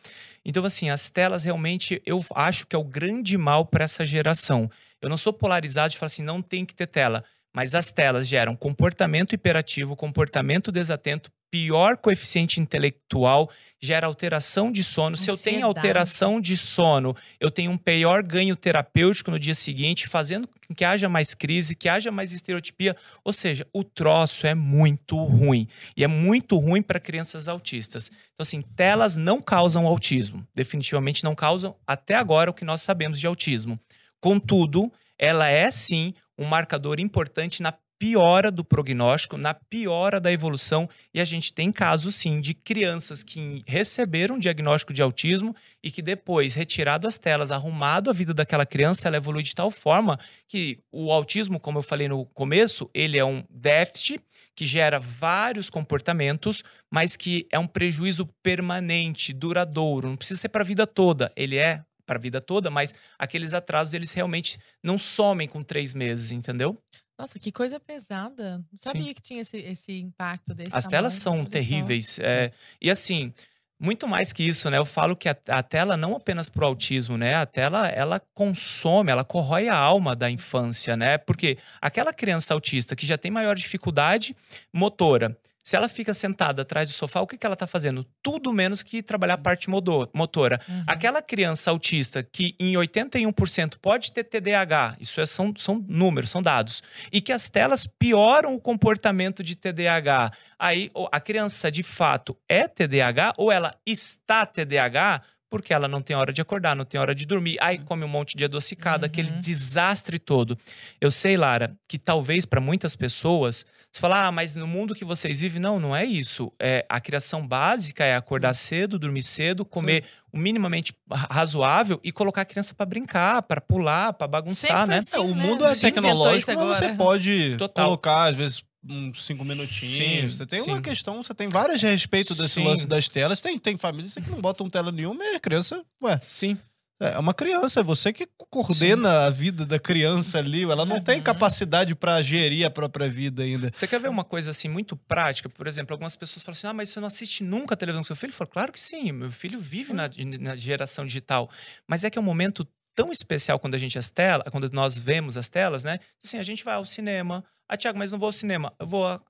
Então, 0.45 0.63
assim, 0.63 0.89
as 0.89 1.09
telas 1.09 1.43
realmente 1.43 2.01
eu 2.05 2.23
acho 2.35 2.67
que 2.67 2.75
é 2.75 2.79
o 2.79 2.83
grande 2.83 3.37
mal 3.37 3.65
para 3.65 3.83
essa 3.83 4.05
geração. 4.05 4.69
Eu 5.01 5.09
não 5.09 5.17
sou 5.17 5.33
polarizado 5.33 5.89
de 5.89 5.97
falar 5.97 6.07
assim, 6.07 6.23
não 6.23 6.41
tem 6.41 6.63
que 6.63 6.75
ter 6.75 6.87
tela. 6.87 7.23
Mas 7.53 7.73
as 7.73 7.91
telas 7.91 8.27
geram 8.27 8.55
comportamento 8.55 9.33
hiperativo, 9.33 9.95
comportamento 9.95 10.71
desatento, 10.71 11.31
pior 11.49 11.97
coeficiente 11.97 12.59
intelectual, 12.59 13.49
gera 13.79 14.07
alteração 14.07 14.71
de 14.71 14.83
sono. 14.83 15.15
Ansiedade. 15.15 15.39
Se 15.39 15.49
eu 15.49 15.53
tenho 15.53 15.65
alteração 15.65 16.41
de 16.41 16.57
sono, 16.57 17.15
eu 17.39 17.49
tenho 17.49 17.71
um 17.71 17.77
pior 17.77 18.21
ganho 18.23 18.55
terapêutico 18.55 19.31
no 19.31 19.39
dia 19.39 19.55
seguinte, 19.55 20.07
fazendo 20.07 20.47
com 20.47 20.75
que 20.75 20.83
haja 20.83 21.07
mais 21.07 21.33
crise, 21.33 21.75
que 21.75 21.87
haja 21.87 22.11
mais 22.11 22.31
estereotipia. 22.31 22.95
Ou 23.23 23.31
seja, 23.31 23.65
o 23.73 23.83
troço 23.83 24.45
é 24.45 24.53
muito 24.53 25.15
ruim. 25.23 25.67
E 25.95 26.03
é 26.03 26.07
muito 26.07 26.57
ruim 26.57 26.81
para 26.81 26.99
crianças 26.99 27.47
autistas. 27.47 28.11
Então, 28.33 28.43
assim, 28.43 28.61
telas 28.61 29.15
não 29.15 29.41
causam 29.41 29.87
autismo. 29.87 30.45
Definitivamente 30.53 31.23
não 31.23 31.35
causam, 31.35 31.75
até 31.85 32.15
agora, 32.15 32.51
o 32.51 32.53
que 32.53 32.65
nós 32.65 32.81
sabemos 32.81 33.19
de 33.19 33.27
autismo. 33.27 33.79
Contudo, 34.19 34.91
ela 35.17 35.47
é 35.47 35.71
sim 35.71 36.13
um 36.37 36.45
marcador 36.45 36.99
importante 36.99 37.61
na 37.63 37.73
piora 37.99 38.51
do 38.51 38.63
prognóstico, 38.63 39.37
na 39.37 39.53
piora 39.53 40.19
da 40.19 40.31
evolução, 40.31 40.89
e 41.13 41.19
a 41.19 41.25
gente 41.25 41.51
tem 41.51 41.71
casos 41.71 42.15
sim 42.15 42.39
de 42.39 42.53
crianças 42.53 43.23
que 43.23 43.63
receberam 43.67 44.37
diagnóstico 44.37 44.93
de 44.93 45.01
autismo 45.01 45.55
e 45.83 45.89
que 45.89 46.01
depois, 46.01 46.53
retirado 46.53 47.07
as 47.07 47.17
telas, 47.17 47.51
arrumado 47.51 48.09
a 48.09 48.13
vida 48.13 48.33
daquela 48.33 48.65
criança, 48.65 49.07
ela 49.07 49.17
evolui 49.17 49.43
de 49.43 49.55
tal 49.55 49.71
forma 49.71 50.19
que 50.47 50.79
o 50.91 51.11
autismo, 51.11 51.59
como 51.59 51.79
eu 51.79 51.83
falei 51.83 52.07
no 52.07 52.25
começo, 52.27 52.89
ele 52.93 53.17
é 53.17 53.25
um 53.25 53.43
déficit 53.49 54.21
que 54.55 54.65
gera 54.65 54.99
vários 54.99 55.69
comportamentos, 55.69 56.63
mas 56.91 57.15
que 57.15 57.47
é 57.51 57.59
um 57.59 57.67
prejuízo 57.67 58.27
permanente, 58.41 59.31
duradouro, 59.31 60.09
não 60.09 60.17
precisa 60.17 60.41
ser 60.41 60.49
para 60.49 60.63
a 60.63 60.65
vida 60.65 60.87
toda, 60.87 61.31
ele 61.35 61.57
é 61.57 61.83
para 62.07 62.17
a 62.17 62.21
vida 62.21 62.41
toda, 62.41 62.71
mas 62.71 62.95
aqueles 63.19 63.53
atrasos 63.53 63.93
eles 63.93 64.13
realmente 64.13 64.57
não 64.81 64.97
somem 64.97 65.47
com 65.47 65.61
três 65.61 65.93
meses, 65.93 66.31
entendeu? 66.31 66.75
Nossa, 67.17 67.39
que 67.39 67.51
coisa 67.51 67.79
pesada. 67.79 68.63
Não 68.71 68.77
sabia 68.77 69.03
Sim. 69.03 69.13
que 69.13 69.21
tinha 69.21 69.41
esse, 69.41 69.57
esse 69.57 69.99
impacto 69.99 70.53
desse 70.53 70.75
As 70.75 70.83
tamanho, 70.83 70.89
telas 70.91 71.13
são 71.13 71.43
terríveis. 71.43 72.19
É, 72.19 72.51
e 72.79 72.91
assim, 72.91 73.33
muito 73.79 74.07
mais 74.07 74.33
que 74.33 74.43
isso, 74.43 74.69
né? 74.69 74.77
Eu 74.77 74.85
falo 74.85 75.15
que 75.15 75.29
a, 75.29 75.35
a 75.49 75.61
tela 75.61 75.95
não 75.95 76.15
apenas 76.15 76.49
para 76.49 76.63
o 76.63 76.67
autismo, 76.67 77.17
né? 77.17 77.35
A 77.35 77.45
tela, 77.45 77.87
ela 77.87 78.19
consome, 78.33 79.11
ela 79.11 79.23
corrói 79.23 79.67
a 79.67 79.75
alma 79.75 80.15
da 80.15 80.29
infância, 80.29 80.97
né? 80.97 81.17
Porque 81.17 81.57
aquela 81.81 82.13
criança 82.13 82.53
autista 82.53 82.95
que 82.95 83.05
já 83.05 83.17
tem 83.17 83.31
maior 83.31 83.55
dificuldade 83.55 84.35
motora, 84.73 85.35
se 85.67 85.75
ela 85.75 85.89
fica 85.89 86.13
sentada 86.13 86.61
atrás 86.61 86.87
do 86.87 86.93
sofá, 86.93 87.19
o 87.19 87.27
que, 87.27 87.37
que 87.37 87.45
ela 87.45 87.51
está 87.51 87.67
fazendo? 87.67 88.05
Tudo 88.23 88.53
menos 88.53 88.81
que 88.81 89.03
trabalhar 89.03 89.33
a 89.33 89.37
parte 89.37 89.69
motora. 89.69 90.61
Uhum. 90.65 90.83
Aquela 90.87 91.21
criança 91.21 91.69
autista 91.71 92.23
que 92.23 92.55
em 92.57 92.75
81% 92.75 93.73
pode 93.81 94.13
ter 94.13 94.23
TDAH, 94.23 94.95
isso 94.97 95.19
é, 95.19 95.25
são, 95.25 95.53
são 95.57 95.83
números, 95.85 96.29
são 96.29 96.41
dados, 96.41 96.81
e 97.11 97.19
que 97.19 97.33
as 97.33 97.49
telas 97.49 97.85
pioram 97.99 98.55
o 98.55 98.61
comportamento 98.61 99.43
de 99.43 99.57
TDAH. 99.57 100.31
Aí 100.57 100.89
a 101.11 101.19
criança 101.19 101.69
de 101.69 101.83
fato 101.83 102.37
é 102.47 102.65
TDAH 102.65 103.33
ou 103.37 103.51
ela 103.51 103.75
está 103.85 104.45
TDAH? 104.45 105.21
Porque 105.49 105.73
ela 105.73 105.87
não 105.87 106.01
tem 106.01 106.15
hora 106.15 106.33
de 106.33 106.41
acordar, 106.41 106.75
não 106.75 106.85
tem 106.85 106.99
hora 106.99 107.15
de 107.15 107.25
dormir, 107.25 107.57
aí 107.61 107.77
come 107.79 108.03
um 108.03 108.07
monte 108.07 108.35
de 108.35 108.45
adocicado, 108.45 109.03
uhum. 109.03 109.07
aquele 109.07 109.31
desastre 109.31 110.19
todo. 110.19 110.57
Eu 110.99 111.09
sei, 111.09 111.37
Lara, 111.37 111.75
que 111.87 111.97
talvez 111.97 112.45
para 112.45 112.59
muitas 112.59 112.95
pessoas, 112.95 113.65
você 113.91 114.01
fala, 114.01 114.27
ah, 114.27 114.31
mas 114.31 114.55
no 114.55 114.67
mundo 114.67 114.93
que 114.93 115.05
vocês 115.05 115.39
vivem, 115.39 115.61
não, 115.61 115.79
não 115.79 115.95
é 115.95 116.05
isso. 116.05 116.51
É, 116.59 116.85
a 116.89 116.99
criação 116.99 117.47
básica 117.47 118.03
é 118.03 118.15
acordar 118.15 118.53
cedo, 118.53 118.99
dormir 118.99 119.23
cedo, 119.23 119.63
comer 119.63 120.03
Sim. 120.03 120.11
o 120.33 120.37
minimamente 120.37 120.93
razoável 121.31 121.99
e 122.03 122.11
colocar 122.11 122.41
a 122.41 122.45
criança 122.45 122.73
para 122.73 122.85
brincar, 122.85 123.41
para 123.43 123.61
pular, 123.61 124.13
para 124.13 124.27
bagunçar, 124.27 124.85
né? 124.85 124.97
Assim, 124.97 125.15
é, 125.15 125.19
o 125.19 125.33
mundo 125.33 125.63
né? 125.63 125.71
é 125.71 125.75
tecnológico, 125.75 126.51
mas 126.55 126.77
você 126.77 126.93
pode 126.93 127.55
Total. 127.57 127.85
colocar, 127.85 128.25
às 128.25 128.35
vezes, 128.35 128.63
uns 128.83 129.25
cinco 129.25 129.43
minutinhos. 129.43 129.95
Sim, 129.95 130.27
você 130.29 130.45
tem 130.45 130.61
sim. 130.61 130.71
uma 130.71 130.81
questão, 130.81 131.21
você 131.21 131.33
tem 131.33 131.49
várias 131.49 131.83
a 131.83 131.89
respeito 131.89 132.33
desse 132.35 132.55
sim. 132.55 132.63
lance 132.63 132.87
das 132.87 133.07
telas. 133.07 133.41
Tem, 133.41 133.57
tem 133.57 133.77
famílias 133.77 134.13
que 134.13 134.29
não 134.29 134.41
botam 134.41 134.69
tela 134.69 134.91
nenhuma 134.91 135.23
e 135.23 135.35
a 135.35 135.39
criança, 135.39 135.83
ué. 136.01 136.17
Sim. 136.19 136.57
É 136.99 137.19
uma 137.19 137.33
criança, 137.33 137.81
é 137.81 137.83
você 137.83 138.11
que 138.11 138.27
coordena 138.49 139.25
a 139.25 139.29
vida 139.29 139.67
da 139.67 139.77
criança 139.77 140.39
ali. 140.39 140.63
Ela 140.63 140.83
não 140.83 140.95
uhum. 140.95 141.03
tem 141.03 141.21
capacidade 141.21 141.93
para 141.93 142.19
gerir 142.23 142.65
a 142.65 142.71
própria 142.71 143.07
vida 143.07 143.43
ainda. 143.43 143.69
Você 143.71 143.87
quer 143.87 143.99
ver 143.99 144.09
uma 144.09 144.23
coisa 144.23 144.49
assim 144.49 144.67
muito 144.67 144.97
prática? 144.97 145.47
Por 145.47 145.67
exemplo, 145.67 145.93
algumas 145.93 146.15
pessoas 146.15 146.43
falam 146.43 146.53
assim: 146.53 146.67
ah, 146.67 146.73
mas 146.73 146.89
você 146.89 146.99
não 146.99 147.07
assiste 147.07 147.43
nunca 147.43 147.75
a 147.75 147.77
televisão 147.77 148.01
com 148.01 148.07
seu 148.07 148.15
filho? 148.15 148.31
Eu 148.31 148.35
falo, 148.35 148.49
claro 148.49 148.71
que 148.71 148.79
sim, 148.79 149.11
meu 149.11 149.31
filho 149.31 149.59
vive 149.59 149.93
na, 149.93 150.09
na 150.39 150.55
geração 150.55 151.05
digital. 151.05 151.47
Mas 151.87 152.03
é 152.03 152.09
que 152.09 152.17
é 152.17 152.21
um 152.21 152.25
momento 152.25 152.67
tão 152.95 153.11
especial 153.11 153.59
quando 153.59 153.75
a 153.75 153.77
gente 153.77 153.99
as 153.99 154.09
telas, 154.09 154.47
quando 154.49 154.67
nós 154.71 154.97
vemos 154.97 155.37
as 155.37 155.47
telas, 155.47 155.83
né? 155.83 155.99
Assim, 156.25 156.39
a 156.39 156.43
gente 156.43 156.63
vai 156.63 156.73
ao 156.73 156.85
cinema. 156.85 157.45
Ah, 157.67 157.77
Tiago, 157.77 157.97
mas 157.97 158.11
não 158.11 158.19
vou 158.19 158.27
ao 158.27 158.33
cinema. 158.33 158.73
Eu 158.79 158.87
vou 158.87 159.21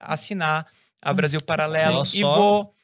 assinar 0.00 0.66
a 1.02 1.10
hum, 1.10 1.14
Brasil 1.14 1.40
Paralelo 1.42 2.02
e 2.12 2.22
vou 2.22 2.74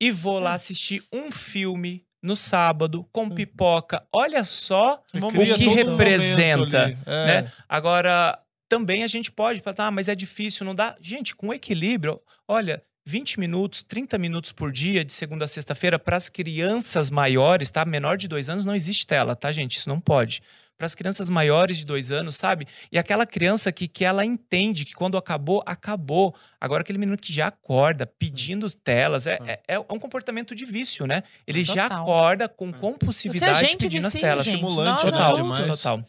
e 0.00 0.10
vou 0.10 0.38
lá 0.38 0.54
assistir 0.54 1.02
um 1.12 1.30
filme 1.30 2.04
no 2.22 2.36
sábado 2.36 3.08
com 3.12 3.24
hum. 3.24 3.30
pipoca. 3.30 4.06
Olha 4.12 4.44
só 4.44 5.02
o 5.14 5.54
que 5.56 5.68
representa, 5.68 6.96
é. 7.06 7.26
né? 7.26 7.52
Agora 7.68 8.38
também 8.68 9.02
a 9.02 9.06
gente 9.06 9.32
pode 9.32 9.60
falar, 9.60 9.88
ah, 9.88 9.90
mas 9.90 10.08
é 10.08 10.14
difícil, 10.14 10.66
não 10.66 10.74
dá. 10.74 10.96
Gente, 11.00 11.34
com 11.34 11.52
equilíbrio, 11.54 12.20
olha, 12.46 12.82
20 13.06 13.40
minutos, 13.40 13.82
30 13.82 14.18
minutos 14.18 14.52
por 14.52 14.70
dia, 14.70 15.02
de 15.02 15.12
segunda 15.12 15.46
a 15.46 15.48
sexta-feira, 15.48 15.98
para 15.98 16.16
as 16.16 16.28
crianças 16.28 17.08
maiores, 17.08 17.70
tá? 17.70 17.84
Menor 17.84 18.18
de 18.18 18.28
dois 18.28 18.50
anos 18.50 18.66
não 18.66 18.74
existe 18.74 19.06
tela, 19.06 19.34
tá, 19.34 19.50
gente? 19.50 19.78
Isso 19.78 19.88
não 19.88 19.98
pode. 19.98 20.42
Para 20.78 20.86
as 20.86 20.94
crianças 20.94 21.28
maiores 21.28 21.78
de 21.78 21.84
dois 21.84 22.12
anos, 22.12 22.36
sabe? 22.36 22.64
E 22.92 22.98
aquela 22.98 23.26
criança 23.26 23.72
que, 23.72 23.88
que 23.88 24.04
ela 24.04 24.24
entende 24.24 24.84
que 24.84 24.94
quando 24.94 25.18
acabou, 25.18 25.60
acabou. 25.66 26.32
Agora, 26.60 26.82
aquele 26.82 26.98
menino 26.98 27.18
que 27.18 27.32
já 27.32 27.48
acorda 27.48 28.06
pedindo 28.06 28.70
telas, 28.70 29.26
é, 29.26 29.38
é, 29.44 29.60
é 29.66 29.78
um 29.80 29.98
comportamento 29.98 30.54
de 30.54 30.64
vício, 30.64 31.04
né? 31.04 31.24
Ele 31.48 31.66
Total. 31.66 31.74
já 31.74 31.86
acorda 31.86 32.48
com 32.48 32.68
é. 32.68 32.72
compulsividade 32.72 33.76
pedindo 33.76 34.06
as 34.06 34.14
telas. 34.14 34.44
Gente. 34.44 34.54
Estimulante, 34.54 35.02
Total. 35.02 35.48
Né? 35.48 35.66
Total. 35.66 36.06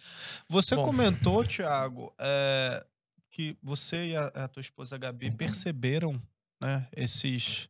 Você 0.48 0.76
Bom. 0.76 0.86
comentou, 0.86 1.44
Thiago, 1.44 2.14
é, 2.20 2.86
que 3.32 3.58
você 3.64 4.10
e 4.10 4.16
a, 4.16 4.28
a 4.28 4.48
tua 4.48 4.62
esposa 4.62 4.98
Gabi 5.00 5.32
perceberam 5.32 6.22
né, 6.62 6.88
esses 6.96 7.68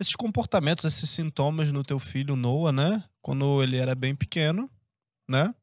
esses 0.00 0.16
comportamentos, 0.16 0.84
esses 0.84 1.08
sintomas 1.10 1.70
no 1.70 1.84
teu 1.84 1.98
filho 1.98 2.34
Noah, 2.34 2.72
né, 2.72 3.04
quando 3.20 3.62
ele 3.62 3.76
era 3.76 3.94
bem 3.94 4.14
pequeno, 4.16 4.68
né? 5.28 5.54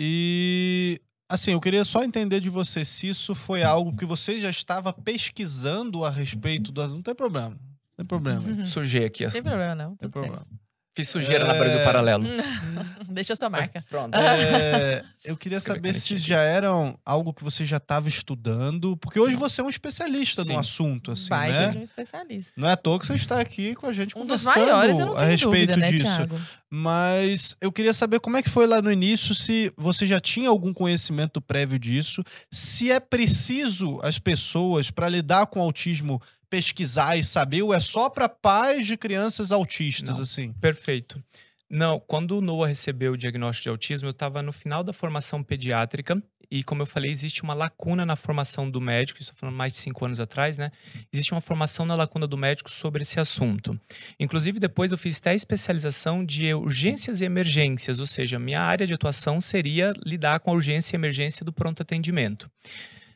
E 0.00 1.00
assim, 1.28 1.50
eu 1.50 1.60
queria 1.60 1.84
só 1.84 2.04
entender 2.04 2.38
de 2.40 2.48
você 2.48 2.84
se 2.84 3.08
isso 3.08 3.34
foi 3.34 3.64
algo 3.64 3.96
que 3.96 4.06
você 4.06 4.38
já 4.38 4.48
estava 4.48 4.92
pesquisando 4.92 6.04
a 6.04 6.10
respeito 6.10 6.70
do, 6.70 6.86
não 6.86 7.02
tem 7.02 7.14
problema. 7.14 7.50
Não 7.50 7.96
tem 7.96 8.06
problema. 8.06 8.40
Uhum. 8.48 8.64
Sujei 8.64 9.04
aqui. 9.04 9.24
Não 9.24 9.32
tem 9.32 9.42
problema 9.42 9.74
não. 9.74 9.96
Tem 9.96 10.08
problema. 10.08 10.36
Certo. 10.36 10.67
Fiz 10.98 11.10
sujeira 11.10 11.44
é... 11.44 11.46
na 11.46 11.54
Brasil 11.54 11.78
Paralelo. 11.84 12.24
Deixa 13.08 13.34
a 13.34 13.36
sua 13.36 13.48
marca. 13.48 13.84
Pronto. 13.88 14.18
É, 14.48 15.02
eu 15.24 15.36
queria 15.36 15.58
saber 15.58 15.94
se 15.94 16.16
já 16.16 16.40
eram 16.40 16.98
algo 17.04 17.32
que 17.32 17.42
você 17.42 17.64
já 17.64 17.76
estava 17.76 18.08
estudando, 18.08 18.96
porque 18.96 19.18
hoje 19.18 19.36
você 19.36 19.60
é 19.60 19.64
um 19.64 19.68
especialista 19.68 20.42
Sim. 20.44 20.52
no 20.52 20.58
assunto, 20.58 21.12
assim, 21.12 21.28
Vai 21.28 21.50
né? 21.50 21.68
de 21.68 21.78
um 21.78 21.82
especialista. 21.82 22.60
Não 22.60 22.68
é 22.68 22.72
à 22.72 22.76
toa 22.76 22.98
que 22.98 23.06
você 23.06 23.14
está 23.14 23.40
aqui 23.40 23.74
com 23.74 23.86
a 23.86 23.92
gente 23.92 24.16
um 24.16 24.26
dos 24.26 24.42
maiores, 24.42 24.98
eu 24.98 25.06
não 25.06 25.14
tenho 25.14 25.26
a 25.26 25.30
respeito 25.30 25.72
dúvida, 25.72 25.76
né, 25.76 25.90
disso. 25.90 26.04
Thiago? 26.04 26.40
Mas 26.70 27.56
eu 27.60 27.72
queria 27.72 27.94
saber 27.94 28.20
como 28.20 28.36
é 28.36 28.42
que 28.42 28.50
foi 28.50 28.66
lá 28.66 28.80
no 28.80 28.92
início, 28.92 29.34
se 29.34 29.72
você 29.76 30.06
já 30.06 30.20
tinha 30.20 30.48
algum 30.48 30.72
conhecimento 30.72 31.40
prévio 31.40 31.78
disso, 31.78 32.22
se 32.50 32.90
é 32.90 33.00
preciso 33.00 33.98
as 34.02 34.18
pessoas 34.18 34.90
para 34.90 35.08
lidar 35.08 35.46
com 35.46 35.60
autismo 35.60 36.20
pesquisar 36.50 37.16
e 37.16 37.24
saber 37.24 37.62
ou 37.62 37.74
é 37.74 37.80
só 37.80 38.08
para 38.08 38.28
pais 38.28 38.86
de 38.86 38.96
crianças 38.96 39.52
autistas, 39.52 40.16
Não, 40.16 40.22
assim? 40.22 40.52
Perfeito. 40.54 41.22
Não, 41.70 42.00
quando 42.00 42.38
o 42.38 42.40
Noah 42.40 42.68
recebeu 42.68 43.12
o 43.12 43.16
diagnóstico 43.16 43.64
de 43.64 43.68
autismo, 43.68 44.08
eu 44.08 44.12
estava 44.12 44.42
no 44.42 44.52
final 44.52 44.82
da 44.82 44.92
formação 44.92 45.42
pediátrica 45.42 46.22
e, 46.50 46.64
como 46.64 46.80
eu 46.80 46.86
falei, 46.86 47.10
existe 47.10 47.42
uma 47.42 47.52
lacuna 47.52 48.06
na 48.06 48.16
formação 48.16 48.70
do 48.70 48.80
médico, 48.80 49.20
estou 49.20 49.36
falando 49.36 49.54
mais 49.54 49.72
de 49.72 49.78
cinco 49.78 50.02
anos 50.04 50.18
atrás, 50.18 50.56
né? 50.56 50.70
Existe 51.12 51.32
uma 51.32 51.42
formação 51.42 51.84
na 51.84 51.94
lacuna 51.94 52.26
do 52.26 52.38
médico 52.38 52.70
sobre 52.70 53.02
esse 53.02 53.20
assunto. 53.20 53.78
Inclusive, 54.18 54.58
depois 54.58 54.90
eu 54.90 54.96
fiz 54.96 55.18
até 55.18 55.34
especialização 55.34 56.24
de 56.24 56.54
urgências 56.54 57.20
e 57.20 57.26
emergências, 57.26 58.00
ou 58.00 58.06
seja, 58.06 58.38
minha 58.38 58.62
área 58.62 58.86
de 58.86 58.94
atuação 58.94 59.40
seria 59.42 59.92
lidar 60.06 60.40
com 60.40 60.50
a 60.50 60.54
urgência 60.54 60.96
e 60.96 60.98
emergência 60.98 61.44
do 61.44 61.52
pronto 61.52 61.82
atendimento. 61.82 62.50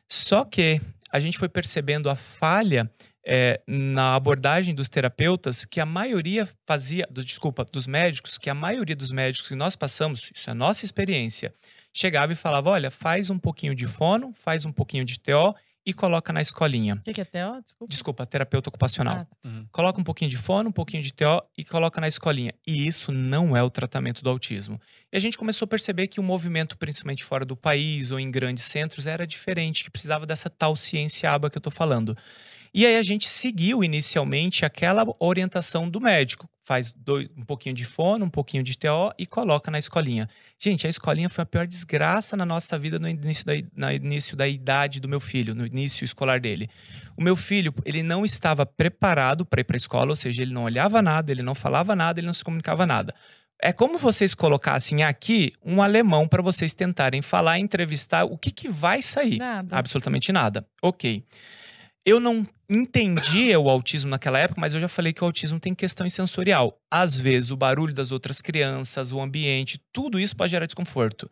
Só 0.07 0.45
que 0.45 0.79
a 1.11 1.19
gente 1.19 1.39
foi 1.39 1.49
percebendo 1.49 2.11
a 2.11 2.15
falha 2.15 2.91
é, 3.25 3.61
na 3.67 4.15
abordagem 4.15 4.75
dos 4.75 4.89
terapeutas 4.89 5.65
que 5.65 5.81
a 5.81 5.87
maioria 5.87 6.49
fazia, 6.67 7.07
do, 7.11 7.25
desculpa, 7.25 7.65
dos 7.65 7.87
médicos, 7.87 8.39
que 8.39 8.51
a 8.51 8.55
maioria 8.55 8.97
dos 8.97 9.11
médicos 9.11 9.49
que 9.49 9.55
nós 9.55 9.77
passamos, 9.77 10.31
isso 10.35 10.51
é 10.51 10.55
nossa 10.55 10.85
experiência, 10.85 11.55
chegava 11.93 12.33
e 12.33 12.37
falava: 12.37 12.71
olha, 12.71 12.91
faz 12.91 13.31
um 13.31 13.39
pouquinho 13.39 13.75
de 13.75 13.87
fono, 13.87 14.33
faz 14.33 14.65
um 14.65 14.73
pouquinho 14.73 15.05
de 15.05 15.19
TO 15.19 15.55
e 15.85 15.93
coloca 15.93 16.33
na 16.33 16.41
escolinha. 16.41 16.95
O 16.95 17.01
que, 17.01 17.13
que, 17.13 17.21
é 17.21 17.25
TO? 17.25 17.61
Desculpa. 17.63 17.91
Desculpa, 17.91 18.27
terapeuta 18.27 18.69
ocupacional. 18.69 19.17
Ah, 19.17 19.25
tá. 19.25 19.49
uhum. 19.49 19.67
Coloca 19.73 20.01
um 20.01 20.05
pouquinho 20.05 20.31
de 20.31 20.37
fono, 20.37 20.69
um 20.69 20.73
pouquinho 20.73 21.03
de 21.03 21.13
TO 21.13 21.43
e 21.59 21.65
coloca 21.65 22.01
na 22.01 22.07
escolinha. 22.07 22.53
E 22.67 22.87
isso 22.87 23.11
não 23.11 23.57
é 23.57 23.63
o 23.63 23.71
tratamento 23.71 24.23
do 24.23 24.31
autismo. 24.31 24.81
E 25.13 25.17
a 25.17 25.21
gente 25.21 25.37
começou 25.37 25.67
a 25.67 25.69
perceber 25.69 26.07
que 26.07 26.21
o 26.21 26.23
movimento, 26.23 26.79
principalmente 26.79 27.25
fora 27.25 27.45
do 27.45 27.57
país 27.57 28.11
ou 28.11 28.21
em 28.21 28.31
grandes 28.31 28.65
centros, 28.65 29.07
era 29.07 29.27
diferente, 29.27 29.85
que 29.85 29.91
precisava 29.91 30.25
dessa 30.25 30.49
tal 30.49 30.77
ciência 30.77 31.31
aba 31.31 31.51
que 31.51 31.59
eu 31.59 31.61
estou 31.61 31.73
falando. 31.73 32.17
E 32.75 32.87
aí 32.87 32.97
a 32.97 33.03
gente 33.03 33.29
seguiu 33.29 33.85
inicialmente 33.85 34.65
aquela 34.65 35.05
orientação 35.19 35.89
do 35.91 36.01
médico. 36.01 36.49
Faz 36.65 36.93
dois, 36.93 37.29
um 37.37 37.45
pouquinho 37.45 37.75
de 37.75 37.85
fono, 37.85 38.25
um 38.25 38.31
pouquinho 38.31 38.63
de 38.63 38.79
TO 38.79 39.13
e 39.19 39.27
coloca 39.27 39.71
na 39.71 39.79
escolinha. 39.79 40.29
Gente, 40.59 40.87
a 40.87 40.91
escolinha 40.91 41.29
foi 41.29 41.43
a 41.43 41.47
pior 41.47 41.67
desgraça 41.67 42.37
na 42.37 42.47
nossa 42.47 42.79
vida 42.79 42.99
no 42.99 43.09
início 43.09 43.45
da, 43.45 43.53
no 43.77 43.93
início 43.93 44.37
da 44.37 44.49
idade 44.49 45.01
do 45.01 45.09
meu 45.09 45.21
filho, 45.21 45.55
no 45.55 45.67
início 45.67 46.05
escolar 46.05 46.41
dele. 46.41 46.71
O 47.17 47.23
meu 47.23 47.37
filho, 47.37 47.75
ele 47.85 48.03
não 48.03 48.25
estava 48.25 48.65
preparado 48.65 49.45
para 49.45 49.61
ir 49.61 49.65
para 49.65 49.77
a 49.77 49.79
escola, 49.79 50.11
ou 50.11 50.17
seja, 50.17 50.41
ele 50.41 50.55
não 50.55 50.65
olhava 50.65 51.03
nada, 51.03 51.31
ele 51.31 51.43
não 51.43 51.55
falava 51.55 51.95
nada, 51.95 52.21
ele 52.21 52.27
não 52.27 52.35
se 52.35 52.45
comunicava 52.45 52.87
nada. 52.87 53.13
É 53.61 53.73
como 53.73 53.99
vocês 53.99 54.35
colocassem 54.35 55.05
aqui 55.05 55.53
um 55.65 55.83
alemão 55.83 56.27
para 56.27 56.43
vocês 56.43 56.75
tentarem 56.75 57.21
falar, 57.21 57.59
entrevistar, 57.59 58.25
o 58.25 58.39
que, 58.39 58.51
que 58.51 58.69
vai 58.69 59.03
sair? 59.03 59.39
Nada. 59.39 59.77
Absolutamente 59.77 60.33
nada. 60.33 60.67
Ok. 60.81 61.25
Eu 62.05 62.19
não 62.19 62.45
entendia 62.69 63.59
o 63.61 63.69
autismo 63.71 64.11
naquela 64.11 64.39
época, 64.39 64.61
mas 64.61 64.75
eu 64.75 64.81
já 64.81 64.89
falei 64.89 65.13
que 65.13 65.23
o 65.23 65.27
autismo 65.27 65.61
tem 65.61 65.75
questão 65.75 66.09
sensorial. 66.09 66.79
Às 66.91 67.17
vezes, 67.17 67.51
o 67.51 67.57
barulho 67.57 67.95
das 67.95 68.11
outras 68.11 68.41
crianças, 68.41 69.13
o 69.13 69.21
ambiente, 69.21 69.81
tudo 69.93 70.19
isso 70.19 70.37
pode 70.37 70.51
gerar 70.51 70.67
desconforto. 70.67 71.31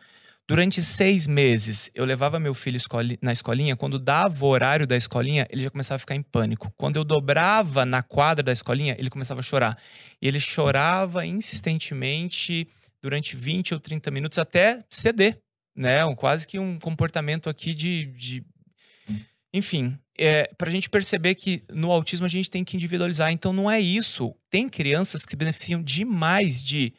Durante 0.50 0.82
seis 0.82 1.28
meses, 1.28 1.92
eu 1.94 2.04
levava 2.04 2.40
meu 2.40 2.52
filho 2.52 2.76
na 3.22 3.30
escolinha. 3.30 3.76
Quando 3.76 4.00
dava 4.00 4.44
o 4.44 4.48
horário 4.48 4.84
da 4.84 4.96
escolinha, 4.96 5.46
ele 5.48 5.62
já 5.62 5.70
começava 5.70 5.94
a 5.94 5.98
ficar 6.00 6.16
em 6.16 6.22
pânico. 6.22 6.72
Quando 6.76 6.96
eu 6.96 7.04
dobrava 7.04 7.84
na 7.84 8.02
quadra 8.02 8.42
da 8.42 8.50
escolinha, 8.50 8.96
ele 8.98 9.08
começava 9.08 9.38
a 9.38 9.44
chorar. 9.44 9.78
E 10.20 10.26
ele 10.26 10.40
chorava 10.40 11.24
insistentemente 11.24 12.66
durante 13.00 13.36
20 13.36 13.74
ou 13.74 13.80
30 13.80 14.10
minutos 14.10 14.38
até 14.38 14.84
ceder, 14.90 15.38
né? 15.76 16.04
Um, 16.04 16.16
quase 16.16 16.48
que 16.48 16.58
um 16.58 16.80
comportamento 16.80 17.48
aqui 17.48 17.72
de. 17.72 18.06
de... 18.06 18.44
Enfim, 19.54 19.96
é, 20.20 20.50
para 20.56 20.68
a 20.68 20.72
gente 20.72 20.88
perceber 20.88 21.34
que 21.34 21.62
no 21.72 21.90
autismo 21.90 22.26
a 22.26 22.28
gente 22.28 22.50
tem 22.50 22.62
que 22.62 22.76
individualizar. 22.76 23.32
Então 23.32 23.52
não 23.52 23.70
é 23.70 23.80
isso. 23.80 24.34
Tem 24.50 24.68
crianças 24.68 25.24
que 25.24 25.30
se 25.30 25.36
beneficiam 25.36 25.82
demais 25.82 26.62
de. 26.62 26.92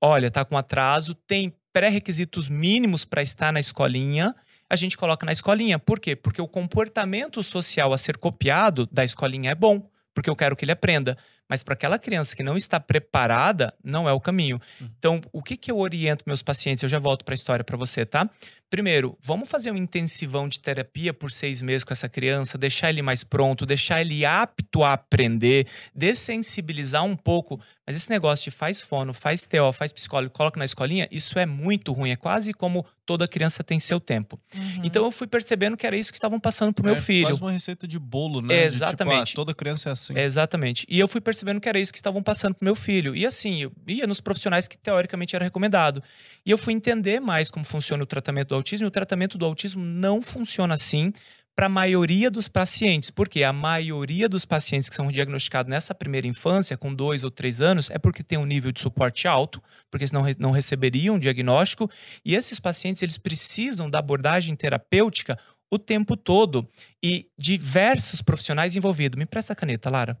Olha, 0.00 0.30
tá 0.30 0.44
com 0.44 0.56
atraso, 0.56 1.14
tem 1.14 1.52
pré-requisitos 1.72 2.48
mínimos 2.48 3.04
para 3.04 3.22
estar 3.22 3.52
na 3.52 3.60
escolinha 3.60 4.34
a 4.72 4.76
gente 4.76 4.96
coloca 4.96 5.26
na 5.26 5.32
escolinha. 5.32 5.78
Por 5.78 6.00
quê? 6.00 6.16
Porque 6.16 6.40
o 6.40 6.48
comportamento 6.48 7.42
social 7.42 7.92
a 7.92 7.98
ser 7.98 8.16
copiado 8.16 8.88
da 8.90 9.04
escolinha 9.04 9.50
é 9.50 9.54
bom, 9.54 9.86
porque 10.14 10.30
eu 10.30 10.34
quero 10.34 10.56
que 10.56 10.64
ele 10.64 10.72
aprenda. 10.72 11.14
Mas 11.46 11.62
para 11.62 11.74
aquela 11.74 11.98
criança 11.98 12.34
que 12.34 12.42
não 12.42 12.56
está 12.56 12.80
preparada, 12.80 13.74
não 13.84 14.08
é 14.08 14.12
o 14.14 14.20
caminho. 14.20 14.58
Uhum. 14.80 14.88
Então, 14.98 15.20
o 15.30 15.42
que, 15.42 15.58
que 15.58 15.70
eu 15.70 15.78
oriento 15.78 16.24
meus 16.26 16.42
pacientes? 16.42 16.82
Eu 16.82 16.88
já 16.88 16.98
volto 16.98 17.22
para 17.22 17.34
a 17.34 17.36
história 17.36 17.62
para 17.62 17.76
você, 17.76 18.06
tá? 18.06 18.30
Primeiro, 18.72 19.18
vamos 19.20 19.50
fazer 19.50 19.70
um 19.70 19.76
intensivão 19.76 20.48
de 20.48 20.58
terapia 20.58 21.12
por 21.12 21.30
seis 21.30 21.60
meses 21.60 21.84
com 21.84 21.92
essa 21.92 22.08
criança, 22.08 22.56
deixar 22.56 22.88
ele 22.88 23.02
mais 23.02 23.22
pronto, 23.22 23.66
deixar 23.66 24.00
ele 24.00 24.24
apto 24.24 24.82
a 24.82 24.94
aprender, 24.94 25.66
dessensibilizar 25.94 27.04
um 27.04 27.14
pouco. 27.14 27.60
Mas 27.86 27.96
esse 27.96 28.08
negócio 28.08 28.44
de 28.44 28.50
faz 28.50 28.80
fono, 28.80 29.12
faz 29.12 29.44
TO, 29.44 29.70
faz 29.74 29.92
psicólogo, 29.92 30.32
coloca 30.32 30.58
na 30.58 30.64
escolinha, 30.64 31.06
isso 31.10 31.38
é 31.38 31.44
muito 31.44 31.92
ruim. 31.92 32.12
É 32.12 32.16
quase 32.16 32.54
como 32.54 32.86
toda 33.04 33.28
criança 33.28 33.62
tem 33.62 33.78
seu 33.78 34.00
tempo. 34.00 34.40
Uhum. 34.54 34.82
Então 34.84 35.04
eu 35.04 35.10
fui 35.10 35.26
percebendo 35.26 35.76
que 35.76 35.86
era 35.86 35.96
isso 35.96 36.10
que 36.10 36.16
estavam 36.16 36.40
passando 36.40 36.72
pro 36.72 36.88
é, 36.88 36.92
meu 36.92 37.02
filho. 37.02 37.28
Faz 37.28 37.40
uma 37.40 37.52
receita 37.52 37.86
de 37.86 37.98
bolo, 37.98 38.40
né? 38.40 38.64
Exatamente. 38.64 39.18
De, 39.18 39.24
tipo, 39.26 39.40
ah, 39.40 39.44
toda 39.44 39.54
criança 39.54 39.90
é 39.90 39.92
assim. 39.92 40.16
Exatamente. 40.16 40.86
E 40.88 40.98
eu 40.98 41.06
fui 41.06 41.20
percebendo 41.20 41.60
que 41.60 41.68
era 41.68 41.78
isso 41.78 41.92
que 41.92 41.98
estavam 41.98 42.22
passando 42.22 42.54
pro 42.54 42.64
meu 42.64 42.74
filho. 42.74 43.14
E 43.14 43.26
assim, 43.26 43.64
eu 43.64 43.72
ia 43.86 44.06
nos 44.06 44.20
profissionais 44.20 44.66
que 44.66 44.78
teoricamente 44.78 45.36
era 45.36 45.44
recomendado. 45.44 46.02
E 46.46 46.50
eu 46.50 46.56
fui 46.56 46.72
entender 46.72 47.20
mais 47.20 47.50
como 47.50 47.64
funciona 47.64 48.02
o 48.02 48.06
tratamento 48.06 48.48
do 48.48 48.61
autismo. 48.62 48.86
E 48.86 48.88
o 48.88 48.90
tratamento 48.90 49.36
do 49.36 49.44
autismo 49.44 49.84
não 49.84 50.22
funciona 50.22 50.74
assim 50.74 51.12
para 51.54 51.66
a 51.66 51.68
maioria 51.68 52.30
dos 52.30 52.48
pacientes, 52.48 53.10
porque 53.10 53.44
a 53.44 53.52
maioria 53.52 54.26
dos 54.26 54.44
pacientes 54.44 54.88
que 54.88 54.96
são 54.96 55.08
diagnosticados 55.08 55.68
nessa 55.70 55.94
primeira 55.94 56.26
infância, 56.26 56.78
com 56.78 56.94
dois 56.94 57.24
ou 57.24 57.30
três 57.30 57.60
anos, 57.60 57.90
é 57.90 57.98
porque 57.98 58.22
tem 58.22 58.38
um 58.38 58.46
nível 58.46 58.72
de 58.72 58.80
suporte 58.80 59.28
alto, 59.28 59.62
porque 59.90 60.06
senão 60.06 60.22
não 60.38 60.50
receberiam 60.50 61.16
um 61.16 61.18
diagnóstico, 61.18 61.90
e 62.24 62.34
esses 62.34 62.58
pacientes 62.58 63.02
eles 63.02 63.18
precisam 63.18 63.90
da 63.90 63.98
abordagem 63.98 64.56
terapêutica 64.56 65.38
o 65.70 65.78
tempo 65.78 66.16
todo 66.16 66.66
e 67.02 67.28
diversos 67.38 68.22
profissionais 68.22 68.74
envolvidos. 68.74 69.18
Me 69.18 69.26
presta 69.26 69.52
a 69.52 69.56
caneta, 69.56 69.90
Lara. 69.90 70.18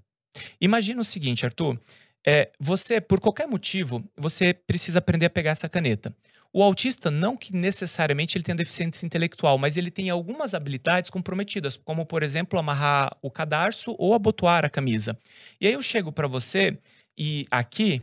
Imagina 0.60 1.00
o 1.00 1.04
seguinte, 1.04 1.44
Arthur, 1.46 1.78
é, 2.26 2.50
você, 2.58 3.00
por 3.00 3.20
qualquer 3.20 3.46
motivo, 3.46 4.04
você 4.16 4.54
precisa 4.54 4.98
aprender 4.98 5.26
a 5.26 5.30
pegar 5.30 5.50
essa 5.50 5.68
caneta. 5.68 6.14
O 6.54 6.62
autista, 6.62 7.10
não 7.10 7.34
que 7.34 7.54
necessariamente 7.54 8.36
ele 8.36 8.44
tenha 8.44 8.54
deficiência 8.54 9.06
intelectual, 9.06 9.56
mas 9.56 9.78
ele 9.78 9.90
tem 9.90 10.10
algumas 10.10 10.52
habilidades 10.52 11.08
comprometidas, 11.08 11.78
como, 11.78 12.04
por 12.04 12.22
exemplo, 12.22 12.58
amarrar 12.58 13.10
o 13.22 13.30
cadarço 13.30 13.96
ou 13.98 14.12
abotoar 14.12 14.62
a 14.64 14.68
camisa. 14.68 15.18
E 15.58 15.66
aí 15.66 15.72
eu 15.72 15.82
chego 15.82 16.12
para 16.12 16.28
você 16.28 16.78
e 17.16 17.46
aqui 17.50 18.02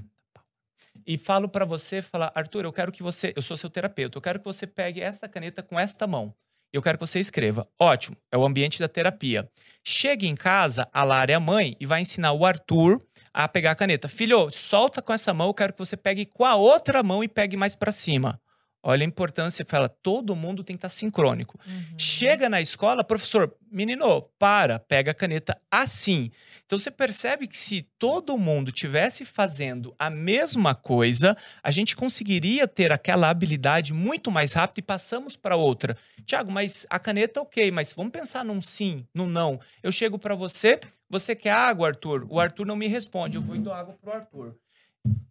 e 1.05 1.17
falo 1.17 1.47
para 1.47 1.63
você, 1.63 2.01
falar, 2.01 2.31
Arthur, 2.33 2.65
eu 2.65 2.73
quero 2.73 2.91
que 2.91 3.03
você, 3.03 3.33
eu 3.35 3.41
sou 3.41 3.55
seu 3.55 3.69
terapeuta, 3.69 4.17
eu 4.17 4.21
quero 4.21 4.39
que 4.39 4.45
você 4.45 4.65
pegue 4.65 4.99
essa 4.99 5.27
caneta 5.27 5.61
com 5.61 5.79
esta 5.79 6.07
mão. 6.07 6.33
Eu 6.71 6.83
quero 6.83 6.99
que 6.99 7.05
você 7.07 7.19
escreva. 7.19 7.67
Ótimo, 7.79 8.15
é 8.31 8.37
o 8.37 8.45
ambiente 8.45 8.79
da 8.79 8.87
terapia. 8.87 9.49
Chegue 9.83 10.27
em 10.27 10.35
casa, 10.35 10.87
a 10.93 11.03
Lara 11.03 11.31
é 11.31 11.35
a 11.35 11.39
mãe 11.39 11.75
e 11.79 11.85
vai 11.85 12.01
ensinar 12.01 12.31
o 12.33 12.45
Arthur 12.45 12.99
a 13.33 13.47
pegar 13.47 13.71
a 13.71 13.75
caneta. 13.75 14.07
Filho, 14.07 14.51
solta 14.51 15.01
com 15.01 15.11
essa 15.11 15.33
mão, 15.33 15.47
eu 15.47 15.53
quero 15.53 15.73
que 15.73 15.79
você 15.79 15.97
pegue 15.97 16.25
com 16.25 16.45
a 16.45 16.55
outra 16.55 17.01
mão 17.01 17.23
e 17.23 17.27
pegue 17.27 17.57
mais 17.57 17.73
para 17.73 17.91
cima. 17.91 18.39
Olha 18.81 19.03
a 19.03 19.07
importância, 19.07 19.65
fala, 19.67 19.89
todo 19.89 20.35
mundo 20.35 20.63
tem 20.63 20.75
que 20.75 20.77
estar 20.77 20.87
tá 20.87 20.93
sincrônico. 20.93 21.59
Uhum. 21.67 21.83
Chega 21.97 22.47
na 22.47 22.61
escola, 22.61 23.03
professor, 23.03 23.53
menino, 23.69 24.21
para, 24.39 24.79
pega 24.79 25.11
a 25.11 25.13
caneta 25.13 25.59
assim. 25.69 26.31
Então 26.65 26.79
você 26.79 26.89
percebe 26.89 27.45
que 27.45 27.57
se 27.57 27.81
todo 27.97 28.37
mundo 28.37 28.71
tivesse 28.71 29.25
fazendo 29.25 29.93
a 29.99 30.09
mesma 30.09 30.73
coisa, 30.73 31.35
a 31.61 31.71
gente 31.71 31.95
conseguiria 31.95 32.67
ter 32.67 32.91
aquela 32.91 33.29
habilidade 33.29 33.91
muito 33.91 34.31
mais 34.31 34.53
rápido 34.53 34.77
e 34.77 34.83
passamos 34.83 35.35
para 35.35 35.57
outra. 35.57 35.97
Tiago, 36.25 36.49
mas 36.49 36.85
a 36.89 36.97
caneta 36.97 37.41
ok, 37.41 37.71
mas 37.71 37.91
vamos 37.91 38.13
pensar 38.13 38.45
num 38.45 38.61
sim, 38.61 39.05
num 39.13 39.27
não. 39.27 39.59
Eu 39.83 39.91
chego 39.91 40.17
para 40.17 40.35
você, 40.35 40.79
você 41.09 41.35
quer 41.35 41.51
água, 41.51 41.87
Arthur? 41.87 42.25
O 42.29 42.39
Arthur 42.39 42.65
não 42.65 42.77
me 42.77 42.87
responde, 42.87 43.35
eu 43.35 43.41
vou 43.41 43.55
e 43.57 43.59
dou 43.59 43.73
água 43.73 43.95
pro 43.99 44.13
Arthur. 44.13 44.55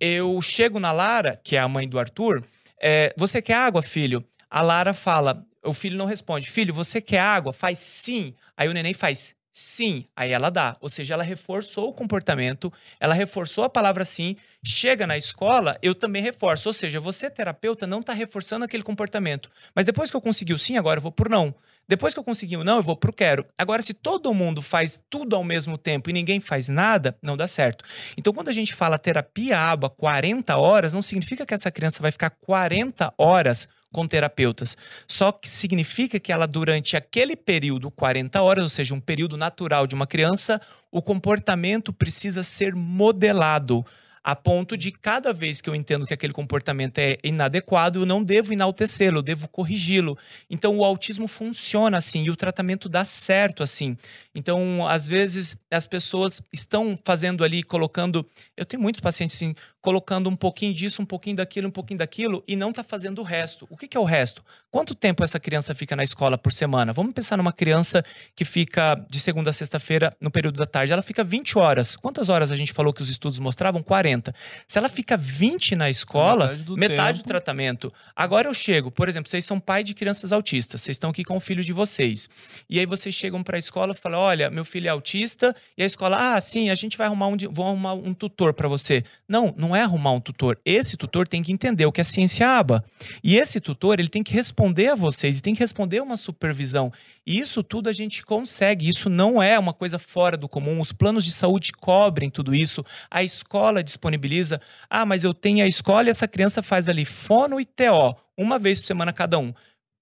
Eu 0.01 0.41
chego 0.43 0.81
na 0.81 0.93
Lara, 0.93 1.41
que 1.43 1.57
é 1.57 1.61
a 1.61 1.69
mãe 1.69 1.89
do 1.89 1.99
Arthur, 1.99 2.45
é, 2.81 3.13
você 3.17 3.43
quer 3.43 3.55
água, 3.55 3.83
filho? 3.83 4.25
A 4.51 4.63
Lara 4.63 4.95
fala, 4.95 5.45
o 5.63 5.75
filho 5.75 5.97
não 5.97 6.07
responde. 6.07 6.51
Filho, 6.51 6.73
você 6.73 7.01
quer 7.01 7.21
água? 7.21 7.53
Faz 7.53 7.79
sim. 7.79 8.35
Aí 8.57 8.69
o 8.69 8.73
neném 8.73 8.95
faz 8.95 9.37
sim. 9.53 10.05
Aí 10.17 10.31
ela 10.31 10.51
dá. 10.51 10.77
Ou 10.81 10.89
seja, 10.89 11.15
ela 11.15 11.23
reforçou 11.23 11.89
o 11.89 11.93
comportamento, 11.93 12.73
ela 13.01 13.15
reforçou 13.15 13.65
a 13.65 13.71
palavra 13.71 14.05
sim. 14.05 14.37
Chega 14.65 15.07
na 15.07 15.19
escola, 15.19 15.77
eu 15.83 15.95
também 15.95 16.23
reforço. 16.23 16.69
Ou 16.69 16.73
seja, 16.73 17.01
você, 17.01 17.29
terapeuta, 17.29 17.87
não 17.87 18.01
está 18.01 18.13
reforçando 18.13 18.65
aquele 18.65 18.83
comportamento. 18.83 19.51
Mas 19.75 19.87
depois 19.87 20.11
que 20.11 20.17
eu 20.17 20.21
consegui 20.21 20.55
o 20.55 20.59
sim, 20.59 20.77
agora 20.77 20.99
eu 20.99 21.03
vou 21.03 21.13
por 21.13 21.29
não. 21.29 21.55
Depois 21.89 22.13
que 22.13 22.21
eu 22.21 22.25
consegui 22.25 22.57
o 22.57 22.65
não, 22.65 22.77
eu 22.77 22.83
vou 22.83 22.97
pro 22.97 23.13
quero. 23.13 23.47
Agora, 23.57 23.81
se 23.81 23.95
todo 23.95 24.35
mundo 24.35 24.61
faz 24.61 25.03
tudo 25.09 25.35
ao 25.35 25.43
mesmo 25.43 25.79
tempo 25.79 26.11
e 26.11 26.13
ninguém 26.13 26.39
faz 26.39 26.69
nada, 26.69 27.17
não 27.23 27.35
dá 27.35 27.47
certo. 27.47 27.83
Então, 28.17 28.33
quando 28.33 28.49
a 28.49 28.53
gente 28.53 28.75
fala 28.75 28.99
terapia 28.99 29.59
aba 29.59 29.89
40 29.89 30.55
horas, 30.59 30.93
não 30.93 31.01
significa 31.01 31.47
que 31.47 31.55
essa 31.55 31.71
criança 31.71 32.03
vai 32.03 32.13
ficar 32.13 32.29
40 32.29 33.15
horas 33.17 33.67
com 33.91 34.07
terapeutas. 34.07 34.77
Só 35.07 35.33
que 35.33 35.49
significa 35.49 36.21
que 36.21 36.31
ela, 36.31 36.47
durante 36.47 36.95
aquele 36.95 37.35
período, 37.35 37.91
40 37.91 38.43
horas, 38.43 38.65
ou 38.65 38.71
seja, 38.71 38.95
um 38.95 39.01
período 39.01 39.39
natural 39.39 39.87
de 39.87 39.95
uma 39.95 40.07
criança, 40.07 40.61
o 40.93 41.01
comportamento 41.01 41.91
precisa 41.91 42.43
ser 42.43 42.75
modelado 42.75 43.83
a 44.29 44.37
ponto 44.37 44.77
de 44.77 44.93
cada 44.93 45.33
vez 45.33 45.63
que 45.63 45.71
eu 45.71 45.75
entendo 45.75 46.05
que 46.05 46.13
aquele 46.13 46.35
comportamento 46.35 46.99
é 46.99 47.17
inadequado, 47.25 48.01
eu 48.01 48.05
não 48.05 48.23
devo 48.23 48.53
enaltecê-lo, 48.53 49.21
eu 49.21 49.23
devo 49.23 49.49
corrigi-lo. 49.49 50.19
Então 50.51 50.77
o 50.77 50.85
autismo 50.85 51.27
funciona 51.27 51.97
assim 51.97 52.25
e 52.25 52.31
o 52.31 52.37
tratamento 52.37 52.91
dá 52.91 53.07
certo 53.07 53.63
assim. 53.63 53.97
Então, 54.35 54.87
às 54.87 55.07
vezes 55.07 55.57
as 55.71 55.87
pessoas 55.87 56.43
estão 56.53 56.95
fazendo 57.03 57.43
ali 57.43 57.63
colocando, 57.63 58.25
eu 58.55 58.67
tenho 58.67 58.83
muitos 58.83 59.01
pacientes 59.01 59.35
assim, 59.37 59.55
colocando 59.81 60.29
um 60.29 60.37
pouquinho 60.37 60.75
disso, 60.75 61.01
um 61.01 61.07
pouquinho 61.07 61.37
daquilo, 61.37 61.69
um 61.69 61.71
pouquinho 61.71 61.99
daquilo 61.99 62.43
e 62.47 62.57
não 62.57 62.71
está 62.71 62.83
fazendo 62.83 63.21
o 63.21 63.23
resto. 63.23 63.67
O 63.71 63.77
que, 63.77 63.87
que 63.87 63.97
é 63.97 64.01
o 64.01 64.05
resto? 64.05 64.45
Quanto 64.71 64.95
tempo 64.95 65.23
essa 65.23 65.39
criança 65.39 65.75
fica 65.75 65.95
na 65.95 66.03
escola 66.03 66.37
por 66.37 66.53
semana? 66.53 66.93
Vamos 66.93 67.13
pensar 67.13 67.37
numa 67.37 67.53
criança 67.53 68.03
que 68.35 68.45
fica 68.45 68.95
de 69.09 69.21
segunda 69.21 69.51
a 69.51 69.53
sexta-feira 69.53 70.17
no 70.21 70.31
período 70.31 70.57
da 70.57 70.67
tarde, 70.67 70.93
ela 70.93 71.03
fica 71.03 71.23
20 71.23 71.59
horas. 71.59 71.97
Quantas 71.97 72.29
horas 72.29 72.51
a 72.51 72.57
gente 72.57 72.73
falou 72.73 72.93
que 72.93 73.03
os 73.03 73.09
estudos 73.09 73.39
mostravam? 73.39 73.83
40. 73.83 74.35
Se 74.67 74.79
ela 74.79 74.89
fica 74.89 75.17
20 75.17 75.77
na 75.77 75.89
escola, 75.89 76.49
metade 76.49 76.63
do, 76.65 76.77
metade 76.77 77.23
do 77.23 77.27
tratamento. 77.27 77.93
Agora 78.15 78.49
eu 78.49 78.55
chego, 78.55 78.91
por 78.91 79.09
exemplo, 79.09 79.31
vocês 79.31 79.45
são 79.45 79.61
pai 79.61 79.85
de 79.85 79.95
crianças 79.95 80.33
autistas, 80.33 80.83
vocês 80.83 80.97
estão 80.97 81.11
aqui 81.11 81.25
com 81.25 81.37
o 81.37 81.41
filho 81.41 81.63
de 81.63 81.73
vocês. 81.73 82.29
E 82.69 82.79
aí 82.79 82.87
vocês 82.87 83.15
chegam 83.15 83.43
para 83.43 83.57
a 83.57 83.59
escola 83.59 83.93
e 83.93 83.97
falam: 83.97 84.21
"Olha, 84.21 84.51
meu 84.51 84.65
filho 84.65 84.87
é 84.87 84.91
autista", 84.91 85.55
e 85.77 85.83
a 85.83 85.87
escola: 85.87 86.35
"Ah, 86.35 86.41
sim, 86.41 86.71
a 86.71 86.75
gente 86.75 86.97
vai 86.97 87.07
arrumar 87.07 87.29
um 87.29 87.37
vou 87.51 87.67
arrumar 87.67 87.95
um 87.95 88.13
tutor 88.13 88.53
para 88.53 88.69
você". 88.69 89.03
Não, 89.29 89.55
não 89.57 89.68
é 89.75 89.83
arrumar 89.83 90.13
um 90.13 90.21
tutor. 90.21 90.59
Esse 90.65 90.97
tutor 90.97 91.27
tem 91.27 91.43
que 91.43 91.53
entender 91.53 91.87
o 91.87 91.93
que 91.93 92.01
é 92.01 92.05
ciência 92.05 92.49
aba. 92.49 92.85
E 93.23 93.37
esse 93.37 93.61
tutor, 93.61 93.99
ele 93.99 94.09
tem 94.09 94.23
que 94.23 94.33
responder 94.33 94.89
a 94.89 94.95
vocês 94.95 95.39
e 95.39 95.43
tem 95.43 95.55
que 95.55 95.61
responder 95.61 96.01
uma 96.01 96.17
supervisão. 96.17 96.93
E 97.27 97.39
isso 97.39 97.63
tudo 97.63 97.89
a 97.89 97.93
gente 97.93 98.25
consegue. 98.25 98.89
Isso 98.89 99.09
não 99.09 99.43
é 99.43 99.59
uma 99.59 99.73
coisa 99.73 99.99
fora 99.99 100.37
do 100.37 100.49
comum. 100.49 100.81
Os 100.81 100.93
planos 100.93 101.25
de 101.25 101.33
saúde 101.33 101.73
cobrem 101.73 102.31
tudo 102.31 102.55
isso. 102.55 102.85
A 103.11 103.23
escola 103.23 103.83
disponibiliza. 103.83 104.61
Ah, 104.89 105.07
mas 105.07 105.25
eu 105.25 105.35
tenho 105.35 105.65
a 105.65 105.69
escola 105.69 106.09
e 106.09 106.11
essa 106.11 106.29
criança 106.29 106.63
faz 106.63 106.89
ali 106.89 107.05
fono 107.05 107.61
e 107.61 107.65
TO, 107.65 108.17
uma 108.37 108.59
vez 108.59 108.81
por 108.81 108.87
semana 108.87 109.13
cada 109.13 109.39
um 109.39 109.53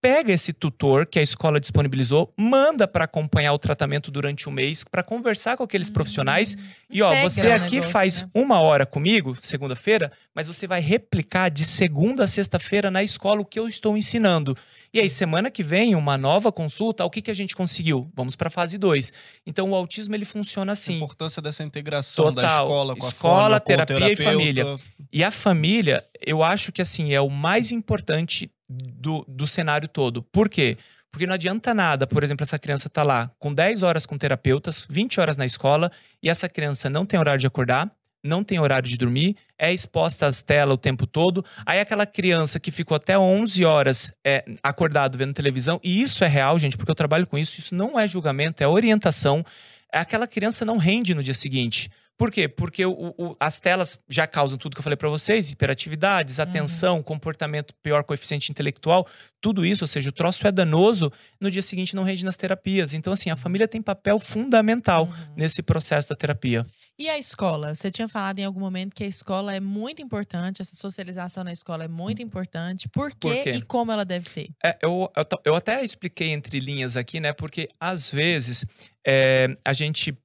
pega 0.07 0.33
esse 0.33 0.53
tutor 0.53 1.05
que 1.05 1.19
a 1.19 1.23
escola 1.23 1.59
disponibilizou, 1.59 2.33
manda 2.37 2.87
para 2.87 3.07
acompanhar 3.07 3.53
o 3.53 3.59
tratamento 3.59 4.09
durante 4.09 4.49
um 4.49 4.53
mês, 4.53 4.85
para 4.85 5.03
conversar 5.03 5.57
com 5.57 5.65
aqueles 5.65 5.91
profissionais. 5.91 6.55
Hum, 6.55 6.63
e 6.93 7.03
ó, 7.03 7.13
você 7.23 7.51
aqui 7.51 7.75
negócio, 7.75 7.93
faz 7.93 8.23
né? 8.23 8.29
uma 8.33 8.61
hora 8.61 8.87
comigo, 8.87 9.37
segunda-feira, 9.43 10.09
mas 10.33 10.47
você 10.47 10.65
vai 10.65 10.81
replicar 10.81 11.49
de 11.49 11.65
segunda 11.65 12.23
a 12.23 12.27
sexta-feira 12.29 12.89
na 12.89 13.03
escola 13.03 13.41
o 13.41 13.45
que 13.45 13.59
eu 13.59 13.67
estou 13.67 13.97
ensinando. 13.97 14.57
E 14.95 15.01
aí, 15.01 15.11
semana 15.11 15.51
que 15.51 15.65
vem, 15.65 15.97
uma 15.97 16.17
nova 16.17 16.53
consulta, 16.53 17.05
o 17.05 17.11
que, 17.11 17.21
que 17.21 17.31
a 17.31 17.35
gente 17.35 17.57
conseguiu? 17.57 18.09
Vamos 18.15 18.37
para 18.37 18.47
a 18.47 18.51
fase 18.51 18.79
2. 18.79 19.13
Então, 19.45 19.73
o 19.73 19.75
autismo 19.75 20.15
ele 20.15 20.25
funciona 20.25 20.71
assim. 20.71 20.95
A 20.95 20.97
importância 20.99 21.43
dessa 21.43 21.65
integração 21.65 22.27
Total. 22.27 22.45
da 22.45 22.63
escola 22.63 22.97
com 22.97 23.07
escola, 23.07 23.57
a 23.57 23.61
forma, 23.61 23.61
terapia 23.61 24.13
e 24.13 24.17
família. 24.17 24.77
E 25.13 25.25
a 25.25 25.33
família, 25.33 26.05
eu 26.25 26.45
acho 26.45 26.71
que 26.71 26.81
assim 26.81 27.13
é 27.13 27.21
o 27.21 27.29
mais 27.29 27.73
importante 27.73 28.49
do, 28.69 29.25
do 29.29 29.47
cenário 29.47 29.89
todo. 29.89 30.23
Por 30.23 30.49
quê? 30.49 30.77
Porque 31.11 31.27
não 31.27 31.35
adianta 31.35 31.73
nada, 31.73 32.07
por 32.07 32.23
exemplo, 32.23 32.43
essa 32.43 32.59
criança 32.59 32.91
tá 32.91 33.03
lá 33.03 33.31
com 33.39 33.55
10 33.55 33.83
horas 33.83 34.05
com 34.05 34.19
terapeutas, 34.19 34.87
20 34.89 35.19
horas 35.21 35.37
na 35.37 35.47
escola, 35.47 35.91
e 36.23 36.29
essa 36.29 36.49
criança 36.49 36.91
não 36.91 37.07
tem 37.07 37.19
horário 37.19 37.41
de 37.41 37.47
acordar, 37.47 37.91
não 38.23 38.45
tem 38.45 38.59
horário 38.59 38.89
de 38.89 38.99
dormir, 38.99 39.37
é 39.59 39.73
exposta 39.73 40.27
às 40.27 40.43
telas 40.43 40.75
o 40.75 40.79
tempo 40.79 41.07
todo. 41.07 41.45
Aí 41.65 41.81
aquela 41.81 42.05
criança 42.05 42.61
que 42.61 42.71
ficou 42.71 42.97
até 42.97 43.19
11 43.19 43.65
horas 43.65 44.13
é, 44.25 44.45
acordado 44.63 45.17
vendo 45.17 45.33
televisão, 45.33 45.81
e 45.83 46.03
isso 46.03 46.23
é 46.25 46.27
real, 46.27 46.59
gente, 46.59 46.77
porque 46.77 46.91
eu 46.91 46.95
trabalho 46.95 47.27
com 47.27 47.39
isso, 47.39 47.61
isso 47.61 47.75
não 47.75 47.99
é 47.99 48.07
julgamento, 48.07 48.63
é 48.63 48.69
orientação. 48.69 49.45
Aquela 49.91 50.27
criança 50.27 50.65
não 50.65 50.77
rende 50.77 51.15
no 51.15 51.23
dia 51.23 51.35
seguinte. 51.35 51.91
Por 52.19 52.33
quê? 52.33 52.49
Porque 52.49 52.85
o, 52.85 53.15
o, 53.19 53.37
as 53.39 53.61
telas 53.61 53.99
já 54.09 54.27
causam 54.27 54.57
tudo 54.57 54.75
que 54.75 54.81
eu 54.81 54.83
falei 54.83 54.97
para 54.97 55.09
vocês: 55.09 55.51
hiperatividade, 55.51 56.31
desatenção, 56.31 56.97
uhum. 56.97 57.03
comportamento 57.03 57.75
pior, 57.83 58.03
coeficiente 58.05 58.51
intelectual, 58.51 59.07
tudo 59.41 59.67
isso, 59.67 59.85
ou 59.85 59.89
seja, 59.89 60.09
o 60.09 60.13
troço 60.13 60.47
é 60.47 60.51
danoso, 60.51 61.13
no 61.39 61.51
dia 61.51 61.63
seguinte 61.63 61.95
não 61.95 62.05
rende 62.05 62.25
nas 62.25 62.37
terapias. 62.37 62.95
Então, 62.95 63.13
assim, 63.13 63.29
a 63.29 63.37
família 63.37 63.69
tem 63.69 63.83
papel 63.83 64.19
fundamental 64.19 65.05
uhum. 65.05 65.35
nesse 65.37 65.63
processo 65.63 66.09
da 66.09 66.17
terapia. 66.17 66.65
E 66.99 67.11
a 67.11 67.19
escola? 67.19 67.75
Você 67.75 67.91
tinha 67.91 68.09
falado 68.09 68.39
em 68.39 68.45
algum 68.45 68.61
momento 68.61 68.95
que 68.95 69.05
a 69.05 69.07
escola 69.07 69.55
é 69.55 69.61
muito 69.61 70.01
importante, 70.01 70.63
essa 70.63 70.75
socialização 70.75 71.45
na 71.45 71.53
escola 71.53 71.85
é 71.85 71.89
muito 71.89 72.23
importante. 72.23 72.89
Por 72.89 73.11
quê, 73.11 73.17
Por 73.19 73.43
quê? 73.43 73.51
e 73.53 73.63
como 73.63 73.93
ela 73.93 74.05
deve 74.05 74.27
ser? 74.27 74.49
É, 74.65 74.79
eu, 74.83 75.13
eu, 75.15 75.25
eu, 75.45 75.55
até 75.55 75.85
expliquei 75.85 76.31
entre 76.31 76.59
linhas 76.59 76.97
aqui, 76.97 77.21
né? 77.21 77.35
Porque 77.35 77.69
às 77.79 78.11
vezes 78.11 78.65
é, 79.07 79.55
a 79.63 79.75
gente 79.75 80.17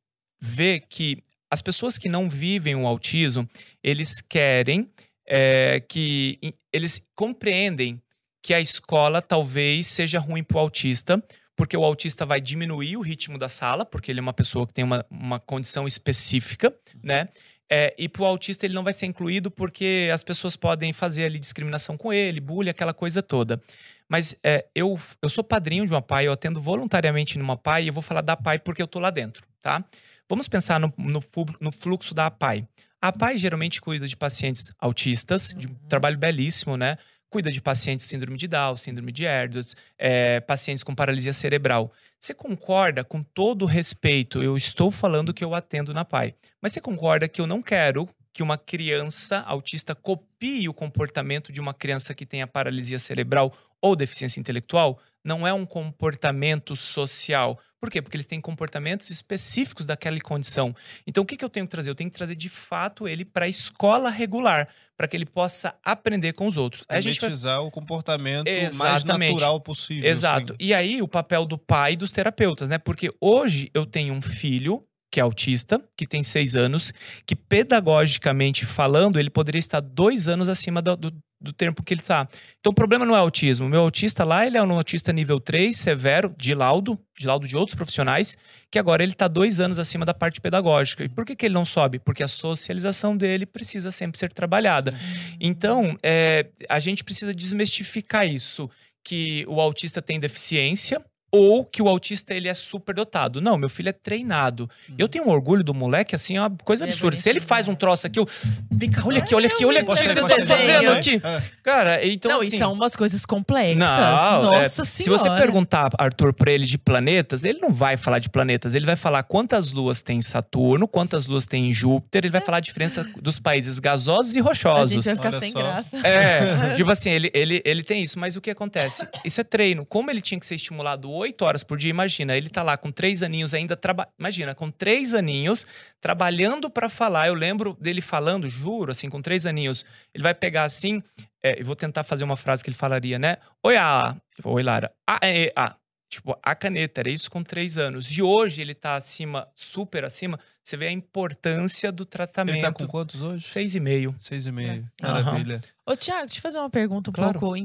vê 0.42 0.80
que 0.80 1.22
as 1.52 1.62
pessoas 1.62 1.98
que 1.98 2.08
não 2.08 2.30
vivem 2.30 2.76
o 2.76 2.88
autismo, 2.88 3.48
eles 3.84 4.22
querem 4.22 4.90
é, 5.28 5.84
que 5.88 6.40
eles 6.72 7.02
compreendem 7.14 8.02
que 8.42 8.54
a 8.54 8.62
escola 8.62 9.22
talvez 9.22 9.86
seja 9.88 10.18
ruim 10.18 10.44
para 10.44 10.58
o 10.58 10.60
autista, 10.62 11.22
porque 11.56 11.76
o 11.76 11.84
autista 11.84 12.26
vai 12.26 12.40
diminuir 12.40 12.96
o 12.96 13.02
ritmo 13.02 13.38
da 13.38 13.50
sala, 13.50 13.86
porque 13.86 14.12
ele 14.12 14.20
é 14.20 14.24
uma 14.24 14.34
pessoa 14.34 14.66
que 14.66 14.74
tem 14.74 14.84
uma, 14.84 15.06
uma 15.12 15.40
condição 15.40 15.86
específica, 15.86 16.74
né? 17.04 17.28
É, 17.70 17.94
e 17.98 18.10
para 18.10 18.24
o 18.24 18.26
autista 18.26 18.66
ele 18.66 18.74
não 18.74 18.84
vai 18.84 18.92
ser 18.92 19.06
incluído 19.06 19.50
porque 19.50 20.10
as 20.14 20.24
pessoas 20.24 20.58
podem 20.58 20.92
fazer 20.92 21.24
ali 21.24 21.40
discriminação 21.40 21.96
com 21.96 22.12
ele, 22.12 22.42
bullying, 22.42 22.70
aquela 22.70 22.94
coisa 22.94 23.22
toda. 23.22 23.62
Mas 24.10 24.36
é, 24.44 24.66
eu, 24.76 25.00
eu 25.22 25.30
sou 25.30 25.42
padrinho 25.42 25.86
de 25.86 25.92
uma 25.92 26.02
PAI, 26.02 26.28
eu 26.28 26.34
atendo 26.34 26.60
voluntariamente 26.60 27.38
numa 27.38 27.56
PAI 27.56 27.84
e 27.84 27.88
eu 27.88 27.94
vou 27.94 28.04
falar 28.04 28.20
da 28.20 28.36
PAI 28.36 28.60
porque 28.60 28.82
eu 28.82 28.88
tô 28.88 29.00
lá 29.00 29.10
dentro, 29.10 29.48
tá? 29.62 29.86
Vamos 30.32 30.48
pensar 30.48 30.80
no, 30.80 30.94
no, 30.98 31.22
no 31.60 31.72
fluxo 31.74 32.14
da 32.14 32.28
APAI. 32.28 32.66
A 33.02 33.10
APAI 33.10 33.38
geralmente 33.38 33.82
cuida 33.82 34.08
de 34.08 34.16
pacientes 34.16 34.72
autistas, 34.80 35.54
de 35.54 35.68
um 35.68 35.72
uhum. 35.72 35.76
trabalho 35.90 36.18
belíssimo, 36.18 36.78
né? 36.78 36.98
Cuida 37.30 37.52
de 37.52 37.60
pacientes 37.60 38.06
com 38.06 38.12
síndrome 38.12 38.38
de 38.38 38.48
Down, 38.48 38.78
síndrome 38.78 39.12
de 39.12 39.26
Ehlers, 39.26 39.76
é, 39.98 40.40
pacientes 40.40 40.86
com 40.86 40.96
paralisia 40.96 41.34
cerebral. 41.34 41.92
Você 42.18 42.34
concorda, 42.34 43.04
com 43.04 43.22
todo 43.22 43.66
respeito, 43.66 44.42
eu 44.42 44.56
estou 44.56 44.90
falando 44.90 45.34
que 45.34 45.44
eu 45.44 45.54
atendo 45.54 45.94
na 45.94 46.06
PAI, 46.06 46.34
mas 46.62 46.72
você 46.72 46.80
concorda 46.80 47.28
que 47.28 47.42
eu 47.42 47.46
não 47.46 47.62
quero 47.62 48.08
que 48.32 48.42
uma 48.42 48.58
criança 48.58 49.40
autista 49.40 49.94
copie 49.94 50.70
o 50.70 50.74
comportamento 50.74 51.52
de 51.52 51.60
uma 51.60 51.74
criança 51.74 52.14
que 52.14 52.26
tenha 52.26 52.48
paralisia 52.48 53.00
cerebral 53.00 53.54
ou 53.82 53.98
deficiência 53.98 54.40
intelectual? 54.40 54.98
Não 55.26 55.46
é 55.46 55.52
um 55.52 55.66
comportamento 55.66 56.74
social 56.74 57.60
por 57.82 57.90
quê? 57.90 58.00
Porque 58.00 58.16
eles 58.16 58.28
têm 58.28 58.40
comportamentos 58.40 59.10
específicos 59.10 59.88
daquela 59.88 60.20
condição. 60.20 60.74
Então, 61.08 61.24
o 61.24 61.26
que, 61.26 61.36
que 61.36 61.44
eu 61.44 61.50
tenho 61.50 61.66
que 61.66 61.72
trazer? 61.72 61.90
Eu 61.90 61.96
tenho 61.96 62.12
que 62.12 62.16
trazer 62.16 62.36
de 62.36 62.48
fato 62.48 63.08
ele 63.08 63.26
para 63.26 63.46
a 63.46 63.50
escola 63.50 64.12
regular, 64.12 64.70
para 64.96 65.08
que 65.08 65.18
ele 65.18 65.26
possa 65.26 65.74
aprender 65.84 66.34
com 66.34 66.46
os 66.46 66.58
outros. 66.58 66.84
Aí 66.88 67.00
a 67.00 67.02
gente 67.02 67.20
vai... 67.20 67.58
o 67.58 67.72
comportamento 67.72 68.48
Exatamente. 68.48 68.78
mais 68.78 69.04
natural 69.04 69.60
possível. 69.62 70.08
Exato. 70.08 70.54
Assim. 70.54 70.64
E 70.64 70.76
aí, 70.76 71.02
o 71.02 71.08
papel 71.08 71.44
do 71.44 71.58
pai 71.58 71.94
e 71.94 71.96
dos 71.98 72.12
terapeutas, 72.12 72.70
né? 72.70 72.78
Porque 72.78 73.10
hoje 73.20 73.72
eu 73.74 73.84
tenho 73.84 74.14
um 74.14 74.22
filho 74.22 74.86
que 75.12 75.20
é 75.20 75.24
autista, 75.24 75.84
que 75.98 76.08
tem 76.08 76.24
seis 76.24 76.56
anos, 76.56 76.94
que 77.26 77.36
pedagogicamente 77.36 78.66
falando, 78.66 79.20
ele 79.20 79.30
poderia 79.30 79.60
estar 79.60 79.82
dois 79.82 80.30
anos 80.30 80.48
acima 80.48 80.82
do, 80.82 80.96
do, 80.96 81.12
do 81.42 81.52
tempo 81.52 81.84
que 81.84 81.94
ele 81.94 82.02
está. 82.02 82.28
Então 82.60 82.72
o 82.72 82.76
problema 82.76 83.06
não 83.06 83.16
é 83.16 83.20
autismo. 83.20 83.66
O 83.66 83.70
meu 83.70 83.82
autista 83.82 84.24
lá, 84.24 84.46
ele 84.46 84.58
é 84.58 84.64
um 84.64 84.72
autista 84.74 85.12
nível 85.12 85.40
3, 85.40 85.76
severo, 85.76 86.34
de 86.38 86.54
laudo, 86.54 87.00
de 87.18 87.26
laudo 87.26 87.48
de 87.48 87.58
outros 87.58 87.76
profissionais, 87.76 88.38
que 88.70 88.78
agora 88.78 89.02
ele 89.02 89.14
está 89.14 89.28
dois 89.28 89.60
anos 89.60 89.80
acima 89.80 90.06
da 90.06 90.14
parte 90.14 90.40
pedagógica. 90.40 91.04
E 91.04 91.10
por 91.10 91.26
que, 91.26 91.36
que 91.36 91.46
ele 91.46 91.56
não 91.56 91.66
sobe? 91.66 92.00
Porque 92.00 92.24
a 92.24 92.28
socialização 92.28 93.18
dele 93.18 93.46
precisa 93.46 93.92
sempre 93.92 94.20
ser 94.20 94.32
trabalhada. 94.32 94.94
Então, 95.40 95.98
é, 96.04 96.48
a 96.70 96.80
gente 96.80 97.04
precisa 97.04 97.34
desmistificar 97.34 98.28
isso. 98.28 98.70
Que 99.04 99.44
o 99.48 99.60
autista 99.60 100.00
tem 100.00 100.20
deficiência, 100.20 101.04
ou 101.32 101.64
que 101.64 101.82
o 101.82 101.88
autista 101.88 102.34
ele 102.34 102.48
é 102.48 102.54
super 102.54 102.94
dotado. 102.94 103.40
Não, 103.40 103.58
meu 103.58 103.70
filho 103.70 103.90
é 103.90 103.94
treinado. 103.94 104.70
Hum. 104.90 104.96
Eu 104.98 105.08
tenho 105.08 105.26
um 105.26 105.30
orgulho 105.30 105.64
do 105.64 105.74
moleque, 105.74 106.14
assim, 106.14 106.38
é 106.38 106.42
uma 106.42 106.50
coisa 106.64 106.86
é 106.86 106.88
absurda. 106.90 107.16
Se 107.16 107.30
ele 107.30 107.40
faz 107.40 107.68
um 107.68 107.76
troço 107.76 108.08
aqui, 108.08 108.20
eu. 108.20 108.28
Vem 108.70 108.90
cá, 108.90 109.04
olha 109.06 109.20
aqui, 109.20 109.34
olha 109.34 109.48
aqui, 109.48 109.66
olha 109.66 109.82
aqui, 109.82 109.92
o 109.92 109.96
que 109.96 110.04
ele 110.04 110.16
tá 110.16 110.30
fazendo 110.30 110.92
aqui. 110.92 111.22
É. 111.24 111.42
Cara, 111.64 112.06
então. 112.06 112.32
Não, 112.32 112.42
assim, 112.42 112.56
e 112.56 112.60
são 112.60 112.74
umas 112.74 112.96
coisas 112.96 113.26
complexas. 113.26 113.78
Não, 113.78 114.54
é, 114.54 114.58
Nossa 114.58 114.82
é, 114.82 114.86
Senhora. 114.86 114.86
Se 114.86 115.10
você 115.10 115.30
perguntar, 115.42 115.92
Arthur, 115.98 116.34
pra 116.34 116.52
ele 116.52 116.66
de 116.66 116.78
planetas, 116.78 117.46
ele 117.46 117.60
não 117.60 117.70
vai 117.70 117.96
falar 117.96 118.20
de 118.20 118.30
planetas. 118.30 118.76
Ele 118.76 118.86
vai 118.86 118.96
falar 118.96 119.24
quantas 119.24 119.72
luas 119.72 120.02
tem 120.02 120.18
em 120.18 120.22
Saturno, 120.22 120.88
quantas 120.88 121.28
luas 121.28 121.46
tem 121.46 121.70
em 121.70 121.74
Júpiter, 121.74 122.26
ele 122.26 122.32
vai 122.32 122.42
falar 122.42 122.58
a 122.58 122.62
diferença 122.62 123.06
dos 123.22 123.40
países 123.40 123.80
gasosos 123.80 124.36
e 124.36 124.40
rochosos. 124.42 124.92
A 124.92 124.96
gente 124.96 125.06
vai 125.06 125.16
ficar 125.16 125.30
olha 125.30 125.40
sem 125.40 125.52
só. 125.52 125.60
graça. 125.60 126.08
É, 126.08 126.76
tipo 126.76 126.90
assim, 126.92 127.10
ele, 127.10 127.32
ele, 127.34 127.62
ele 127.64 127.84
tem 127.84 128.04
isso. 128.04 128.20
Mas 128.20 128.36
o 128.36 128.42
que 128.42 128.50
acontece? 128.50 129.08
Isso 129.24 129.40
é 129.40 129.44
treino. 129.44 129.86
Como 129.86 130.12
ele 130.12 130.22
tinha 130.22 130.40
que 130.40 130.46
ser 130.46 130.56
estimulado 130.56 131.10
oito 131.22 131.46
horas 131.46 131.64
por 131.64 131.78
dia, 131.78 131.90
imagina, 131.90 132.36
ele 132.36 132.50
tá 132.50 132.64
lá 132.64 132.78
com 132.78 132.92
três 132.92 133.24
aninhos 133.24 133.54
ainda. 133.54 133.80
Imagina, 134.20 134.54
com 134.54 134.70
três 134.70 135.14
aninhos, 135.14 135.66
trabalhando 136.00 136.70
para 136.70 136.90
falar. 136.90 137.28
Eu 137.28 137.34
lembro 137.34 137.78
dele 137.80 138.02
falando, 138.02 138.50
juro, 138.50 138.92
assim, 138.92 139.10
com 139.10 139.22
três 139.22 139.46
aninhos. 139.46 139.86
Ele 140.14 140.24
vai 140.24 140.34
pegar 140.34 140.64
assim, 140.64 141.02
é, 141.44 141.60
eu 141.60 141.66
vou 141.66 141.76
tentar 141.76 142.04
fazer 142.04 142.24
uma 142.24 142.38
frase 142.38 142.64
que 142.64 142.70
ele 142.70 142.78
falaria, 142.78 143.18
né? 143.18 143.38
Oi, 143.64 143.76
a. 143.78 144.16
Oi, 144.44 144.64
Lara. 144.64 144.92
Ah, 145.08 145.20
é, 145.24 145.52
ah. 145.56 145.76
Tipo, 146.12 146.38
a 146.44 146.54
caneta, 146.54 147.00
era 147.00 147.10
isso 147.10 147.32
com 147.32 147.42
três 147.42 147.78
anos. 147.78 148.12
E 148.12 148.22
hoje 148.22 148.60
ele 148.60 148.76
tá 148.76 148.98
acima, 148.98 149.48
super 149.56 150.04
acima. 150.04 150.38
Você 150.62 150.76
vê 150.76 150.88
a 150.88 150.92
importância 150.92 151.90
do 151.90 152.04
tratamento. 152.04 152.56
Ele 152.56 152.62
tá 152.62 152.74
com 152.74 152.86
quantos 152.86 153.22
hoje? 153.22 153.48
Seis 153.48 153.76
e 153.76 153.80
meio. 153.80 154.14
Seis 154.20 154.46
e 154.46 154.52
meio. 154.52 154.86
Maravilha. 155.02 155.62
Uhum. 155.88 155.94
Ô, 155.94 155.96
Tiago, 155.96 156.26
deixa 156.26 156.40
eu 156.40 156.42
fazer 156.42 156.58
uma 156.58 156.70
pergunta 156.70 157.12
um 157.12 157.14
claro. 157.14 157.40
pouco 157.40 157.56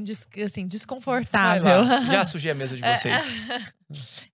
assim, 0.45 0.65
desconfortável. 0.65 1.83
Já 2.09 2.23
sujei 2.23 2.51
a 2.51 2.55
mesa 2.55 2.77
de 2.77 2.81
vocês. 2.83 3.33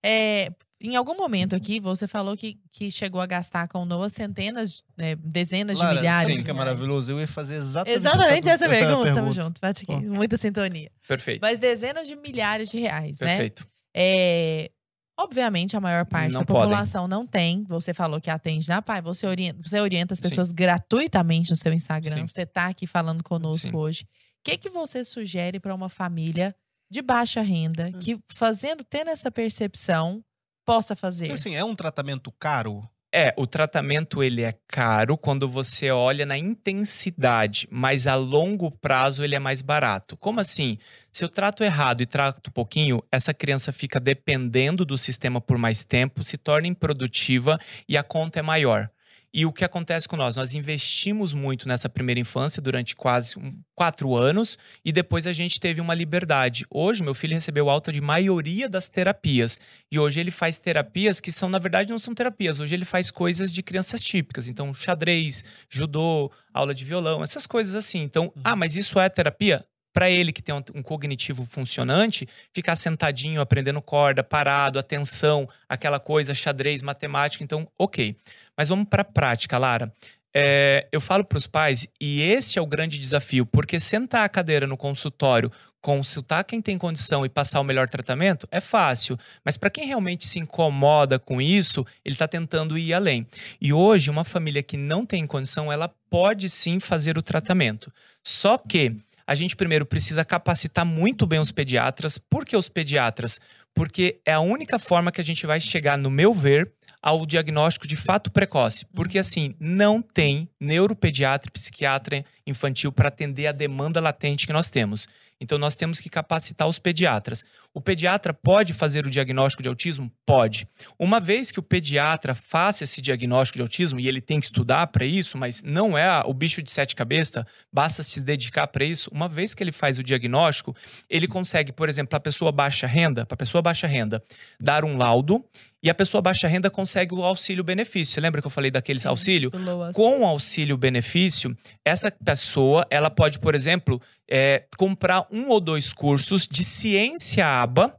é, 0.00 0.52
em 0.80 0.94
algum 0.94 1.16
momento 1.16 1.56
aqui, 1.56 1.80
você 1.80 2.06
falou 2.06 2.36
que, 2.36 2.56
que 2.70 2.92
chegou 2.92 3.20
a 3.20 3.26
gastar 3.26 3.66
com 3.66 3.84
Noah 3.84 4.08
centenas, 4.08 4.84
né, 4.96 5.16
dezenas 5.16 5.76
Lara, 5.76 5.90
de 5.92 5.98
milhares. 5.98 6.26
Sim, 6.26 6.44
que 6.44 6.50
é 6.52 6.54
maravilhoso. 6.54 7.10
Eu 7.10 7.18
ia 7.18 7.26
fazer 7.26 7.56
exatamente, 7.56 7.98
exatamente 7.98 8.48
essa, 8.48 8.64
essa 8.66 8.68
pergunta. 8.68 9.02
pergunta. 9.02 9.20
Tamo 9.20 9.32
junto, 9.32 9.60
bate 9.60 9.82
aqui. 9.82 10.06
Muita 10.06 10.36
sintonia. 10.36 10.88
Perfeito. 11.08 11.40
Mas 11.42 11.58
dezenas 11.58 12.06
de 12.06 12.14
milhares 12.14 12.70
de 12.70 12.78
reais, 12.78 13.18
Perfeito. 13.18 13.24
né? 13.24 13.36
Perfeito. 13.36 13.73
É, 13.94 14.70
obviamente, 15.18 15.76
a 15.76 15.80
maior 15.80 16.04
parte 16.04 16.32
não 16.32 16.40
da 16.40 16.46
população 16.46 17.02
podem. 17.02 17.18
não 17.18 17.26
tem. 17.26 17.64
Você 17.64 17.94
falou 17.94 18.20
que 18.20 18.30
atende 18.30 18.68
na 18.68 18.82
PAI. 18.82 19.00
Você 19.02 19.26
orienta, 19.26 19.62
você 19.62 19.80
orienta 19.80 20.14
as 20.14 20.20
pessoas 20.20 20.48
Sim. 20.48 20.54
gratuitamente 20.54 21.50
no 21.50 21.56
seu 21.56 21.72
Instagram. 21.72 22.22
Sim. 22.22 22.28
Você 22.28 22.42
está 22.42 22.66
aqui 22.66 22.86
falando 22.86 23.22
conosco 23.22 23.68
Sim. 23.68 23.74
hoje. 23.74 24.04
O 24.04 24.06
que, 24.44 24.58
que 24.58 24.68
você 24.68 25.04
sugere 25.04 25.58
para 25.58 25.74
uma 25.74 25.88
família 25.88 26.54
de 26.90 27.00
baixa 27.00 27.40
renda 27.40 27.90
hum. 27.94 27.98
que, 27.98 28.18
fazendo, 28.26 28.84
tendo 28.84 29.10
essa 29.10 29.30
percepção, 29.30 30.22
possa 30.66 30.94
fazer? 30.94 31.32
Assim, 31.32 31.54
é 31.54 31.64
um 31.64 31.74
tratamento 31.74 32.30
caro? 32.32 32.88
É, 33.16 33.32
o 33.36 33.46
tratamento 33.46 34.24
ele 34.24 34.42
é 34.42 34.52
caro 34.66 35.16
quando 35.16 35.48
você 35.48 35.88
olha 35.88 36.26
na 36.26 36.36
intensidade, 36.36 37.68
mas 37.70 38.08
a 38.08 38.16
longo 38.16 38.72
prazo 38.72 39.22
ele 39.22 39.36
é 39.36 39.38
mais 39.38 39.62
barato. 39.62 40.16
Como 40.16 40.40
assim? 40.40 40.78
Se 41.12 41.24
eu 41.24 41.28
trato 41.28 41.62
errado 41.62 42.00
e 42.00 42.06
trato 42.06 42.50
pouquinho, 42.50 43.00
essa 43.12 43.32
criança 43.32 43.70
fica 43.70 44.00
dependendo 44.00 44.84
do 44.84 44.98
sistema 44.98 45.40
por 45.40 45.56
mais 45.56 45.84
tempo, 45.84 46.24
se 46.24 46.36
torna 46.36 46.66
improdutiva 46.66 47.56
e 47.88 47.96
a 47.96 48.02
conta 48.02 48.40
é 48.40 48.42
maior. 48.42 48.90
E 49.36 49.44
o 49.44 49.52
que 49.52 49.64
acontece 49.64 50.06
com 50.06 50.14
nós? 50.14 50.36
Nós 50.36 50.54
investimos 50.54 51.34
muito 51.34 51.66
nessa 51.66 51.88
primeira 51.88 52.20
infância 52.20 52.62
durante 52.62 52.94
quase 52.94 53.34
quatro 53.74 54.14
anos 54.14 54.56
e 54.84 54.92
depois 54.92 55.26
a 55.26 55.32
gente 55.32 55.58
teve 55.58 55.80
uma 55.80 55.92
liberdade. 55.92 56.64
Hoje, 56.70 57.02
meu 57.02 57.14
filho 57.14 57.34
recebeu 57.34 57.68
alta 57.68 57.90
de 57.90 58.00
maioria 58.00 58.68
das 58.68 58.88
terapias 58.88 59.60
e 59.90 59.98
hoje 59.98 60.20
ele 60.20 60.30
faz 60.30 60.60
terapias 60.60 61.18
que 61.18 61.32
são, 61.32 61.48
na 61.48 61.58
verdade, 61.58 61.90
não 61.90 61.98
são 61.98 62.14
terapias. 62.14 62.60
Hoje 62.60 62.76
ele 62.76 62.84
faz 62.84 63.10
coisas 63.10 63.52
de 63.52 63.60
crianças 63.60 64.00
típicas. 64.00 64.46
Então, 64.46 64.72
xadrez, 64.72 65.44
judô, 65.68 66.30
aula 66.52 66.72
de 66.72 66.84
violão, 66.84 67.20
essas 67.20 67.44
coisas 67.44 67.74
assim. 67.74 68.02
Então, 68.02 68.26
uhum. 68.26 68.42
ah, 68.44 68.54
mas 68.54 68.76
isso 68.76 69.00
é 69.00 69.08
terapia? 69.08 69.66
para 69.94 70.10
ele 70.10 70.32
que 70.32 70.42
tem 70.42 70.52
um, 70.52 70.62
um, 70.74 70.82
cognitivo 70.82 71.46
funcionante, 71.46 72.28
ficar 72.52 72.74
sentadinho, 72.74 73.40
aprendendo 73.40 73.80
corda, 73.80 74.24
parado, 74.24 74.76
atenção, 74.76 75.48
aquela 75.68 76.00
coisa, 76.00 76.34
xadrez, 76.34 76.82
matemática, 76.82 77.44
então, 77.44 77.66
ok. 77.78 78.16
Mas 78.56 78.68
vamos 78.68 78.86
para 78.88 79.02
a 79.02 79.04
prática, 79.04 79.58
Lara. 79.58 79.92
é, 80.34 80.88
eu 80.90 81.00
falo 81.00 81.24
para 81.24 81.38
os 81.38 81.46
pais, 81.46 81.86
e 82.00 82.20
esse 82.20 82.58
é 82.58 82.62
o 82.62 82.66
grande 82.66 82.98
desafio, 82.98 83.46
porque 83.46 83.78
sentar 83.78 84.24
a 84.24 84.28
cadeira 84.28 84.66
no 84.66 84.76
consultório, 84.76 85.50
consultar 85.80 86.42
quem 86.42 86.60
tem 86.60 86.76
condição 86.76 87.24
e 87.24 87.28
passar 87.28 87.60
o 87.60 87.64
melhor 87.64 87.88
tratamento 87.88 88.48
é 88.50 88.60
fácil, 88.60 89.16
mas 89.44 89.56
para 89.56 89.70
quem 89.70 89.86
realmente 89.86 90.26
se 90.26 90.40
incomoda 90.40 91.18
com 91.18 91.40
isso, 91.40 91.86
ele 92.04 92.14
está 92.14 92.26
tentando 92.26 92.76
ir 92.76 92.92
além. 92.92 93.26
E 93.60 93.72
hoje, 93.72 94.10
uma 94.10 94.24
família 94.24 94.62
que 94.62 94.76
não 94.76 95.06
tem 95.06 95.24
condição, 95.26 95.70
ela 95.70 95.88
pode 96.10 96.48
sim 96.48 96.80
fazer 96.80 97.16
o 97.16 97.22
tratamento. 97.22 97.92
Só 98.24 98.58
que 98.58 98.96
a 99.26 99.34
gente 99.34 99.56
primeiro 99.56 99.86
precisa 99.86 100.24
capacitar 100.24 100.84
muito 100.84 101.26
bem 101.26 101.38
os 101.38 101.52
pediatras. 101.52 102.18
Por 102.18 102.44
que 102.44 102.56
os 102.56 102.68
pediatras? 102.68 103.40
Porque 103.74 104.20
é 104.24 104.32
a 104.32 104.40
única 104.40 104.78
forma 104.78 105.10
que 105.10 105.20
a 105.20 105.24
gente 105.24 105.46
vai 105.46 105.60
chegar, 105.60 105.98
no 105.98 106.10
meu 106.10 106.32
ver, 106.32 106.72
ao 107.02 107.26
diagnóstico 107.26 107.86
de 107.86 107.96
fato 107.96 108.30
precoce. 108.30 108.86
Porque, 108.94 109.18
assim, 109.18 109.54
não 109.58 110.00
tem 110.00 110.48
neuropediatra 110.60 111.48
e 111.48 111.52
psiquiatra 111.52 112.24
infantil 112.46 112.92
para 112.92 113.08
atender 113.08 113.46
a 113.46 113.52
demanda 113.52 114.00
latente 114.00 114.46
que 114.46 114.52
nós 114.52 114.70
temos. 114.70 115.08
Então, 115.40 115.58
nós 115.58 115.76
temos 115.76 116.00
que 116.00 116.08
capacitar 116.08 116.68
os 116.68 116.78
pediatras. 116.78 117.44
O 117.72 117.80
pediatra 117.80 118.32
pode 118.32 118.72
fazer 118.72 119.06
o 119.06 119.10
diagnóstico 119.10 119.62
de 119.62 119.68
autismo? 119.68 120.10
Pode. 120.24 120.66
Uma 120.98 121.20
vez 121.20 121.50
que 121.50 121.58
o 121.58 121.62
pediatra 121.62 122.34
faça 122.34 122.84
esse 122.84 123.00
diagnóstico 123.00 123.58
de 123.58 123.62
autismo, 123.62 123.98
e 124.00 124.08
ele 124.08 124.20
tem 124.20 124.38
que 124.38 124.46
estudar 124.46 124.86
para 124.88 125.04
isso, 125.04 125.36
mas 125.36 125.62
não 125.62 125.98
é 125.98 126.22
o 126.24 126.32
bicho 126.32 126.62
de 126.62 126.70
sete 126.70 126.94
cabeças, 126.94 127.44
basta 127.72 128.02
se 128.02 128.20
dedicar 128.20 128.66
para 128.68 128.84
isso. 128.84 129.10
Uma 129.12 129.28
vez 129.28 129.54
que 129.54 129.62
ele 129.62 129.72
faz 129.72 129.98
o 129.98 130.02
diagnóstico, 130.02 130.74
ele 131.10 131.26
consegue, 131.26 131.72
por 131.72 131.88
exemplo, 131.88 132.10
para 132.10 132.18
a 132.18 132.20
pessoa 132.20 132.52
baixa 132.52 132.86
renda, 132.86 133.26
para 133.26 133.34
a 133.34 133.38
pessoa 133.38 133.60
baixa 133.60 133.86
renda, 133.86 134.22
dar 134.60 134.84
um 134.84 134.96
laudo 134.96 135.44
e 135.84 135.90
a 135.90 135.94
pessoa 135.94 136.22
baixa 136.22 136.48
renda 136.48 136.70
consegue 136.70 137.14
o 137.14 137.22
auxílio-benefício. 137.22 138.14
Você 138.14 138.20
lembra 138.20 138.40
que 138.40 138.46
eu 138.46 138.50
falei 138.50 138.70
daqueles 138.70 139.02
Sim, 139.02 139.08
auxílio? 139.08 139.50
Com 139.92 140.20
o 140.20 140.24
auxílio-benefício, 140.24 141.54
essa 141.84 142.10
pessoa 142.10 142.86
ela 142.88 143.10
pode, 143.10 143.38
por 143.38 143.54
exemplo, 143.54 144.00
é, 144.30 144.64
comprar 144.76 145.26
um 145.30 145.48
ou 145.48 145.60
dois 145.60 145.92
cursos 145.92 146.46
de 146.46 146.64
ciência 146.64 147.46
aba 147.46 147.96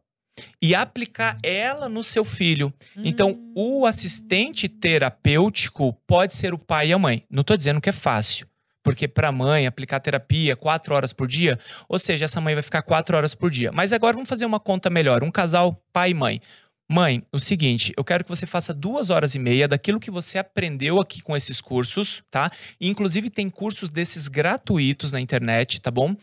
e 0.61 0.75
aplicar 0.75 1.37
ela 1.43 1.87
no 1.87 2.03
seu 2.03 2.25
filho. 2.25 2.73
Então, 2.97 3.29
hum. 3.29 3.31
Então, 3.35 3.53
o 3.55 3.85
assistente 3.85 4.67
terapêutico 4.67 5.93
pode 6.05 6.35
ser 6.35 6.53
o 6.53 6.57
pai 6.57 6.89
e 6.89 6.93
a 6.93 6.99
mãe. 6.99 7.23
Não 7.29 7.41
estou 7.41 7.55
dizendo 7.55 7.79
que 7.79 7.89
é 7.89 7.93
fácil. 7.93 8.47
Porque 8.83 9.07
para 9.07 9.29
a 9.29 9.31
mãe 9.31 9.65
aplicar 9.65 9.99
terapia 9.99 10.55
quatro 10.55 10.93
horas 10.93 11.11
por 11.11 11.27
dia, 11.27 11.57
ou 11.89 11.97
seja, 11.97 12.25
essa 12.25 12.39
mãe 12.39 12.53
vai 12.53 12.61
ficar 12.61 12.83
quatro 12.83 13.17
horas 13.17 13.33
por 13.33 13.49
dia. 13.49 13.71
Mas 13.71 13.91
agora 13.91 14.13
vamos 14.13 14.29
fazer 14.29 14.45
uma 14.45 14.59
conta 14.59 14.91
melhor. 14.91 15.23
Um 15.23 15.31
casal, 15.31 15.81
pai 15.91 16.11
e 16.11 16.13
mãe. 16.13 16.39
Mãe, 16.87 17.23
o 17.33 17.39
seguinte, 17.39 17.91
eu 17.97 18.03
quero 18.03 18.23
que 18.23 18.29
você 18.29 18.45
faça 18.45 18.71
duas 18.71 19.09
horas 19.09 19.33
e 19.33 19.39
meia 19.39 19.67
daquilo 19.67 19.99
que 19.99 20.11
você 20.11 20.37
aprendeu 20.37 20.99
aqui 20.99 21.19
com 21.19 21.35
esses 21.35 21.59
cursos, 21.59 22.21
tá? 22.29 22.47
Inclusive 22.79 23.31
tem 23.31 23.49
cursos 23.49 23.89
desses 23.89 24.27
gratuitos 24.27 25.11
na 25.11 25.19
internet, 25.19 25.81
tá 25.81 25.89
bom? 25.89 26.15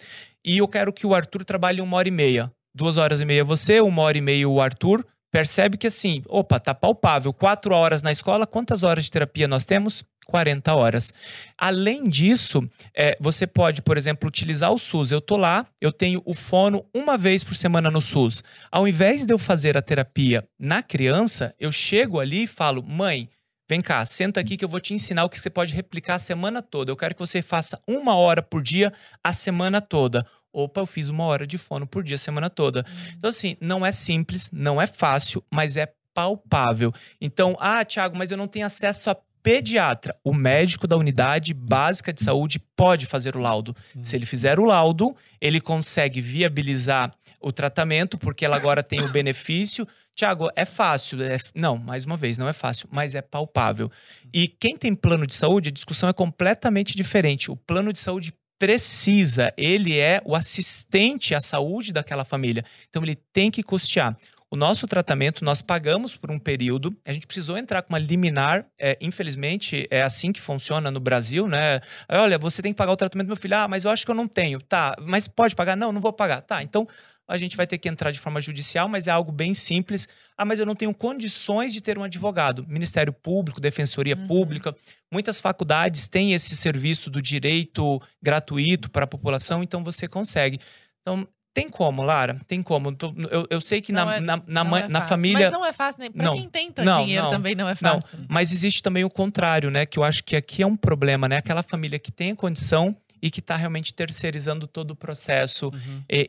E 0.44 0.58
eu 0.58 0.68
quero 0.68 0.92
que 0.92 1.04
o 1.04 1.16
Arthur 1.16 1.44
trabalhe 1.44 1.80
uma 1.80 1.96
hora 1.96 2.06
e 2.06 2.12
meia. 2.12 2.52
Duas 2.72 2.96
horas 2.96 3.20
e 3.20 3.24
meia 3.24 3.44
você, 3.44 3.80
uma 3.80 4.02
hora 4.02 4.16
e 4.16 4.20
meia 4.20 4.48
o 4.48 4.60
Arthur. 4.60 5.04
Percebe 5.32 5.78
que 5.78 5.86
assim, 5.86 6.22
opa, 6.28 6.60
tá 6.60 6.74
palpável. 6.74 7.32
Quatro 7.32 7.74
horas 7.74 8.02
na 8.02 8.12
escola, 8.12 8.46
quantas 8.46 8.82
horas 8.82 9.06
de 9.06 9.10
terapia 9.10 9.48
nós 9.48 9.64
temos? 9.64 10.04
40 10.26 10.74
horas. 10.74 11.10
Além 11.56 12.06
disso, 12.06 12.62
é, 12.94 13.16
você 13.18 13.46
pode, 13.46 13.80
por 13.80 13.96
exemplo, 13.96 14.28
utilizar 14.28 14.70
o 14.70 14.78
SUS. 14.78 15.10
Eu 15.10 15.22
tô 15.22 15.38
lá, 15.38 15.66
eu 15.80 15.90
tenho 15.90 16.22
o 16.26 16.34
fono 16.34 16.84
uma 16.94 17.16
vez 17.16 17.42
por 17.42 17.56
semana 17.56 17.90
no 17.90 18.02
SUS. 18.02 18.44
Ao 18.70 18.86
invés 18.86 19.24
de 19.24 19.32
eu 19.32 19.38
fazer 19.38 19.76
a 19.76 19.82
terapia 19.82 20.46
na 20.60 20.82
criança, 20.82 21.54
eu 21.58 21.72
chego 21.72 22.20
ali 22.20 22.42
e 22.42 22.46
falo, 22.46 22.82
mãe, 22.82 23.26
vem 23.68 23.80
cá, 23.80 24.04
senta 24.04 24.38
aqui 24.38 24.58
que 24.58 24.64
eu 24.64 24.68
vou 24.68 24.80
te 24.80 24.92
ensinar 24.92 25.24
o 25.24 25.30
que 25.30 25.40
você 25.40 25.48
pode 25.48 25.74
replicar 25.74 26.16
a 26.16 26.18
semana 26.18 26.60
toda. 26.60 26.92
Eu 26.92 26.96
quero 26.96 27.14
que 27.14 27.20
você 27.20 27.40
faça 27.40 27.80
uma 27.88 28.14
hora 28.16 28.42
por 28.42 28.62
dia 28.62 28.92
a 29.24 29.32
semana 29.32 29.80
toda. 29.80 30.26
Opa, 30.52 30.80
eu 30.80 30.86
fiz 30.86 31.08
uma 31.08 31.24
hora 31.24 31.46
de 31.46 31.56
fono 31.56 31.86
por 31.86 32.02
dia 32.02 32.16
a 32.16 32.18
semana 32.18 32.50
toda. 32.50 32.80
Uhum. 32.80 33.12
Então, 33.16 33.30
assim, 33.30 33.56
não 33.60 33.84
é 33.86 33.92
simples, 33.92 34.50
não 34.52 34.80
é 34.80 34.86
fácil, 34.86 35.42
mas 35.50 35.76
é 35.76 35.92
palpável. 36.14 36.92
Então, 37.20 37.56
ah, 37.58 37.84
Thiago, 37.84 38.16
mas 38.16 38.30
eu 38.30 38.36
não 38.36 38.46
tenho 38.46 38.66
acesso 38.66 39.10
a 39.10 39.16
pediatra, 39.42 40.16
o 40.22 40.32
médico 40.32 40.86
da 40.86 40.96
unidade 40.96 41.52
básica 41.52 42.12
de 42.12 42.22
saúde, 42.22 42.60
pode 42.76 43.06
fazer 43.06 43.36
o 43.36 43.40
laudo. 43.40 43.74
Hum. 43.96 44.04
Se 44.04 44.14
ele 44.14 44.24
fizer 44.24 44.60
o 44.60 44.64
laudo, 44.64 45.16
ele 45.40 45.60
consegue 45.60 46.20
viabilizar 46.20 47.10
o 47.40 47.50
tratamento, 47.50 48.16
porque 48.16 48.44
ela 48.44 48.56
agora 48.56 48.82
tem 48.82 49.00
o 49.00 49.10
benefício. 49.10 49.86
Tiago, 50.14 50.48
é 50.54 50.64
fácil. 50.64 51.22
É... 51.22 51.38
Não, 51.54 51.76
mais 51.76 52.04
uma 52.04 52.16
vez, 52.16 52.38
não 52.38 52.48
é 52.48 52.52
fácil, 52.52 52.88
mas 52.92 53.14
é 53.14 53.22
palpável. 53.22 53.90
E 54.32 54.46
quem 54.46 54.76
tem 54.76 54.94
plano 54.94 55.26
de 55.26 55.34
saúde, 55.34 55.70
a 55.70 55.72
discussão 55.72 56.08
é 56.08 56.12
completamente 56.12 56.94
diferente. 56.94 57.50
O 57.50 57.56
plano 57.56 57.92
de 57.92 57.98
saúde 57.98 58.32
precisa, 58.62 59.52
ele 59.56 59.98
é 59.98 60.22
o 60.24 60.36
assistente 60.36 61.34
à 61.34 61.40
saúde 61.40 61.92
daquela 61.92 62.24
família. 62.24 62.64
Então 62.88 63.02
ele 63.02 63.16
tem 63.16 63.50
que 63.50 63.60
custear. 63.60 64.16
O 64.48 64.54
nosso 64.54 64.86
tratamento, 64.86 65.44
nós 65.44 65.60
pagamos 65.60 66.14
por 66.14 66.30
um 66.30 66.38
período, 66.38 66.96
a 67.04 67.12
gente 67.12 67.26
precisou 67.26 67.58
entrar 67.58 67.82
com 67.82 67.92
uma 67.92 67.98
liminar, 67.98 68.64
é, 68.78 68.96
infelizmente 69.00 69.88
é 69.90 70.02
assim 70.02 70.30
que 70.30 70.40
funciona 70.40 70.92
no 70.92 71.00
Brasil, 71.00 71.48
né? 71.48 71.80
Olha, 72.08 72.38
você 72.38 72.62
tem 72.62 72.72
que 72.72 72.76
pagar 72.76 72.92
o 72.92 72.96
tratamento 72.96 73.26
do 73.26 73.30
meu 73.30 73.36
filho, 73.36 73.56
ah, 73.56 73.66
mas 73.66 73.84
eu 73.84 73.90
acho 73.90 74.04
que 74.04 74.10
eu 74.12 74.14
não 74.14 74.28
tenho. 74.28 74.60
Tá, 74.60 74.94
mas 75.00 75.26
pode 75.26 75.56
pagar? 75.56 75.74
Não, 75.74 75.90
não 75.90 76.00
vou 76.00 76.12
pagar. 76.12 76.40
Tá, 76.42 76.62
então 76.62 76.86
a 77.28 77.36
gente 77.36 77.56
vai 77.56 77.66
ter 77.66 77.78
que 77.78 77.88
entrar 77.88 78.10
de 78.10 78.18
forma 78.18 78.40
judicial, 78.40 78.88
mas 78.88 79.06
é 79.06 79.10
algo 79.10 79.32
bem 79.32 79.54
simples. 79.54 80.08
Ah, 80.36 80.44
mas 80.44 80.58
eu 80.58 80.66
não 80.66 80.74
tenho 80.74 80.92
condições 80.92 81.72
de 81.72 81.80
ter 81.80 81.98
um 81.98 82.02
advogado. 82.02 82.66
Ministério 82.68 83.12
Público, 83.12 83.60
Defensoria 83.60 84.16
uhum. 84.16 84.26
Pública, 84.26 84.74
muitas 85.12 85.40
faculdades 85.40 86.08
têm 86.08 86.34
esse 86.34 86.56
serviço 86.56 87.10
do 87.10 87.22
direito 87.22 88.00
gratuito 88.22 88.90
para 88.90 89.04
a 89.04 89.08
população, 89.08 89.62
então 89.62 89.82
você 89.82 90.08
consegue. 90.08 90.58
Então, 91.00 91.26
tem 91.54 91.68
como, 91.68 92.02
Lara? 92.02 92.38
Tem 92.46 92.62
como. 92.62 92.96
Eu, 93.30 93.46
eu 93.50 93.60
sei 93.60 93.82
que 93.82 93.92
na, 93.92 94.16
é, 94.16 94.20
na, 94.20 94.42
na, 94.46 94.80
é 94.80 94.88
na 94.88 95.00
família. 95.02 95.50
Mas 95.50 95.52
não 95.52 95.66
é 95.66 95.72
fácil, 95.72 96.00
né? 96.00 96.08
Pra 96.08 96.24
não, 96.24 96.34
quem 96.34 96.48
tem 96.48 96.72
não, 96.78 97.04
dinheiro 97.04 97.24
não, 97.24 97.30
também 97.30 97.54
não 97.54 97.68
é 97.68 97.74
fácil. 97.74 98.18
Não. 98.18 98.26
Mas 98.28 98.52
existe 98.52 98.82
também 98.82 99.04
o 99.04 99.10
contrário, 99.10 99.70
né? 99.70 99.84
Que 99.84 99.98
eu 99.98 100.04
acho 100.04 100.24
que 100.24 100.34
aqui 100.34 100.62
é 100.62 100.66
um 100.66 100.76
problema, 100.76 101.28
né? 101.28 101.36
Aquela 101.36 101.62
família 101.62 101.98
que 101.98 102.10
tem 102.10 102.30
a 102.30 102.36
condição 102.36 102.96
e 103.22 103.30
que 103.30 103.38
está 103.38 103.56
realmente 103.56 103.94
terceirizando 103.94 104.66
todo 104.66 104.90
o 104.90 104.96
processo. 104.96 105.68
Uhum. 105.68 106.02
E, 106.10 106.28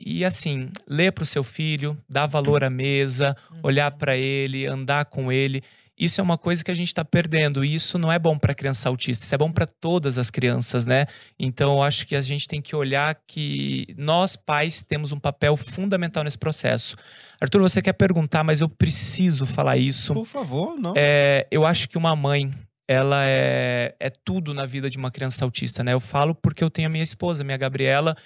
e, 0.00 0.18
e, 0.18 0.24
assim, 0.24 0.70
ler 0.88 1.12
para 1.12 1.22
o 1.22 1.26
seu 1.26 1.44
filho, 1.44 1.96
dar 2.08 2.26
valor 2.26 2.64
à 2.64 2.70
mesa, 2.70 3.36
uhum. 3.50 3.60
olhar 3.62 3.90
para 3.90 4.16
ele, 4.16 4.66
andar 4.66 5.04
com 5.04 5.30
ele. 5.30 5.62
Isso 5.98 6.20
é 6.20 6.24
uma 6.24 6.38
coisa 6.38 6.64
que 6.64 6.70
a 6.70 6.74
gente 6.74 6.88
está 6.88 7.04
perdendo 7.04 7.62
e 7.62 7.74
isso 7.74 7.98
não 7.98 8.10
é 8.10 8.18
bom 8.18 8.36
para 8.38 8.54
criança 8.54 8.88
autista, 8.88 9.24
isso 9.24 9.34
é 9.34 9.38
bom 9.38 9.52
para 9.52 9.66
todas 9.66 10.16
as 10.16 10.30
crianças, 10.30 10.86
né? 10.86 11.06
Então 11.38 11.74
eu 11.74 11.82
acho 11.82 12.06
que 12.06 12.16
a 12.16 12.20
gente 12.20 12.48
tem 12.48 12.62
que 12.62 12.74
olhar 12.74 13.14
que 13.26 13.86
nós 13.96 14.34
pais 14.34 14.82
temos 14.82 15.12
um 15.12 15.20
papel 15.20 15.54
fundamental 15.56 16.24
nesse 16.24 16.38
processo. 16.38 16.96
Arthur, 17.40 17.60
você 17.60 17.82
quer 17.82 17.92
perguntar, 17.92 18.42
mas 18.42 18.60
eu 18.62 18.68
preciso 18.68 19.46
falar 19.46 19.76
isso. 19.76 20.14
Por 20.14 20.26
favor, 20.26 20.76
não. 20.76 20.94
É, 20.96 21.46
eu 21.50 21.66
acho 21.66 21.88
que 21.88 21.98
uma 21.98 22.16
mãe 22.16 22.52
ela 22.92 23.24
é, 23.26 23.94
é 23.98 24.10
tudo 24.10 24.52
na 24.52 24.66
vida 24.66 24.90
de 24.90 24.98
uma 24.98 25.10
criança 25.10 25.44
autista, 25.44 25.82
né? 25.82 25.92
Eu 25.92 26.00
falo 26.00 26.34
porque 26.34 26.62
eu 26.62 26.70
tenho 26.70 26.88
a 26.88 26.90
minha 26.90 27.04
esposa, 27.04 27.42
minha 27.42 27.56
Gabriela, 27.56 28.16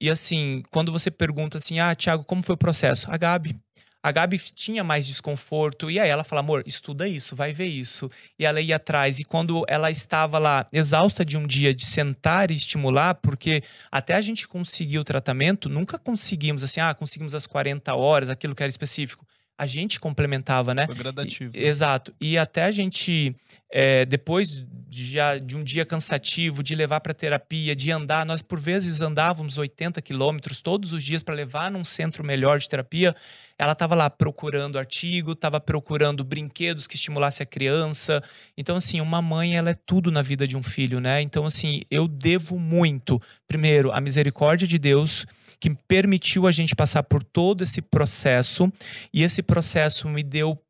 e 0.00 0.10
assim, 0.10 0.62
quando 0.70 0.90
você 0.90 1.10
pergunta 1.10 1.58
assim, 1.58 1.78
ah, 1.78 1.94
Tiago, 1.94 2.24
como 2.24 2.42
foi 2.42 2.54
o 2.54 2.58
processo? 2.58 3.10
A 3.10 3.16
Gabi, 3.16 3.56
a 4.02 4.12
Gabi 4.12 4.38
tinha 4.38 4.84
mais 4.84 5.06
desconforto, 5.06 5.90
e 5.90 5.98
aí 5.98 6.10
ela 6.10 6.22
fala: 6.22 6.40
amor, 6.40 6.62
estuda 6.66 7.08
isso, 7.08 7.34
vai 7.34 7.54
ver 7.54 7.64
isso. 7.64 8.10
E 8.38 8.44
ela 8.44 8.60
ia 8.60 8.76
atrás, 8.76 9.18
e 9.18 9.24
quando 9.24 9.64
ela 9.66 9.90
estava 9.90 10.38
lá, 10.38 10.66
exausta 10.70 11.24
de 11.24 11.38
um 11.38 11.46
dia 11.46 11.74
de 11.74 11.86
sentar 11.86 12.50
e 12.50 12.54
estimular, 12.54 13.14
porque 13.14 13.62
até 13.90 14.14
a 14.14 14.20
gente 14.20 14.46
conseguir 14.46 14.98
o 14.98 15.04
tratamento, 15.04 15.70
nunca 15.70 15.98
conseguimos 15.98 16.62
assim, 16.62 16.80
ah, 16.80 16.92
conseguimos 16.92 17.34
as 17.34 17.46
40 17.46 17.94
horas, 17.94 18.28
aquilo 18.28 18.54
que 18.54 18.62
era 18.62 18.70
específico 18.70 19.26
a 19.56 19.66
gente 19.66 20.00
complementava, 20.00 20.74
né? 20.74 20.86
Foi 20.86 20.94
gradativo. 20.94 21.52
E, 21.54 21.64
exato. 21.64 22.12
E 22.20 22.36
até 22.36 22.64
a 22.64 22.70
gente, 22.70 23.34
é, 23.70 24.04
depois 24.04 24.64
de, 24.88 25.12
já, 25.12 25.38
de 25.38 25.56
um 25.56 25.62
dia 25.62 25.86
cansativo, 25.86 26.62
de 26.62 26.74
levar 26.74 27.00
para 27.00 27.14
terapia, 27.14 27.74
de 27.74 27.90
andar, 27.92 28.26
nós 28.26 28.42
por 28.42 28.58
vezes 28.58 29.00
andávamos 29.00 29.56
80 29.56 30.02
quilômetros 30.02 30.60
todos 30.60 30.92
os 30.92 31.02
dias 31.02 31.22
para 31.22 31.34
levar 31.34 31.70
num 31.70 31.84
centro 31.84 32.24
melhor 32.24 32.58
de 32.58 32.68
terapia. 32.68 33.14
Ela 33.56 33.72
estava 33.72 33.94
lá 33.94 34.10
procurando 34.10 34.76
artigo, 34.76 35.32
estava 35.32 35.60
procurando 35.60 36.24
brinquedos 36.24 36.88
que 36.88 36.96
estimulasse 36.96 37.42
a 37.42 37.46
criança. 37.46 38.20
Então, 38.56 38.76
assim, 38.76 39.00
uma 39.00 39.22
mãe, 39.22 39.56
ela 39.56 39.70
é 39.70 39.76
tudo 39.86 40.10
na 40.10 40.22
vida 40.22 40.48
de 40.48 40.56
um 40.56 40.62
filho, 40.62 40.98
né? 40.98 41.20
Então, 41.22 41.46
assim, 41.46 41.82
eu 41.88 42.08
devo 42.08 42.58
muito, 42.58 43.20
primeiro, 43.46 43.92
a 43.92 44.00
misericórdia 44.00 44.66
de 44.66 44.78
Deus 44.78 45.24
que 45.58 45.74
permitiu 45.88 46.46
a 46.46 46.52
gente 46.52 46.74
passar 46.74 47.02
por 47.02 47.22
todo 47.22 47.62
esse 47.62 47.80
processo 47.82 48.72
e 49.12 49.22
esse 49.22 49.42
processo 49.42 50.08
me 50.08 50.22
deu 50.22 50.60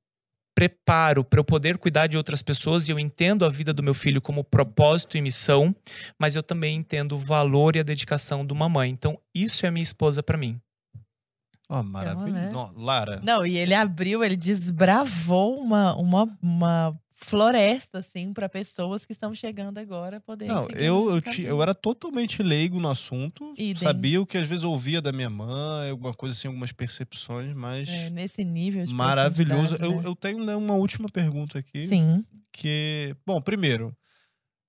preparo 0.54 1.24
para 1.24 1.40
eu 1.40 1.44
poder 1.44 1.76
cuidar 1.78 2.06
de 2.06 2.16
outras 2.16 2.40
pessoas 2.40 2.88
e 2.88 2.92
eu 2.92 2.98
entendo 2.98 3.44
a 3.44 3.50
vida 3.50 3.72
do 3.72 3.82
meu 3.82 3.92
filho 3.92 4.22
como 4.22 4.44
propósito 4.44 5.16
e 5.16 5.20
missão, 5.20 5.74
mas 6.18 6.36
eu 6.36 6.42
também 6.42 6.76
entendo 6.76 7.16
o 7.16 7.18
valor 7.18 7.74
e 7.74 7.80
a 7.80 7.82
dedicação 7.82 8.46
de 8.46 8.52
uma 8.52 8.68
mãe. 8.68 8.90
Então, 8.90 9.18
isso 9.34 9.66
é 9.66 9.68
a 9.68 9.72
minha 9.72 9.82
esposa 9.82 10.22
para 10.22 10.38
mim. 10.38 10.60
Oh, 11.68 11.82
maravilha. 11.82 12.50
Né? 12.50 12.72
Lara. 12.76 13.20
Não, 13.24 13.44
e 13.44 13.56
ele 13.56 13.74
abriu, 13.74 14.22
ele 14.22 14.36
desbravou 14.36 15.58
uma, 15.58 15.96
uma, 15.96 16.38
uma 16.40 17.00
floresta, 17.24 17.98
assim, 17.98 18.32
para 18.32 18.48
pessoas 18.48 19.04
que 19.04 19.12
estão 19.12 19.34
chegando 19.34 19.78
agora 19.78 20.20
poder 20.20 20.46
Não, 20.46 20.68
eu, 20.70 21.10
eu, 21.10 21.20
ti, 21.20 21.42
eu, 21.42 21.62
era 21.62 21.74
totalmente 21.74 22.42
leigo 22.42 22.78
no 22.78 22.88
assunto. 22.88 23.54
Idem. 23.56 23.82
Sabia 23.82 24.20
o 24.20 24.26
que 24.26 24.38
às 24.38 24.46
vezes 24.46 24.64
ouvia 24.64 25.00
da 25.00 25.12
minha 25.12 25.30
mãe, 25.30 25.90
alguma 25.90 26.14
coisa 26.14 26.34
assim, 26.34 26.48
algumas 26.48 26.72
percepções, 26.72 27.54
mas. 27.54 27.88
É, 27.88 28.10
nesse 28.10 28.44
nível 28.44 28.84
Maravilhoso. 28.92 29.74
Né? 29.78 29.86
Eu, 29.86 30.02
eu 30.02 30.14
tenho 30.14 30.44
né, 30.44 30.54
uma 30.54 30.74
última 30.74 31.08
pergunta 31.08 31.58
aqui. 31.58 31.86
Sim. 31.86 32.24
Que, 32.52 33.16
bom, 33.26 33.40
primeiro, 33.40 33.94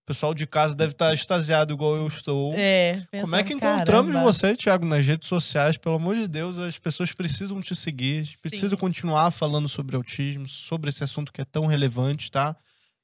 o 0.05 0.13
pessoal 0.13 0.35
de 0.35 0.45
casa 0.45 0.75
deve 0.75 0.91
estar 0.91 1.11
extasiado 1.11 1.73
igual 1.73 1.95
eu 1.95 2.05
estou. 2.05 2.53
É. 2.53 3.03
Pensando, 3.09 3.21
Como 3.23 3.35
é 3.35 3.43
que 3.43 3.53
encontramos 3.53 4.13
caramba. 4.13 4.31
você, 4.31 4.55
Thiago, 4.55 4.85
nas 4.85 5.03
redes 5.03 5.27
sociais? 5.27 5.77
Pelo 5.77 5.95
amor 5.95 6.15
de 6.15 6.27
Deus, 6.27 6.59
as 6.59 6.77
pessoas 6.77 7.11
precisam 7.11 7.59
te 7.59 7.75
seguir, 7.75 8.29
precisam 8.43 8.77
continuar 8.77 9.31
falando 9.31 9.67
sobre 9.67 9.95
autismo, 9.95 10.47
sobre 10.47 10.91
esse 10.91 11.03
assunto 11.03 11.33
que 11.33 11.41
é 11.41 11.45
tão 11.45 11.65
relevante, 11.65 12.29
tá? 12.29 12.55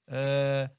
É... 0.07 0.69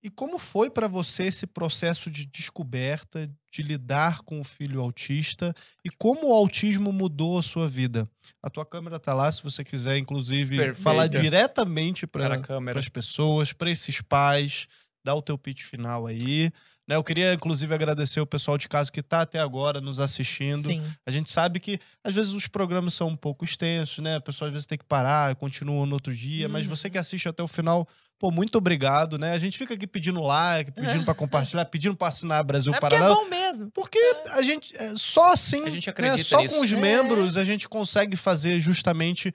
E 0.00 0.08
como 0.08 0.38
foi 0.38 0.70
para 0.70 0.86
você 0.86 1.24
esse 1.24 1.48
processo 1.48 2.08
de 2.08 2.24
descoberta, 2.26 3.28
de 3.52 3.62
lidar 3.62 4.22
com 4.22 4.40
o 4.40 4.44
filho 4.44 4.80
autista 4.80 5.52
e 5.84 5.90
como 5.90 6.28
o 6.28 6.32
autismo 6.32 6.92
mudou 6.92 7.38
a 7.38 7.42
sua 7.42 7.66
vida? 7.66 8.08
A 8.40 8.48
tua 8.48 8.64
câmera 8.64 9.00
tá 9.00 9.12
lá, 9.12 9.30
se 9.30 9.42
você 9.42 9.64
quiser, 9.64 9.98
inclusive, 9.98 10.56
Perfeita. 10.56 10.80
falar 10.80 11.08
diretamente 11.08 12.06
para 12.06 12.40
as 12.76 12.88
pessoas, 12.88 13.52
para 13.52 13.68
esses 13.68 14.00
pais, 14.00 14.68
dá 15.04 15.14
o 15.14 15.22
teu 15.22 15.38
pitch 15.38 15.62
final 15.62 16.06
aí. 16.06 16.52
Né? 16.90 16.96
Eu 16.96 17.04
queria, 17.04 17.32
inclusive, 17.32 17.72
agradecer 17.72 18.20
o 18.20 18.26
pessoal 18.26 18.58
de 18.58 18.68
casa 18.68 18.90
que 18.90 18.98
está 18.98 19.22
até 19.22 19.38
agora 19.38 19.80
nos 19.80 20.00
assistindo. 20.00 20.66
Sim. 20.66 20.82
A 21.06 21.10
gente 21.12 21.30
sabe 21.30 21.60
que, 21.60 21.78
às 22.02 22.16
vezes, 22.16 22.32
os 22.32 22.48
programas 22.48 22.94
são 22.94 23.06
um 23.06 23.16
pouco 23.16 23.44
extensos, 23.44 23.98
né? 23.98 24.16
A 24.16 24.20
pessoa, 24.20 24.48
às 24.48 24.52
vezes, 24.52 24.66
tem 24.66 24.76
que 24.76 24.84
parar, 24.84 25.36
continua 25.36 25.86
no 25.86 25.94
outro 25.94 26.12
dia. 26.12 26.46
Uhum. 26.46 26.52
Mas 26.52 26.66
você 26.66 26.90
que 26.90 26.98
assiste 26.98 27.28
até 27.28 27.44
o 27.44 27.46
final, 27.46 27.86
pô, 28.18 28.32
muito 28.32 28.58
obrigado, 28.58 29.18
né? 29.18 29.34
A 29.34 29.38
gente 29.38 29.56
fica 29.56 29.74
aqui 29.74 29.86
pedindo 29.86 30.20
like, 30.20 30.72
pedindo 30.72 31.04
para 31.04 31.14
compartilhar, 31.16 31.64
pedindo 31.66 31.94
para 31.94 32.08
assinar 32.08 32.42
Brasil 32.42 32.74
é 32.74 32.80
Paralelo. 32.80 33.12
é 33.12 33.14
bom 33.14 33.30
mesmo. 33.30 33.70
Porque 33.70 34.00
a 34.32 34.42
gente, 34.42 34.76
é, 34.76 34.92
só 34.96 35.32
assim, 35.32 35.64
a 35.64 35.70
gente 35.70 35.88
acredita 35.88 36.18
né? 36.18 36.24
só 36.24 36.40
nisso. 36.40 36.56
com 36.56 36.64
os 36.64 36.72
membros, 36.72 37.36
a 37.36 37.44
gente 37.44 37.68
consegue 37.68 38.16
fazer 38.16 38.58
justamente 38.58 39.32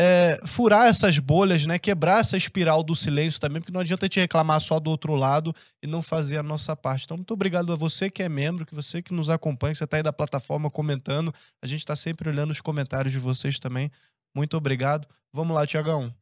é, 0.00 0.38
furar 0.46 0.86
essas 0.86 1.18
bolhas, 1.18 1.66
né? 1.66 1.76
Quebrar 1.76 2.20
essa 2.20 2.36
espiral 2.36 2.84
do 2.84 2.94
silêncio 2.94 3.40
também, 3.40 3.60
porque 3.60 3.72
não 3.72 3.80
adianta 3.80 4.06
gente 4.06 4.20
reclamar 4.20 4.60
só 4.60 4.78
do 4.78 4.90
outro 4.90 5.16
lado 5.16 5.52
e 5.82 5.88
não 5.88 6.02
fazer 6.02 6.38
a 6.38 6.42
nossa 6.42 6.76
parte. 6.76 7.04
Então, 7.04 7.16
muito 7.16 7.34
obrigado 7.34 7.72
a 7.72 7.76
você 7.76 8.08
que 8.08 8.22
é 8.22 8.28
membro, 8.28 8.64
que 8.64 8.76
você 8.76 9.02
que 9.02 9.12
nos 9.12 9.28
acompanha, 9.28 9.72
que 9.72 9.78
você 9.78 9.84
está 9.84 9.96
aí 9.96 10.02
da 10.02 10.12
plataforma 10.12 10.70
comentando. 10.70 11.34
A 11.60 11.66
gente 11.66 11.80
está 11.80 11.96
sempre 11.96 12.28
olhando 12.28 12.52
os 12.52 12.60
comentários 12.60 13.12
de 13.12 13.18
vocês 13.18 13.58
também. 13.58 13.90
Muito 14.32 14.56
obrigado. 14.56 15.08
Vamos 15.32 15.52
lá, 15.52 15.66
Tiagão. 15.66 16.14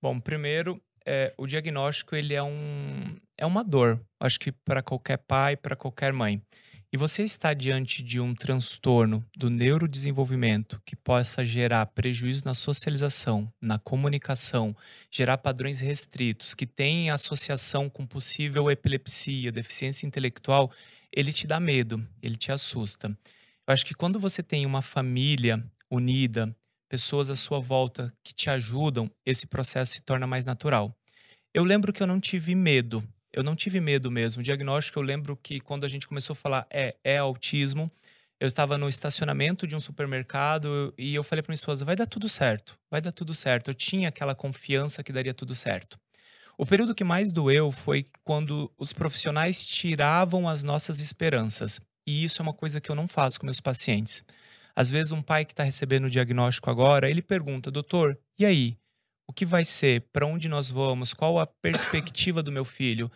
Bom, 0.00 0.18
primeiro, 0.18 0.80
é, 1.04 1.34
o 1.36 1.46
diagnóstico 1.46 2.16
ele 2.16 2.32
é, 2.32 2.42
um, 2.42 3.14
é 3.36 3.44
uma 3.44 3.62
dor. 3.62 4.00
Acho 4.18 4.40
que 4.40 4.52
para 4.52 4.82
qualquer 4.82 5.18
pai, 5.18 5.54
para 5.54 5.76
qualquer 5.76 6.14
mãe 6.14 6.40
e 6.90 6.96
você 6.96 7.22
está 7.22 7.52
diante 7.52 8.02
de 8.02 8.18
um 8.18 8.34
transtorno 8.34 9.22
do 9.36 9.50
neurodesenvolvimento 9.50 10.80
que 10.86 10.96
possa 10.96 11.44
gerar 11.44 11.84
prejuízo 11.86 12.46
na 12.46 12.54
socialização, 12.54 13.52
na 13.62 13.78
comunicação, 13.78 14.74
gerar 15.10 15.36
padrões 15.38 15.80
restritos, 15.80 16.54
que 16.54 16.66
tem 16.66 17.10
associação 17.10 17.90
com 17.90 18.06
possível 18.06 18.70
epilepsia, 18.70 19.52
deficiência 19.52 20.06
intelectual, 20.06 20.72
ele 21.12 21.30
te 21.30 21.46
dá 21.46 21.60
medo, 21.60 22.06
ele 22.22 22.36
te 22.36 22.50
assusta. 22.50 23.08
Eu 23.08 23.74
acho 23.74 23.84
que 23.84 23.94
quando 23.94 24.18
você 24.18 24.42
tem 24.42 24.64
uma 24.64 24.80
família 24.80 25.62
unida, 25.90 26.56
pessoas 26.88 27.28
à 27.28 27.36
sua 27.36 27.60
volta 27.60 28.10
que 28.24 28.32
te 28.32 28.48
ajudam, 28.48 29.10
esse 29.26 29.46
processo 29.46 29.92
se 29.92 30.00
torna 30.00 30.26
mais 30.26 30.46
natural. 30.46 30.96
Eu 31.52 31.64
lembro 31.64 31.92
que 31.92 32.02
eu 32.02 32.06
não 32.06 32.18
tive 32.18 32.54
medo 32.54 33.06
eu 33.32 33.42
não 33.42 33.54
tive 33.54 33.80
medo 33.80 34.10
mesmo. 34.10 34.40
O 34.40 34.42
diagnóstico, 34.44 34.98
eu 34.98 35.02
lembro 35.02 35.36
que 35.36 35.60
quando 35.60 35.84
a 35.84 35.88
gente 35.88 36.06
começou 36.06 36.34
a 36.34 36.36
falar 36.36 36.66
é, 36.70 36.96
é 37.04 37.18
autismo, 37.18 37.90
eu 38.40 38.46
estava 38.46 38.78
no 38.78 38.88
estacionamento 38.88 39.66
de 39.66 39.74
um 39.74 39.80
supermercado 39.80 40.94
e 40.96 41.14
eu 41.14 41.24
falei 41.24 41.42
para 41.42 41.50
minha 41.50 41.56
esposa: 41.56 41.84
vai 41.84 41.96
dar 41.96 42.06
tudo 42.06 42.28
certo, 42.28 42.78
vai 42.90 43.00
dar 43.00 43.12
tudo 43.12 43.34
certo. 43.34 43.68
Eu 43.68 43.74
tinha 43.74 44.08
aquela 44.08 44.34
confiança 44.34 45.02
que 45.02 45.12
daria 45.12 45.34
tudo 45.34 45.54
certo. 45.54 45.98
O 46.56 46.66
período 46.66 46.94
que 46.94 47.04
mais 47.04 47.32
doeu 47.32 47.70
foi 47.70 48.06
quando 48.24 48.72
os 48.76 48.92
profissionais 48.92 49.64
tiravam 49.64 50.48
as 50.48 50.64
nossas 50.64 50.98
esperanças. 50.98 51.80
E 52.06 52.24
isso 52.24 52.40
é 52.40 52.42
uma 52.42 52.54
coisa 52.54 52.80
que 52.80 52.90
eu 52.90 52.96
não 52.96 53.06
faço 53.06 53.38
com 53.38 53.46
meus 53.46 53.60
pacientes. 53.60 54.24
Às 54.74 54.90
vezes, 54.90 55.12
um 55.12 55.22
pai 55.22 55.44
que 55.44 55.52
está 55.52 55.62
recebendo 55.62 56.04
o 56.04 56.10
diagnóstico 56.10 56.70
agora, 56.70 57.10
ele 57.10 57.22
pergunta: 57.22 57.70
doutor, 57.70 58.18
e 58.38 58.46
aí? 58.46 58.76
O 59.28 59.32
que 59.32 59.44
vai 59.44 59.64
ser, 59.64 60.06
para 60.12 60.26
onde 60.26 60.48
nós 60.48 60.70
vamos, 60.70 61.12
qual 61.12 61.38
a 61.38 61.46
perspectiva 61.46 62.42
do 62.42 62.50
meu 62.50 62.64
filho. 62.64 63.10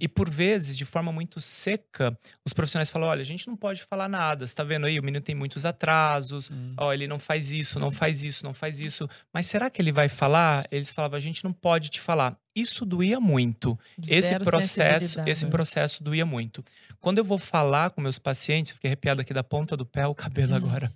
E 0.00 0.08
por 0.08 0.28
vezes, 0.28 0.76
de 0.76 0.84
forma 0.84 1.12
muito 1.12 1.40
seca, 1.40 2.16
os 2.44 2.52
profissionais 2.52 2.90
falam: 2.90 3.08
olha, 3.08 3.20
a 3.20 3.24
gente 3.24 3.46
não 3.46 3.56
pode 3.56 3.84
falar 3.84 4.08
nada. 4.08 4.44
Você 4.44 4.50
está 4.50 4.64
vendo 4.64 4.86
aí, 4.86 4.98
o 4.98 5.02
menino 5.02 5.22
tem 5.22 5.34
muitos 5.34 5.64
atrasos, 5.64 6.50
hum. 6.50 6.74
ó, 6.76 6.92
ele 6.92 7.06
não 7.06 7.20
faz 7.20 7.52
isso, 7.52 7.78
não 7.78 7.92
faz 7.92 8.22
isso, 8.22 8.44
não 8.44 8.52
faz 8.52 8.80
isso. 8.80 9.08
Mas 9.32 9.46
será 9.46 9.70
que 9.70 9.80
ele 9.80 9.92
vai 9.92 10.08
falar? 10.08 10.64
Eles 10.72 10.90
falavam: 10.90 11.16
a 11.16 11.20
gente 11.20 11.44
não 11.44 11.52
pode 11.52 11.88
te 11.88 12.00
falar. 12.00 12.36
Isso 12.54 12.84
doía 12.84 13.20
muito. 13.20 13.78
Zero 14.02 14.18
esse 14.18 14.38
processo, 14.40 15.20
esse 15.24 15.46
processo 15.46 16.02
doía 16.02 16.26
muito. 16.26 16.64
Quando 17.00 17.18
eu 17.18 17.24
vou 17.24 17.38
falar 17.38 17.90
com 17.90 18.00
meus 18.00 18.18
pacientes, 18.18 18.72
fiquei 18.72 18.88
arrepiado 18.88 19.20
aqui 19.20 19.32
da 19.32 19.44
ponta 19.44 19.76
do 19.76 19.86
pé, 19.86 20.04
o 20.06 20.14
cabelo 20.14 20.52
hum. 20.52 20.56
agora. 20.56 20.92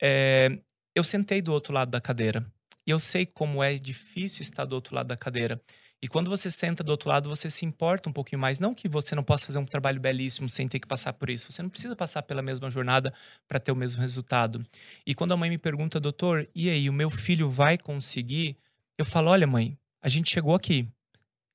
É, 0.00 0.56
eu 0.94 1.02
sentei 1.02 1.42
do 1.42 1.52
outro 1.52 1.74
lado 1.74 1.90
da 1.90 2.00
cadeira. 2.00 2.46
E 2.90 2.92
eu 2.92 2.98
sei 2.98 3.24
como 3.24 3.62
é 3.62 3.76
difícil 3.76 4.42
estar 4.42 4.64
do 4.64 4.72
outro 4.74 4.96
lado 4.96 5.06
da 5.06 5.16
cadeira. 5.16 5.62
E 6.02 6.08
quando 6.08 6.28
você 6.28 6.50
senta 6.50 6.82
do 6.82 6.90
outro 6.90 7.08
lado, 7.08 7.28
você 7.28 7.48
se 7.48 7.64
importa 7.64 8.10
um 8.10 8.12
pouquinho 8.12 8.40
mais. 8.40 8.58
Não 8.58 8.74
que 8.74 8.88
você 8.88 9.14
não 9.14 9.22
possa 9.22 9.46
fazer 9.46 9.60
um 9.60 9.64
trabalho 9.64 10.00
belíssimo 10.00 10.48
sem 10.48 10.66
ter 10.66 10.80
que 10.80 10.88
passar 10.88 11.12
por 11.12 11.30
isso. 11.30 11.52
Você 11.52 11.62
não 11.62 11.70
precisa 11.70 11.94
passar 11.94 12.22
pela 12.22 12.42
mesma 12.42 12.68
jornada 12.68 13.14
para 13.46 13.60
ter 13.60 13.70
o 13.70 13.76
mesmo 13.76 14.02
resultado. 14.02 14.66
E 15.06 15.14
quando 15.14 15.30
a 15.30 15.36
mãe 15.36 15.48
me 15.48 15.56
pergunta, 15.56 16.00
doutor, 16.00 16.48
e 16.52 16.68
aí, 16.68 16.90
o 16.90 16.92
meu 16.92 17.10
filho 17.10 17.48
vai 17.48 17.78
conseguir? 17.78 18.56
Eu 18.98 19.04
falo, 19.04 19.30
olha, 19.30 19.46
mãe, 19.46 19.78
a 20.02 20.08
gente 20.08 20.28
chegou 20.28 20.56
aqui. 20.56 20.88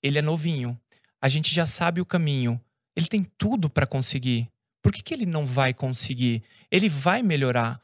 Ele 0.02 0.18
é 0.18 0.22
novinho. 0.22 0.80
A 1.22 1.28
gente 1.28 1.54
já 1.54 1.66
sabe 1.66 2.00
o 2.00 2.06
caminho. 2.06 2.62
Ele 2.96 3.08
tem 3.08 3.26
tudo 3.38 3.70
para 3.70 3.86
conseguir. 3.86 4.50
Por 4.82 4.94
que, 4.94 5.04
que 5.04 5.14
ele 5.14 5.26
não 5.26 5.46
vai 5.46 5.74
conseguir? 5.74 6.44
Ele 6.72 6.88
vai 6.88 7.22
melhorar 7.22 7.82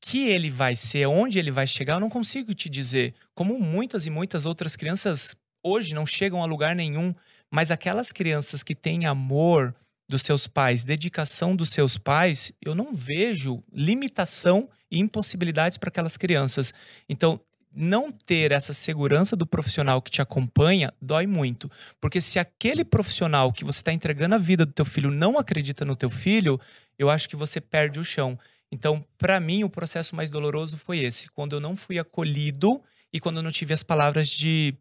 que 0.00 0.28
ele 0.28 0.50
vai 0.50 0.74
ser, 0.74 1.06
onde 1.06 1.38
ele 1.38 1.50
vai 1.50 1.66
chegar, 1.66 1.94
eu 1.94 2.00
não 2.00 2.08
consigo 2.08 2.54
te 2.54 2.68
dizer. 2.68 3.14
Como 3.34 3.58
muitas 3.58 4.06
e 4.06 4.10
muitas 4.10 4.46
outras 4.46 4.76
crianças 4.76 5.36
hoje 5.62 5.94
não 5.94 6.06
chegam 6.06 6.42
a 6.42 6.46
lugar 6.46 6.74
nenhum, 6.74 7.14
mas 7.50 7.70
aquelas 7.70 8.10
crianças 8.12 8.62
que 8.62 8.74
têm 8.74 9.06
amor 9.06 9.74
dos 10.08 10.22
seus 10.22 10.46
pais, 10.46 10.82
dedicação 10.82 11.54
dos 11.54 11.70
seus 11.70 11.96
pais, 11.96 12.52
eu 12.60 12.74
não 12.74 12.92
vejo 12.92 13.62
limitação 13.72 14.68
e 14.90 14.98
impossibilidades 14.98 15.78
para 15.78 15.88
aquelas 15.88 16.16
crianças. 16.16 16.72
Então, 17.08 17.40
não 17.72 18.10
ter 18.10 18.50
essa 18.50 18.72
segurança 18.72 19.36
do 19.36 19.46
profissional 19.46 20.02
que 20.02 20.10
te 20.10 20.20
acompanha 20.20 20.92
dói 21.00 21.26
muito. 21.26 21.70
Porque 22.00 22.20
se 22.20 22.38
aquele 22.38 22.84
profissional 22.84 23.52
que 23.52 23.64
você 23.64 23.78
está 23.78 23.92
entregando 23.92 24.34
a 24.34 24.38
vida 24.38 24.66
do 24.66 24.72
teu 24.72 24.84
filho 24.84 25.10
não 25.10 25.38
acredita 25.38 25.84
no 25.84 25.94
teu 25.94 26.10
filho, 26.10 26.60
eu 26.98 27.08
acho 27.08 27.28
que 27.28 27.36
você 27.36 27.60
perde 27.60 28.00
o 28.00 28.04
chão. 28.04 28.36
Então, 28.72 29.04
para 29.18 29.40
mim, 29.40 29.64
o 29.64 29.70
processo 29.70 30.14
mais 30.14 30.30
doloroso 30.30 30.76
foi 30.76 31.00
esse, 31.00 31.28
quando 31.30 31.54
eu 31.54 31.60
não 31.60 31.74
fui 31.74 31.98
acolhido 31.98 32.82
e 33.12 33.18
quando 33.18 33.38
eu 33.38 33.42
não 33.42 33.50
tive 33.50 33.74
as 33.74 33.82
palavras 33.82 34.28
de 34.28 34.76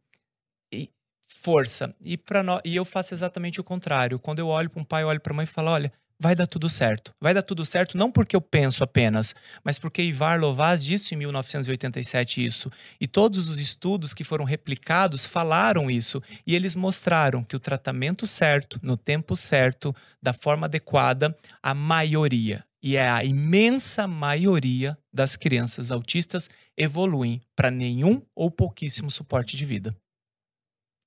força. 1.29 1.95
E, 2.03 2.19
no... 2.43 2.59
e 2.65 2.75
eu 2.75 2.83
faço 2.83 3.13
exatamente 3.13 3.61
o 3.61 3.63
contrário. 3.63 4.19
Quando 4.19 4.39
eu 4.39 4.47
olho 4.47 4.69
para 4.69 4.81
um 4.81 4.85
pai, 4.85 5.03
olho 5.03 5.21
para 5.21 5.31
a 5.31 5.35
mãe 5.35 5.43
e 5.43 5.47
falo: 5.47 5.69
olha, 5.69 5.91
vai 6.19 6.35
dar 6.35 6.47
tudo 6.47 6.69
certo. 6.69 7.13
Vai 7.21 7.33
dar 7.33 7.43
tudo 7.43 7.65
certo 7.65 7.97
não 7.97 8.11
porque 8.11 8.35
eu 8.35 8.41
penso 8.41 8.83
apenas, 8.83 9.33
mas 9.63 9.79
porque 9.79 10.01
Ivar 10.01 10.39
Lovaz 10.39 10.83
disse 10.83 11.13
em 11.13 11.17
1987 11.19 12.45
isso. 12.45 12.71
E 12.99 13.07
todos 13.07 13.49
os 13.49 13.59
estudos 13.59 14.13
que 14.13 14.23
foram 14.23 14.43
replicados 14.43 15.25
falaram 15.25 15.89
isso. 15.89 16.21
E 16.45 16.55
eles 16.55 16.75
mostraram 16.75 17.43
que 17.43 17.55
o 17.55 17.59
tratamento 17.59 18.27
certo, 18.27 18.79
no 18.81 18.97
tempo 18.97 19.35
certo, 19.35 19.95
da 20.21 20.33
forma 20.33 20.65
adequada, 20.65 21.35
a 21.63 21.73
maioria, 21.73 22.63
e 22.81 22.95
é 22.95 23.09
a 23.09 23.23
imensa 23.23 24.07
maioria 24.07 24.97
das 25.11 25.35
crianças 25.35 25.91
autistas 25.91 26.49
evoluem 26.77 27.41
para 27.55 27.69
nenhum 27.71 28.21
ou 28.35 28.49
pouquíssimo 28.49 29.11
suporte 29.11 29.57
de 29.57 29.65
vida. 29.65 29.95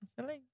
Excelente. 0.02 0.48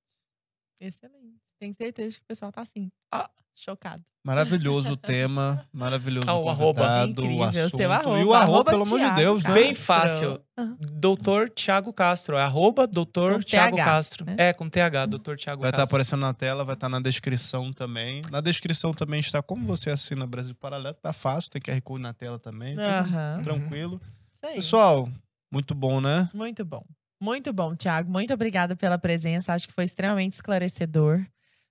Excelente. 0.81 1.40
Tenho 1.59 1.74
certeza 1.74 2.19
que 2.19 2.24
o 2.24 2.27
pessoal 2.27 2.53
tá 2.53 2.62
assim, 2.62 2.90
ó, 3.12 3.28
chocado. 3.59 4.02
Maravilhoso 4.24 4.93
o 4.93 4.97
tema, 4.98 5.66
maravilhoso 5.72 6.28
ah, 6.28 6.39
o 6.39 6.48
arroba. 6.48 7.06
Incrível, 7.06 7.39
o 7.39 7.43
assunto. 7.44 7.76
seu 7.76 7.90
arroba. 7.90 8.20
E 8.20 8.24
o 8.24 8.32
arroba, 8.32 8.52
arroba 8.52 8.70
pelo 8.70 8.86
amor 8.86 9.01
de 9.01 9.14
Deus, 9.16 9.44
né? 9.44 9.55
Bem 9.55 9.74
fácil. 9.74 10.40
Uhum. 10.59 10.76
Doutor 10.93 11.51
Tiago 11.51 11.93
Castro. 11.93 12.36
É 12.36 12.43
arroba 12.43 12.86
doutor 12.86 13.43
Tiago 13.43 13.76
Castro. 13.76 14.24
Né? 14.24 14.36
É, 14.39 14.52
com 14.52 14.68
TH, 14.68 15.06
doutor 15.06 15.36
Tiago 15.36 15.62
Vai 15.62 15.70
estar 15.70 15.82
tá 15.82 15.89
aparecendo 15.89 16.20
na 16.20 16.35
tela, 16.35 16.64
vai 16.64 16.74
estar 16.74 16.86
tá 16.86 16.90
na 16.90 17.01
descrição 17.01 17.72
também. 17.72 18.22
Na 18.30 18.40
descrição 18.40 18.93
também 18.93 19.20
está 19.20 19.43
como 19.43 19.66
você 19.66 19.90
assina 19.90 20.26
Brasil 20.26 20.55
Paralelo. 20.55 20.97
Tá 21.01 21.12
fácil, 21.12 21.51
tem 21.51 21.60
QR 21.60 21.80
Code 21.82 22.02
na 22.02 22.12
tela 22.12 22.39
também. 22.39 22.76
Uhum. 22.76 23.43
Tranquilo. 23.43 24.01
Pessoal, 24.40 25.09
muito 25.52 25.74
bom, 25.74 26.01
né? 26.01 26.28
Muito 26.32 26.64
bom. 26.64 26.85
Muito 27.20 27.52
bom, 27.52 27.74
Tiago. 27.74 28.10
Muito 28.10 28.32
obrigada 28.32 28.76
pela 28.76 28.97
presença. 28.98 29.52
Acho 29.52 29.66
que 29.66 29.74
foi 29.74 29.85
extremamente 29.85 30.32
esclarecedor. 30.32 31.24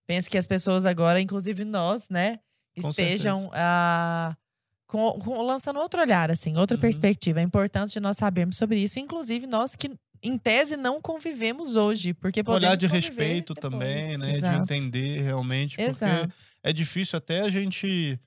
Penso 0.07 0.29
que 0.29 0.37
as 0.37 0.47
pessoas 0.47 0.85
agora, 0.85 1.19
inclusive 1.19 1.65
nós, 1.65 2.07
né, 2.09 2.39
estejam 2.75 3.47
uh, 3.47 4.35
com, 4.87 5.19
com, 5.19 5.41
lançando 5.41 5.79
outro 5.79 5.99
olhar, 5.99 6.31
assim, 6.31 6.55
outra 6.55 6.75
uhum. 6.77 6.81
perspectiva. 6.81 7.39
É 7.41 7.43
importante 7.43 7.93
de 7.93 7.99
nós 7.99 8.17
sabermos 8.17 8.55
sobre 8.55 8.79
isso, 8.79 8.99
inclusive 8.99 9.45
nós 9.45 9.75
que 9.75 9.91
em 10.23 10.37
tese 10.37 10.77
não 10.77 11.01
convivemos 11.01 11.75
hoje, 11.75 12.13
porque 12.13 12.43
podemos 12.43 12.65
olhar 12.65 12.75
de 12.75 12.87
respeito 12.87 13.53
depois. 13.53 13.71
também, 13.71 14.17
né, 14.17 14.37
Exato. 14.37 14.55
de 14.55 14.61
entender 14.63 15.21
realmente, 15.21 15.75
porque 15.75 15.91
Exato. 15.91 16.33
é 16.63 16.73
difícil 16.73 17.17
até 17.17 17.41
a 17.41 17.49
gente 17.49 18.19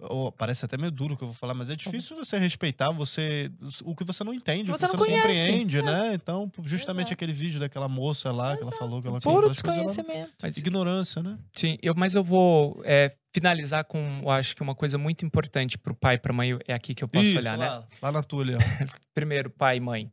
Oh, 0.00 0.30
parece 0.30 0.64
até 0.64 0.76
meio 0.76 0.92
duro 0.92 1.14
o 1.14 1.16
que 1.16 1.24
eu 1.24 1.28
vou 1.28 1.34
falar, 1.34 1.54
mas 1.54 1.68
é 1.68 1.74
difícil 1.74 2.16
você 2.16 2.38
respeitar 2.38 2.92
você 2.92 3.50
o 3.82 3.96
que 3.96 4.04
você 4.04 4.22
não 4.22 4.32
entende, 4.32 4.70
você 4.70 4.86
o 4.86 4.90
que 4.90 4.96
não, 4.96 5.04
você 5.04 5.10
não 5.10 5.18
compreende, 5.18 5.78
é. 5.78 5.82
né? 5.82 6.14
Então, 6.14 6.50
justamente 6.62 7.08
Exato. 7.08 7.14
aquele 7.14 7.32
vídeo 7.32 7.58
daquela 7.58 7.88
moça 7.88 8.30
lá 8.30 8.52
Exato. 8.52 8.58
que 8.58 8.62
ela 8.62 8.78
falou 8.78 9.02
que 9.02 9.08
ela 9.08 9.18
Puro 9.18 9.50
desconhecimento. 9.50 10.32
Mas, 10.40 10.56
ignorância, 10.56 11.20
né? 11.20 11.36
Sim, 11.56 11.76
eu, 11.82 11.94
mas 11.96 12.14
eu 12.14 12.22
vou 12.22 12.80
é, 12.84 13.12
finalizar 13.34 13.84
com, 13.84 14.20
eu 14.22 14.30
acho 14.30 14.54
que 14.54 14.62
uma 14.62 14.74
coisa 14.74 14.96
muito 14.96 15.26
importante 15.26 15.76
para 15.76 15.92
o 15.92 15.96
pai 15.96 16.14
e 16.14 16.18
para 16.18 16.32
a 16.32 16.36
mãe 16.36 16.56
é 16.68 16.74
aqui 16.74 16.94
que 16.94 17.02
eu 17.02 17.08
posso 17.08 17.26
Isso, 17.26 17.38
olhar, 17.38 17.58
lá, 17.58 17.80
né? 17.80 17.86
Lá 18.00 18.12
na 18.12 18.22
tua, 18.22 18.44
Primeiro, 19.12 19.50
pai 19.50 19.78
e 19.78 19.80
mãe. 19.80 20.12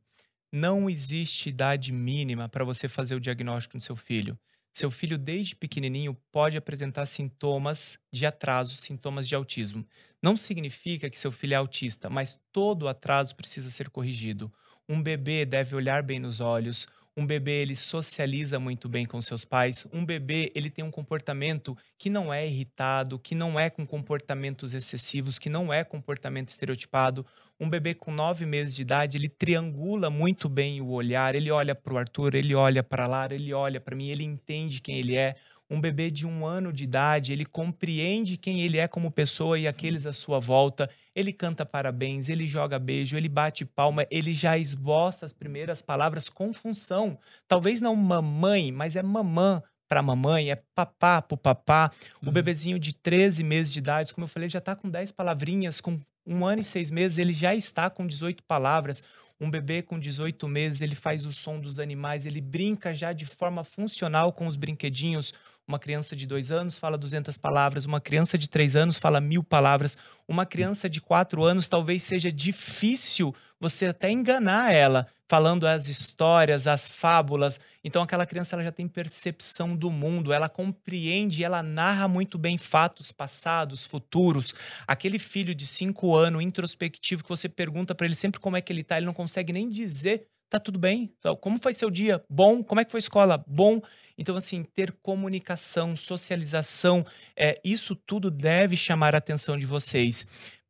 Não 0.51 0.89
existe 0.89 1.49
idade 1.49 1.91
mínima 1.91 2.49
para 2.49 2.65
você 2.65 2.87
fazer 2.87 3.13
o 3.13 3.19
diagnóstico 3.19 3.77
no 3.77 3.81
seu 3.81 3.95
filho. 3.95 4.35
Seu 4.77 4.91
filho, 4.91 5.17
desde 5.17 5.55
pequenininho, 5.55 6.13
pode 6.33 6.57
apresentar 6.57 7.05
sintomas 7.05 7.97
de 8.11 8.25
atraso, 8.25 8.75
sintomas 8.75 9.25
de 9.25 9.33
autismo. 9.33 9.87
Não 10.21 10.35
significa 10.35 11.09
que 11.09 11.17
seu 11.17 11.31
filho 11.31 11.53
é 11.53 11.55
autista, 11.55 12.09
mas 12.09 12.37
todo 12.51 12.89
atraso 12.89 13.33
precisa 13.37 13.71
ser 13.71 13.89
corrigido. 13.89 14.51
Um 14.89 15.01
bebê 15.01 15.45
deve 15.45 15.77
olhar 15.77 16.03
bem 16.03 16.19
nos 16.19 16.41
olhos, 16.41 16.89
um 17.17 17.25
bebê 17.25 17.61
ele 17.61 17.75
socializa 17.75 18.59
muito 18.59 18.89
bem 18.89 19.05
com 19.05 19.21
seus 19.21 19.45
pais. 19.45 19.87
Um 19.93 20.05
bebê 20.05 20.51
ele 20.53 20.69
tem 20.69 20.83
um 20.83 20.91
comportamento 20.91 21.77
que 21.97 22.09
não 22.09 22.33
é 22.33 22.45
irritado, 22.45 23.17
que 23.17 23.33
não 23.33 23.59
é 23.59 23.69
com 23.69 23.85
comportamentos 23.85 24.73
excessivos, 24.73 25.39
que 25.39 25.49
não 25.49 25.71
é 25.71 25.83
comportamento 25.83 26.49
estereotipado. 26.49 27.25
Um 27.57 27.69
bebê 27.69 27.93
com 27.93 28.11
nove 28.11 28.45
meses 28.45 28.75
de 28.75 28.81
idade 28.81 29.17
ele 29.17 29.29
triangula 29.29 30.09
muito 30.09 30.49
bem 30.49 30.81
o 30.81 30.89
olhar. 30.89 31.35
Ele 31.35 31.49
olha 31.49 31.73
para 31.73 31.93
o 31.93 31.97
Arthur, 31.97 32.35
ele 32.35 32.53
olha 32.53 32.83
para 32.83 33.07
Lara, 33.07 33.33
ele 33.33 33.53
olha 33.53 33.79
para 33.79 33.95
mim, 33.95 34.09
ele 34.09 34.23
entende 34.23 34.81
quem 34.81 34.97
ele 34.97 35.15
é 35.15 35.35
um 35.69 35.81
bebê 35.81 36.11
de 36.11 36.27
um 36.27 36.45
ano 36.45 36.71
de 36.71 36.83
idade, 36.83 37.33
ele 37.33 37.45
compreende 37.45 38.37
quem 38.37 38.61
ele 38.61 38.77
é 38.77 38.87
como 38.87 39.11
pessoa 39.11 39.57
e 39.57 39.67
aqueles 39.67 40.05
à 40.05 40.13
sua 40.13 40.39
volta, 40.39 40.89
ele 41.15 41.33
canta 41.33 41.65
parabéns, 41.65 42.29
ele 42.29 42.45
joga 42.45 42.77
beijo, 42.77 43.17
ele 43.17 43.29
bate 43.29 43.65
palma, 43.65 44.05
ele 44.11 44.33
já 44.33 44.57
esboça 44.57 45.25
as 45.25 45.33
primeiras 45.33 45.81
palavras 45.81 46.29
com 46.29 46.53
função. 46.53 47.17
Talvez 47.47 47.81
não 47.81 47.95
mamãe, 47.95 48.71
mas 48.71 48.95
é 48.95 49.01
mamã 49.01 49.61
para 49.87 50.01
mamãe, 50.01 50.51
é 50.51 50.55
papá 50.73 51.21
para 51.21 51.35
o 51.35 51.37
papá. 51.37 51.91
O 52.21 52.27
uhum. 52.27 52.31
bebezinho 52.31 52.79
de 52.79 52.93
13 52.93 53.43
meses 53.43 53.73
de 53.73 53.79
idade, 53.79 54.13
como 54.13 54.25
eu 54.25 54.29
falei, 54.29 54.49
já 54.49 54.59
está 54.59 54.75
com 54.75 54.89
10 54.89 55.11
palavrinhas, 55.11 55.79
com 55.79 55.99
um 56.25 56.45
ano 56.45 56.61
e 56.61 56.65
seis 56.65 56.89
meses, 56.89 57.17
ele 57.17 57.31
já 57.31 57.53
está 57.53 57.89
com 57.89 58.05
18 58.07 58.43
palavras. 58.43 59.03
Um 59.39 59.49
bebê 59.49 59.81
com 59.81 59.99
18 59.99 60.47
meses, 60.47 60.81
ele 60.81 60.95
faz 60.95 61.25
o 61.25 61.33
som 61.33 61.59
dos 61.59 61.77
animais, 61.77 62.25
ele 62.25 62.39
brinca 62.39 62.93
já 62.93 63.11
de 63.11 63.25
forma 63.25 63.65
funcional 63.65 64.31
com 64.31 64.47
os 64.47 64.55
brinquedinhos. 64.55 65.33
Uma 65.67 65.77
criança 65.77 66.15
de 66.15 66.25
dois 66.25 66.51
anos 66.51 66.77
fala 66.77 66.97
200 66.97 67.37
palavras, 67.37 67.85
uma 67.85 67.99
criança 67.99 68.37
de 68.37 68.49
três 68.49 68.75
anos 68.75 68.97
fala 68.97 69.19
mil 69.19 69.43
palavras, 69.43 69.97
uma 70.25 70.45
criança 70.45 70.89
de 70.89 71.01
quatro 71.01 71.43
anos 71.43 71.67
talvez 71.67 72.03
seja 72.03 72.31
difícil 72.31 73.35
você 73.59 73.87
até 73.87 74.09
enganar 74.09 74.73
ela 74.73 75.05
falando 75.27 75.67
as 75.67 75.87
histórias, 75.87 76.67
as 76.67 76.89
fábulas. 76.89 77.59
Então 77.83 78.01
aquela 78.01 78.25
criança 78.25 78.55
ela 78.55 78.63
já 78.63 78.71
tem 78.71 78.87
percepção 78.87 79.75
do 79.75 79.89
mundo, 79.89 80.31
ela 80.31 80.49
compreende, 80.49 81.43
ela 81.43 81.63
narra 81.63 82.07
muito 82.07 82.37
bem 82.37 82.57
fatos 82.57 83.11
passados, 83.11 83.83
futuros. 83.85 84.53
Aquele 84.87 85.19
filho 85.19 85.55
de 85.55 85.65
cinco 85.65 86.15
anos 86.15 86.43
introspectivo 86.43 87.23
que 87.23 87.29
você 87.29 87.49
pergunta 87.49 87.95
para 87.95 88.05
ele 88.05 88.15
sempre 88.15 88.39
como 88.39 88.57
é 88.57 88.61
que 88.61 88.71
ele 88.71 88.83
tá, 88.83 88.97
ele 88.97 89.05
não 89.05 89.13
consegue 89.13 89.51
nem 89.51 89.69
dizer 89.69 90.27
tá 90.49 90.59
tudo 90.59 90.79
bem. 90.79 91.11
Então, 91.19 91.35
como 91.35 91.59
foi 91.59 91.73
seu 91.73 91.89
dia? 91.89 92.23
Bom. 92.29 92.63
Como 92.63 92.79
é 92.79 92.85
que 92.85 92.91
foi 92.91 92.99
a 92.99 92.99
escola? 92.99 93.43
Bom. 93.47 93.81
Então, 94.17 94.37
assim, 94.37 94.63
ter 94.63 94.91
comunicação, 95.01 95.95
socialização, 95.95 97.05
é, 97.35 97.59
isso 97.63 97.95
tudo 97.95 98.31
deve 98.31 98.77
chamar 98.77 99.15
a 99.15 99.17
atenção 99.17 99.57
de 99.57 99.65
vocês. 99.65 100.25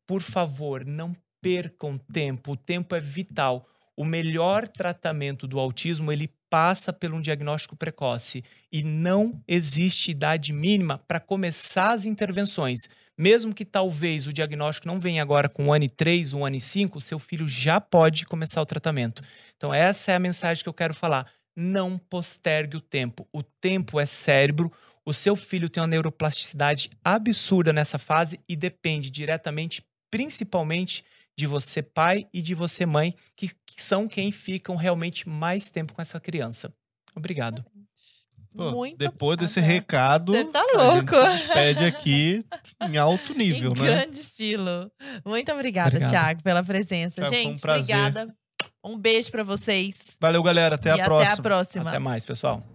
Por 0.06 0.20
favor, 0.22 0.84
não 0.84 1.14
percam 1.40 1.98
tempo. 2.12 2.52
O 2.52 2.56
tempo 2.56 2.94
é 2.94 3.00
vital. 3.00 3.68
O 3.96 4.04
melhor 4.04 4.68
tratamento 4.68 5.46
do 5.46 5.58
autismo, 5.58 6.12
ele 6.12 6.30
passa 6.50 6.92
por 6.92 7.12
um 7.14 7.20
diagnóstico 7.20 7.74
precoce 7.74 8.44
e 8.70 8.82
não 8.82 9.42
existe 9.48 10.10
idade 10.10 10.52
mínima 10.52 10.98
para 11.08 11.18
começar 11.18 11.92
as 11.92 12.04
intervenções. 12.04 12.88
Mesmo 13.18 13.54
que 13.54 13.64
talvez 13.64 14.26
o 14.26 14.32
diagnóstico 14.32 14.86
não 14.86 15.00
venha 15.00 15.22
agora 15.22 15.48
com 15.48 15.64
um 15.64 15.72
ano 15.72 15.84
e 15.86 15.88
três, 15.88 16.34
um 16.34 16.44
ano 16.44 16.56
e 16.56 16.60
cinco, 16.60 17.00
seu 17.00 17.18
filho 17.18 17.48
já 17.48 17.80
pode 17.80 18.26
começar 18.26 18.60
o 18.60 18.66
tratamento. 18.66 19.22
Então, 19.56 19.72
essa 19.72 20.12
é 20.12 20.14
a 20.14 20.20
mensagem 20.20 20.62
que 20.62 20.68
eu 20.68 20.74
quero 20.74 20.92
falar. 20.92 21.26
Não 21.56 21.96
postergue 21.96 22.76
o 22.76 22.80
tempo. 22.82 23.26
O 23.32 23.42
tempo 23.42 23.98
é 23.98 24.04
cérebro. 24.04 24.70
O 25.06 25.14
seu 25.14 25.34
filho 25.34 25.70
tem 25.70 25.80
uma 25.80 25.86
neuroplasticidade 25.86 26.90
absurda 27.02 27.72
nessa 27.72 27.98
fase 27.98 28.38
e 28.46 28.54
depende 28.54 29.08
diretamente, 29.08 29.82
principalmente, 30.10 31.02
de 31.36 31.46
você, 31.46 31.82
pai, 31.82 32.26
e 32.32 32.40
de 32.40 32.54
você, 32.54 32.86
mãe, 32.86 33.14
que, 33.36 33.48
que 33.48 33.82
são 33.82 34.08
quem 34.08 34.32
ficam 34.32 34.74
realmente 34.74 35.28
mais 35.28 35.68
tempo 35.70 35.92
com 35.92 36.00
essa 36.00 36.18
criança. 36.18 36.72
Obrigado. 37.14 37.64
Pô, 38.56 38.70
Muito 38.70 38.96
depois 38.96 39.36
desse 39.36 39.60
recado, 39.60 40.32
Você 40.32 40.44
tá 40.46 40.64
louco. 40.74 41.14
pede 41.52 41.84
aqui 41.84 42.42
em 42.88 42.96
alto 42.96 43.34
nível, 43.34 43.74
em 43.76 43.80
né? 43.80 43.86
Grande 43.86 44.20
estilo. 44.20 44.90
Muito 45.26 45.52
obrigada, 45.52 45.88
Obrigado. 45.90 46.10
Thiago, 46.10 46.42
pela 46.42 46.64
presença. 46.64 47.20
Cara, 47.20 47.34
Gente, 47.34 47.66
um 47.66 47.70
obrigada. 47.70 48.34
Um 48.82 48.98
beijo 48.98 49.30
para 49.30 49.44
vocês. 49.44 50.16
Valeu, 50.18 50.42
galera. 50.42 50.76
Até 50.76 50.96
e 50.96 51.00
a 51.00 51.04
próxima. 51.04 51.32
Até 51.32 51.40
a 51.40 51.42
próxima. 51.42 51.90
Até 51.90 51.98
mais, 51.98 52.24
pessoal. 52.24 52.66